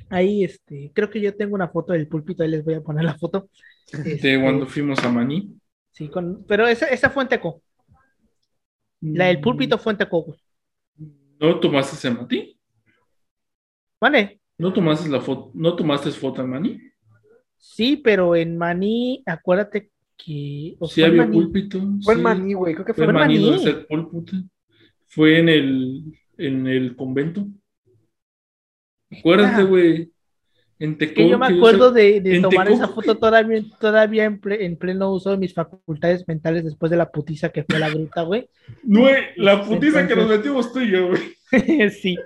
Ahí, 0.08 0.44
este, 0.44 0.90
creo 0.94 1.10
que 1.10 1.20
yo 1.20 1.34
tengo 1.36 1.54
una 1.54 1.68
foto 1.68 1.92
del 1.92 2.08
púlpito, 2.08 2.42
ahí 2.42 2.50
les 2.50 2.64
voy 2.64 2.74
a 2.74 2.80
poner 2.80 3.04
la 3.04 3.16
foto. 3.16 3.48
De 3.92 4.12
este, 4.12 4.40
cuando 4.40 4.66
fuimos 4.66 5.02
a 5.04 5.08
Maní. 5.10 5.54
Sí, 5.90 6.08
con, 6.08 6.44
pero 6.46 6.66
esa, 6.66 6.86
esa 6.86 7.10
fue 7.10 7.22
en 7.22 7.28
Teco. 7.28 7.62
La 9.00 9.26
del 9.26 9.40
púlpito 9.40 9.78
fue 9.78 9.92
en 9.92 9.98
Teco, 9.98 10.36
¿No 11.40 11.60
tomaste 11.60 11.96
ese 11.96 12.10
Maní? 12.10 12.58
¿Vale? 14.00 14.40
¿No 14.56 14.72
tomaste 14.72 15.08
la 15.08 15.20
foto, 15.20 15.50
no 15.54 15.74
tomaste 15.76 16.10
foto 16.10 16.42
en 16.42 16.50
Maní? 16.50 16.80
Sí, 17.56 17.96
pero 17.96 18.36
en 18.36 18.56
Maní, 18.56 19.22
acuérdate 19.26 19.90
que. 20.16 20.76
Sí, 20.88 21.02
había 21.02 21.30
púlpito. 21.30 21.80
Fue 22.02 22.14
en 22.14 22.22
Maní, 22.22 22.54
güey, 22.54 22.74
creo 22.74 22.86
que 22.86 22.94
fue, 22.94 23.04
fue 23.04 23.12
en 23.12 23.18
Maní. 23.18 23.58
Fue 25.06 25.38
en 25.38 25.48
el, 25.48 26.04
en 26.38 26.66
el 26.66 26.96
convento. 26.96 27.46
Acuérdate, 29.18 29.62
güey. 29.64 30.10
En 30.78 30.98
Que 30.98 31.28
yo 31.28 31.38
me 31.38 31.46
acuerdo 31.46 31.92
de, 31.92 32.40
tomar 32.42 32.68
esa 32.68 32.88
foto 32.88 33.16
todavía, 33.16 33.62
todavía 33.80 34.24
en, 34.24 34.76
pleno 34.76 35.12
uso 35.12 35.30
de 35.30 35.36
mis 35.36 35.54
facultades 35.54 36.26
mentales 36.26 36.64
después 36.64 36.90
de 36.90 36.96
la 36.96 37.10
putiza 37.10 37.50
que 37.50 37.64
fue 37.64 37.78
la 37.78 37.90
gruta, 37.90 38.22
güey. 38.22 38.48
No, 38.82 39.06
la 39.36 39.64
putiza 39.64 40.06
que 40.08 40.16
nos 40.16 40.28
metimos 40.28 40.72
tú 40.72 40.80
y 40.80 40.90
yo, 40.90 41.08
güey. 41.08 41.90
sí. 41.90 42.16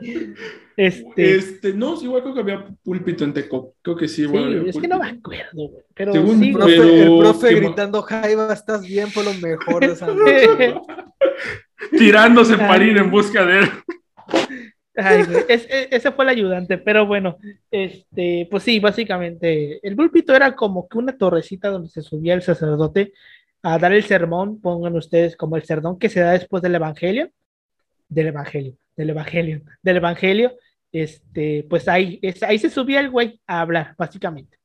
Este... 0.78 1.35
este, 1.35 1.74
no, 1.74 1.97
sí, 1.97 2.05
igual 2.05 2.23
creo 2.23 2.35
que 2.35 2.40
había 2.40 2.66
púlpito 2.82 3.24
en 3.24 3.35
Teco. 3.35 3.74
Creo 3.82 3.97
que 3.97 4.09
sí, 4.09 4.24
güey. 4.24 4.69
es 4.69 4.78
que 4.78 4.89
no 4.89 4.98
me 4.98 5.09
acuerdo, 5.09 5.69
güey. 5.69 5.85
Pero, 5.93 6.12
Según, 6.12 6.40
sí, 6.40 6.48
el 6.48 7.19
profe 7.19 7.55
gritando, 7.55 8.01
Jaiba, 8.01 8.52
estás 8.52 8.86
bien, 8.86 9.09
fue 9.09 9.24
lo 9.24 9.35
mejor 9.35 9.86
de 9.86 9.93
esa 9.93 10.06
noche. 10.15 10.74
Tirándose 11.98 12.56
para 12.56 12.85
ir 12.85 12.97
en 12.97 13.10
busca 13.10 13.44
de 13.44 13.59
él. 13.59 13.70
E, 14.99 15.89
ese 15.91 16.11
fue 16.12 16.25
el 16.25 16.31
ayudante, 16.31 16.79
pero 16.79 17.07
bueno, 17.07 17.39
este, 17.70 18.49
pues 18.51 18.65
sí, 18.65 18.81
básicamente, 18.81 19.79
el 19.87 19.95
púlpito 19.95 20.35
era 20.35 20.55
como 20.57 20.89
que 20.89 20.99
una 20.99 21.16
torrecita 21.16 21.69
donde 21.69 21.89
se 21.89 22.03
subía 22.03 22.35
el 22.35 22.43
sacerdote 22.43 23.12
a 23.62 23.79
dar 23.79 23.93
el 23.93 24.05
sermón, 24.05 24.61
pongan 24.61 24.97
ustedes 24.97 25.37
como 25.37 25.57
el 25.57 25.62
sermón 25.62 25.99
que 25.99 26.09
se 26.09 26.20
da 26.20 26.33
después 26.33 26.62
del 26.62 26.75
evangelio, 26.75 27.31
del 28.09 28.29
evangelio, 28.29 28.77
del 28.97 29.11
evangelio, 29.11 29.62
del 29.83 29.97
evangelio, 29.97 30.53
este, 30.91 31.66
pues 31.69 31.87
ahí, 31.89 32.20
ahí 32.43 32.59
se 32.59 32.70
subía 32.70 33.01
el 33.01 33.11
güey 33.11 33.41
a 33.47 33.61
hablar, 33.61 33.95
básicamente. 33.97 34.59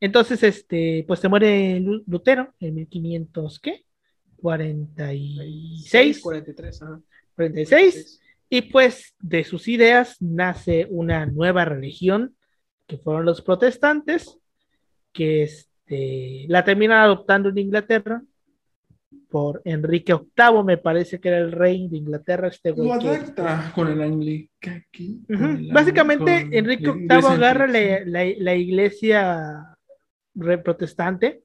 Entonces, 0.00 0.42
este, 0.42 1.04
pues 1.06 1.20
se 1.20 1.28
muere 1.28 1.80
Lutero 1.80 2.54
en 2.60 2.74
1500, 2.74 3.60
¿qué? 3.60 3.84
46. 4.40 6.20
43, 6.20 6.82
ajá. 6.82 7.00
46. 7.34 8.20
Y 8.48 8.62
pues 8.62 9.14
de 9.20 9.44
sus 9.44 9.68
ideas 9.68 10.16
nace 10.20 10.86
una 10.90 11.26
nueva 11.26 11.64
religión, 11.64 12.36
que 12.86 12.98
fueron 12.98 13.24
los 13.24 13.42
protestantes, 13.42 14.38
que 15.12 15.44
este, 15.44 16.46
la 16.48 16.64
terminan 16.64 16.98
adoptando 16.98 17.48
en 17.48 17.58
Inglaterra 17.58 18.22
por 19.34 19.62
Enrique 19.64 20.14
VIII, 20.14 20.62
me 20.64 20.76
parece 20.76 21.18
que 21.18 21.28
era 21.28 21.38
el 21.38 21.50
rey 21.50 21.88
de 21.88 21.96
Inglaterra. 21.96 22.46
Este 22.46 22.70
güey 22.70 22.88
con 23.74 23.88
el 23.88 24.00
Anglican. 24.00 24.84
Básicamente, 25.72 26.48
Enrique 26.52 26.92
VIII 26.92 27.08
agarra 27.10 27.66
la, 27.66 28.04
la, 28.04 28.54
iglesia 28.54 29.76
protestante 30.62 31.42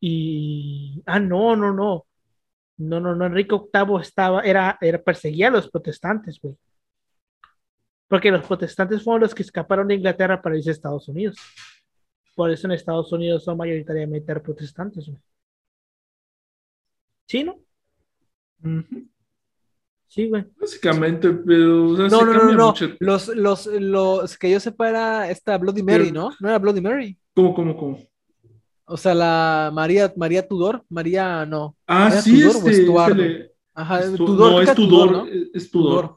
y. 0.00 1.00
Ah, 1.06 1.20
no, 1.20 1.54
no, 1.54 1.72
no. 1.72 2.06
No, 2.82 2.98
no, 2.98 3.14
no, 3.14 3.26
Enrique 3.26 3.54
VIII 3.54 4.00
estaba, 4.00 4.42
era, 4.42 4.76
era 4.80 5.00
perseguía 5.00 5.48
a 5.48 5.50
los 5.52 5.70
protestantes, 5.70 6.40
güey. 6.40 6.56
Porque 8.08 8.30
los 8.30 8.44
protestantes 8.44 9.02
fueron 9.02 9.22
los 9.22 9.34
que 9.34 9.42
escaparon 9.42 9.88
de 9.88 9.94
Inglaterra 9.94 10.42
para 10.42 10.56
irse 10.56 10.70
a 10.70 10.72
Estados 10.72 11.08
Unidos. 11.08 11.36
Por 12.34 12.50
eso 12.50 12.66
en 12.66 12.72
Estados 12.72 13.12
Unidos 13.12 13.44
son 13.44 13.56
mayoritariamente 13.56 14.34
protestantes, 14.40 15.06
güey. 15.06 15.18
¿Sí, 17.26 17.44
no? 17.44 17.60
Sí, 20.08 20.28
güey. 20.28 20.44
Básicamente, 20.60 21.30
pero. 21.30 21.92
O 21.92 21.96
sea, 21.96 22.08
no, 22.08 22.24
no, 22.24 22.32
no, 22.32 22.52
no. 22.52 22.74
Los, 22.98 23.28
los, 23.28 23.66
los 23.66 24.38
que 24.38 24.50
yo 24.50 24.60
sepa 24.60 24.88
era 24.88 25.30
esta 25.30 25.56
Bloody 25.56 25.82
Mary, 25.82 26.12
¿no? 26.12 26.32
No 26.40 26.48
era 26.48 26.58
Bloody 26.58 26.80
Mary. 26.80 27.18
¿Cómo, 27.34 27.54
cómo, 27.54 27.76
cómo? 27.76 27.98
O 28.84 28.96
sea, 28.96 29.14
la 29.14 29.70
María, 29.72 30.12
María 30.16 30.46
Tudor, 30.46 30.84
María 30.88 31.46
no. 31.46 31.76
Ah, 31.86 32.10
sí, 32.10 32.42
Tudor, 32.42 33.20
este? 33.20 33.52
Ajá, 33.74 34.02
Tudor, 34.16 34.52
no, 34.52 34.60
es 34.60 34.74
Tudor, 34.74 35.12
¿no? 35.12 35.26
es 35.26 35.70
Tudor. 35.70 36.16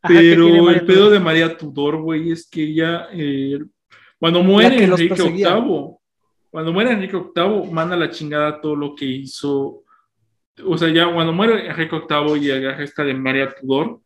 Pero 0.00 0.70
el 0.70 0.86
pedo 0.86 1.10
de 1.10 1.20
María 1.20 1.56
Tudor, 1.56 2.00
güey, 2.00 2.30
es 2.30 2.48
que 2.48 2.62
ella, 2.62 3.08
eh, 3.12 3.58
cuando 4.18 4.42
muere 4.42 4.84
Enrique 4.84 5.22
VIII, 5.22 5.96
cuando 6.50 6.72
muere 6.72 6.92
Enrique 6.92 7.16
VIII, 7.34 7.70
manda 7.72 7.96
la 7.96 8.10
chingada 8.10 8.60
todo 8.60 8.76
lo 8.76 8.94
que 8.94 9.04
hizo. 9.04 9.82
O 10.64 10.78
sea, 10.78 10.88
ya 10.88 11.12
cuando 11.12 11.32
muere 11.32 11.66
Enrique 11.66 12.00
VIII 12.08 12.46
y 12.46 12.50
agarra 12.50 12.84
esta 12.84 13.04
de 13.04 13.14
María 13.14 13.52
Tudor, 13.54 14.00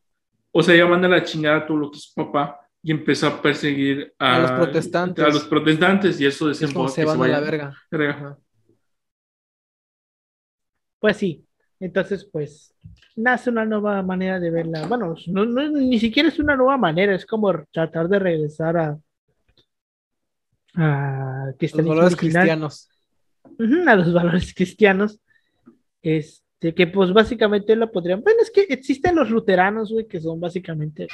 o 0.50 0.62
sea, 0.62 0.74
ya 0.74 0.86
manda 0.86 1.06
la 1.06 1.22
chingada 1.22 1.66
todo 1.66 1.76
lo 1.76 1.90
que 1.90 1.98
hizo 1.98 2.12
papá 2.14 2.60
y 2.82 2.90
empezó 2.92 3.26
a 3.26 3.42
perseguir 3.42 4.14
a, 4.18 4.40
los 4.40 4.50
protestantes. 4.52 5.24
A 5.24 5.28
los 5.28 5.44
protestantes 5.44 6.20
y 6.20 6.26
eso 6.26 6.48
desemboca. 6.48 6.90
Se 6.90 7.04
van 7.04 7.22
a 7.22 7.28
la 7.28 7.40
verga. 7.40 8.38
Pues 10.98 11.16
sí, 11.16 11.44
entonces 11.78 12.24
pues 12.30 12.74
nace 13.16 13.50
una 13.50 13.64
nueva 13.64 14.02
manera 14.02 14.40
de 14.40 14.50
verla. 14.50 14.86
Bueno, 14.86 15.14
no, 15.28 15.44
ni 15.44 15.98
siquiera 15.98 16.28
es 16.28 16.38
una 16.38 16.56
nueva 16.56 16.76
manera, 16.76 17.14
es 17.14 17.26
como 17.26 17.64
tratar 17.70 18.08
de 18.08 18.18
regresar 18.18 18.76
a, 18.76 18.98
a 20.74 21.52
los 21.58 21.86
valores 21.86 22.16
cristianos. 22.16 22.88
a 23.86 23.96
los 23.96 24.12
valores 24.12 24.54
cristianos. 24.54 25.20
Este, 26.02 26.74
que 26.74 26.86
pues 26.86 27.12
básicamente 27.12 27.76
lo 27.76 27.90
podrían. 27.90 28.22
Bueno, 28.22 28.40
es 28.42 28.50
que 28.50 28.62
existen 28.62 29.16
los 29.16 29.30
luteranos, 29.30 29.92
güey, 29.92 30.06
que 30.06 30.20
son 30.20 30.40
básicamente 30.40 31.08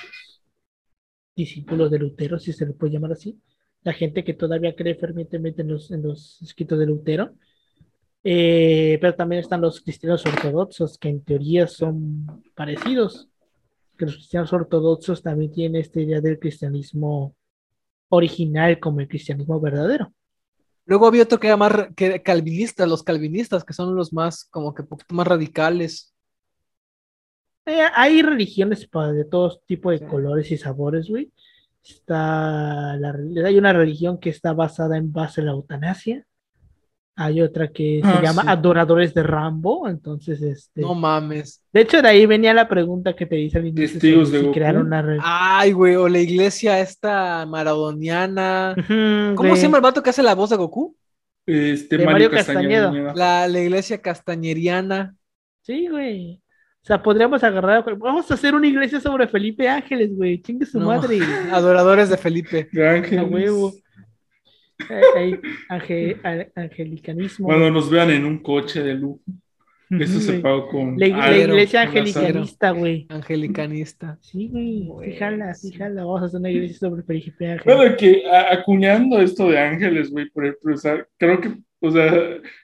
discípulos 1.36 1.90
de 1.90 1.98
Lutero, 1.98 2.38
si 2.38 2.52
se 2.52 2.66
le 2.66 2.72
puede 2.72 2.94
llamar 2.94 3.12
así. 3.12 3.38
La 3.82 3.92
gente 3.92 4.24
que 4.24 4.34
todavía 4.34 4.74
cree 4.74 4.96
fervientemente 4.96 5.62
en 5.62 5.68
los, 5.68 5.90
en 5.90 6.02
los 6.02 6.40
escritos 6.42 6.78
de 6.78 6.86
Lutero. 6.86 7.34
Eh, 8.24 8.98
pero 9.00 9.14
también 9.14 9.40
están 9.40 9.60
los 9.60 9.80
cristianos 9.80 10.26
ortodoxos, 10.26 10.98
que 10.98 11.08
en 11.08 11.22
teoría 11.22 11.68
son 11.68 12.42
parecidos. 12.56 13.28
Que 13.96 14.06
los 14.06 14.16
cristianos 14.16 14.52
ortodoxos 14.52 15.22
también 15.22 15.52
tienen 15.52 15.80
esta 15.80 16.00
idea 16.00 16.20
del 16.20 16.38
cristianismo 16.38 17.36
original 18.08 18.80
como 18.80 19.00
el 19.00 19.08
cristianismo 19.08 19.60
verdadero. 19.60 20.12
Luego 20.86 21.06
había 21.06 21.24
otro 21.24 21.38
que 21.38 21.54
más 21.56 21.72
que 21.96 22.22
calvinistas, 22.22 22.88
los 22.88 23.02
calvinistas, 23.02 23.64
que 23.64 23.72
son 23.72 23.94
los 23.94 24.12
más, 24.12 24.44
como 24.44 24.74
que 24.74 24.84
poquito 24.84 25.14
más 25.14 25.26
radicales. 25.26 26.15
Eh, 27.66 27.82
hay 27.94 28.22
religiones 28.22 28.88
de 29.14 29.24
todo 29.24 29.60
tipo 29.66 29.90
de 29.90 30.00
colores 30.00 30.50
y 30.52 30.56
sabores, 30.56 31.08
güey. 31.08 31.32
Está 31.82 32.96
la, 32.96 33.14
hay 33.44 33.58
una 33.58 33.72
religión 33.72 34.18
que 34.18 34.30
está 34.30 34.52
basada 34.52 34.96
en 34.96 35.12
base 35.12 35.40
a 35.40 35.44
la 35.44 35.50
eutanasia. 35.52 36.24
Hay 37.18 37.40
otra 37.40 37.68
que 37.68 38.00
se 38.02 38.08
ah, 38.08 38.20
llama 38.22 38.42
Adoradores 38.46 39.14
de 39.14 39.22
Rambo, 39.22 39.88
entonces 39.88 40.42
este. 40.42 40.82
No 40.82 40.94
mames. 40.94 41.62
De 41.72 41.80
hecho, 41.80 42.02
de 42.02 42.08
ahí 42.08 42.26
venía 42.26 42.52
la 42.52 42.68
pregunta 42.68 43.16
que 43.16 43.24
te 43.24 43.38
hice 43.38 43.58
al 43.58 43.66
inicio. 43.66 43.98
Testigos 43.98 44.30
de 44.30 44.50
crearon 44.52 44.88
una 44.88 45.18
Ay, 45.22 45.72
güey, 45.72 45.96
o 45.96 46.08
la 46.08 46.18
iglesia 46.18 46.78
esta 46.78 47.46
maradoniana. 47.46 48.76
¿Cómo 49.34 49.56
se 49.56 49.62
llama 49.62 49.78
el 49.78 49.82
vato 49.82 50.02
que 50.02 50.10
hace 50.10 50.22
la 50.22 50.34
voz 50.34 50.50
de 50.50 50.56
Goku? 50.56 50.94
Este, 51.46 52.04
Mario, 52.04 52.30
Castañeda. 52.30 52.92
La, 53.14 53.48
la, 53.48 53.60
iglesia 53.60 54.02
castañeriana. 54.02 55.16
Sí, 55.62 55.88
güey. 55.88 56.42
O 56.86 56.88
sea, 56.88 57.02
podríamos 57.02 57.42
agarrar. 57.42 57.84
Vamos 57.98 58.30
a 58.30 58.34
hacer 58.34 58.54
una 58.54 58.68
iglesia 58.68 59.00
sobre 59.00 59.26
Felipe 59.26 59.68
Ángeles, 59.68 60.16
güey. 60.16 60.40
Chingue 60.40 60.64
su 60.66 60.78
madre. 60.78 61.18
Adoradores 61.52 62.08
de 62.08 62.16
Felipe. 62.16 62.68
A 63.18 63.24
huevo. 63.24 63.72
Hay, 65.16 65.40
angelicanismo. 66.54 67.48
Cuando 67.48 67.72
nos 67.72 67.90
vean 67.90 68.10
en 68.10 68.24
un 68.24 68.38
coche 68.38 68.84
de 68.84 68.94
lujo. 68.94 69.20
Eso 69.90 70.20
se 70.20 70.40
pagó 70.40 70.68
con. 70.68 70.98
La, 70.98 71.06
iglesia 71.06 71.82
angelicanista, 71.82 72.70
güey. 72.72 73.06
Angelicanista. 73.08 74.18
Sí, 74.20 74.48
güey. 74.48 75.12
Fíjala, 75.12 75.54
fíjala. 75.54 76.04
Vamos 76.04 76.22
a 76.22 76.24
hacer 76.26 76.40
una 76.40 76.50
iglesia 76.50 76.78
sobre 76.78 77.02
Felipe 77.04 77.52
Ángeles. 77.52 77.76
Bueno, 77.76 77.96
que 77.96 78.22
acuñando 78.28 79.20
esto 79.20 79.48
de 79.48 79.58
ángeles, 79.58 80.10
güey, 80.10 80.28
por 80.30 80.44
ejemplo, 80.44 80.74
o 80.74 80.76
sea, 80.76 81.06
creo 81.16 81.40
que, 81.40 81.50
o 81.80 81.90
sea, 81.90 82.12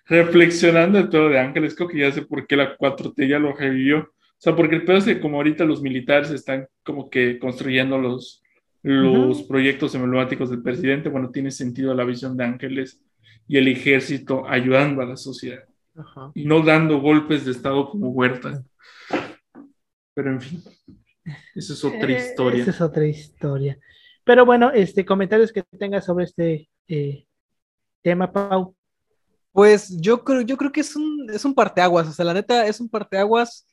reflexionando 0.06 1.00
de 1.00 1.08
todo 1.08 1.28
de 1.28 1.38
ángeles, 1.38 1.76
creo 1.76 1.88
que 1.88 1.98
ya 1.98 2.10
sé 2.10 2.22
por 2.22 2.46
qué 2.46 2.56
la 2.56 2.76
4T 2.76 3.28
ya 3.28 3.38
lo 3.38 3.54
revivió. 3.54 4.00
O 4.00 4.38
sea, 4.38 4.56
porque 4.56 4.74
el 4.74 4.84
pedo 4.84 4.96
es 4.96 5.04
que 5.04 5.20
como 5.20 5.36
ahorita 5.36 5.64
los 5.64 5.80
militares 5.80 6.30
están 6.32 6.66
como 6.82 7.08
que 7.08 7.38
construyendo 7.38 7.98
los, 7.98 8.42
los 8.82 9.44
proyectos 9.44 9.94
emblemáticos 9.94 10.50
del 10.50 10.62
presidente, 10.62 11.08
bueno, 11.08 11.30
tiene 11.30 11.52
sentido 11.52 11.94
la 11.94 12.02
visión 12.02 12.36
de 12.36 12.44
Ángeles 12.44 13.00
y 13.46 13.58
el 13.58 13.68
ejército 13.68 14.44
ayudando 14.48 15.02
a 15.02 15.06
la 15.06 15.16
sociedad 15.16 15.62
y 16.34 16.44
no 16.44 16.62
dando 16.62 17.00
golpes 17.00 17.44
de 17.44 17.52
Estado 17.52 17.90
como 17.90 18.10
Huerta. 18.10 18.62
Pero 20.14 20.30
en 20.30 20.40
fin, 20.40 20.62
esa 21.54 21.72
es 21.72 21.84
otra 21.84 22.10
eh, 22.10 22.18
historia. 22.18 22.62
Esa 22.62 22.70
es 22.70 22.80
otra 22.80 23.06
historia. 23.06 23.78
Pero 24.24 24.46
bueno, 24.46 24.70
este, 24.70 25.04
comentarios 25.04 25.52
que 25.52 25.62
tengas 25.62 26.04
sobre 26.04 26.24
este 26.24 26.68
eh, 26.88 27.26
tema, 28.02 28.30
Pau. 28.30 28.74
Pues 29.52 30.00
yo 30.00 30.24
creo, 30.24 30.40
yo 30.42 30.56
creo 30.56 30.72
que 30.72 30.80
es 30.80 30.96
un, 30.96 31.28
es 31.30 31.44
un 31.44 31.54
parteaguas, 31.54 32.08
o 32.08 32.12
sea, 32.12 32.24
la 32.24 32.34
neta 32.34 32.66
es 32.66 32.80
un 32.80 32.88
parteaguas 32.88 33.66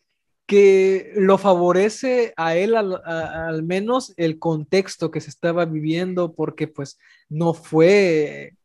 que 0.45 1.13
lo 1.15 1.37
favorece 1.37 2.33
a 2.35 2.55
él 2.55 2.75
al, 2.75 3.63
menos 3.63 4.15
el 4.17 4.39
contexto 4.39 5.11
que 5.11 5.21
se 5.21 5.29
estaba 5.29 5.65
viviendo, 5.65 6.33
porque 6.33 6.67
pues 6.67 6.97
no 7.29 7.53
fue 7.53 8.57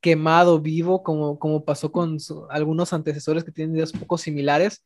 quemado 0.00 0.60
vivo 0.60 1.02
como, 1.02 1.38
como 1.38 1.64
pasó 1.64 1.90
con 1.92 2.18
algunos 2.50 2.92
antecesores 2.92 3.44
que 3.44 3.52
tienen 3.52 3.76
ideas 3.76 3.92
poco 3.92 4.18
similares, 4.18 4.84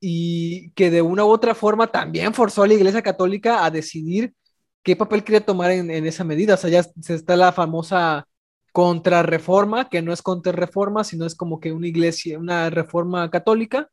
y 0.00 0.70
que 0.70 0.90
de 0.90 1.02
una 1.02 1.24
u 1.24 1.28
otra 1.28 1.54
forma 1.54 1.86
también 1.88 2.32
forzó 2.32 2.62
a 2.62 2.66
la 2.66 2.74
Iglesia 2.74 3.02
Católica 3.02 3.64
a 3.64 3.70
decidir 3.70 4.34
qué 4.82 4.96
papel 4.96 5.22
quería 5.22 5.44
tomar 5.44 5.70
en, 5.70 5.90
esa 6.06 6.24
medida. 6.24 6.54
O 6.54 6.56
sea, 6.56 6.70
ya 6.70 6.84
está 7.08 7.36
la 7.36 7.52
famosa 7.52 8.26
contrarreforma, 8.72 9.90
que 9.90 10.00
no 10.00 10.12
es 10.12 10.22
contrarreforma, 10.22 11.04
sino 11.04 11.26
es 11.26 11.34
como 11.34 11.60
que 11.60 11.72
una 11.72 11.88
iglesia, 11.88 12.38
una 12.38 12.70
reforma 12.70 13.30
católica, 13.30 13.90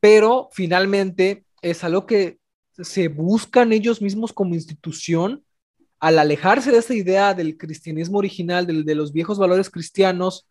pero 0.00 0.48
finalmente 0.52 1.44
es 1.62 1.84
algo 1.84 2.06
que 2.06 2.38
se 2.72 3.08
buscan 3.08 3.72
ellos 3.72 4.02
mismos 4.02 4.32
como 4.32 4.54
institución 4.54 5.44
al 5.98 6.18
alejarse 6.18 6.70
de 6.70 6.78
esta 6.78 6.94
idea 6.94 7.34
del 7.34 7.56
cristianismo 7.56 8.18
original, 8.18 8.66
de, 8.66 8.94
los 8.94 9.12
viejos 9.12 9.38
valores 9.38 9.70
cristianos 9.70 10.46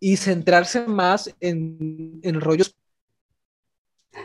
y 0.00 0.16
centrarse 0.16 0.86
más 0.86 1.34
en, 1.40 2.20
rollos 2.40 2.76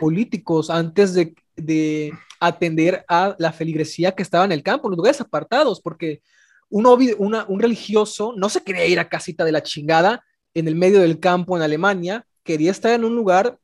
políticos 0.00 0.70
antes 0.70 1.14
de, 1.14 2.12
atender 2.40 3.04
a 3.08 3.34
la 3.38 3.52
feligresía 3.52 4.12
que 4.12 4.22
estaba 4.22 4.44
en 4.44 4.52
el 4.52 4.62
campo, 4.62 4.86
en 4.86 4.92
los 4.92 4.98
lugares 4.98 5.20
apartados, 5.20 5.80
porque 5.80 6.22
un, 6.68 6.86
un 6.86 7.60
religioso 7.60 8.32
no 8.36 8.48
se 8.48 8.62
quería 8.62 8.86
ir 8.86 9.00
a 9.00 9.08
casita 9.08 9.44
de 9.44 9.50
la 9.50 9.62
chingada 9.62 10.22
en 10.54 10.68
el 10.68 10.76
medio 10.76 11.00
del 11.00 11.18
campo 11.18 11.56
en 11.56 11.62
Alemania, 11.62 12.26
quería 12.44 12.70
estar 12.70 12.92
en 12.92 13.04
un 13.04 13.16
lugar 13.16 13.58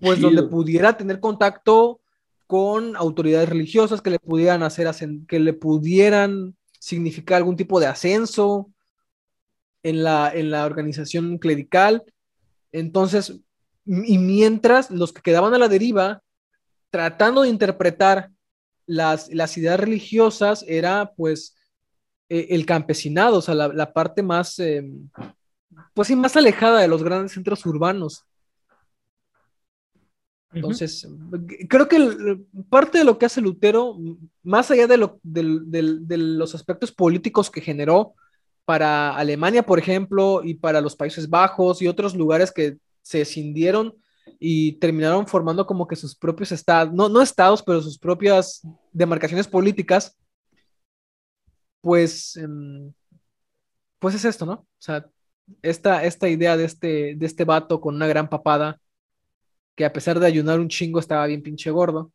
pues 0.00 0.20
donde 0.20 0.42
pudiera 0.44 0.96
tener 0.96 1.20
contacto 1.20 2.00
con 2.46 2.96
autoridades 2.96 3.48
religiosas 3.48 4.00
que 4.00 4.10
le 4.10 4.18
pudieran 4.18 4.62
hacer, 4.62 4.88
que 5.26 5.40
le 5.40 5.52
pudieran 5.52 6.56
significar 6.78 7.38
algún 7.38 7.56
tipo 7.56 7.80
de 7.80 7.86
ascenso 7.86 8.70
en 9.82 10.02
la, 10.02 10.30
en 10.32 10.50
la 10.50 10.66
organización 10.66 11.38
clerical. 11.38 12.04
Entonces, 12.72 13.40
y 13.84 14.18
mientras 14.18 14.90
los 14.90 15.12
que 15.12 15.22
quedaban 15.22 15.54
a 15.54 15.58
la 15.58 15.68
deriva, 15.68 16.22
tratando 16.90 17.42
de 17.42 17.48
interpretar 17.48 18.30
las, 18.86 19.32
las 19.32 19.56
ideas 19.58 19.78
religiosas, 19.78 20.64
era 20.66 21.12
pues 21.16 21.56
e, 22.28 22.48
el 22.50 22.66
campesinado, 22.66 23.38
o 23.38 23.42
sea, 23.42 23.54
la, 23.54 23.92
parte 23.92 24.22
más, 24.22 24.58
em, 24.58 25.08
pues 25.94 26.10
más 26.16 26.36
alejada 26.36 26.80
de 26.80 26.88
los 26.88 27.02
grandes 27.02 27.32
centros 27.32 27.64
urbanos. 27.66 28.24
Entonces, 30.56 31.06
creo 31.68 31.86
que 31.86 32.38
parte 32.70 32.98
de 32.98 33.04
lo 33.04 33.18
que 33.18 33.26
hace 33.26 33.42
Lutero, 33.42 33.98
más 34.42 34.70
allá 34.70 34.86
de, 34.86 34.96
lo, 34.96 35.20
de, 35.22 36.16
los 36.16 36.54
aspectos 36.54 36.90
políticos 36.90 37.50
que 37.50 37.60
generó 37.60 38.14
para 38.64 39.14
Alemania, 39.14 39.64
por 39.64 39.78
ejemplo, 39.78 40.40
y 40.42 40.54
para 40.54 40.80
los 40.80 40.96
Países 40.96 41.28
Bajos 41.28 41.82
y 41.82 41.88
otros 41.88 42.16
lugares 42.16 42.50
que 42.50 42.78
se 43.02 43.20
escindieron 43.20 43.94
y 44.40 44.72
terminaron 44.78 45.26
formando 45.26 45.66
como 45.66 45.86
que 45.86 45.94
sus 45.94 46.16
propios 46.16 46.52
estados, 46.52 46.92
no, 46.94 47.10
no 47.10 47.20
estados, 47.20 47.62
pero 47.62 47.82
sus 47.82 47.98
propias 47.98 48.62
demarcaciones 48.92 49.46
políticas, 49.46 50.16
pues, 51.82 52.34
em, 52.36 52.94
pues 53.98 54.14
es 54.14 54.24
esto, 54.24 54.46
¿no? 54.46 54.52
O 54.54 54.66
sea, 54.78 55.06
esta, 55.60 56.02
esta 56.02 56.28
idea 56.30 56.56
de 56.56 56.64
este, 56.64 57.14
de 57.14 57.26
este 57.26 57.44
vato 57.44 57.78
con 57.78 57.94
una 57.94 58.06
gran 58.06 58.30
papada, 58.30 58.80
que 59.76 59.84
a 59.84 59.92
pesar 59.92 60.18
de 60.18 60.26
ayunar 60.26 60.58
un 60.58 60.68
chingo 60.68 60.98
estaba 60.98 61.26
bien 61.26 61.42
pinche 61.42 61.70
gordo. 61.70 62.10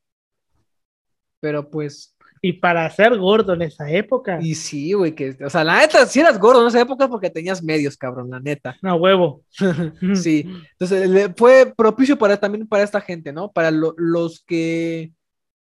Pero 1.39 1.69
pues. 1.69 2.15
Y 2.43 2.53
para 2.53 2.89
ser 2.89 3.17
gordo 3.19 3.53
en 3.53 3.61
esa 3.61 3.89
época. 3.89 4.39
Y 4.41 4.55
sí, 4.55 4.93
güey, 4.93 5.13
que, 5.13 5.37
o 5.45 5.49
sea, 5.49 5.63
la 5.63 5.79
neta, 5.79 6.07
si 6.07 6.19
eras 6.19 6.39
gordo 6.39 6.63
en 6.63 6.69
esa 6.69 6.81
época 6.81 7.07
porque 7.07 7.29
tenías 7.29 7.61
medios, 7.61 7.95
cabrón, 7.95 8.31
la 8.31 8.39
neta. 8.39 8.75
No, 8.81 8.95
huevo. 8.95 9.43
sí, 10.15 10.47
entonces 10.71 11.31
fue 11.37 11.71
propicio 11.77 12.17
para 12.17 12.37
también 12.37 12.67
para 12.67 12.83
esta 12.83 12.99
gente, 12.99 13.31
¿no? 13.31 13.51
Para 13.51 13.69
los 13.69 14.43
que 14.43 15.11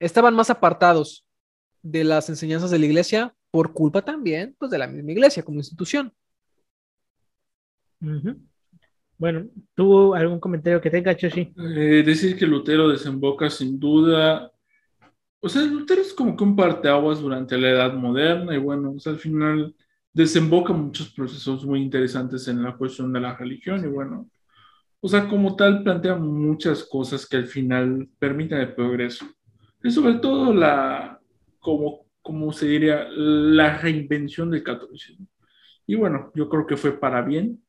estaban 0.01 0.35
más 0.35 0.49
apartados 0.49 1.27
de 1.83 2.05
las 2.05 2.31
enseñanzas 2.31 2.71
de 2.71 2.79
la 2.79 2.87
iglesia 2.87 3.35
por 3.51 3.75
culpa 3.75 4.03
también, 4.03 4.57
pues, 4.59 4.71
de 4.71 4.79
la 4.79 4.87
misma 4.87 5.13
iglesia 5.13 5.43
como 5.43 5.59
institución. 5.59 6.13
Bueno, 9.23 9.47
¿tuvo 9.77 10.17
algún 10.17 10.41
comentario 10.41 10.81
que 10.81 10.91
tenga, 10.91 11.17
Choshi? 11.17 11.55
Eh, 11.57 12.03
decir 12.05 12.37
que 12.37 12.45
Lutero 12.45 12.89
desemboca 12.89 13.49
sin 13.49 13.79
duda. 13.79 14.51
O 15.39 15.49
sea, 15.49 15.63
Lutero 15.63 16.03
es 16.03 16.13
como 16.13 16.37
que 16.37 16.43
un 16.43 16.57
parteaguas 16.57 17.21
durante 17.21 17.57
la 17.57 17.71
Edad 17.71 17.95
Moderna 17.95 18.53
y 18.53 18.59
bueno, 18.59 18.97
al 19.07 19.19
final 19.19 19.77
desemboca 20.13 20.73
muchos 20.73 21.13
procesos 21.13 21.65
muy 21.65 21.83
interesantes 21.83 22.49
en 22.49 22.65
la 22.65 22.77
cuestión 22.77 23.13
de 23.13 23.21
la 23.21 23.37
religión 23.37 23.85
y 23.85 23.87
bueno, 23.87 24.29
o 25.01 25.07
sea, 25.07 25.29
como 25.29 25.55
tal 25.55 25.85
plantea 25.85 26.17
muchas 26.17 26.83
cosas 26.83 27.25
que 27.25 27.37
al 27.37 27.47
final 27.47 28.09
permiten 28.19 28.59
el 28.59 28.75
progreso. 28.75 29.25
Y 29.85 29.93
sobre 29.93 30.15
todo 30.15 30.53
la, 30.53 31.21
como, 31.61 32.07
como 32.23 32.53
se 32.53 32.67
diría, 32.67 33.07
la 33.09 33.79
reinvención 33.79 34.51
del 34.51 34.65
catolicismo. 34.65 35.29
Y 35.87 35.95
bueno, 35.95 36.33
yo 36.35 36.49
creo 36.49 36.67
que 36.67 36.77
fue 36.77 36.99
para 36.99 37.23
bien 37.23 37.62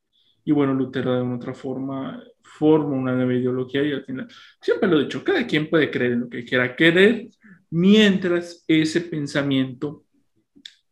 y 0.44 0.52
bueno, 0.52 0.74
Lutero 0.74 1.14
de 1.14 1.22
una 1.22 1.36
otra 1.36 1.54
forma 1.54 2.22
forma 2.42 2.94
una 2.94 3.14
nueva 3.14 3.34
ideología 3.34 3.82
y 3.82 3.92
al 3.92 4.04
final, 4.04 4.28
siempre 4.60 4.88
lo 4.88 5.00
he 5.00 5.04
dicho, 5.04 5.24
cada 5.24 5.46
quien 5.46 5.68
puede 5.68 5.90
creer 5.90 6.12
en 6.12 6.20
lo 6.20 6.28
que 6.28 6.44
quiera 6.44 6.76
querer 6.76 7.28
mientras 7.70 8.64
ese 8.68 9.00
pensamiento 9.00 10.04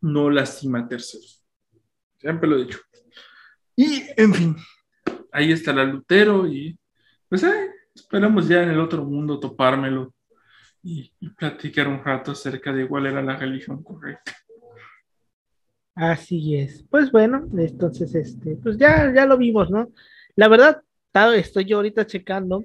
no 0.01 0.29
lastima 0.29 0.79
a 0.79 0.87
terceros. 0.87 1.41
Siempre 2.17 2.49
lo 2.49 2.57
he 2.57 2.65
dicho. 2.65 2.79
Y, 3.75 4.03
en 4.17 4.33
fin, 4.33 4.55
ahí 5.31 5.51
está 5.51 5.71
la 5.71 5.85
Lutero 5.85 6.47
y 6.47 6.77
pues 7.29 7.45
esperamos 7.95 8.47
ya 8.47 8.63
en 8.63 8.71
el 8.71 8.79
otro 8.79 9.05
mundo 9.05 9.39
topármelo 9.39 10.13
y, 10.83 11.13
y 11.19 11.29
platicar 11.29 11.87
un 11.87 12.03
rato 12.03 12.31
acerca 12.31 12.73
de 12.73 12.87
cuál 12.87 13.05
era 13.05 13.21
la 13.21 13.37
religión 13.37 13.81
correcta. 13.83 14.33
Así 15.95 16.55
es. 16.55 16.83
Pues 16.89 17.11
bueno, 17.11 17.47
entonces, 17.57 18.15
este, 18.15 18.55
pues 18.57 18.77
ya, 18.77 19.13
ya 19.13 19.25
lo 19.25 19.37
vimos, 19.37 19.69
¿no? 19.69 19.91
La 20.35 20.47
verdad, 20.47 20.81
estoy 21.35 21.65
yo 21.65 21.77
ahorita 21.77 22.07
checando 22.07 22.63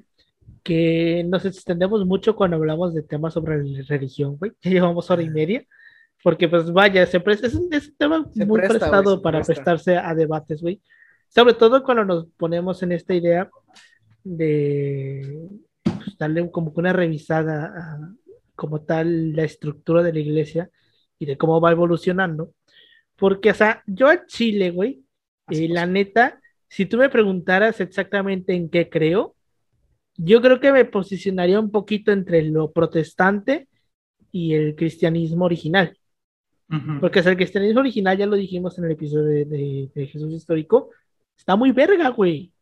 que 0.62 1.24
nos 1.26 1.44
extendemos 1.44 2.04
mucho 2.06 2.34
cuando 2.34 2.56
hablamos 2.56 2.94
de 2.94 3.02
temas 3.02 3.34
sobre 3.34 3.62
religión, 3.84 4.36
güey. 4.36 4.52
Ya 4.62 4.70
llevamos 4.70 5.10
hora 5.10 5.22
y 5.22 5.30
media, 5.30 5.64
porque 6.22 6.48
pues 6.48 6.72
vaya, 6.72 7.06
se 7.06 7.22
es, 7.26 7.54
un, 7.54 7.68
tema 7.98 8.26
muy 8.34 8.60
prestado 8.60 9.20
para 9.20 9.42
prestarse 9.42 9.96
a 9.96 10.14
debates, 10.14 10.62
güey. 10.62 10.80
Sobre 11.28 11.54
todo 11.54 11.82
cuando 11.82 12.04
nos 12.04 12.26
ponemos 12.36 12.82
en 12.82 12.92
esta 12.92 13.14
idea 13.14 13.50
de 14.24 15.48
pues, 15.82 16.16
darle 16.18 16.50
como 16.50 16.72
una 16.74 16.94
revisada 16.94 17.66
a, 17.66 18.14
como 18.54 18.80
tal 18.80 19.34
la 19.34 19.44
estructura 19.44 20.02
de 20.02 20.12
la 20.14 20.18
iglesia 20.18 20.70
y 21.18 21.26
de 21.26 21.36
cómo 21.36 21.60
va 21.60 21.72
evolucionando 21.72 22.52
porque, 23.18 23.50
o 23.50 23.54
sea, 23.54 23.82
yo 23.86 24.06
a 24.06 24.24
Chile, 24.26 24.70
güey, 24.70 25.02
eh, 25.50 25.68
la 25.68 25.86
neta, 25.86 26.40
si 26.68 26.86
tú 26.86 26.96
me 26.98 27.08
preguntaras 27.08 27.80
exactamente 27.80 28.54
en 28.54 28.70
qué 28.70 28.88
creo, 28.88 29.34
yo 30.16 30.40
creo 30.40 30.60
que 30.60 30.72
me 30.72 30.84
posicionaría 30.84 31.58
un 31.58 31.70
poquito 31.70 32.12
entre 32.12 32.42
lo 32.42 32.70
protestante 32.70 33.68
y 34.30 34.54
el 34.54 34.76
cristianismo 34.76 35.44
original. 35.44 35.96
Porque 37.00 37.20
el 37.20 37.36
cristianismo 37.36 37.80
original, 37.80 38.18
ya 38.18 38.26
lo 38.26 38.36
dijimos 38.36 38.78
en 38.78 38.84
el 38.84 38.90
episodio 38.90 39.46
de, 39.46 39.90
Jesús 39.94 40.34
Histórico, 40.34 40.90
está 41.36 41.56
muy 41.56 41.72
verga, 41.72 42.10
güey. 42.10 42.52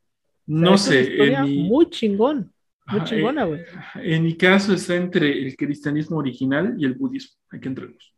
no 0.47 0.79
sé. 0.79 1.37
Muy 1.45 1.91
chingón. 1.91 2.53
Muy 2.87 3.03
chingona, 3.03 3.45
güey. 3.45 3.63
En 3.97 4.23
mi 4.23 4.37
caso 4.37 4.75
está 4.75 4.95
entre 4.95 5.45
el 5.45 5.57
cristianismo 5.57 6.19
original 6.19 6.77
y 6.79 6.85
el 6.85 6.95
budismo. 6.95 7.37
Hay 7.51 7.59
que 7.59 7.69
entrarnos 7.69 8.16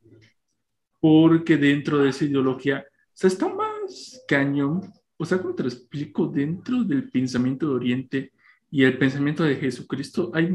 porque 1.01 1.57
dentro 1.57 1.99
de 1.99 2.11
esa 2.11 2.25
ideología, 2.25 2.85
o 2.89 3.11
sea, 3.13 3.29
está 3.29 3.49
más 3.49 4.23
cañón, 4.27 4.93
o 5.17 5.25
sea, 5.25 5.39
como 5.39 5.55
te 5.55 5.65
lo 5.65 5.69
explico, 5.69 6.27
dentro 6.27 6.85
del 6.85 7.11
pensamiento 7.11 7.69
de 7.69 7.75
Oriente 7.75 8.33
y 8.71 8.85
el 8.85 8.99
pensamiento 8.99 9.45
de 9.45 9.57
Jesucristo 9.57 10.31
hay, 10.35 10.47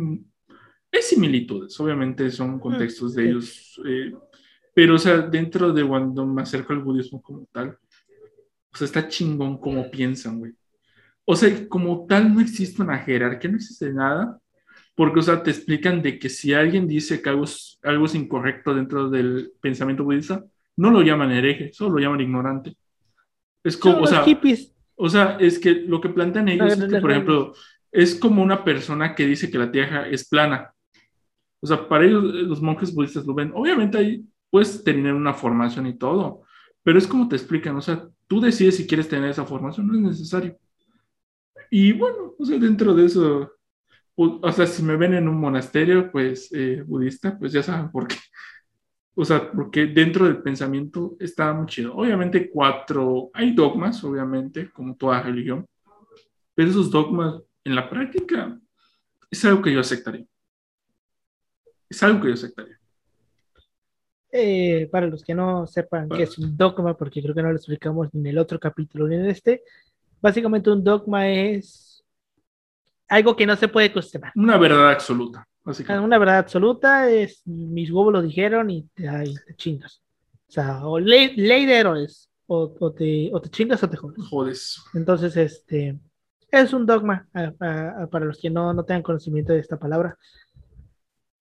hay 0.91 1.01
similitudes, 1.01 1.79
obviamente 1.79 2.29
son 2.31 2.59
contextos 2.59 3.15
de 3.15 3.29
ellos, 3.29 3.81
eh, 3.85 4.13
pero 4.73 4.95
o 4.95 4.99
sea, 4.99 5.17
dentro 5.19 5.71
de 5.71 5.85
cuando 5.85 6.25
me 6.25 6.41
acerco 6.41 6.73
al 6.73 6.79
budismo 6.79 7.21
como 7.21 7.45
tal, 7.51 7.77
o 8.73 8.77
sea, 8.77 8.85
está 8.85 9.07
chingón 9.07 9.57
como 9.59 9.89
piensan, 9.91 10.39
güey. 10.39 10.53
O 11.25 11.35
sea, 11.35 11.67
como 11.69 12.05
tal 12.05 12.33
no 12.33 12.41
existe 12.41 12.81
una 12.81 12.97
jerarquía, 12.97 13.49
no 13.49 13.57
existe 13.57 13.93
nada, 13.93 14.39
porque, 14.95 15.19
o 15.19 15.23
sea, 15.23 15.41
te 15.41 15.51
explican 15.51 16.01
de 16.01 16.19
que 16.19 16.29
si 16.29 16.53
alguien 16.53 16.87
dice 16.87 17.21
que 17.21 17.29
algo 17.29 17.45
es, 17.45 17.79
algo 17.83 18.05
es 18.05 18.15
incorrecto 18.15 18.75
dentro 18.75 19.09
del 19.09 19.51
pensamiento 19.59 20.03
budista, 20.03 20.43
no 20.77 20.91
lo 20.91 21.01
llaman 21.01 21.31
hereje, 21.31 21.71
solo 21.73 21.95
lo 21.95 21.99
llaman 21.99 22.21
ignorante. 22.21 22.75
Es 23.63 23.77
como, 23.77 24.01
o 24.01 24.07
sea, 24.07 24.25
o 24.95 25.09
sea, 25.09 25.37
es 25.39 25.57
que 25.57 25.73
lo 25.73 26.01
que 26.01 26.09
plantean 26.09 26.49
ellos 26.49 26.73
es 26.73 26.85
que, 26.85 26.99
por 26.99 27.11
ejemplo, 27.11 27.53
es 27.91 28.15
como 28.15 28.43
una 28.43 28.63
persona 28.63 29.15
que 29.15 29.25
dice 29.25 29.49
que 29.49 29.57
la 29.57 29.71
tierra 29.71 30.07
es 30.07 30.27
plana. 30.27 30.73
O 31.61 31.67
sea, 31.67 31.87
para 31.87 32.05
ellos 32.05 32.23
los 32.23 32.61
monjes 32.61 32.93
budistas 32.93 33.25
lo 33.25 33.33
ven. 33.33 33.51
Obviamente 33.55 33.97
ahí 33.97 34.25
puedes 34.49 34.83
tener 34.83 35.13
una 35.13 35.33
formación 35.33 35.87
y 35.87 35.97
todo, 35.97 36.43
pero 36.83 36.99
es 36.99 37.07
como 37.07 37.27
te 37.27 37.35
explican, 37.35 37.75
o 37.75 37.81
sea, 37.81 38.07
tú 38.27 38.41
decides 38.41 38.77
si 38.77 38.85
quieres 38.85 39.07
tener 39.07 39.29
esa 39.29 39.45
formación, 39.45 39.87
no 39.87 39.95
es 39.95 40.01
necesario. 40.01 40.57
Y 41.71 41.93
bueno, 41.93 42.35
o 42.37 42.45
sea, 42.45 42.59
dentro 42.59 42.93
de 42.93 43.05
eso, 43.05 43.51
o 44.15 44.51
sea, 44.51 44.67
si 44.67 44.83
me 44.83 44.95
ven 44.95 45.13
en 45.15 45.27
un 45.27 45.39
monasterio, 45.39 46.11
pues, 46.11 46.51
eh, 46.53 46.83
budista, 46.85 47.37
pues 47.37 47.51
ya 47.51 47.63
saben 47.63 47.91
por 47.91 48.07
qué. 48.07 48.15
O 49.15 49.23
sea, 49.23 49.51
porque 49.51 49.85
dentro 49.85 50.25
del 50.25 50.41
pensamiento 50.41 51.15
está 51.19 51.53
muy 51.53 51.67
chido. 51.67 51.95
Obviamente 51.95 52.49
cuatro, 52.49 53.29
hay 53.35 53.53
dogmas, 53.53 54.03
obviamente, 54.03 54.71
como 54.71 54.95
toda 54.95 55.21
religión, 55.21 55.67
pero 56.55 56.71
esos 56.71 56.89
dogmas 56.89 57.39
en 57.63 57.75
la 57.75 57.87
práctica 57.87 58.59
es 59.29 59.45
algo 59.45 59.61
que 59.61 59.71
yo 59.71 59.79
aceptaría. 59.79 60.25
Es 61.87 62.01
algo 62.01 62.21
que 62.21 62.29
yo 62.29 62.33
aceptaría. 62.33 62.79
Eh, 64.31 64.89
para 64.91 65.05
los 65.05 65.23
que 65.23 65.35
no 65.35 65.67
sepan 65.67 66.09
qué 66.09 66.23
es 66.23 66.39
un 66.39 66.57
dogma, 66.57 66.97
porque 66.97 67.21
creo 67.21 67.35
que 67.35 67.43
no 67.43 67.51
lo 67.51 67.55
explicamos 67.55 68.11
ni 68.13 68.21
en 68.21 68.27
el 68.27 68.39
otro 68.39 68.59
capítulo 68.59 69.07
ni 69.07 69.13
en 69.13 69.27
este, 69.27 69.61
básicamente 70.19 70.71
un 70.71 70.83
dogma 70.83 71.29
es 71.29 71.92
algo 73.07 73.35
que 73.35 73.45
no 73.45 73.55
se 73.55 73.67
puede 73.67 73.91
cuestionar. 73.91 74.31
Una 74.35 74.57
verdad 74.57 74.91
absoluta. 74.91 75.47
Una 75.65 76.17
verdad 76.17 76.39
absoluta 76.39 77.09
es 77.09 77.41
mis 77.45 77.89
huevos 77.89 78.11
lo 78.11 78.21
dijeron 78.21 78.69
y 78.69 78.83
te, 78.93 79.07
te 79.45 79.55
chingas. 79.55 80.01
O 80.47 80.51
sea, 80.51 80.85
o 80.85 80.99
ley, 80.99 81.35
de 81.35 81.73
héroes, 81.73 82.29
o, 82.47 82.69
te, 82.91 83.29
o, 83.33 83.41
te, 83.41 83.49
chingas 83.49 83.81
o 83.83 83.89
te 83.89 83.97
jodes. 83.97 84.27
Jodes. 84.29 84.83
Entonces, 84.93 85.37
este 85.37 85.97
es 86.51 86.73
un 86.73 86.85
dogma 86.85 87.27
para 87.31 88.25
los 88.25 88.39
que 88.39 88.49
no, 88.49 88.73
no 88.73 88.83
tengan 88.83 89.01
conocimiento 89.01 89.53
de 89.53 89.59
esta 89.59 89.79
palabra. 89.79 90.17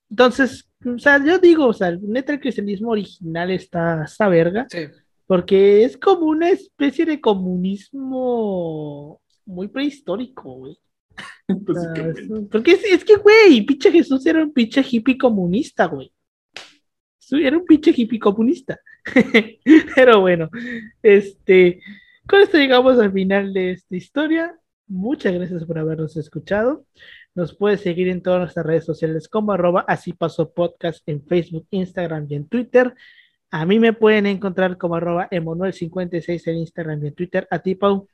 Entonces, 0.08 0.70
o 0.84 0.98
sea, 0.98 1.22
yo 1.24 1.38
digo, 1.38 1.66
o 1.66 1.72
sea, 1.72 1.90
neta 2.00 2.32
el 2.32 2.40
cristianismo 2.40 2.90
original 2.90 3.50
está, 3.50 4.04
esta 4.04 4.28
verga. 4.28 4.66
Sí. 4.70 4.86
Porque 5.26 5.84
es 5.84 5.96
como 5.96 6.26
una 6.26 6.50
especie 6.50 7.04
de 7.04 7.20
comunismo 7.20 9.20
muy 9.44 9.68
prehistórico, 9.68 10.52
güey. 10.52 10.78
Ah, 11.48 11.54
porque 12.50 12.72
es, 12.72 13.04
que, 13.04 13.16
güey, 13.16 13.62
pinche 13.62 13.90
Jesús 13.90 14.24
era 14.26 14.42
un 14.42 14.52
pinche 14.52 14.84
hippie 14.88 15.18
comunista, 15.18 15.86
güey. 15.86 16.12
Era 17.30 17.56
un 17.56 17.64
pinche 17.64 17.92
hippie 17.96 18.18
comunista. 18.18 18.78
Pero 19.94 20.20
bueno, 20.20 20.50
este, 21.02 21.80
con 22.28 22.40
esto 22.40 22.58
llegamos 22.58 22.98
al 22.98 23.12
final 23.12 23.52
de 23.52 23.72
esta 23.72 23.96
historia. 23.96 24.58
Muchas 24.86 25.32
gracias 25.32 25.64
por 25.64 25.78
habernos 25.78 26.16
escuchado. 26.16 26.84
Nos 27.34 27.56
puedes 27.56 27.80
seguir 27.80 28.08
en 28.08 28.22
todas 28.22 28.40
nuestras 28.40 28.66
redes 28.66 28.84
sociales 28.84 29.28
como 29.28 29.52
arroba 29.52 29.84
así 29.88 30.12
pasó 30.12 30.52
podcast 30.52 31.02
en 31.08 31.24
Facebook, 31.24 31.66
Instagram 31.70 32.26
y 32.28 32.34
en 32.34 32.46
Twitter. 32.46 32.94
A 33.50 33.64
mí 33.64 33.78
me 33.78 33.92
pueden 33.92 34.26
encontrar 34.26 34.76
como 34.76 34.96
arroba 34.96 35.28
emanuel56 35.30 36.46
en 36.48 36.56
Instagram 36.58 37.04
y 37.04 37.08
en 37.08 37.14
Twitter. 37.14 37.48
A 37.50 37.58
ti, 37.58 37.74
Pau. 37.74 38.08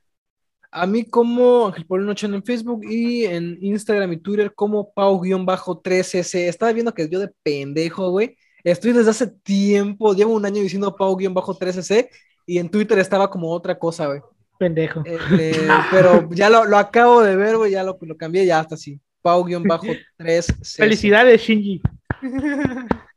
A 0.71 0.87
mí 0.87 1.05
como 1.05 1.67
Ángel 1.67 1.87
Paulino 1.87 2.15
en 2.21 2.45
Facebook 2.45 2.85
y 2.85 3.25
en 3.25 3.59
Instagram 3.61 4.13
y 4.13 4.17
Twitter 4.19 4.53
como 4.55 4.93
Pau-13C. 4.93 6.49
Estaba 6.49 6.73
viendo 6.73 6.93
que 6.93 7.09
yo 7.09 7.21
de 7.21 7.31
pendejo, 7.43 8.11
güey. 8.11 8.37
Estoy 8.63 8.93
desde 8.93 9.11
hace 9.11 9.27
tiempo, 9.29 10.15
llevo 10.15 10.35
un 10.35 10.45
año 10.45 10.61
diciendo 10.61 10.95
Pau-13C 10.95 12.09
y 12.47 12.59
en 12.59 12.69
Twitter 12.69 12.99
estaba 12.99 13.31
como 13.31 13.51
otra 13.51 13.79
cosa, 13.79 14.07
güey. 14.07 14.21
Pendejo. 14.59 15.03
Eh, 15.07 15.69
pero 15.91 16.29
ya 16.33 16.51
lo, 16.51 16.77
acabo 16.77 17.23
de 17.23 17.37
ver, 17.37 17.57
güey, 17.57 17.73
ya 17.73 17.83
lo, 17.83 17.97
lo 18.01 18.17
cambié, 18.17 18.45
ya 18.45 18.61
hasta 18.61 18.75
así. 18.75 19.01
Pau-3. 19.23 20.77
Felicidades, 20.77 21.41
Shinji. 21.41 21.81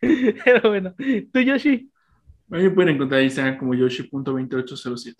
Pero 0.00 0.68
bueno, 0.68 0.94
¿tú, 1.32 1.40
Yoshi? 1.40 1.90
Me 2.48 2.70
pueden 2.70 2.94
encontrar 2.94 3.22
Instagram 3.22 3.58
como 3.58 3.74
yoshi.2807. 3.74 5.16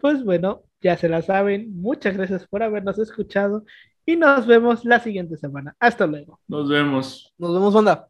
Pues 0.00 0.24
bueno, 0.24 0.62
ya 0.80 0.96
se 0.96 1.08
la 1.08 1.22
saben. 1.22 1.80
Muchas 1.80 2.16
gracias 2.16 2.46
por 2.46 2.62
habernos 2.62 2.98
escuchado 2.98 3.64
y 4.06 4.16
nos 4.16 4.46
vemos 4.46 4.84
la 4.84 5.00
siguiente 5.00 5.36
semana. 5.36 5.76
Hasta 5.78 6.06
luego. 6.06 6.40
Nos 6.48 6.68
vemos. 6.68 7.32
Nos 7.38 7.54
vemos, 7.54 7.74
banda. 7.74 8.09